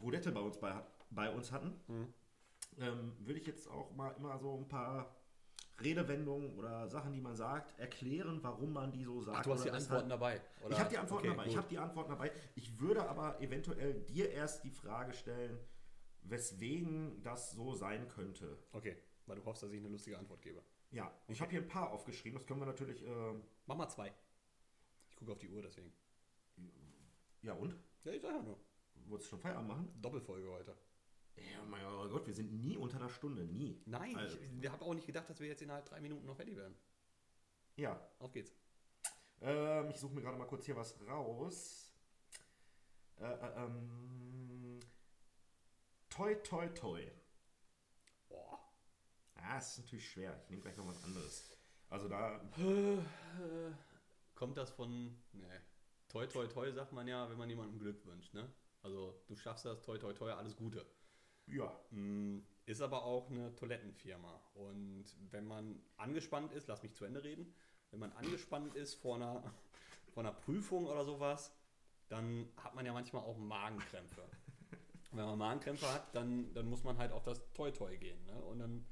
Roulette 0.00 0.32
bei 0.32 0.40
uns, 0.40 0.58
bei, 0.58 0.82
bei 1.10 1.30
uns 1.30 1.52
hatten, 1.52 1.80
Mhm. 1.88 2.14
ähm, 2.78 3.12
würde 3.20 3.40
ich 3.40 3.46
jetzt 3.46 3.68
auch 3.68 3.90
mal 3.94 4.10
immer 4.18 4.38
so 4.38 4.56
ein 4.56 4.68
paar 4.68 5.14
Redewendungen 5.80 6.54
oder 6.58 6.88
Sachen, 6.88 7.12
die 7.12 7.20
man 7.20 7.34
sagt, 7.34 7.78
erklären, 7.78 8.38
warum 8.42 8.72
man 8.72 8.92
die 8.92 9.04
so 9.04 9.20
sagt. 9.22 9.38
Ach, 9.38 9.42
du 9.42 9.52
hast 9.52 9.64
die 9.64 9.70
Antworten 9.70 10.08
dabei. 10.08 10.40
Oder? 10.64 10.70
ich 10.74 10.78
habe 10.78 10.90
die 10.90 10.98
Antworten 10.98 11.26
Okay, 11.26 11.36
dabei. 11.36 11.46
Ich 11.46 11.54
gut. 11.54 11.58
habe 11.58 11.68
die 11.68 11.78
Antworten 11.78 12.10
dabei. 12.10 12.32
Ich 12.54 12.78
würde 12.78 13.08
aber 13.08 13.40
eventuell 13.40 13.94
dir 14.02 14.30
erst 14.30 14.62
die 14.64 14.70
Frage 14.70 15.12
stellen, 15.12 15.58
weswegen 16.22 17.22
das 17.22 17.52
so 17.52 17.74
sein 17.74 18.06
könnte. 18.08 18.58
Okay, 18.72 18.96
weil 19.26 19.36
du 19.36 19.44
hoffst, 19.44 19.62
dass 19.62 19.70
ich 19.72 19.78
eine 19.80 19.88
lustige 19.88 20.18
Antwort 20.18 20.42
gebe. 20.42 20.62
Ja, 20.90 21.12
ich 21.28 21.40
habe 21.40 21.50
hier 21.50 21.60
ein 21.62 21.68
paar 21.68 21.90
aufgeschrieben. 21.90 22.38
Das 22.38 22.46
können 22.46 22.60
wir 22.60 22.66
natürlich. 22.66 23.02
Äh, 23.06 23.34
Mach 23.66 23.76
mal 23.76 23.88
zwei. 23.88 24.12
Ich 25.10 25.16
gucke 25.16 25.32
auf 25.32 25.38
die 25.38 25.48
Uhr 25.48 25.62
deswegen. 25.62 25.92
ja 27.42 27.54
und? 27.54 27.76
Ja, 28.04 28.12
ich 28.12 28.20
sag 28.22 28.34
ja 28.34 28.42
nur. 28.42 28.58
Wolltest 29.06 29.28
du 29.28 29.36
schon 29.36 29.40
Feierabend 29.40 29.68
machen? 29.68 29.92
Doppelfolge 30.02 30.50
heute. 30.50 30.76
Ja, 31.36 31.64
mein 31.68 31.82
Gott, 32.10 32.26
wir 32.26 32.34
sind 32.34 32.52
nie 32.60 32.76
unter 32.76 32.96
einer 32.98 33.08
Stunde. 33.08 33.44
Nie. 33.46 33.80
Nein, 33.86 34.14
Also, 34.16 34.38
ich 34.38 34.68
habe 34.70 34.84
auch 34.84 34.94
nicht 34.94 35.06
gedacht, 35.06 35.28
dass 35.30 35.40
wir 35.40 35.48
jetzt 35.48 35.62
innerhalb 35.62 35.86
drei 35.86 36.00
Minuten 36.00 36.26
noch 36.26 36.36
fertig 36.36 36.56
werden. 36.56 36.76
ja. 37.76 37.98
Auf 38.18 38.32
geht's. 38.32 38.52
Ähm, 39.40 39.90
ich 39.90 39.96
suche 39.96 40.14
mir 40.14 40.20
gerade 40.20 40.36
mal 40.38 40.46
kurz 40.46 40.66
hier 40.66 40.76
was 40.76 41.00
raus. 41.06 41.92
Äh, 43.18 43.24
äh, 43.24 43.64
ähm, 43.64 44.78
toi, 46.10 46.34
toi, 46.36 46.68
toi. 46.68 47.00
Boah. 49.42 49.48
Ah, 49.54 49.58
ist 49.58 49.78
natürlich 49.78 50.08
schwer. 50.08 50.38
Ich 50.44 50.50
nehme 50.50 50.62
gleich 50.62 50.76
noch 50.76 50.86
was 50.86 51.02
anderes. 51.04 51.50
Also 51.88 52.08
da 52.08 52.40
Kommt 54.34 54.56
das 54.56 54.70
von. 54.70 55.16
Nee. 55.32 55.46
Toi, 56.08 56.26
toi, 56.26 56.46
toi 56.46 56.70
sagt 56.72 56.92
man 56.92 57.06
ja, 57.08 57.28
wenn 57.30 57.38
man 57.38 57.48
jemandem 57.48 57.78
Glück 57.78 58.04
wünscht, 58.06 58.34
ne? 58.34 58.52
Also, 58.82 59.22
du 59.28 59.36
schaffst 59.36 59.64
das, 59.64 59.80
toi, 59.82 59.96
toi, 59.98 60.12
toi, 60.12 60.32
alles 60.32 60.56
Gute. 60.56 60.84
Ja, 61.46 61.72
Mm, 61.90 62.40
Ist 62.66 62.80
aber 62.80 63.04
auch 63.04 63.30
eine 63.30 63.54
Toilettenfirma. 63.56 64.40
Und 64.54 65.04
wenn 65.30 65.46
man 65.46 65.82
angespannt 65.96 66.52
ist, 66.52 66.68
lass 66.68 66.82
mich 66.82 66.94
zu 66.94 67.04
Ende 67.04 67.22
reden, 67.22 67.54
wenn 67.90 68.00
man 68.00 68.12
angespannt 68.12 68.74
ist 68.74 68.94
vor 68.94 69.16
einer, 69.16 69.42
vor 70.12 70.22
einer 70.22 70.32
Prüfung 70.32 70.86
oder 70.86 71.04
sowas, 71.04 71.52
dann 72.08 72.48
hat 72.56 72.74
man 72.74 72.84
ja 72.86 72.92
manchmal 72.92 73.22
auch 73.22 73.36
Magenkrämpfe. 73.38 74.22
Und 75.10 75.18
wenn 75.18 75.24
man 75.26 75.38
Magenkrämpfe 75.38 75.92
hat, 75.92 76.14
dann, 76.14 76.52
dann 76.54 76.66
muss 76.68 76.84
man 76.84 76.98
halt 76.98 77.12
auf 77.12 77.22
das 77.24 77.40
Toi 77.52 77.70
Toi 77.70 77.96
gehen. 77.96 78.24
Ne? 78.26 78.34
Und 78.42 78.58
dann, 78.58 78.86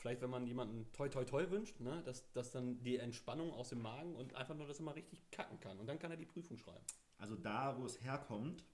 vielleicht 0.00 0.22
wenn 0.22 0.30
man 0.30 0.46
jemanden 0.46 0.90
Toi 0.92 1.08
Toi 1.08 1.24
Toi 1.24 1.50
wünscht, 1.50 1.78
ne? 1.80 2.02
dass, 2.04 2.30
dass 2.32 2.50
dann 2.50 2.82
die 2.82 2.96
Entspannung 2.96 3.52
aus 3.52 3.68
dem 3.68 3.82
Magen 3.82 4.16
und 4.16 4.34
einfach 4.34 4.54
nur, 4.54 4.66
dass 4.66 4.80
er 4.80 4.84
mal 4.84 4.92
richtig 4.92 5.30
kacken 5.30 5.60
kann. 5.60 5.78
Und 5.78 5.86
dann 5.86 5.98
kann 5.98 6.10
er 6.10 6.16
die 6.16 6.26
Prüfung 6.26 6.56
schreiben. 6.56 6.84
also 7.18 7.36
da, 7.36 7.76
wo 7.78 7.84
es 7.84 8.02
herkommt, 8.02 8.64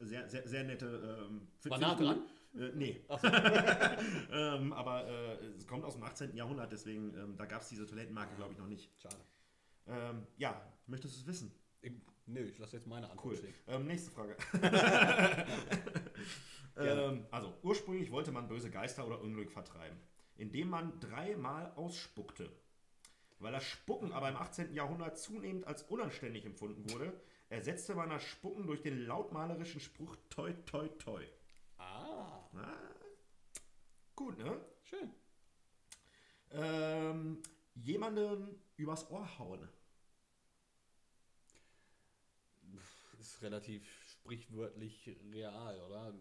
sehr, 0.00 0.28
sehr, 0.28 0.46
sehr 0.48 0.64
nette. 0.64 1.26
Ähm, 1.28 1.48
War 1.64 1.78
nah 1.78 1.94
dran? 1.94 2.22
Äh, 2.54 2.70
nee. 2.74 3.04
So. 3.08 3.28
ähm, 4.32 4.72
aber 4.72 5.06
äh, 5.06 5.46
es 5.56 5.66
kommt 5.66 5.84
aus 5.84 5.94
dem 5.94 6.04
18. 6.04 6.36
Jahrhundert, 6.36 6.70
deswegen, 6.72 7.14
ähm, 7.14 7.36
da 7.36 7.46
gab 7.46 7.62
es 7.62 7.68
diese 7.68 7.86
Toilettenmarke, 7.86 8.36
glaube 8.36 8.52
ich, 8.52 8.58
noch 8.58 8.68
nicht. 8.68 8.90
Schade. 9.00 9.16
Ähm, 9.86 10.26
ja, 10.36 10.60
möchtest 10.86 11.16
du 11.16 11.20
es 11.20 11.26
wissen? 11.26 11.54
Nö, 12.26 12.40
ich 12.48 12.58
lasse 12.58 12.76
jetzt 12.76 12.86
meine 12.86 13.10
Antwort 13.10 13.26
Cool. 13.32 13.36
stehen. 13.36 13.54
Ähm, 13.66 13.86
nächste 13.86 14.10
Frage. 14.10 14.36
ähm, 16.76 17.26
also, 17.30 17.54
ursprünglich 17.62 18.10
wollte 18.10 18.32
man 18.32 18.48
böse 18.48 18.70
Geister 18.70 19.06
oder 19.06 19.20
Unglück 19.20 19.50
vertreiben, 19.50 19.98
indem 20.36 20.70
man 20.70 20.98
dreimal 21.00 21.72
ausspuckte. 21.76 22.50
Weil 23.40 23.52
das 23.52 23.64
Spucken 23.64 24.12
aber 24.12 24.28
im 24.30 24.36
18. 24.36 24.72
Jahrhundert 24.72 25.18
zunehmend 25.18 25.66
als 25.66 25.82
unanständig 25.84 26.46
empfunden 26.46 26.88
wurde, 26.90 27.12
ersetzte 27.50 27.94
man 27.94 28.08
das 28.08 28.22
Spucken 28.24 28.66
durch 28.66 28.80
den 28.80 29.04
lautmalerischen 29.06 29.80
Spruch 29.80 30.16
toi 30.30 30.52
toi 30.66 30.88
toi. 30.98 31.22
Ah, 31.78 32.40
Ah, 32.56 32.72
gut, 34.14 34.38
ne? 34.38 34.58
schön. 34.84 35.10
Ähm, 36.52 37.42
jemanden 37.74 38.58
übers 38.76 39.10
Ohr 39.10 39.38
hauen. 39.38 39.68
Ist 43.24 43.42
relativ 43.42 43.82
sprichwörtlich 44.06 45.16
real, 45.32 45.80
oder? 45.82 46.14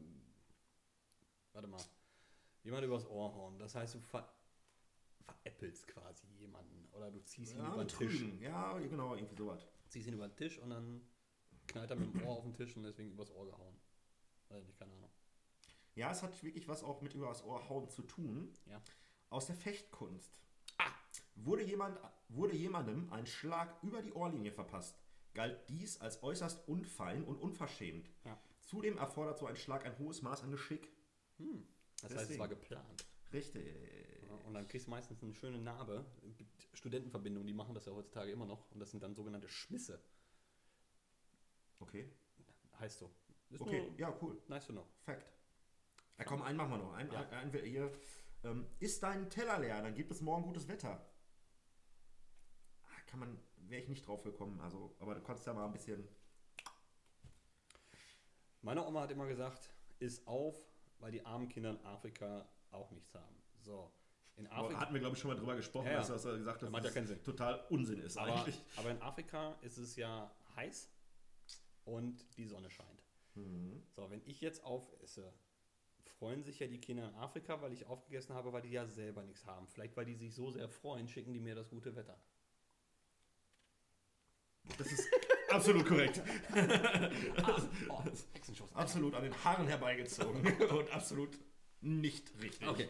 Warte 1.51 1.67
mal. 1.67 1.81
Jemand 2.63 2.85
übers 2.85 3.05
Ohr 3.07 3.33
hauen. 3.35 3.59
Das 3.59 3.75
heißt, 3.75 3.95
du 3.95 3.99
ver 3.99 4.27
veräppelst 5.25 5.87
quasi 5.87 6.27
jemanden. 6.37 6.89
Oder 6.91 7.09
du 7.09 7.23
ziehst 7.23 7.53
ihn 7.53 7.59
Ja, 7.59 7.73
über 7.73 7.85
den 7.85 7.87
Tisch. 7.87 8.25
Ja, 8.41 8.77
genau, 8.79 9.15
irgendwie 9.15 9.35
sowas. 9.35 9.65
Ziehst 9.87 10.07
ihn 10.07 10.15
über 10.15 10.27
den 10.27 10.35
Tisch 10.35 10.59
und 10.59 10.69
dann 10.69 11.01
knallt 11.67 11.91
er 11.91 11.95
mit 11.95 12.13
dem 12.13 12.25
Ohr 12.25 12.37
auf 12.37 12.43
den 12.43 12.53
Tisch 12.53 12.75
und 12.75 12.83
deswegen 12.83 13.11
übers 13.11 13.31
Ohr 13.31 13.45
gehauen. 13.45 13.79
Weiß 14.49 14.65
nicht, 14.65 14.77
keine 14.77 14.91
Ahnung. 14.91 15.09
Ja, 15.95 16.11
es 16.11 16.23
hat 16.23 16.43
wirklich 16.43 16.67
was 16.67 16.83
auch 16.83 17.01
mit 17.01 17.13
übers 17.13 17.43
Ohr 17.43 17.69
hauen 17.69 17.89
zu 17.89 18.01
tun. 18.01 18.51
Ja. 18.65 18.81
Aus 19.29 19.45
der 19.45 19.55
Fechtkunst. 19.55 20.37
Ah. 20.77 20.91
Wurde, 21.35 21.63
jemand, 21.63 21.97
wurde 22.27 22.55
jemandem 22.55 23.11
ein 23.13 23.25
Schlag 23.25 23.81
über 23.81 24.01
die 24.01 24.11
Ohrlinie 24.11 24.51
verpasst, 24.51 25.02
galt 25.33 25.69
dies 25.69 25.99
als 25.99 26.21
äußerst 26.23 26.67
unfein 26.67 27.23
und 27.23 27.37
unverschämt. 27.39 28.09
Ja. 28.25 28.39
Zudem 28.61 28.97
erfordert 28.97 29.37
so 29.39 29.45
ein 29.47 29.55
Schlag 29.55 29.85
ein 29.85 29.97
hohes 29.99 30.21
Maß 30.21 30.43
an 30.43 30.51
Geschick. 30.51 30.91
Das 31.37 32.11
heißt, 32.11 32.13
es 32.13 32.17
Deswegen. 32.19 32.39
war 32.39 32.47
geplant. 32.47 33.05
Richtig. 33.31 33.75
Und 34.45 34.53
dann 34.53 34.67
kriegst 34.67 34.87
du 34.87 34.91
meistens 34.91 35.21
eine 35.23 35.33
schöne 35.33 35.57
Narbe. 35.59 36.05
Studentenverbindungen, 36.73 37.47
die 37.47 37.53
machen 37.53 37.73
das 37.75 37.85
ja 37.85 37.93
heutzutage 37.93 38.31
immer 38.31 38.45
noch. 38.45 38.69
Und 38.71 38.79
das 38.79 38.91
sind 38.91 39.01
dann 39.03 39.15
sogenannte 39.15 39.47
Schmisse. 39.49 40.01
Okay. 41.79 42.09
Heißt 42.79 42.99
so. 42.99 43.11
Ist 43.49 43.61
Okay, 43.61 43.91
ja, 43.97 44.15
cool. 44.21 44.41
nice 44.47 44.65
to 44.67 44.73
know. 44.73 44.87
Fact. 45.03 45.25
Ja, 46.17 46.23
komm, 46.25 46.41
einen 46.41 46.57
machen 46.57 46.71
wir 46.71 46.77
noch. 46.77 46.93
Ein, 46.93 47.11
Ja. 47.11 47.21
ein, 47.29 47.51
ein, 47.53 47.63
hier. 47.63 47.91
Ähm, 48.43 48.67
ist 48.79 49.01
dein 49.03 49.29
Teller 49.29 49.59
leer, 49.59 49.81
dann 49.81 49.95
gibt 49.95 50.11
es 50.11 50.21
morgen 50.21 50.43
gutes 50.43 50.67
Wetter. 50.67 51.05
Ah, 52.83 53.01
Kann 53.07 53.19
man, 53.19 53.39
wäre 53.73 53.81
ich 53.81 53.89
nicht 53.89 54.07
drauf 54.07 54.21
gekommen. 54.23 54.59
Also, 54.61 54.95
aber 54.99 55.15
du 55.15 55.21
kannst 55.21 55.45
ja 55.47 55.53
mal 55.53 55.65
ein 55.65 55.73
bisschen. 55.73 56.07
Meine 58.61 58.85
Oma 58.85 59.01
hat 59.01 59.11
immer 59.11 59.25
gesagt, 59.27 59.73
iss 59.99 60.25
auf, 60.27 60.55
weil 60.99 61.11
die 61.11 61.25
armen 61.25 61.49
Kinder 61.49 61.71
in 61.71 61.83
Afrika 61.83 62.47
auch 62.71 62.91
nichts 62.91 63.13
haben. 63.15 63.35
So. 63.61 63.91
In 64.35 64.47
Afrika. 64.47 64.79
Hatten 64.79 64.93
wir, 64.93 64.99
glaube 65.01 65.15
ich, 65.15 65.21
schon 65.21 65.31
mal 65.31 65.37
drüber 65.37 65.55
gesprochen, 65.55 65.87
Ja, 65.87 65.93
ja. 65.93 65.97
dass 65.97 66.07
du 66.07 66.13
hast 66.13 66.23
gesagt 66.23 66.61
hast, 66.61 66.71
Das 66.71 66.83
ja 66.83 66.89
dass 66.89 66.95
es 66.95 67.09
Sinn. 67.09 67.23
total 67.23 67.65
Unsinn 67.69 67.99
ist 67.99 68.17
aber, 68.17 68.35
eigentlich. 68.35 68.61
aber 68.77 68.91
in 68.91 69.01
Afrika 69.01 69.55
ist 69.61 69.77
es 69.77 69.95
ja 69.95 70.31
heiß 70.55 70.89
und 71.85 72.37
die 72.37 72.45
Sonne 72.45 72.69
scheint. 72.69 73.03
Mhm. 73.35 73.83
So, 73.95 74.09
wenn 74.09 74.21
ich 74.25 74.39
jetzt 74.41 74.63
aufesse, 74.63 75.33
freuen 76.19 76.43
sich 76.43 76.59
ja 76.59 76.67
die 76.67 76.79
Kinder 76.79 77.09
in 77.09 77.15
Afrika, 77.15 77.59
weil 77.61 77.73
ich 77.73 77.85
aufgegessen 77.87 78.35
habe, 78.35 78.53
weil 78.53 78.61
die 78.61 78.71
ja 78.71 78.85
selber 78.85 79.23
nichts 79.23 79.45
haben. 79.45 79.67
Vielleicht, 79.67 79.97
weil 79.97 80.05
die 80.05 80.15
sich 80.15 80.33
so 80.33 80.51
sehr 80.51 80.69
freuen, 80.69 81.07
schicken 81.07 81.33
die 81.33 81.39
mir 81.39 81.55
das 81.55 81.69
gute 81.69 81.95
Wetter. 81.95 82.19
Das 84.77 84.91
ist 84.91 85.07
absolut 85.49 85.85
korrekt. 85.85 86.21
Oh, 87.89 88.03
Hexenschuss. 88.33 88.73
Absolut 88.75 89.13
an 89.15 89.23
den 89.23 89.43
Haaren 89.43 89.67
herbeigezogen 89.67 90.45
und 90.69 90.91
absolut 90.91 91.37
nicht 91.81 92.31
richtig. 92.41 92.67
Okay. 92.67 92.89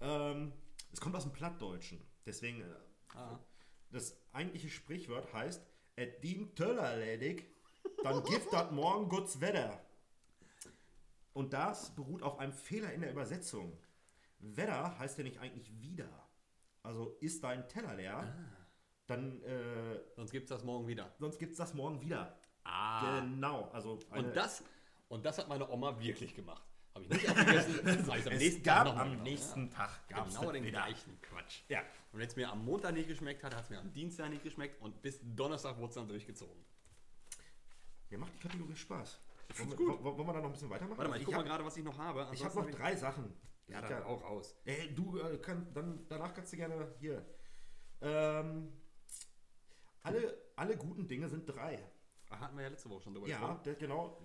Ähm, 0.00 0.52
es 0.92 1.00
kommt 1.00 1.14
aus 1.16 1.22
dem 1.24 1.32
Plattdeutschen. 1.32 2.00
Deswegen, 2.26 2.62
äh, 2.62 2.64
Ah. 3.16 3.38
das 3.90 4.16
eigentliche 4.32 4.68
Sprichwort 4.68 5.32
heißt, 5.32 5.64
et 5.94 6.24
dient 6.24 6.56
Töller 6.56 6.96
ledig, 6.96 7.46
dann 8.02 8.24
gibt 8.24 8.52
dat 8.52 8.72
morgen 8.72 9.08
guts 9.08 9.40
Wetter. 9.40 9.80
Und 11.32 11.52
das 11.52 11.94
beruht 11.94 12.22
auf 12.22 12.38
einem 12.40 12.52
Fehler 12.52 12.92
in 12.92 13.02
der 13.02 13.12
Übersetzung. 13.12 13.78
Wetter 14.40 14.98
heißt 14.98 15.18
ja 15.18 15.22
nicht 15.24 15.38
eigentlich 15.38 15.70
wieder. 15.80 16.08
Also 16.82 17.16
ist 17.20 17.44
dein 17.44 17.68
Teller 17.68 17.94
leer, 17.94 18.34
dann 19.06 19.42
äh, 19.42 20.00
Sonst 20.16 20.30
gibt 20.32 20.44
es 20.44 20.48
das 20.50 20.64
morgen 20.64 20.86
wieder. 20.86 21.12
sonst 21.18 21.38
gibt 21.38 21.52
es 21.52 21.58
das 21.58 21.74
morgen 21.74 22.00
wieder. 22.00 22.36
Ah. 22.64 23.20
Genau. 23.20 23.68
Also 23.72 23.98
Und 24.10 24.34
das, 24.34 24.64
und 25.08 25.24
das 25.26 25.38
hat 25.38 25.48
meine 25.48 25.68
Oma 25.70 25.98
wirklich 26.00 26.34
gemacht. 26.34 26.64
Habe 26.94 27.04
ich 27.04 27.10
nicht 27.10 27.28
aufgegessen, 27.28 27.74
habe 28.06 28.18
ich 28.18 28.26
am 28.26 28.32
es 28.32 28.38
nächsten 28.38 28.62
gab 28.62 28.86
Tag 28.86 28.96
am 28.98 29.22
nächsten 29.22 29.70
Tag 29.70 30.00
Ja, 30.10 30.16
gab's 30.18 30.38
genau 30.38 30.52
den 30.52 30.64
wieder. 30.64 30.78
gleichen 30.82 31.20
Quatsch. 31.22 31.62
Ja. 31.68 31.80
Und 32.12 32.20
wenn 32.20 32.28
es 32.28 32.36
mir 32.36 32.50
am 32.50 32.64
Montag 32.64 32.94
nicht 32.94 33.08
geschmeckt 33.08 33.42
hat, 33.42 33.54
hat 33.54 33.64
es 33.64 33.70
mir 33.70 33.80
am 33.80 33.92
Dienstag 33.92 34.30
nicht 34.30 34.44
geschmeckt 34.44 34.80
und 34.80 35.02
bis 35.02 35.18
Donnerstag 35.22 35.76
wurde 35.78 35.88
es 35.88 35.94
dann 35.96 36.06
durchgezogen. 36.08 36.64
Ja, 38.10 38.18
macht 38.18 38.32
die 38.34 38.38
Kategorie 38.38 38.76
Spaß. 38.76 39.18
Wollen 39.18 39.54
find's 39.56 39.72
wir, 39.72 39.76
gut. 39.86 40.04
wollen 40.04 40.16
wollen 40.18 40.28
wir 40.28 40.32
da 40.34 40.38
noch 40.40 40.46
ein 40.46 40.52
bisschen 40.52 40.70
weitermachen? 40.70 40.96
Warte 40.98 41.10
mal, 41.10 41.16
ich 41.16 41.22
ich 41.22 41.26
guck 41.26 41.34
mal 41.34 41.38
habe 41.40 41.48
gerade, 41.48 41.64
was 41.64 41.76
ich 41.76 41.84
noch 41.84 41.98
habe. 41.98 42.20
hab 42.22 42.30
Ansonsten 42.30 42.60
noch 42.60 42.70
drei 42.70 42.96
Sachen. 42.96 43.32
Ja, 43.66 43.80
Ich 43.80 43.88
dann 43.88 44.02
auch 44.04 44.22
raus. 44.22 44.54
Ey, 44.64 44.94
du, 44.94 45.18
äh, 45.18 45.38
kann, 45.38 45.66
dann, 45.74 46.06
danach 46.08 46.32
kannst 46.32 46.52
du 46.52 46.56
gerne 46.56 46.94
hier. 47.00 47.26
Ähm, 48.02 48.72
alle, 50.04 50.36
alle 50.56 50.76
guten 50.76 51.08
Dinge 51.08 51.28
sind 51.28 51.46
drei. 51.48 51.82
Ah, 52.30 52.38
hatten 52.40 52.56
wir 52.56 52.62
ja 52.62 52.68
letzte 52.68 52.88
Woche 52.90 53.02
schon 53.02 53.14
drüber 53.14 53.26
Ja, 53.28 53.38
gesprochen. 53.38 53.62
de, 53.64 53.74
genau. 53.76 54.18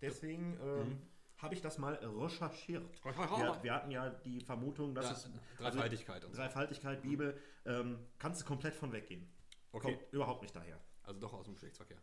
Deswegen 0.00 0.58
ähm, 0.60 1.02
habe 1.38 1.54
ich 1.54 1.60
das 1.60 1.78
mal 1.78 1.94
recherchiert. 1.94 2.84
Wir, 3.04 3.58
wir 3.62 3.74
hatten 3.74 3.90
ja 3.90 4.10
die 4.10 4.40
Vermutung, 4.40 4.94
dass 4.94 5.06
Ja, 5.06 5.12
es. 5.12 5.30
Dreifaltigkeit 5.58 6.24
und 6.24 6.32
so. 6.32 6.38
Dreifaltigkeit, 6.40 7.02
Bibel. 7.02 7.38
Ähm, 7.64 7.98
kannst 8.18 8.42
du 8.42 8.46
komplett 8.46 8.74
von 8.74 8.92
weggehen. 8.92 9.28
Okay. 9.72 9.94
Kommt 9.96 10.12
überhaupt 10.12 10.42
nicht 10.42 10.54
daher. 10.56 10.80
Also 11.02 11.20
doch 11.20 11.32
aus 11.32 11.44
dem 11.44 11.54
Geschlechtsverkehr. 11.54 12.00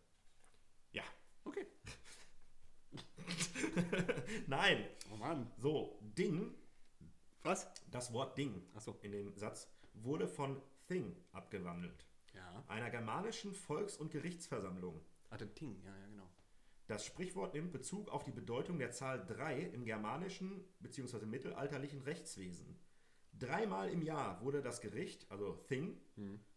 Ja. 0.92 1.04
Okay. 1.44 1.68
Nein. 4.48 4.86
Oh 5.12 5.18
Mann. 5.18 5.52
So, 5.58 6.00
Ding, 6.02 6.54
Was? 7.44 7.68
das 7.92 8.14
Wort 8.14 8.38
Ding 8.38 8.62
Achso. 8.74 8.98
in 9.02 9.12
dem 9.12 9.36
Satz 9.36 9.68
wurde 9.94 10.28
von 10.28 10.62
Thing 10.88 11.16
abgewandelt. 11.32 12.06
Ja. 12.34 12.64
Einer 12.68 12.90
germanischen 12.90 13.54
Volks- 13.54 13.98
und 13.98 14.12
Gerichtsversammlung. 14.12 15.02
Ah, 15.30 15.38
der 15.38 15.54
Ting. 15.54 15.82
Ja, 15.84 15.96
ja, 15.98 16.08
genau. 16.08 16.30
Das 16.88 17.06
Sprichwort 17.06 17.54
nimmt 17.54 17.72
Bezug 17.72 18.10
auf 18.10 18.24
die 18.24 18.32
Bedeutung 18.32 18.78
der 18.78 18.92
Zahl 18.92 19.26
3 19.26 19.62
im 19.62 19.86
germanischen 19.86 20.64
bzw. 20.80 21.26
mittelalterlichen 21.26 22.02
Rechtswesen. 22.02 22.80
Dreimal 23.32 23.90
im 23.90 24.02
Jahr 24.02 24.42
wurde 24.42 24.62
das 24.62 24.80
Gericht, 24.80 25.30
also 25.32 25.54
Thing, 25.68 26.00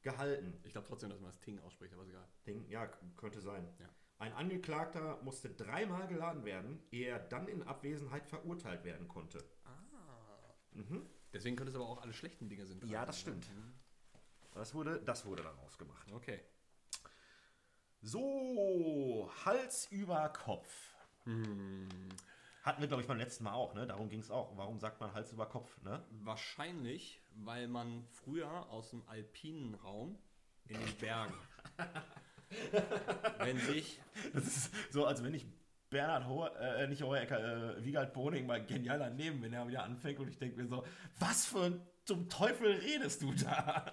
gehalten. 0.02 0.58
Ich 0.64 0.72
glaube 0.72 0.86
trotzdem, 0.86 1.10
dass 1.10 1.20
man 1.20 1.30
das 1.30 1.40
Ting 1.40 1.58
ausspricht, 1.60 1.94
aber 1.94 2.02
ist 2.02 2.10
egal. 2.10 2.28
Thing, 2.44 2.68
ja, 2.68 2.86
könnte 3.16 3.40
sein. 3.40 3.66
Ja. 3.78 3.88
Ein 4.18 4.32
Angeklagter 4.32 5.20
musste 5.22 5.50
dreimal 5.50 6.06
geladen 6.06 6.44
werden, 6.44 6.82
ehe 6.90 7.06
er 7.06 7.18
dann 7.18 7.48
in 7.48 7.62
Abwesenheit 7.62 8.26
verurteilt 8.26 8.84
werden 8.84 9.08
konnte. 9.08 9.44
Deswegen 11.32 11.56
könnte 11.56 11.70
es 11.70 11.76
aber 11.76 11.86
auch 11.86 12.02
alle 12.02 12.12
schlechten 12.12 12.48
Dinge 12.48 12.66
sind. 12.66 12.84
Ja, 12.84 13.04
das 13.06 13.20
stimmt. 13.20 13.46
Das 14.56 14.74
wurde, 14.74 15.00
das 15.04 15.24
wurde 15.26 15.42
dann 15.42 15.58
ausgemacht. 15.58 16.10
Okay. 16.12 16.40
So, 18.00 19.30
Hals 19.44 19.86
über 19.90 20.28
Kopf. 20.30 20.68
Hatten 22.62 22.80
wir, 22.80 22.88
glaube 22.88 23.02
ich, 23.02 23.08
beim 23.08 23.18
letzten 23.18 23.44
Mal 23.44 23.52
auch, 23.52 23.74
ne? 23.74 23.86
Darum 23.86 24.08
ging 24.08 24.20
es 24.20 24.30
auch. 24.30 24.56
Warum 24.56 24.78
sagt 24.78 25.00
man 25.00 25.12
Hals 25.12 25.32
über 25.32 25.46
Kopf, 25.46 25.80
ne? 25.82 26.02
Wahrscheinlich, 26.22 27.20
weil 27.34 27.68
man 27.68 28.06
früher 28.10 28.70
aus 28.70 28.90
dem 28.90 29.06
alpinen 29.08 29.74
Raum 29.74 30.18
in 30.66 30.78
den 30.78 30.96
Bergen, 30.96 31.34
wenn 33.38 33.58
sich, 33.58 34.00
Das 34.32 34.46
ist 34.46 34.70
so, 34.90 35.04
als 35.04 35.22
wenn 35.22 35.34
ich 35.34 35.46
Bernhard 35.90 36.26
Hohe, 36.26 36.50
äh, 36.58 36.86
nicht 36.88 37.02
Hohecker, 37.02 37.76
äh, 37.76 37.84
Wiegald 37.84 38.12
Boning 38.12 38.46
mal 38.46 38.64
genial 38.64 38.98
daneben, 38.98 39.42
wenn 39.42 39.52
er 39.52 39.68
wieder 39.68 39.84
anfängt 39.84 40.18
und 40.18 40.28
ich 40.28 40.38
denke 40.38 40.56
mir 40.56 40.66
so, 40.66 40.84
was 41.18 41.46
für 41.46 41.62
ein 41.62 41.86
zum 42.04 42.28
Teufel 42.28 42.72
redest 42.72 43.22
du 43.22 43.32
da? 43.34 43.84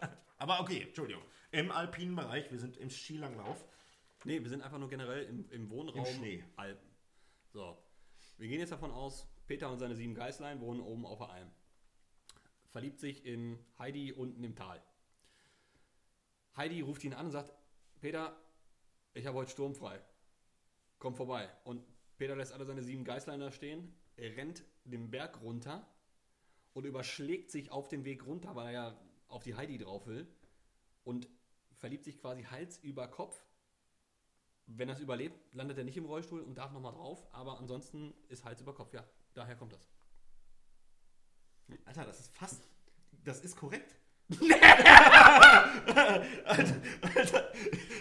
Aber 0.44 0.60
okay, 0.60 0.82
Entschuldigung. 0.82 1.24
Im 1.52 1.72
alpinen 1.72 2.18
Bereich, 2.18 2.52
wir 2.52 2.60
sind 2.60 2.76
im 2.76 2.90
Skilanglauf. 2.90 3.66
nee, 4.26 4.42
wir 4.42 4.50
sind 4.50 4.62
einfach 4.62 4.78
nur 4.78 4.90
generell 4.90 5.24
im, 5.24 5.50
im 5.52 5.70
Wohnraum 5.70 6.06
Im 6.06 6.16
Schnee. 6.16 6.44
Alpen. 6.58 6.86
So, 7.54 7.78
wir 8.38 8.50
gehen 8.50 8.60
jetzt 8.60 8.74
davon 8.74 8.92
aus, 8.92 9.26
Peter 9.48 9.72
und 9.72 9.80
seine 9.80 9.96
sieben 9.96 10.14
Geißlein 10.14 10.60
wohnen 10.60 10.82
oben 10.82 11.06
auf 11.06 11.20
der 11.20 11.30
Alm. 11.30 11.50
Verliebt 12.72 13.00
sich 13.00 13.26
in 13.26 13.58
Heidi 13.80 14.12
unten 14.12 14.44
im 14.44 14.54
Tal. 14.54 14.84
Heidi 16.58 16.82
ruft 16.82 17.06
ihn 17.06 17.14
an 17.14 17.28
und 17.28 17.32
sagt, 17.32 17.54
Peter, 18.02 18.36
ich 19.14 19.26
habe 19.26 19.38
heute 19.38 19.52
sturmfrei. 19.52 20.02
Komm 21.00 21.16
vorbei. 21.16 21.50
Und 21.64 21.86
Peter 22.18 22.36
lässt 22.36 22.52
alle 22.52 22.66
seine 22.66 22.84
sieben 22.84 23.06
Geißlein 23.06 23.40
da 23.40 23.50
stehen, 23.50 23.96
er 24.18 24.36
rennt 24.36 24.66
den 24.84 25.10
Berg 25.10 25.42
runter 25.42 25.88
und 26.74 26.84
überschlägt 26.84 27.50
sich 27.50 27.72
auf 27.72 27.88
dem 27.88 28.04
Weg 28.04 28.26
runter, 28.26 28.58
weil 28.58 28.66
er 28.66 28.74
ja 28.74 29.00
auf 29.34 29.44
die 29.44 29.56
Heidi 29.56 29.78
drauf 29.78 30.08
will 30.08 30.28
und 31.04 31.28
verliebt 31.74 32.06
sich 32.06 32.18
quasi 32.20 32.44
Hals 32.44 32.78
über 32.78 33.08
Kopf. 33.08 33.44
Wenn 34.66 34.88
er 34.88 34.96
es 34.96 35.02
überlebt, 35.02 35.38
landet 35.54 35.78
er 35.78 35.84
nicht 35.84 35.98
im 35.98 36.06
Rollstuhl 36.06 36.40
und 36.42 36.58
darf 36.58 36.72
nochmal 36.72 36.94
drauf, 36.94 37.28
aber 37.34 37.60
ansonsten 37.60 38.14
ist 38.30 38.46
Hals 38.46 38.62
über 38.62 38.74
Kopf. 38.74 38.94
Ja, 38.94 39.04
daher 39.34 39.56
kommt 39.56 39.74
das. 39.74 39.86
Alter, 41.86 42.06
das 42.06 42.22
ist 42.22 42.36
fast, 42.36 42.64
das 43.24 43.42
ist 43.42 43.58
korrekt. 43.58 43.96
Alter, 46.46 46.82
Alter, 47.02 47.54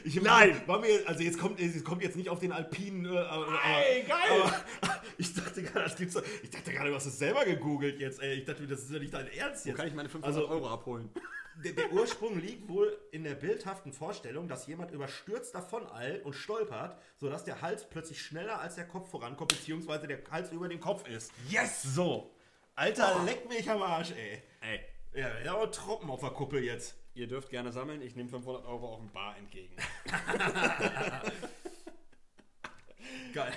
ich 0.04 0.22
Nein! 0.22 0.60
War 0.66 0.78
mir, 0.78 1.02
also 1.06 1.22
jetzt 1.22 1.38
kommt, 1.38 1.60
es 1.60 1.82
kommt 1.84 2.02
jetzt 2.02 2.16
nicht 2.16 2.28
auf 2.28 2.38
den 2.38 2.52
alpinen. 2.52 3.12
Äh, 3.12 3.18
aber, 3.18 3.58
Ey, 3.64 4.04
geil! 4.04 4.42
Aber, 4.80 5.01
ich 5.18 5.34
dachte 5.34 5.62
gerade, 5.62 5.84
das 5.84 5.96
gibt's. 5.96 6.14
doch- 6.14 6.24
Ich 6.42 6.50
dachte 6.50 6.72
gerade, 6.72 6.90
du 6.90 6.96
hast 6.96 7.06
es 7.06 7.18
selber 7.18 7.44
gegoogelt 7.44 7.98
jetzt. 8.00 8.20
Ey. 8.22 8.34
Ich 8.34 8.44
dachte, 8.44 8.66
das 8.66 8.80
ist 8.80 8.90
ja 8.90 8.98
nicht 8.98 9.12
dein 9.14 9.28
Ernst 9.28 9.64
Wo 9.64 9.70
jetzt. 9.70 9.76
kann 9.78 9.88
ich 9.88 9.94
meine 9.94 10.08
500 10.08 10.36
Also- 10.36 10.48
Euro 10.48 10.68
abholen? 10.68 11.10
der, 11.64 11.72
der 11.72 11.92
Ursprung 11.92 12.38
liegt 12.40 12.68
wohl 12.68 12.96
in 13.12 13.24
der 13.24 13.34
bildhaften 13.34 13.92
Vorstellung, 13.92 14.48
dass 14.48 14.66
jemand 14.66 14.90
überstürzt 14.90 15.54
davon 15.54 15.86
eilt 15.92 16.24
und 16.24 16.32
stolpert, 16.34 16.96
sodass 17.18 17.44
der 17.44 17.60
Hals 17.60 17.88
plötzlich 17.88 18.20
schneller 18.22 18.58
als 18.60 18.74
der 18.76 18.86
Kopf 18.86 19.10
vorankommt, 19.10 19.50
beziehungsweise 19.52 20.06
der 20.06 20.18
Hals 20.30 20.50
über 20.50 20.68
dem 20.68 20.80
Kopf 20.80 21.06
ist. 21.08 21.30
Yes! 21.48 21.82
So. 21.82 22.34
Alter, 22.74 23.22
leck 23.24 23.48
mich 23.48 23.68
am 23.70 23.82
Arsch, 23.82 24.12
ey. 24.12 24.42
Ey, 24.62 24.80
Ja, 25.14 25.28
ja, 25.44 25.54
aber 25.54 25.70
Troppen 25.70 26.08
auf 26.10 26.20
der 26.20 26.30
Kuppel 26.30 26.64
jetzt. 26.64 26.94
ihr 27.14 27.26
dürft 27.28 27.50
gerne 27.50 27.70
sammeln. 27.70 28.00
Ich 28.00 28.16
nehme 28.16 28.30
500 28.30 28.64
Euro 28.64 28.94
auf 28.94 29.00
dem 29.00 29.10
Bar 29.12 29.36
entgegen. 29.36 29.76
Geil, 33.34 33.52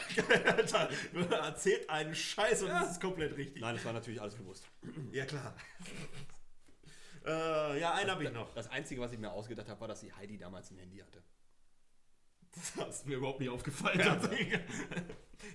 Alter. 0.45 0.89
Erzählt 1.31 1.89
einen 1.89 2.15
Scheiß 2.15 2.63
und 2.63 2.69
das 2.69 2.91
ist 2.91 3.01
komplett 3.01 3.35
richtig. 3.37 3.61
Nein, 3.61 3.75
das 3.75 3.85
war 3.85 3.93
natürlich 3.93 4.21
alles 4.21 4.37
gewusst. 4.37 4.63
Ja, 5.11 5.25
klar. 5.25 5.55
äh, 7.25 7.79
ja, 7.79 7.93
einen 7.93 8.09
habe 8.11 8.23
ich 8.23 8.31
noch. 8.31 8.53
Das 8.53 8.69
Einzige, 8.69 9.01
was 9.01 9.11
ich 9.11 9.19
mir 9.19 9.31
ausgedacht 9.31 9.67
habe, 9.69 9.79
war, 9.81 9.87
dass 9.87 10.01
die 10.01 10.13
Heidi 10.13 10.37
damals 10.37 10.71
ein 10.71 10.77
Handy 10.77 10.97
hatte. 10.99 11.21
Das 12.77 12.99
ist 12.99 13.05
mir 13.07 13.17
überhaupt 13.17 13.41
nicht 13.41 13.49
aufgefallen. 13.49 13.99
tatsächlich. 13.99 14.57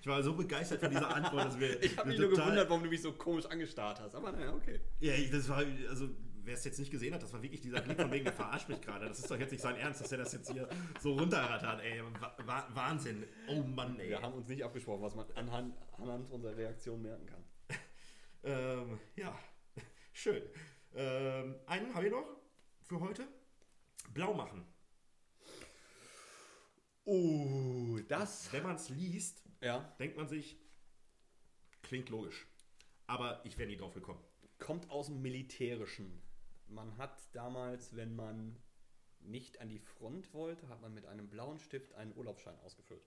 Ich 0.00 0.06
war 0.06 0.22
so 0.22 0.34
begeistert 0.34 0.80
von 0.80 0.90
dieser 0.90 1.14
Antwort, 1.14 1.46
dass 1.46 1.58
wir. 1.58 1.82
Ich 1.82 1.96
habe 1.96 2.10
mich 2.10 2.18
nur 2.18 2.28
gewundert, 2.30 2.68
warum 2.68 2.82
du 2.84 2.90
mich 2.90 3.00
so 3.00 3.12
komisch 3.12 3.46
angestarrt 3.46 4.00
hast. 4.00 4.14
Aber 4.14 4.32
naja, 4.32 4.52
okay. 4.52 4.80
Ja, 5.00 5.14
ich- 5.14 5.30
das 5.30 5.48
war, 5.48 5.64
also, 5.88 6.10
wer 6.44 6.54
es 6.54 6.64
jetzt 6.64 6.78
nicht 6.78 6.90
gesehen 6.90 7.14
hat, 7.14 7.22
das 7.22 7.32
war 7.32 7.42
wirklich 7.42 7.60
dieser 7.60 7.80
Blick 7.80 8.00
von 8.00 8.10
wegen, 8.10 8.24
der 8.24 8.32
verarscht 8.32 8.68
mich 8.68 8.80
gerade. 8.80 9.06
Das 9.06 9.18
ist 9.18 9.30
doch 9.30 9.38
jetzt 9.38 9.50
nicht 9.50 9.60
sein 9.60 9.76
Ernst, 9.76 10.00
dass 10.00 10.12
er 10.12 10.18
das 10.18 10.32
jetzt 10.32 10.50
hier 10.50 10.68
so 11.00 11.14
runterrattert, 11.14 11.80
ey. 11.82 12.02
Wa- 12.20 12.36
wa- 12.44 12.68
Wahnsinn. 12.74 13.24
Oh 13.48 13.62
Mann, 13.62 13.98
ey. 14.00 14.08
Wir 14.10 14.22
haben 14.22 14.34
uns 14.34 14.48
nicht 14.48 14.64
abgesprochen, 14.64 15.02
was 15.02 15.14
man 15.14 15.30
anhand, 15.32 15.74
anhand 15.98 16.30
unserer 16.30 16.56
Reaktion 16.56 17.02
merken 17.02 17.26
kann. 17.26 17.44
Ähm, 18.42 18.98
ja, 19.16 19.38
schön. 20.14 20.42
Ähm, 20.94 21.56
einen 21.66 21.94
habe 21.94 22.06
ich 22.06 22.10
noch 22.10 22.24
für 22.80 22.98
heute. 22.98 23.28
Blau 24.14 24.32
machen. 24.32 24.64
Oh, 27.04 27.98
das. 28.08 28.52
Wenn 28.52 28.62
man 28.62 28.76
es 28.76 28.88
liest, 28.88 29.42
Ja, 29.60 29.80
denkt 29.98 30.16
man 30.16 30.26
sich, 30.26 30.56
klingt 31.82 32.08
logisch. 32.08 32.46
Aber 33.06 33.44
ich 33.44 33.58
wäre 33.58 33.68
nie 33.68 33.76
drauf 33.76 33.92
gekommen. 33.92 34.22
kommt 34.58 34.88
aus 34.90 35.06
dem 35.08 35.20
Militärischen. 35.20 36.22
Man 36.70 36.96
hat 36.98 37.18
damals, 37.34 37.94
wenn 37.96 38.14
man 38.14 38.56
nicht 39.20 39.60
an 39.60 39.68
die 39.68 39.78
Front 39.78 40.32
wollte, 40.32 40.68
hat 40.68 40.80
man 40.80 40.94
mit 40.94 41.04
einem 41.06 41.28
blauen 41.28 41.58
Stift 41.58 41.92
einen 41.94 42.16
Urlaubsschein 42.16 42.58
ausgefüllt. 42.60 43.04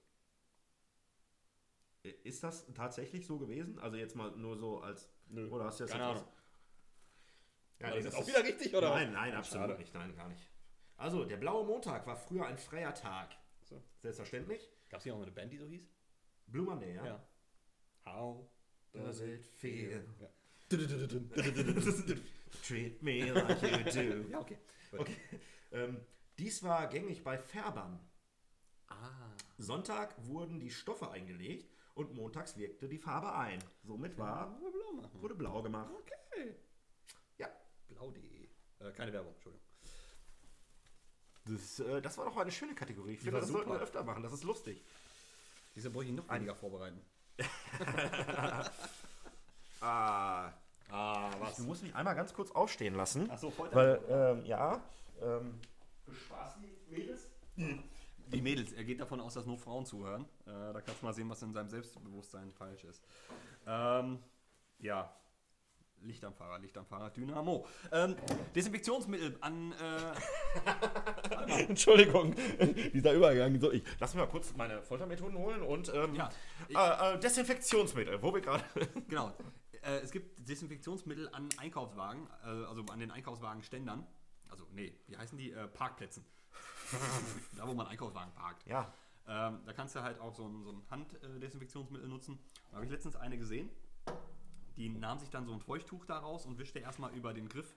Ist 2.23 2.43
das 2.43 2.65
tatsächlich 2.73 3.25
so 3.25 3.39
gewesen? 3.39 3.79
Also 3.79 3.95
jetzt 3.97 4.15
mal 4.15 4.31
nur 4.31 4.57
so 4.57 4.81
als... 4.81 5.09
Nö, 5.29 5.47
Oder 5.49 5.65
hast 5.65 5.79
du 5.79 5.85
das 5.85 5.91
keine 5.91 6.09
jetzt 6.09 6.19
Ahnung. 6.21 6.33
Ja, 7.79 7.89
nee, 7.89 7.95
das 7.95 8.03
das 8.03 8.05
jetzt 8.05 8.15
auch 8.15 8.21
ist- 8.21 8.27
wieder 8.27 8.43
richtig, 8.43 8.75
oder? 8.75 8.89
Nein, 8.89 9.13
nein, 9.13 9.33
absolut 9.33 9.67
Schade. 9.69 9.79
nicht. 9.79 9.93
Nein, 9.93 10.15
gar 10.15 10.27
nicht. 10.27 10.49
Also, 10.97 11.23
der 11.25 11.37
blaue 11.37 11.65
Montag 11.65 12.05
war 12.05 12.15
früher 12.17 12.45
ein 12.45 12.57
freier 12.57 12.93
Tag. 12.93 13.35
So. 13.63 13.81
Selbstverständlich. 14.01 14.69
Gab 14.89 14.99
es 14.99 15.05
hier 15.05 15.15
auch 15.15 15.21
eine 15.21 15.31
Band, 15.31 15.51
die 15.51 15.57
so 15.57 15.65
hieß? 15.67 15.89
Blue 16.47 16.65
Monday, 16.65 16.93
ja. 16.95 17.05
Ja. 17.05 17.27
How 18.05 18.47
Does 18.91 19.21
it 19.21 19.43
feel? 19.45 20.05
Ja, 20.19 20.29
Treat 22.61 23.01
me 23.01 23.31
like 23.31 23.61
you 23.61 23.91
do. 23.91 24.29
ja 24.31 24.39
okay. 24.39 24.57
Okay. 24.91 25.15
Ähm, 25.71 25.99
dies 26.37 26.63
war 26.63 26.87
gängig 26.87 27.23
bei 27.23 27.37
Färbern. 27.37 27.99
Ah. 28.87 29.33
Sonntag 29.57 30.15
wurden 30.25 30.59
die 30.59 30.69
Stoffe 30.69 31.09
eingelegt 31.11 31.71
und 31.95 32.13
montags 32.13 32.57
wirkte 32.57 32.87
die 32.87 32.97
Farbe 32.97 33.33
ein. 33.33 33.59
Somit 33.83 34.17
war, 34.17 34.59
blau 34.59 35.09
wurde 35.21 35.35
blau 35.35 35.61
gemacht. 35.61 35.89
Okay. 35.99 36.55
Ja. 37.37 37.47
Blau.de. 37.87 38.49
Äh, 38.79 38.91
keine 38.91 39.13
Werbung, 39.13 39.33
Entschuldigung. 39.33 39.65
Das, 41.45 41.79
äh, 41.79 42.01
das 42.01 42.17
war 42.17 42.25
doch 42.25 42.37
eine 42.37 42.51
schöne 42.51 42.75
Kategorie. 42.75 43.13
Ich 43.13 43.19
finde, 43.19 43.33
war 43.33 43.41
das 43.41 43.49
sollten 43.49 43.69
wir 43.69 43.73
super. 43.73 43.83
öfter 43.83 44.03
machen. 44.03 44.23
Das 44.23 44.33
ist 44.33 44.43
lustig. 44.43 44.81
Diese 45.75 45.89
brauche 45.89 46.05
ich 46.05 46.11
noch 46.11 46.29
weniger 46.29 46.55
vorbereiten. 46.55 47.01
Ah, 49.85 50.53
Ah, 50.95 51.31
du 51.57 51.63
musst 51.63 51.81
mich 51.81 51.95
einmal 51.95 52.13
ganz 52.15 52.33
kurz 52.35 52.51
aufstehen 52.51 52.93
lassen. 52.93 53.27
Achso, 53.31 53.49
Folter. 53.49 53.75
Weil, 53.75 53.99
ähm, 54.09 54.45
ja, 54.45 54.79
ähm, 55.23 55.59
für 56.05 56.13
Spaß, 56.13 56.57
die 56.61 56.93
Mädels. 56.95 57.27
Die 58.27 58.41
Mädels, 58.41 58.73
er 58.73 58.83
geht 58.83 58.99
davon 58.99 59.19
aus, 59.19 59.33
dass 59.33 59.45
nur 59.47 59.57
Frauen 59.57 59.85
zuhören. 59.87 60.25
Äh, 60.45 60.51
da 60.73 60.81
kannst 60.81 61.01
du 61.01 61.05
mal 61.07 61.13
sehen, 61.13 61.27
was 61.29 61.41
in 61.41 61.51
seinem 61.51 61.69
Selbstbewusstsein 61.69 62.51
falsch 62.51 62.83
ist. 62.83 63.03
Ähm, 63.65 64.19
ja. 64.79 65.11
Licht 66.01 66.23
am 66.25 66.33
Fahrrad, 66.33 66.61
Licht 66.61 66.77
am 66.77 66.85
Fahrrad, 66.85 67.15
Dynamo. 67.15 67.65
Ähm, 67.91 68.15
Desinfektionsmittel 68.53 69.37
an. 69.41 69.73
Äh, 69.73 71.61
Entschuldigung, 71.69 72.35
dieser 72.93 73.13
Übergang. 73.13 73.57
So, 73.59 73.71
ich 73.71 73.83
lass 73.99 74.13
mich 74.13 74.21
mal 74.23 74.29
kurz 74.29 74.53
meine 74.55 74.81
Foltermethoden 74.83 75.37
holen 75.37 75.61
und 75.63 75.91
ähm, 75.93 76.13
Ja. 76.15 76.29
äh, 76.69 77.15
äh, 77.15 77.19
Desinfektionsmittel, 77.19 78.21
wo 78.21 78.33
wir 78.33 78.41
gerade. 78.41 78.63
genau. 79.07 79.31
Äh, 79.83 79.99
es 79.99 80.11
gibt 80.11 80.47
Desinfektionsmittel 80.47 81.29
an 81.29 81.49
Einkaufswagen, 81.57 82.27
äh, 82.43 82.47
also 82.47 82.83
an 82.85 82.99
den 82.99 83.11
Einkaufswagenständern. 83.11 84.05
Also, 84.49 84.65
nee, 84.71 84.93
wie 85.07 85.17
heißen 85.17 85.37
die? 85.37 85.51
Äh, 85.51 85.67
Parkplätzen. 85.67 86.25
da, 87.57 87.67
wo 87.67 87.73
man 87.73 87.87
Einkaufswagen 87.87 88.33
parkt. 88.33 88.65
ja, 88.67 88.93
Ähm, 89.27 89.61
da 89.65 89.73
kannst 89.73 89.95
du 89.95 90.01
halt 90.01 90.19
auch 90.19 90.33
so 90.33 90.47
ein, 90.47 90.63
so 90.63 90.71
ein 90.71 90.83
Handdesinfektionsmittel 90.89 92.07
nutzen. 92.07 92.39
Da 92.69 92.75
habe 92.75 92.85
ich 92.85 92.91
letztens 92.91 93.15
eine 93.15 93.37
gesehen. 93.37 93.69
Die 94.75 94.89
nahm 94.89 95.19
sich 95.19 95.29
dann 95.29 95.45
so 95.45 95.53
ein 95.53 95.59
Feuchttuch 95.59 96.05
daraus 96.05 96.45
und 96.45 96.57
wischte 96.57 96.79
erstmal 96.79 97.13
über 97.13 97.33
den 97.33 97.47
Griff 97.47 97.75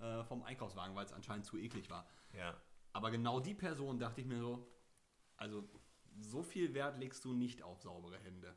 äh, 0.00 0.24
vom 0.24 0.42
Einkaufswagen, 0.42 0.94
weil 0.94 1.04
es 1.04 1.12
anscheinend 1.12 1.46
zu 1.46 1.56
eklig 1.58 1.90
war. 1.90 2.06
ja. 2.32 2.54
Aber 2.94 3.10
genau 3.10 3.38
die 3.38 3.54
Person 3.54 3.98
dachte 3.98 4.20
ich 4.22 4.26
mir 4.26 4.40
so, 4.40 4.66
also 5.36 5.68
so 6.18 6.42
viel 6.42 6.74
Wert 6.74 6.98
legst 6.98 7.24
du 7.24 7.32
nicht 7.32 7.62
auf 7.62 7.80
saubere 7.80 8.18
Hände. 8.18 8.56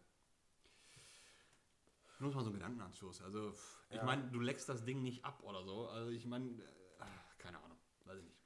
Nur 2.22 2.34
mal 2.34 2.44
so 2.44 2.52
Gedankenanstoß. 2.52 3.24
Also, 3.24 3.54
ich 3.90 3.98
Ja. 3.98 4.04
meine, 4.04 4.30
du 4.30 4.40
leckst 4.40 4.70
das 4.70 4.86
Ding 4.86 5.02
nicht 5.02 5.26
ab 5.26 5.42
oder 5.44 5.64
so. 5.64 5.88
Also, 5.88 6.12
ich 6.12 6.26
meine, 6.26 6.50
äh, 6.52 7.04
keine 7.40 7.58
Ahnung, 7.62 7.78
weiß 8.06 8.20
ich 8.20 8.26
nicht. 8.26 8.38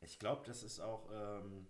Ich 0.00 0.18
glaube, 0.18 0.44
das 0.46 0.62
ist 0.62 0.78
auch 0.80 1.10
ähm, 1.12 1.66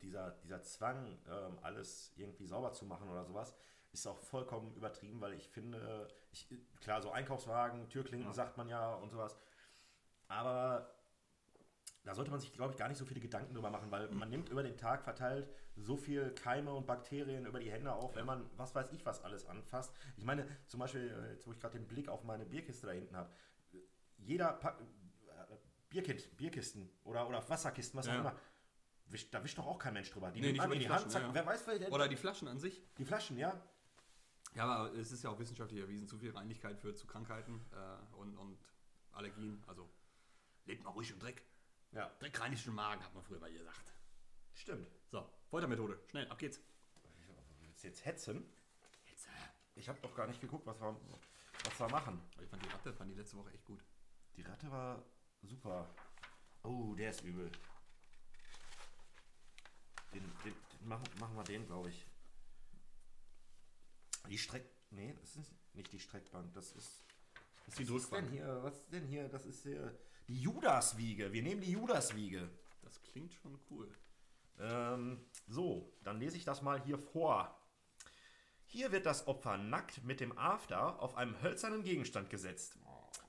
dieser, 0.00 0.30
dieser 0.30 0.62
Zwang, 0.62 1.18
ähm, 1.28 1.58
alles 1.62 2.12
irgendwie 2.16 2.46
sauber 2.46 2.72
zu 2.72 2.86
machen 2.86 3.10
oder 3.10 3.24
sowas, 3.24 3.54
ist 3.92 4.06
auch 4.06 4.18
vollkommen 4.18 4.74
übertrieben, 4.74 5.20
weil 5.20 5.34
ich 5.34 5.48
finde, 5.48 6.08
ich, 6.30 6.48
klar, 6.80 7.02
so 7.02 7.10
Einkaufswagen, 7.10 7.88
Türklinken 7.88 8.28
Ja. 8.28 8.34
sagt 8.34 8.56
man 8.56 8.68
ja 8.68 8.94
und 8.94 9.10
sowas, 9.10 9.36
aber 10.28 10.95
da 12.06 12.14
sollte 12.14 12.30
man 12.30 12.38
sich, 12.38 12.52
glaube 12.52 12.72
ich, 12.72 12.78
gar 12.78 12.88
nicht 12.88 12.98
so 12.98 13.04
viele 13.04 13.18
Gedanken 13.20 13.52
drüber 13.52 13.68
machen, 13.68 13.90
weil 13.90 14.08
man 14.12 14.30
nimmt 14.30 14.48
über 14.48 14.62
den 14.62 14.76
Tag 14.76 15.02
verteilt 15.02 15.48
so 15.74 15.96
viel 15.96 16.30
Keime 16.34 16.72
und 16.72 16.86
Bakterien 16.86 17.44
über 17.46 17.58
die 17.58 17.70
Hände 17.70 17.92
auf, 17.92 18.14
wenn 18.14 18.24
man, 18.24 18.48
was 18.56 18.74
weiß 18.76 18.92
ich, 18.92 19.04
was 19.04 19.24
alles 19.24 19.44
anfasst. 19.46 19.92
Ich 20.16 20.24
meine, 20.24 20.46
zum 20.68 20.78
Beispiel, 20.78 21.10
äh, 21.10 21.32
jetzt 21.32 21.48
wo 21.48 21.52
ich 21.52 21.58
gerade 21.58 21.76
den 21.76 21.88
Blick 21.88 22.08
auf 22.08 22.22
meine 22.22 22.46
Bierkiste 22.46 22.86
da 22.86 22.92
hinten 22.92 23.16
habe, 23.16 23.28
jeder 24.18 24.52
Pack, 24.52 24.80
äh, 24.80 25.56
Bierkind, 25.88 26.36
Bierkisten 26.36 26.88
oder, 27.02 27.28
oder 27.28 27.46
Wasserkisten, 27.48 27.98
was 27.98 28.06
Ja. 28.06 28.14
auch 28.14 28.20
immer, 28.20 28.36
wischt, 29.08 29.34
da 29.34 29.42
wischt 29.42 29.58
doch 29.58 29.66
auch 29.66 29.78
kein 29.78 29.94
Mensch 29.94 30.10
drüber. 30.12 30.30
Die 30.30 30.40
Nee, 30.40 30.52
nicht 30.52 30.58
man 30.58 30.66
über 30.68 30.74
in 30.74 30.80
die 30.80 30.86
die 30.86 30.92
Hand, 30.92 31.02
Flaschen, 31.02 31.10
zack, 31.10 31.22
ja, 31.22 31.28
ja. 31.28 31.34
wer 31.34 31.46
weiß, 31.46 31.66
wer, 31.66 31.92
Oder 31.92 32.06
die 32.08 32.16
Flaschen 32.16 32.46
an 32.46 32.60
sich. 32.60 32.82
die 32.98 33.04
Flaschen, 33.04 33.36
ja. 33.36 33.60
Ja, 34.54 34.64
aber 34.64 34.94
es 34.94 35.10
ist 35.10 35.24
ja 35.24 35.30
auch 35.30 35.38
wissenschaftlich 35.40 35.80
erwiesen, 35.80 36.06
zu 36.06 36.16
viel 36.18 36.30
Reinigkeit 36.30 36.78
führt 36.78 36.96
zu 36.98 37.06
Krankheiten 37.08 37.66
äh, 37.72 38.16
und, 38.16 38.38
und 38.38 38.58
Allergien. 39.10 39.62
Also 39.66 39.90
lebt 40.66 40.84
mal 40.84 40.90
ruhig 40.90 41.10
im 41.10 41.18
Dreck. 41.18 41.42
Ja, 41.96 42.10
Dreckreinigten 42.18 42.74
Magen, 42.74 43.02
hat 43.02 43.14
man 43.14 43.24
früher 43.24 43.40
mal 43.40 43.50
gesagt. 43.50 43.90
stimmt. 44.52 44.86
So, 45.10 45.26
Foltermethode. 45.48 45.98
Schnell, 46.10 46.28
ab 46.28 46.36
geht's. 46.38 46.60
Willst 47.62 47.84
du 47.84 47.88
jetzt 47.88 48.04
hetzen? 48.04 48.44
Äh, 49.06 49.80
Ich 49.80 49.88
habe 49.88 49.98
doch 50.02 50.14
gar 50.14 50.26
nicht 50.26 50.38
geguckt, 50.42 50.66
was 50.66 50.78
wir, 50.78 50.94
was 51.64 51.80
wir 51.80 51.88
machen. 51.88 52.20
ich 52.42 52.50
fand 52.50 52.62
die 52.62 52.68
Ratte, 52.68 52.92
fand 52.92 53.10
die 53.10 53.14
letzte 53.14 53.38
Woche 53.38 53.50
echt 53.52 53.64
gut. 53.64 53.82
Die 54.36 54.42
Ratte 54.42 54.70
war 54.70 55.02
super. 55.42 55.88
Oh, 56.64 56.94
der 56.94 57.08
ist 57.10 57.22
übel. 57.22 57.50
Den, 60.12 60.22
den, 60.44 60.54
den 60.80 60.88
machen, 60.88 61.04
machen 61.18 61.34
wir 61.34 61.44
den, 61.44 61.66
glaube 61.66 61.88
ich. 61.88 62.06
Die 64.28 64.36
Streck... 64.36 64.68
Nee, 64.90 65.16
das 65.18 65.36
ist 65.36 65.50
nicht 65.72 65.90
die 65.94 65.98
Streckbank, 66.00 66.52
das 66.52 66.72
ist... 66.72 67.02
Das 67.64 67.68
ist 67.68 67.78
die 67.78 67.88
Was 67.88 68.02
ist 68.02 68.12
denn 68.12 68.20
Drückbank. 68.20 68.30
hier? 68.30 68.62
Was 68.62 68.74
ist 68.74 68.92
denn 68.92 69.06
hier? 69.06 69.28
Das 69.30 69.46
ist 69.46 69.62
hier... 69.62 69.98
Die 70.28 70.40
Judaswiege. 70.40 71.32
Wir 71.32 71.42
nehmen 71.42 71.60
die 71.60 71.72
Judaswiege. 71.72 72.48
Das 72.82 73.00
klingt 73.02 73.32
schon 73.34 73.58
cool. 73.70 73.88
Ähm, 74.58 75.24
so, 75.46 75.92
dann 76.02 76.18
lese 76.18 76.36
ich 76.36 76.44
das 76.44 76.62
mal 76.62 76.82
hier 76.82 76.98
vor. 76.98 77.60
Hier 78.64 78.90
wird 78.90 79.06
das 79.06 79.28
Opfer 79.28 79.56
nackt 79.56 80.02
mit 80.04 80.20
dem 80.20 80.36
After 80.36 81.00
auf 81.00 81.16
einem 81.16 81.40
hölzernen 81.42 81.84
Gegenstand 81.84 82.30
gesetzt. 82.30 82.78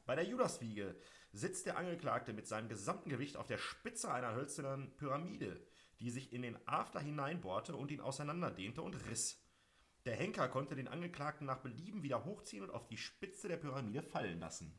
Bei 0.05 0.15
der 0.15 0.25
Judaswiege 0.25 0.95
sitzt 1.31 1.67
der 1.67 1.77
Angeklagte 1.77 2.33
mit 2.33 2.47
seinem 2.47 2.69
gesamten 2.69 3.09
Gewicht 3.09 3.37
auf 3.37 3.45
der 3.45 3.57
Spitze 3.57 4.11
einer 4.11 4.33
hölzernen 4.33 4.95
Pyramide, 4.95 5.61
die 5.99 6.09
sich 6.09 6.33
in 6.33 6.41
den 6.41 6.57
After 6.67 6.99
hineinbohrte 6.99 7.75
und 7.75 7.91
ihn 7.91 8.01
auseinanderdehnte 8.01 8.81
und 8.81 8.95
riss. 9.09 9.43
Der 10.05 10.15
Henker 10.15 10.47
konnte 10.47 10.75
den 10.75 10.87
Angeklagten 10.87 11.45
nach 11.45 11.59
Belieben 11.59 12.01
wieder 12.01 12.23
hochziehen 12.23 12.63
und 12.63 12.71
auf 12.71 12.87
die 12.87 12.97
Spitze 12.97 13.47
der 13.47 13.57
Pyramide 13.57 14.01
fallen 14.01 14.39
lassen. 14.39 14.73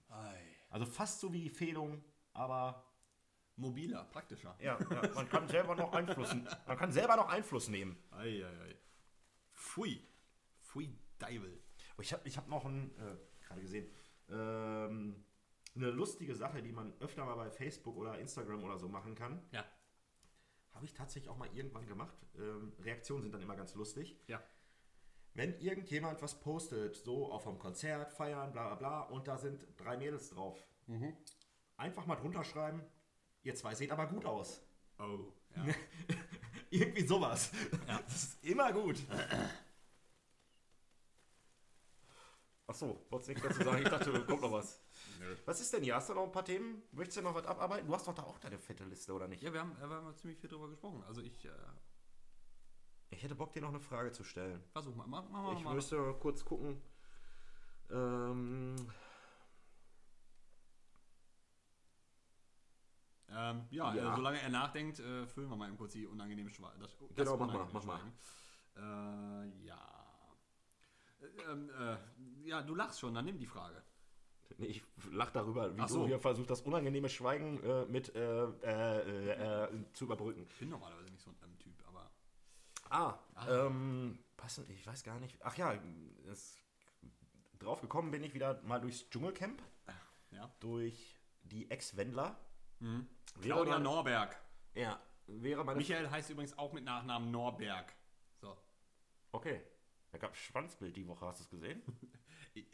Also 0.78 0.92
fast 0.92 1.18
so 1.18 1.32
wie 1.32 1.40
die 1.40 1.50
Fehlung 1.50 2.04
aber 2.32 2.84
Mobiler, 3.56 4.04
praktischer. 4.04 4.56
ja, 4.60 4.78
ja, 4.78 5.10
man 5.12 5.28
kann 5.28 5.48
selber 5.48 5.74
noch 5.74 5.92
Einfluss, 5.92 6.32
man 6.32 6.76
kann 6.76 6.92
selber 6.92 7.16
noch 7.16 7.28
Einfluss 7.28 7.68
nehmen. 7.68 7.98
Eieiei. 8.12 8.76
Pfui. 9.52 10.06
Pfui 10.62 10.96
Deivel. 11.18 11.60
Oh, 11.96 12.00
Ich 12.02 12.12
habe 12.12 12.28
ich 12.28 12.36
hab 12.36 12.46
noch 12.46 12.64
ein, 12.64 12.96
äh, 12.96 13.16
gerade 13.44 13.60
gesehen, 13.60 13.90
ähm, 14.28 15.24
eine 15.74 15.90
lustige 15.90 16.36
Sache, 16.36 16.62
die 16.62 16.70
man 16.70 16.92
öfter 17.00 17.24
mal 17.24 17.34
bei 17.34 17.50
Facebook 17.50 17.96
oder 17.96 18.16
Instagram 18.20 18.62
oder 18.62 18.78
so 18.78 18.88
machen 18.88 19.16
kann. 19.16 19.42
Ja. 19.50 19.64
Habe 20.74 20.84
ich 20.84 20.94
tatsächlich 20.94 21.28
auch 21.28 21.38
mal 21.38 21.48
irgendwann 21.52 21.88
gemacht. 21.88 22.16
Ähm, 22.36 22.72
Reaktionen 22.78 23.22
sind 23.22 23.32
dann 23.32 23.42
immer 23.42 23.56
ganz 23.56 23.74
lustig. 23.74 24.16
Ja. 24.28 24.40
Wenn 25.38 25.56
irgendjemand 25.60 26.20
was 26.20 26.40
postet, 26.40 26.96
so 26.96 27.30
auf 27.30 27.46
einem 27.46 27.60
Konzert, 27.60 28.12
feiern, 28.12 28.50
bla 28.50 28.66
bla 28.66 28.74
bla, 28.74 29.00
und 29.02 29.28
da 29.28 29.38
sind 29.38 29.64
drei 29.76 29.96
Mädels 29.96 30.30
drauf, 30.30 30.58
einfach 31.76 32.06
mal 32.06 32.16
drunter 32.16 32.42
schreiben, 32.42 32.82
ihr 33.44 33.54
zwei 33.54 33.72
seht 33.72 33.92
aber 33.92 34.08
gut 34.08 34.24
aus. 34.24 34.60
Oh. 34.98 35.32
Ja. 35.54 35.64
Irgendwie 36.70 37.06
sowas. 37.06 37.52
Ja. 37.86 38.00
Das 38.04 38.16
ist 38.16 38.44
immer 38.44 38.72
gut. 38.72 38.96
Achso, 42.66 43.06
wolltest 43.08 43.28
nichts 43.28 43.46
dazu 43.46 43.62
sagen? 43.62 43.82
Ich 43.84 43.88
dachte, 43.88 44.24
kommt 44.24 44.42
noch 44.42 44.52
was. 44.52 44.82
Was 45.46 45.60
ist 45.60 45.72
denn 45.72 45.84
hier? 45.84 45.94
Hast 45.94 46.08
du 46.08 46.14
noch 46.14 46.24
ein 46.24 46.32
paar 46.32 46.44
Themen? 46.44 46.82
Möchtest 46.90 47.18
du 47.18 47.22
noch 47.22 47.34
was 47.34 47.46
abarbeiten? 47.46 47.86
Du 47.86 47.94
hast 47.94 48.08
doch 48.08 48.14
da 48.14 48.24
auch 48.24 48.38
deine 48.38 48.58
fette 48.58 48.84
Liste, 48.84 49.12
oder 49.12 49.28
nicht? 49.28 49.42
ja, 49.42 49.52
wir 49.52 49.60
haben, 49.60 49.76
äh, 49.76 49.88
wir 49.88 49.96
haben 49.96 50.16
ziemlich 50.16 50.38
viel 50.38 50.50
drüber 50.50 50.68
gesprochen. 50.68 51.02
Also 51.06 51.22
ich 51.22 51.44
äh, 51.44 51.50
Ich 53.10 53.22
hätte 53.22 53.34
Bock, 53.34 53.52
dir 53.52 53.62
noch 53.62 53.70
eine 53.70 53.80
Frage 53.80 54.12
zu 54.12 54.24
stellen. 54.24 54.62
versuch 54.72 54.94
mal. 54.94 55.06
Mach, 55.06 55.24
mach 55.30 55.42
mal. 55.42 55.56
Ich 55.56 55.64
mal. 55.64 55.74
müsste 55.74 55.96
mal 55.96 56.14
kurz 56.14 56.44
gucken. 56.44 56.80
Ähm, 57.90 58.76
Ähm, 63.30 63.66
ja, 63.70 63.94
Ja. 63.94 64.12
Äh, 64.12 64.16
solange 64.16 64.40
er 64.40 64.48
nachdenkt, 64.48 65.00
äh, 65.00 65.26
füllen 65.26 65.50
wir 65.50 65.56
mal 65.56 65.68
eben 65.68 65.76
kurz 65.76 65.92
die 65.92 66.06
unangenehme 66.06 66.50
Schweigen. 66.50 66.82
Genau, 67.14 67.36
mach 67.36 67.52
mal, 67.52 67.68
mach 67.72 67.84
mal. 67.84 68.00
Äh, 68.76 69.66
ja. 69.66 69.78
Äh, 71.20 71.52
ähm, 71.52 71.70
äh, 71.70 72.48
ja, 72.48 72.62
du 72.62 72.74
lachst 72.74 73.00
schon, 73.00 73.14
dann 73.14 73.24
nimm 73.24 73.38
die 73.38 73.46
Frage. 73.46 73.82
nee, 74.56 74.66
ich 74.66 74.82
lach 75.10 75.30
darüber, 75.30 75.76
wie 75.76 75.88
so. 75.88 76.02
du 76.02 76.06
hier 76.06 76.18
versuchst, 76.18 76.50
das 76.50 76.62
unangenehme 76.62 77.08
Schweigen 77.08 77.62
äh, 77.62 77.84
mit 77.86 78.06
zu 79.92 80.04
überbrücken. 80.04 80.46
Ich 80.48 80.58
bin 80.58 80.70
normalerweise 80.70 81.10
nicht 81.10 81.22
so 81.22 81.30
ein 81.30 81.36
ähm, 81.44 81.58
Typ, 81.58 81.74
aber. 81.86 82.10
Ah, 82.90 83.18
ähm, 83.48 84.18
passend, 84.36 84.68
ich 84.70 84.86
weiß 84.86 85.02
gar 85.04 85.18
nicht. 85.20 85.38
Ach 85.42 85.56
ja, 85.56 85.78
es, 86.30 86.56
drauf 87.58 87.80
gekommen 87.80 88.10
bin 88.10 88.22
ich 88.24 88.34
wieder 88.34 88.60
mal 88.62 88.80
durchs 88.80 89.08
Dschungelcamp, 89.10 89.62
Ja. 90.30 90.50
durch 90.60 91.18
die 91.42 91.70
Ex-Wendler. 91.70 92.38
Wäre 92.80 93.04
Claudia 93.40 93.72
meine- 93.74 93.84
Norberg. 93.84 94.40
Ja, 94.74 95.00
wäre 95.26 95.64
meine. 95.64 95.78
Michael 95.78 96.10
heißt 96.10 96.30
übrigens 96.30 96.56
auch 96.56 96.72
mit 96.72 96.84
Nachnamen 96.84 97.30
Norberg. 97.30 97.92
So. 98.40 98.56
Okay. 99.32 99.60
Da 100.10 100.18
gab 100.18 100.34
Schwanzbild 100.36 100.96
die 100.96 101.06
Woche, 101.06 101.26
hast 101.26 101.40
du 101.40 101.44
es 101.44 101.50
gesehen? 101.50 101.82
Ich, 102.54 102.66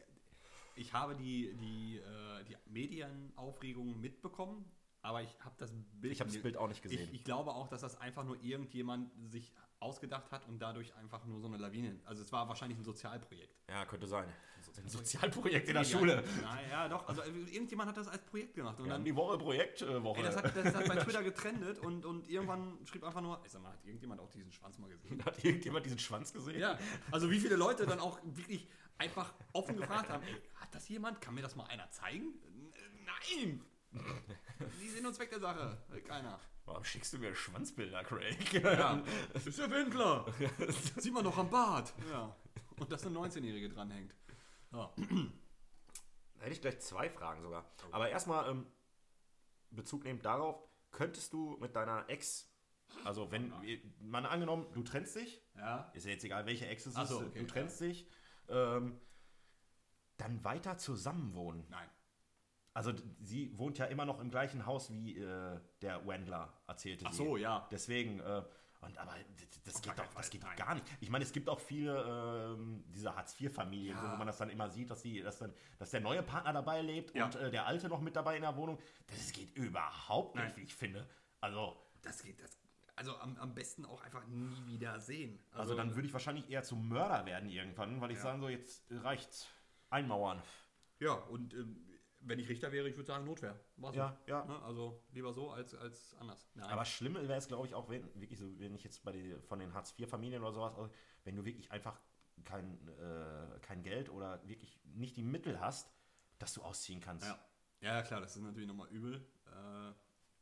ich 0.76 0.92
habe 0.92 1.16
die, 1.16 1.52
die, 1.56 1.98
äh, 1.98 2.44
die 2.44 2.56
Medienaufregung 2.66 4.00
mitbekommen, 4.00 4.64
aber 5.04 5.22
ich 5.22 5.28
habe 5.40 5.54
das 5.58 5.70
Bild. 6.00 6.14
Ich 6.14 6.20
habe 6.20 6.30
das 6.32 6.40
Bild 6.40 6.56
auch 6.56 6.66
nicht 6.66 6.82
gesehen. 6.82 7.08
Ich, 7.12 7.20
ich 7.20 7.24
glaube 7.24 7.52
auch, 7.52 7.68
dass 7.68 7.82
das 7.82 8.00
einfach 8.00 8.24
nur 8.24 8.42
irgendjemand 8.42 9.10
sich 9.30 9.52
ausgedacht 9.78 10.32
hat 10.32 10.48
und 10.48 10.58
dadurch 10.60 10.94
einfach 10.96 11.26
nur 11.26 11.40
so 11.40 11.46
eine 11.46 11.58
Lawine. 11.58 12.00
Also 12.06 12.22
es 12.22 12.32
war 12.32 12.48
wahrscheinlich 12.48 12.78
ein 12.78 12.84
Sozialprojekt. 12.84 13.54
Ja, 13.68 13.84
könnte 13.84 14.06
sein. 14.06 14.26
Ein 14.78 14.88
Sozialprojekt 14.88 15.68
in 15.68 15.74
der 15.74 15.84
Schule. 15.84 16.24
Naja, 16.40 16.88
doch. 16.88 17.06
Also 17.06 17.22
irgendjemand 17.22 17.90
hat 17.90 17.98
das 17.98 18.08
als 18.08 18.24
Projekt 18.24 18.54
gemacht. 18.54 18.78
Und 18.78 18.84
haben 18.84 18.90
dann, 18.90 19.04
die 19.04 19.14
Woche 19.14 19.36
Projektwoche. 19.36 20.20
ey, 20.20 20.24
das, 20.24 20.36
hat, 20.36 20.56
das 20.56 20.74
hat 20.74 20.88
bei 20.88 20.96
Twitter 21.04 21.22
getrennt 21.22 21.78
und, 21.80 22.06
und 22.06 22.26
irgendwann 22.30 22.78
schrieb 22.86 23.04
einfach 23.04 23.20
nur, 23.20 23.42
ich 23.44 23.52
sag 23.52 23.60
mal, 23.60 23.72
hat 23.72 23.84
irgendjemand 23.84 24.22
auch 24.22 24.30
diesen 24.30 24.50
Schwanz 24.52 24.78
mal 24.78 24.88
gesehen? 24.88 25.22
hat 25.22 25.44
irgendjemand 25.44 25.84
diesen 25.84 25.98
Schwanz 25.98 26.32
gesehen? 26.32 26.58
Ja, 26.58 26.78
also 27.10 27.30
wie 27.30 27.38
viele 27.38 27.56
Leute 27.56 27.84
dann 27.84 28.00
auch 28.00 28.18
wirklich 28.24 28.66
einfach 28.96 29.34
offen 29.52 29.76
gefragt 29.76 30.08
haben, 30.08 30.22
ey, 30.24 30.34
hat 30.54 30.74
das 30.74 30.88
jemand? 30.88 31.20
Kann 31.20 31.34
mir 31.34 31.42
das 31.42 31.56
mal 31.56 31.66
einer 31.66 31.90
zeigen? 31.90 32.28
N- 32.46 32.72
Nein! 33.04 33.64
Die 34.80 34.88
sind 34.88 35.06
uns 35.06 35.18
weg 35.18 35.30
der 35.30 35.40
Sache. 35.40 35.78
Keiner. 36.06 36.38
Warum 36.66 36.84
schickst 36.84 37.12
du 37.12 37.18
mir 37.18 37.34
Schwanzbilder, 37.34 38.02
Craig? 38.04 38.52
Ja, 38.54 39.02
ist 39.34 39.58
der 39.58 39.70
Wendler. 39.70 40.26
Sieh 40.96 41.10
mal 41.10 41.22
noch 41.22 41.36
am 41.36 41.50
Bart. 41.50 41.92
Ja. 42.10 42.34
Und 42.78 42.90
dass 42.90 43.04
eine 43.06 43.16
19-Jährige 43.18 43.68
dranhängt. 43.68 44.14
Ja. 44.72 44.92
Da 44.96 46.40
hätte 46.40 46.52
ich 46.52 46.60
gleich 46.60 46.80
zwei 46.80 47.10
Fragen 47.10 47.42
sogar. 47.42 47.70
Aber 47.90 48.08
erstmal 48.08 48.50
ähm, 48.50 48.66
Bezug 49.70 50.04
nehmend 50.04 50.24
darauf, 50.24 50.62
könntest 50.90 51.32
du 51.32 51.56
mit 51.60 51.76
deiner 51.76 52.08
Ex, 52.08 52.50
also 53.04 53.30
wenn, 53.30 53.52
mal 54.00 54.24
angenommen, 54.26 54.66
du 54.72 54.82
trennst 54.82 55.16
dich, 55.16 55.42
ja. 55.56 55.90
ist 55.94 56.06
ja 56.06 56.12
jetzt 56.12 56.24
egal, 56.24 56.46
welche 56.46 56.66
Ex 56.66 56.86
es 56.86 56.96
ist, 56.96 57.08
so, 57.08 57.20
okay, 57.20 57.40
du 57.40 57.46
trennst 57.46 57.80
dich, 57.80 58.08
ähm, 58.48 59.00
dann 60.16 60.44
weiter 60.44 60.78
zusammenwohnen. 60.78 61.66
Nein. 61.68 61.88
Also 62.74 62.92
sie 63.20 63.56
wohnt 63.56 63.78
ja 63.78 63.86
immer 63.86 64.04
noch 64.04 64.20
im 64.20 64.30
gleichen 64.30 64.66
Haus 64.66 64.90
wie 64.90 65.16
äh, 65.16 65.60
der 65.80 66.06
Wendler, 66.06 66.52
erzählte 66.66 67.04
Ach 67.06 67.12
sie. 67.12 67.18
so, 67.18 67.36
ja. 67.36 67.66
Deswegen, 67.70 68.18
äh, 68.20 68.42
und 68.80 68.98
aber 68.98 69.14
das 69.64 69.80
geht 69.80 69.96
gar 69.96 70.04
doch, 70.06 70.14
das 70.14 70.28
geht 70.28 70.42
nein. 70.42 70.56
gar 70.56 70.74
nicht. 70.74 70.84
Ich 71.00 71.08
meine, 71.08 71.24
es 71.24 71.32
gibt 71.32 71.48
auch 71.48 71.60
viele 71.60 72.54
ähm, 72.58 72.84
diese 72.88 73.14
Hartz-IV-Familien, 73.14 73.96
Ja. 73.96 74.12
wo 74.12 74.16
man 74.16 74.26
das 74.26 74.36
dann 74.38 74.50
immer 74.50 74.68
sieht, 74.68 74.90
dass 74.90 75.00
die, 75.02 75.22
dass 75.22 75.38
dann, 75.38 75.54
dass 75.78 75.90
der 75.90 76.00
neue 76.00 76.22
Partner 76.22 76.52
dabei 76.52 76.82
lebt 76.82 77.14
Ja. 77.14 77.26
und 77.26 77.36
äh, 77.36 77.50
der 77.50 77.64
alte 77.66 77.88
noch 77.88 78.00
mit 78.00 78.16
dabei 78.16 78.36
in 78.36 78.42
der 78.42 78.56
Wohnung. 78.56 78.78
Das 79.06 79.32
geht 79.32 79.56
überhaupt 79.56 80.34
nicht, 80.34 80.44
Nein. 80.44 80.56
wie 80.56 80.62
ich 80.62 80.74
finde. 80.74 81.08
Also, 81.40 81.76
Das 82.02 82.22
geht, 82.22 82.42
das, 82.42 82.58
also 82.96 83.16
am, 83.18 83.36
am 83.38 83.54
besten 83.54 83.86
auch 83.86 84.02
einfach 84.02 84.26
nie 84.26 84.66
wieder 84.66 84.98
sehen. 85.00 85.38
also 85.52 85.74
dann 85.76 85.94
würde 85.94 86.06
ich 86.08 86.12
wahrscheinlich 86.12 86.50
eher 86.50 86.62
zum 86.64 86.88
Mörder 86.88 87.24
werden 87.24 87.48
irgendwann, 87.48 88.00
weil 88.00 88.10
ich 88.10 88.16
Ja. 88.18 88.22
sagen 88.24 88.40
so, 88.40 88.48
jetzt 88.48 88.84
reicht's. 88.90 89.48
Einmauern. 89.90 90.42
Ja, 90.98 91.12
und 91.12 91.54
ähm, 91.54 91.83
wenn 92.26 92.38
ich 92.38 92.48
Richter 92.48 92.72
wäre, 92.72 92.88
ich 92.88 92.96
würde 92.96 93.06
sagen 93.06 93.24
Notwehr. 93.24 93.58
War's 93.76 93.94
Ja, 93.94 94.16
ja. 94.26 94.44
Ne? 94.44 94.62
Also 94.62 95.02
lieber 95.12 95.32
so 95.32 95.50
als, 95.50 95.74
als 95.74 96.14
anders. 96.18 96.48
Nein. 96.54 96.70
Aber 96.70 96.84
schlimm 96.84 97.14
wäre 97.14 97.34
es, 97.34 97.48
glaube 97.48 97.66
ich, 97.66 97.74
auch, 97.74 97.88
wenn, 97.88 98.02
wirklich 98.20 98.38
so, 98.38 98.58
wenn 98.58 98.74
ich 98.74 98.84
jetzt 98.84 99.04
bei 99.04 99.12
den, 99.12 99.40
von 99.42 99.58
den 99.58 99.72
Hartz-IV-Familien 99.74 100.42
oder 100.42 100.52
sowas, 100.52 100.74
wenn 101.24 101.36
du 101.36 101.44
wirklich 101.44 101.70
einfach 101.70 102.00
kein, 102.44 102.88
äh, 102.88 103.60
kein 103.60 103.82
Geld 103.82 104.08
oder 104.10 104.46
wirklich 104.46 104.80
nicht 104.84 105.16
die 105.16 105.22
Mittel 105.22 105.60
hast, 105.60 105.92
dass 106.38 106.52
du 106.54 106.62
ausziehen 106.62 107.00
kannst. 107.00 107.26
ja. 107.26 107.38
ja, 107.80 108.02
klar, 108.02 108.20
das 108.20 108.36
ist 108.36 108.42
natürlich 108.42 108.68
nochmal 108.68 108.88
übel. 108.88 109.26
Äh, 109.46 109.92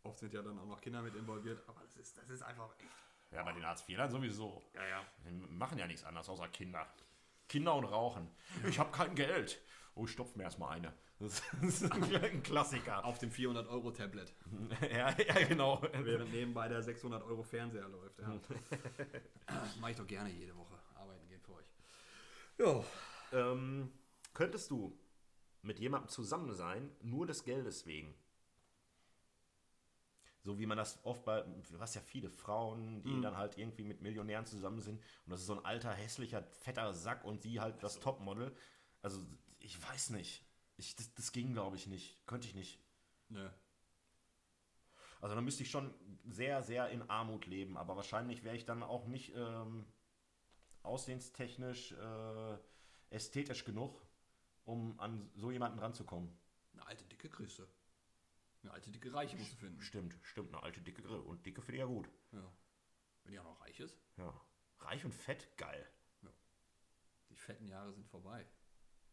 oft 0.03 0.19
sind 0.19 0.33
ja 0.33 0.43
dann 0.43 0.59
auch 0.59 0.67
noch 0.67 0.81
Kinder 0.81 1.03
mit 1.03 1.15
involviert, 1.15 1.63
aber 1.69 1.81
das 1.83 1.97
ist, 1.97 2.17
das 2.17 2.29
ist 2.31 2.43
einfach 2.43 2.75
echt. 2.79 2.91
Ja, 3.33 3.43
bei 3.43 3.53
den 3.53 3.65
Hartz-IV 3.65 3.99
sowieso. 4.11 4.63
Ja, 4.75 4.87
ja. 4.87 5.07
Die 5.25 5.31
machen 5.31 5.79
ja 5.79 5.87
nichts 5.87 6.05
anderes 6.05 6.29
außer 6.29 6.49
Kinder. 6.49 6.87
Kinder 7.49 7.75
und 7.75 7.85
Rauchen. 7.85 8.29
Ich 8.67 8.79
habe 8.79 8.91
kein 8.91 9.15
Geld. 9.15 9.61
Oh, 9.95 10.05
ich 10.05 10.11
stopf 10.11 10.37
mir 10.37 10.45
erstmal 10.45 10.77
eine. 10.77 10.93
Das 11.23 11.41
ist 11.63 11.93
ein 11.93 12.43
Klassiker. 12.43 13.05
Auf 13.05 13.19
dem 13.19 13.31
400-Euro-Tablet. 13.31 14.35
ja, 14.91 15.15
ja, 15.17 15.47
genau. 15.47 15.81
Während 15.93 16.33
nebenbei 16.33 16.69
der 16.69 16.83
600-Euro-Fernseher 16.83 17.89
läuft. 17.89 18.19
Ja. 18.19 18.41
Mach 19.81 19.89
ich 19.89 19.97
doch 19.97 20.07
gerne 20.07 20.31
jede 20.31 20.57
Woche. 20.57 20.75
Arbeiten 20.97 21.29
gehen 21.29 21.41
für 21.41 21.55
euch. 21.55 21.67
Ja. 22.59 22.85
Ähm, 23.33 23.93
könntest 24.35 24.69
du 24.73 24.99
mit 25.63 25.79
jemandem 25.79 26.09
zusammen 26.09 26.53
sein, 26.55 26.91
nur 27.03 27.25
des 27.25 27.45
Geldes 27.45 27.87
wegen? 27.87 28.17
So 30.43 30.59
wie 30.59 30.67
man 30.67 30.77
das 30.77 30.99
oft 31.05 31.25
bei, 31.25 31.43
du 31.43 31.79
hast 31.79 31.95
ja 31.95 32.01
viele 32.01 32.31
Frauen, 32.31 33.05
die 33.05 33.21
dann 33.21 33.37
halt 33.37 33.57
irgendwie 33.59 33.85
mit 33.85 34.03
Millionären 34.03 34.45
zusammen 34.45 34.81
sind 34.81 35.01
und 35.25 35.31
das 35.31 35.39
ist 35.39 35.47
so 35.47 35.55
ein 35.55 35.65
alter, 35.65 35.93
hässlicher, 35.93 36.43
fetter 36.43 36.93
Sack 36.93 37.25
und 37.25 37.43
sie 37.43 37.61
halt 37.61 37.81
das 37.85 38.01
Topmodel. 38.01 38.53
Also 39.03 39.25
ich 39.61 39.81
weiß 39.89 40.11
nicht. 40.11 40.45
Ich, 40.83 40.97
das, 40.97 41.15
das 41.15 41.31
ging, 41.31 41.53
glaube 41.53 41.77
ich, 41.77 41.87
nicht. 41.87 42.27
Könnte 42.27 42.49
ich 42.49 42.57
nicht. 42.57 42.81
Nö. 43.29 43.49
Also 45.21 45.37
dann 45.37 45.45
müsste 45.45 45.63
ich 45.63 45.71
schon 45.71 45.95
sehr, 46.29 46.61
sehr 46.63 46.89
in 46.89 47.09
Armut 47.09 47.47
leben, 47.47 47.77
aber 47.77 47.95
wahrscheinlich 47.95 48.43
wäre 48.43 48.57
ich 48.57 48.65
dann 48.65 48.83
auch 48.83 49.07
nicht 49.07 49.33
ähm, 49.37 49.87
aussehenstechnisch, 50.83 51.93
äh, 51.93 52.59
ästhetisch 53.11 53.65
genug, 53.65 54.05
um 54.65 54.99
an 54.99 55.31
so 55.37 55.53
jemanden 55.53 55.79
ranzukommen. 55.79 56.37
Eine 56.73 56.87
alte, 56.87 57.05
dicke 57.05 57.29
Grüße. 57.29 57.69
Eine 58.63 58.73
alte, 58.73 58.91
dicke 58.91 59.15
Reiche 59.15 59.37
musst 59.37 59.53
du 59.53 59.57
finden. 59.59 59.81
Stimmt, 59.81 60.19
stimmt, 60.23 60.53
eine 60.53 60.65
alte 60.65 60.81
dicke 60.81 61.03
Grill. 61.03 61.21
Und 61.21 61.47
dicke 61.47 61.63
finde 61.63 61.77
ich 61.77 61.81
ja 61.81 61.87
gut. 61.87 62.09
Ja. 62.33 62.53
Wenn 63.23 63.33
die 63.33 63.39
auch 63.39 63.45
noch 63.45 63.61
reich 63.61 63.79
ist. 63.79 63.97
Ja. 64.17 64.35
Reich 64.81 65.05
und 65.05 65.15
fett, 65.15 65.57
geil. 65.57 65.89
Die 67.31 67.37
fetten 67.37 67.69
Jahre 67.69 67.93
sind 67.93 68.09
vorbei. 68.09 68.45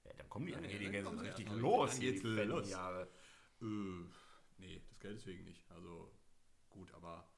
Ja, 0.09 0.15
dann 0.17 0.29
kommen 0.29 0.45
die, 0.47 0.51
dann 0.53 0.63
ja, 0.63 0.69
jetzt 0.69 1.37
richtig 1.39 1.49
los. 1.51 1.95
die 1.95 1.99
geht's 2.01 2.21
fetten 2.21 2.49
los. 2.49 2.69
Jahre. 2.69 3.07
Äh, 3.61 3.65
nee, 4.57 4.81
das 4.89 4.99
Geld 4.99 5.15
deswegen 5.17 5.43
nicht. 5.45 5.69
Also 5.71 6.11
gut, 6.69 6.93
aber 6.93 7.29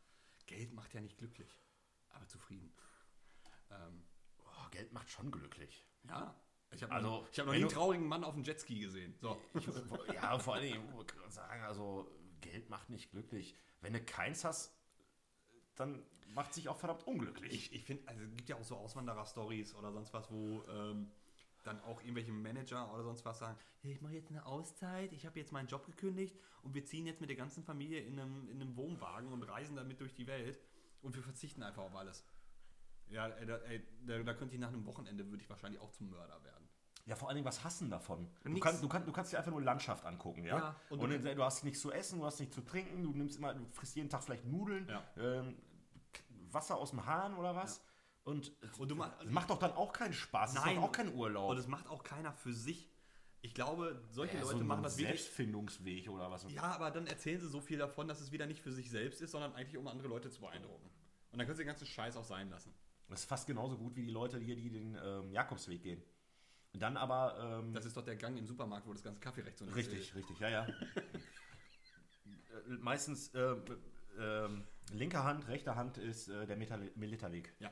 Geld 0.47 0.73
macht 0.73 0.93
ja 0.93 1.01
nicht 1.01 1.17
glücklich. 1.17 1.59
Aber 2.09 2.27
zufrieden. 2.27 2.73
Ähm, 3.69 4.03
Oh, 4.43 4.69
Geld 4.71 4.91
macht 4.91 5.09
schon 5.09 5.31
glücklich. 5.31 5.85
ja. 6.07 6.35
Ich 6.73 6.81
habe 6.83 6.93
Also, 6.93 7.09
noch, 7.09 7.29
ich 7.31 7.37
hab 7.39 7.45
noch 7.47 7.53
wenn 7.53 7.59
nie 7.59 7.65
einen 7.65 7.73
traurigen 7.73 8.07
Mann 8.07 8.23
auf 8.23 8.33
dem 8.33 8.43
Jetski 8.43 8.79
gesehen. 8.79 9.13
So. 9.19 9.37
Ich, 9.55 9.67
ja, 10.13 10.39
vor 10.39 10.55
allem, 10.55 10.65
ich 11.01 11.07
gerade 11.07 11.31
sagen, 11.31 11.61
also 11.63 12.09
Geld 12.39 12.69
macht 12.69 12.89
nicht 12.89 13.11
glücklich. 13.11 13.57
Wenn 13.81 13.91
du 13.91 14.01
keins 14.01 14.45
hast, 14.45 14.73
dann 15.75 16.01
macht 16.33 16.53
sich 16.53 16.69
auch 16.69 16.77
verdammt 16.77 17.05
unglücklich. 17.07 17.51
Ich, 17.53 17.73
ich 17.73 17.83
finde, 17.83 18.07
also 18.07 18.23
es 18.23 18.35
gibt 18.37 18.47
ja 18.47 18.55
auch 18.55 18.63
so 18.63 18.77
Auswanderer-Stories 18.77 19.75
oder 19.75 19.91
sonst 19.91 20.13
was, 20.13 20.31
wo 20.31 20.63
ähm, 20.69 21.11
dann 21.63 21.79
auch 21.81 22.01
irgendwelche 22.01 22.31
Manager 22.31 22.93
oder 22.93 23.03
sonst 23.03 23.23
was 23.25 23.39
sagen, 23.39 23.57
hey, 23.81 23.91
ich 23.93 24.01
mache 24.01 24.13
jetzt 24.13 24.29
eine 24.29 24.45
Auszeit, 24.45 25.13
ich 25.13 25.25
habe 25.25 25.39
jetzt 25.39 25.51
meinen 25.51 25.67
Job 25.67 25.85
gekündigt 25.85 26.37
und 26.63 26.73
wir 26.73 26.85
ziehen 26.85 27.05
jetzt 27.05 27.21
mit 27.21 27.29
der 27.29 27.37
ganzen 27.37 27.63
Familie 27.63 27.99
in 28.01 28.19
einem, 28.19 28.49
in 28.49 28.61
einem 28.61 28.75
Wohnwagen 28.75 29.31
und 29.31 29.43
reisen 29.43 29.75
damit 29.75 29.99
durch 29.99 30.13
die 30.13 30.27
Welt 30.27 30.59
und 31.01 31.15
wir 31.15 31.23
verzichten 31.23 31.63
einfach 31.63 31.83
auf 31.83 31.95
alles. 31.95 32.25
Ja, 33.09 33.27
ey, 33.27 33.45
da, 33.45 33.57
ey, 33.57 33.83
da, 34.05 34.19
da 34.23 34.33
könnte 34.33 34.55
ich 34.55 34.61
nach 34.61 34.69
einem 34.69 34.85
Wochenende, 34.85 35.29
würde 35.29 35.43
ich 35.43 35.49
wahrscheinlich 35.49 35.81
auch 35.81 35.91
zum 35.91 36.09
Mörder 36.09 36.41
werden. 36.43 36.67
Ja, 37.07 37.15
vor 37.15 37.27
allen 37.27 37.35
Dingen, 37.35 37.47
was 37.47 37.63
hassen 37.63 37.89
davon? 37.89 38.29
Du 38.43 38.59
kannst, 38.59 38.83
du, 38.83 38.87
kannst, 38.87 39.07
du 39.07 39.11
kannst 39.11 39.33
dir 39.33 39.37
einfach 39.39 39.51
nur 39.51 39.61
Landschaft 39.61 40.05
angucken, 40.05 40.45
ja? 40.45 40.57
Ja, 40.57 40.75
und 40.89 40.99
und 40.99 41.09
du, 41.09 41.35
du- 41.35 41.43
hast 41.43 41.63
nichts 41.63 41.81
zu 41.81 41.91
essen, 41.91 42.19
du 42.19 42.25
hast 42.25 42.39
nichts 42.39 42.55
zu 42.55 42.61
trinken, 42.61 43.03
du 43.03 43.11
nimmst 43.11 43.37
immer, 43.37 43.53
du 43.55 43.65
frisst 43.71 43.95
jeden 43.95 44.09
Tag 44.09 44.23
vielleicht 44.23 44.45
Nudeln, 44.45 44.87
Ja. 44.87 45.03
ähm, 45.17 45.57
Wasser 46.51 46.77
aus 46.77 46.91
dem 46.91 47.05
Hahn 47.05 47.33
oder 47.35 47.55
was. 47.55 47.81
Und, 48.23 48.51
Und 48.77 48.89
du 48.89 48.95
ma- 48.95 49.09
das 49.21 49.31
macht 49.31 49.49
doch 49.49 49.57
dann 49.57 49.71
auch 49.71 49.91
keinen 49.93 50.13
Spaß, 50.13 50.53
das 50.53 50.65
ist 50.65 50.75
doch 50.75 50.83
auch 50.83 50.91
kein 50.91 51.13
Urlaub. 51.13 51.49
Und 51.49 51.57
es 51.57 51.67
macht 51.67 51.87
auch 51.87 52.03
keiner 52.03 52.31
für 52.33 52.53
sich. 52.53 52.87
Ich 53.43 53.55
glaube, 53.55 53.99
solche 54.11 54.35
Ja, 54.37 54.43
Leute 54.43 54.59
so 54.59 54.63
machen 54.63 54.83
das 54.83 54.97
wirklich. 54.97 55.21
Selbstfindungsweg 55.21 56.07
oder 56.09 56.29
was. 56.29 56.45
Ja, 56.51 56.61
aber 56.63 56.91
dann 56.91 57.07
erzählen 57.07 57.39
sie 57.39 57.47
so 57.47 57.59
viel 57.59 57.79
davon, 57.79 58.07
dass 58.07 58.21
es 58.21 58.31
wieder 58.31 58.45
nicht 58.45 58.61
für 58.61 58.71
sich 58.71 58.91
selbst 58.91 59.21
ist, 59.21 59.31
sondern 59.31 59.53
eigentlich 59.55 59.77
um 59.77 59.87
andere 59.87 60.07
Leute 60.07 60.29
zu 60.29 60.41
beeindrucken. 60.41 60.85
Und 61.31 61.39
dann 61.39 61.47
können 61.47 61.55
sie 61.57 61.63
den 61.63 61.67
ganzen 61.69 61.87
Scheiß 61.87 62.15
auch 62.17 62.23
sein 62.23 62.49
lassen. 62.51 62.71
Das 63.07 63.21
ist 63.21 63.25
fast 63.25 63.47
genauso 63.47 63.77
gut 63.77 63.95
wie 63.95 64.03
die 64.03 64.11
Leute 64.11 64.37
hier, 64.37 64.55
die 64.55 64.69
den 64.69 64.95
ähm, 65.03 65.31
Jakobsweg 65.31 65.81
gehen. 65.81 66.03
Und 66.73 66.81
dann 66.81 66.95
aber. 66.97 67.59
Ähm, 67.63 67.73
Das 67.73 67.85
ist 67.85 67.97
doch 67.97 68.03
der 68.05 68.15
Gang 68.15 68.37
im 68.37 68.45
Supermarkt, 68.45 68.85
wo 68.87 68.93
das 68.93 69.01
ganze 69.03 69.19
Kaffee 69.19 69.41
rechts 69.41 69.61
und 69.61 69.73
links 69.73 69.89
richtig, 69.89 70.05
steht. 70.09 70.15
richtig, 70.17 70.39
ja, 70.39 70.49
ja. 70.49 70.67
Äh, 72.25 72.73
Meistens 72.79 73.31
ähm, 73.33 73.63
ähm, 74.19 74.63
linke 74.93 75.23
Hand, 75.23 75.47
rechte 75.47 75.75
Hand 75.75 75.97
ist 75.97 76.27
äh, 76.27 76.45
der 76.45 76.57
Meter 76.57 76.77
Militerweg. 76.95 77.53
Ja. 77.59 77.71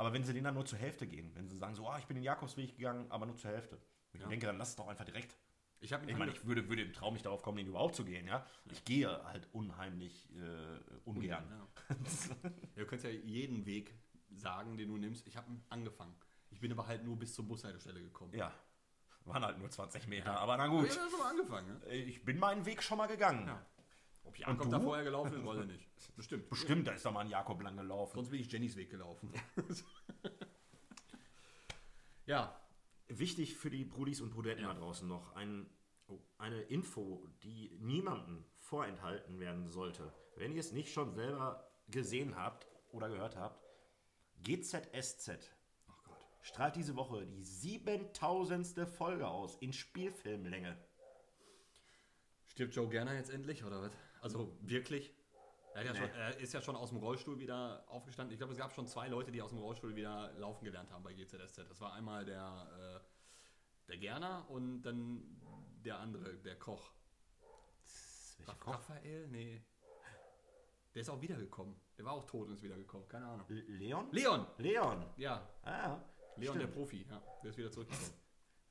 Aber 0.00 0.14
wenn 0.14 0.24
sie 0.24 0.32
den 0.32 0.44
dann 0.44 0.54
nur 0.54 0.64
zur 0.64 0.78
Hälfte 0.78 1.06
gehen, 1.06 1.30
wenn 1.34 1.46
sie 1.46 1.58
sagen, 1.58 1.74
so, 1.74 1.86
ah, 1.86 1.98
ich 1.98 2.06
bin 2.06 2.14
den 2.14 2.24
Jakobsweg 2.24 2.74
gegangen, 2.74 3.04
aber 3.10 3.26
nur 3.26 3.36
zur 3.36 3.50
Hälfte. 3.50 3.78
Ich 4.14 4.20
Ja. 4.22 4.28
denke, 4.28 4.46
dann 4.46 4.56
lass 4.56 4.70
es 4.70 4.76
doch 4.76 4.88
einfach 4.88 5.04
direkt. 5.04 5.36
Ich 5.80 5.92
Ich 5.92 6.16
meine, 6.16 6.32
ich 6.32 6.46
würde, 6.46 6.66
würde 6.70 6.80
im 6.80 6.94
Traum 6.94 7.12
nicht 7.12 7.26
darauf 7.26 7.42
kommen, 7.42 7.58
den 7.58 7.66
überhaupt 7.66 7.96
zu 7.96 8.06
gehen, 8.06 8.26
ja. 8.26 8.46
Ich 8.70 8.82
gehe 8.86 9.08
halt 9.24 9.46
unheimlich 9.52 10.26
äh, 10.34 10.80
ungern. 11.04 11.44
Ja. 11.90 12.50
du 12.76 12.86
könntest 12.86 13.04
ja 13.04 13.10
jeden 13.10 13.66
Weg 13.66 13.94
sagen, 14.30 14.78
den 14.78 14.88
du 14.88 14.96
nimmst. 14.96 15.26
Ich 15.26 15.36
habe 15.36 15.48
angefangen. 15.68 16.14
Ich 16.48 16.60
bin 16.60 16.72
aber 16.72 16.86
halt 16.86 17.04
nur 17.04 17.18
bis 17.18 17.34
zur 17.34 17.46
Bushaltestelle 17.46 18.00
gekommen. 18.00 18.32
Ja. 18.34 18.54
Waren 19.26 19.44
halt 19.44 19.58
nur 19.58 19.68
20 19.68 20.06
Meter, 20.08 20.38
aber 20.40 20.56
na 20.56 20.66
gut. 20.68 20.86
Ich 20.86 20.94
schon 20.94 21.12
mal 21.18 21.28
angefangen. 21.28 21.78
Ne? 21.78 21.94
Ich 21.94 22.24
bin 22.24 22.38
meinen 22.38 22.64
Weg 22.64 22.82
schon 22.82 22.96
mal 22.96 23.06
gegangen. 23.06 23.50
Ob 24.30 24.34
Und 24.34 24.38
Jakob 24.38 24.62
du? 24.64 24.70
da 24.70 24.80
vorher 24.80 25.04
gelaufen 25.04 25.34
ist, 25.38 25.44
weiß 25.44 25.60
ich 25.60 25.66
nicht. 25.66 25.88
Bestimmt. 26.16 26.48
Bestimmt, 26.48 26.86
da 26.86 26.92
ist 26.92 27.04
doch 27.04 27.12
mal 27.12 27.20
ein 27.20 27.28
Jakob 27.30 27.60
lang 27.62 27.76
gelaufen. 27.76 28.14
Sonst 28.16 28.30
bin 28.30 28.40
ich 28.40 28.50
Jennys 28.50 28.76
Weg 28.76 28.90
gelaufen. 28.90 29.32
ja, 32.26 32.56
Wichtig 33.12 33.56
für 33.56 33.70
die 33.70 33.84
Brudis 33.84 34.20
und 34.20 34.30
Brudetten 34.30 34.62
Ja. 34.62 34.72
da 34.72 34.78
draußen 34.78 35.08
noch 35.08 35.34
ein, 35.34 35.68
oh, 36.06 36.20
eine 36.38 36.60
Info, 36.62 37.26
die 37.42 37.76
niemandem 37.80 38.44
vorenthalten 38.56 39.40
werden 39.40 39.66
sollte. 39.66 40.12
Wenn 40.36 40.52
ihr 40.52 40.60
es 40.60 40.70
nicht 40.70 40.92
schon 40.92 41.12
selber 41.12 41.68
gesehen 41.88 42.36
habt 42.36 42.68
oder 42.92 43.08
gehört 43.08 43.34
habt, 43.36 43.66
GZSZ 44.44 45.50
oh 45.88 45.92
Gott. 46.04 46.16
strahlt 46.40 46.76
diese 46.76 46.94
Woche 46.94 47.26
die 47.26 47.42
7000. 47.42 48.88
Folge 48.88 49.26
aus 49.26 49.56
in 49.56 49.72
Spielfilmlänge. 49.72 50.78
Stirbt 52.46 52.76
Joe 52.76 52.88
Gerner 52.88 53.14
jetzt 53.14 53.30
endlich, 53.30 53.64
oder 53.64 53.82
was? 53.82 53.92
Also 54.20 54.56
wirklich? 54.62 55.12
Er, 55.74 55.84
ja 55.84 55.92
Nee. 55.92 55.98
schon, 55.98 56.10
er 56.10 56.36
ist 56.38 56.52
ja 56.52 56.60
schon 56.60 56.74
aus 56.76 56.88
dem 56.90 56.98
Rollstuhl 56.98 57.38
wieder 57.38 57.84
aufgestanden. 57.88 58.32
Ich 58.32 58.38
glaube, 58.38 58.52
es 58.52 58.58
gab 58.58 58.72
schon 58.72 58.86
zwei 58.88 59.08
Leute, 59.08 59.30
die 59.30 59.40
aus 59.40 59.50
dem 59.50 59.58
Rollstuhl 59.58 59.94
wieder 59.94 60.32
laufen 60.32 60.64
gelernt 60.64 60.90
haben 60.90 61.02
bei 61.04 61.12
GZSZ. 61.14 61.58
Das 61.68 61.80
war 61.80 61.92
einmal 61.92 62.24
der, 62.24 63.00
äh, 63.04 63.88
der 63.88 63.98
Gerner 63.98 64.48
und 64.50 64.82
dann 64.82 65.22
der 65.84 65.98
andere, 66.00 66.34
der 66.38 66.58
Koch. 66.58 66.92
Welcher 68.38 68.52
Raff- 68.52 68.66
Raphael? 68.66 69.28
Nee. 69.28 69.62
Der 70.94 71.02
ist 71.02 71.08
auch 71.08 71.20
wiedergekommen. 71.20 71.80
Der 71.96 72.04
war 72.04 72.14
auch 72.14 72.24
tot 72.26 72.48
und 72.48 72.54
ist 72.54 72.62
wiedergekommen. 72.62 73.06
Keine 73.08 73.26
Ahnung. 73.26 73.46
Leon? 73.48 74.08
Leon! 74.10 74.46
Leon. 74.58 75.06
Ja, 75.16 75.48
Ah, 75.62 76.00
Leon 76.36 76.56
stimmt. 76.56 76.62
der 76.62 76.66
Profi. 76.74 77.06
Ja, 77.08 77.22
der 77.44 77.50
ist 77.50 77.56
wieder 77.58 77.70
zurückgekommen. 77.70 78.12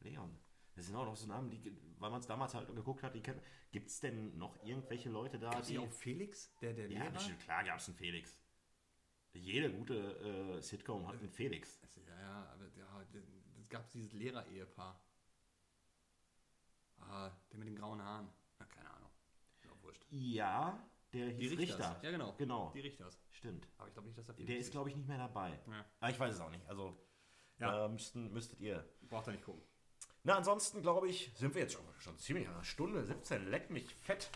Leon. 0.02 0.38
Das 0.80 0.86
sind 0.88 0.96
auch 0.96 1.04
noch 1.04 1.18
so 1.18 1.28
Namen, 1.28 1.50
die, 1.50 1.60
weil 2.00 2.10
man 2.10 2.22
es 2.22 2.26
damals 2.28 2.54
halt 2.54 2.74
geguckt 2.74 3.04
hat, 3.04 3.14
die 3.14 3.20
kennt. 3.22 3.42
Gibt 3.70 3.90
es 3.90 4.00
denn 4.00 4.38
noch 4.38 4.64
irgendwelche 4.64 5.10
Leute 5.10 5.38
da, 5.38 5.50
Gab 5.50 5.62
es 5.62 5.78
auch 5.78 5.92
Felix, 5.92 6.56
der 6.62 6.72
der 6.72 6.90
Ja, 6.90 7.00
Lehrer? 7.00 7.12
bestimmt, 7.12 7.42
klar 7.42 7.66
gab 7.66 7.80
es 7.80 7.90
einen 7.90 7.98
Felix. 7.98 8.40
Jede 9.34 9.74
gute 9.74 10.56
äh, 10.58 10.62
Sitcom 10.62 11.06
hat 11.06 11.20
einen 11.20 11.30
Felix. 11.30 11.82
Ja, 12.08 12.18
ja, 12.18 12.50
aber 12.54 12.66
ja, 12.78 13.02
es 13.60 13.68
gab 13.68 13.90
dieses 13.90 14.14
Lehrer-Ehepaar. 14.14 14.98
Ah, 17.02 17.30
der 17.52 17.60
mit 17.60 17.68
den 17.68 17.76
grauen 17.76 18.02
Haaren. 18.02 18.30
Ja, 18.62 18.66
keine 18.68 18.90
Ahnung. 18.90 19.10
Ist 19.62 19.70
auch 19.70 19.84
wurscht. 19.84 20.06
Ja, 20.12 20.82
der 21.12 21.30
hieß 21.32 21.58
Richter. 21.58 22.00
Ja, 22.02 22.12
genau. 22.12 22.34
Genau. 22.38 22.72
Die 22.74 22.80
Richters. 22.80 23.22
Stimmt. 23.32 23.68
Aber 23.78 23.90
ich 23.90 23.94
glaube 23.94 24.08
nicht, 24.08 24.18
dass 24.18 24.30
er 24.30 24.36
Der 24.36 24.58
ist, 24.58 24.72
glaube 24.72 24.90
ich, 24.90 24.96
nicht 24.96 25.10
mehr 25.10 25.18
dabei. 25.18 25.60
Ja. 25.70 25.86
Aber 26.00 26.10
ich 26.12 26.20
weiß 26.20 26.36
es 26.36 26.40
auch 26.40 26.50
nicht. 26.52 26.66
Also, 26.70 26.98
Ja. 27.60 27.86
äh, 27.86 27.90
müssten, 27.90 28.32
müsstet 28.32 28.62
ihr. 28.62 28.90
Braucht 29.10 29.28
er 29.28 29.34
nicht 29.34 29.44
gucken. 29.44 29.62
Na, 30.30 30.38
ansonsten, 30.38 30.84
glaube 30.84 31.10
ich, 31.10 31.32
sind 31.34 31.56
wir 31.56 31.64
jetzt 31.64 31.74
schon, 31.74 31.82
schon 31.98 32.16
ziemlich 32.20 32.48
an 32.48 32.54
einer 32.54 32.64
Stunde 32.64 33.04
17. 33.04 33.50
Leck 33.50 33.72
mich 33.72 33.96
fett. 33.96 34.30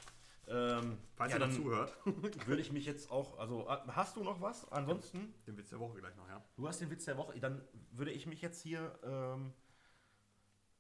Ähm, 0.48 0.98
ja, 1.20 1.38
dann 1.38 1.52
zuhört. 1.52 1.96
würde 2.48 2.64
ich 2.64 2.72
mich 2.72 2.88
jetzt 2.88 3.12
auch, 3.12 3.38
also 3.38 3.70
äh, 3.70 3.78
hast 3.90 4.16
du 4.16 4.24
noch 4.24 4.42
was? 4.42 4.68
Ansonsten, 4.72 5.36
Den 5.46 5.56
Witz 5.56 5.70
der 5.70 5.80
Woche 5.80 6.00
gleich 6.00 6.16
noch, 6.16 6.28
ja. 6.28 6.44
du 6.56 6.68
hast 6.68 6.82
den 6.82 6.90
Witz 6.90 7.06
der 7.06 7.16
Woche, 7.18 7.40
dann 7.40 7.62
würde 7.92 8.10
ich 8.10 8.26
mich 8.26 8.42
jetzt 8.42 8.64
hier 8.64 8.98
ähm, 9.04 9.54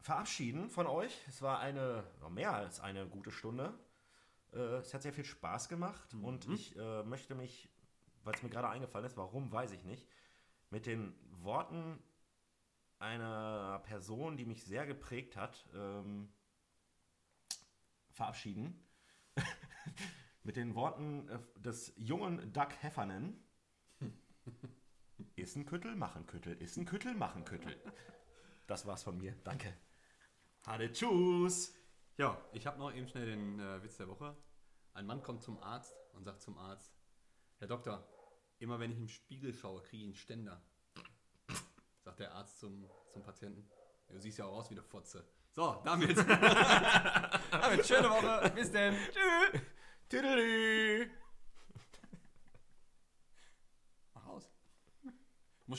verabschieden 0.01 0.71
von 0.71 0.87
euch. 0.87 1.15
Es 1.27 1.43
war 1.43 1.59
eine, 1.59 2.03
mehr 2.31 2.55
als 2.55 2.79
eine 2.79 3.05
gute 3.05 3.29
Stunde. 3.29 3.71
Äh, 4.51 4.77
es 4.77 4.95
hat 4.95 5.03
sehr 5.03 5.13
viel 5.13 5.25
Spaß 5.25 5.69
gemacht 5.69 6.15
und 6.23 6.49
ich 6.49 6.75
äh, 6.75 7.03
möchte 7.03 7.35
mich, 7.35 7.69
weil 8.23 8.33
es 8.33 8.41
mir 8.41 8.49
gerade 8.49 8.69
eingefallen 8.69 9.05
ist, 9.05 9.15
warum, 9.15 9.51
weiß 9.51 9.73
ich 9.73 9.83
nicht, 9.83 10.07
mit 10.71 10.87
den 10.87 11.13
Worten 11.43 11.99
einer 13.03 13.79
Person, 13.85 14.37
die 14.37 14.45
mich 14.45 14.63
sehr 14.63 14.85
geprägt 14.85 15.35
hat, 15.35 15.69
ähm, 15.75 16.31
verabschieden. 18.11 18.87
mit 20.43 20.55
den 20.55 20.73
Worten 20.75 21.27
äh, 21.27 21.39
des 21.59 21.93
jungen 21.97 22.53
Doug 22.53 22.69
Heffernan. 22.81 23.37
Ist 25.35 25.55
ein 25.55 25.65
Küttel, 25.65 25.95
machen 25.95 26.25
Küttel, 26.25 26.53
ist 26.61 26.75
ein 26.75 26.85
Küttel, 26.85 27.13
machen 27.13 27.45
Küttel. 27.45 27.75
Das 28.67 28.85
war's 28.85 29.03
von 29.03 29.17
mir. 29.17 29.35
Danke. 29.43 29.73
Hade 30.65 30.91
tschüss. 30.91 31.75
Ja, 32.17 32.39
ich 32.51 32.65
habe 32.65 32.79
noch 32.79 32.93
eben 32.93 33.07
schnell 33.07 33.27
den 33.27 33.59
äh, 33.59 33.83
Witz 33.83 33.97
der 33.97 34.07
Woche. 34.07 34.35
Ein 34.93 35.05
Mann 35.05 35.21
kommt 35.23 35.43
zum 35.43 35.61
Arzt 35.61 35.95
und 36.13 36.23
sagt 36.23 36.41
zum 36.41 36.57
Arzt, 36.57 36.93
Herr 37.59 37.67
Doktor, 37.67 38.07
immer 38.59 38.79
wenn 38.79 38.91
ich 38.91 38.97
im 38.97 39.07
Spiegel 39.07 39.53
schaue, 39.53 39.81
kriege 39.81 40.03
ich 40.03 40.07
einen 40.07 40.15
Ständer. 40.15 40.61
Sagt 42.03 42.19
der 42.19 42.33
Arzt 42.33 42.59
zum, 42.59 42.89
zum 43.11 43.23
Patienten. 43.23 43.69
Du 44.09 44.19
siehst 44.19 44.37
ja 44.37 44.45
auch 44.45 44.57
aus 44.57 44.69
wie 44.69 44.75
eine 44.75 44.83
Fotze. 44.83 45.25
So, 45.51 45.81
damit. 45.85 46.17
damit 47.51 47.85
schöne 47.85 48.09
Woche. 48.09 48.51
Bis 48.53 48.71
denn. 48.71 48.95
Tschüss. 50.09 51.13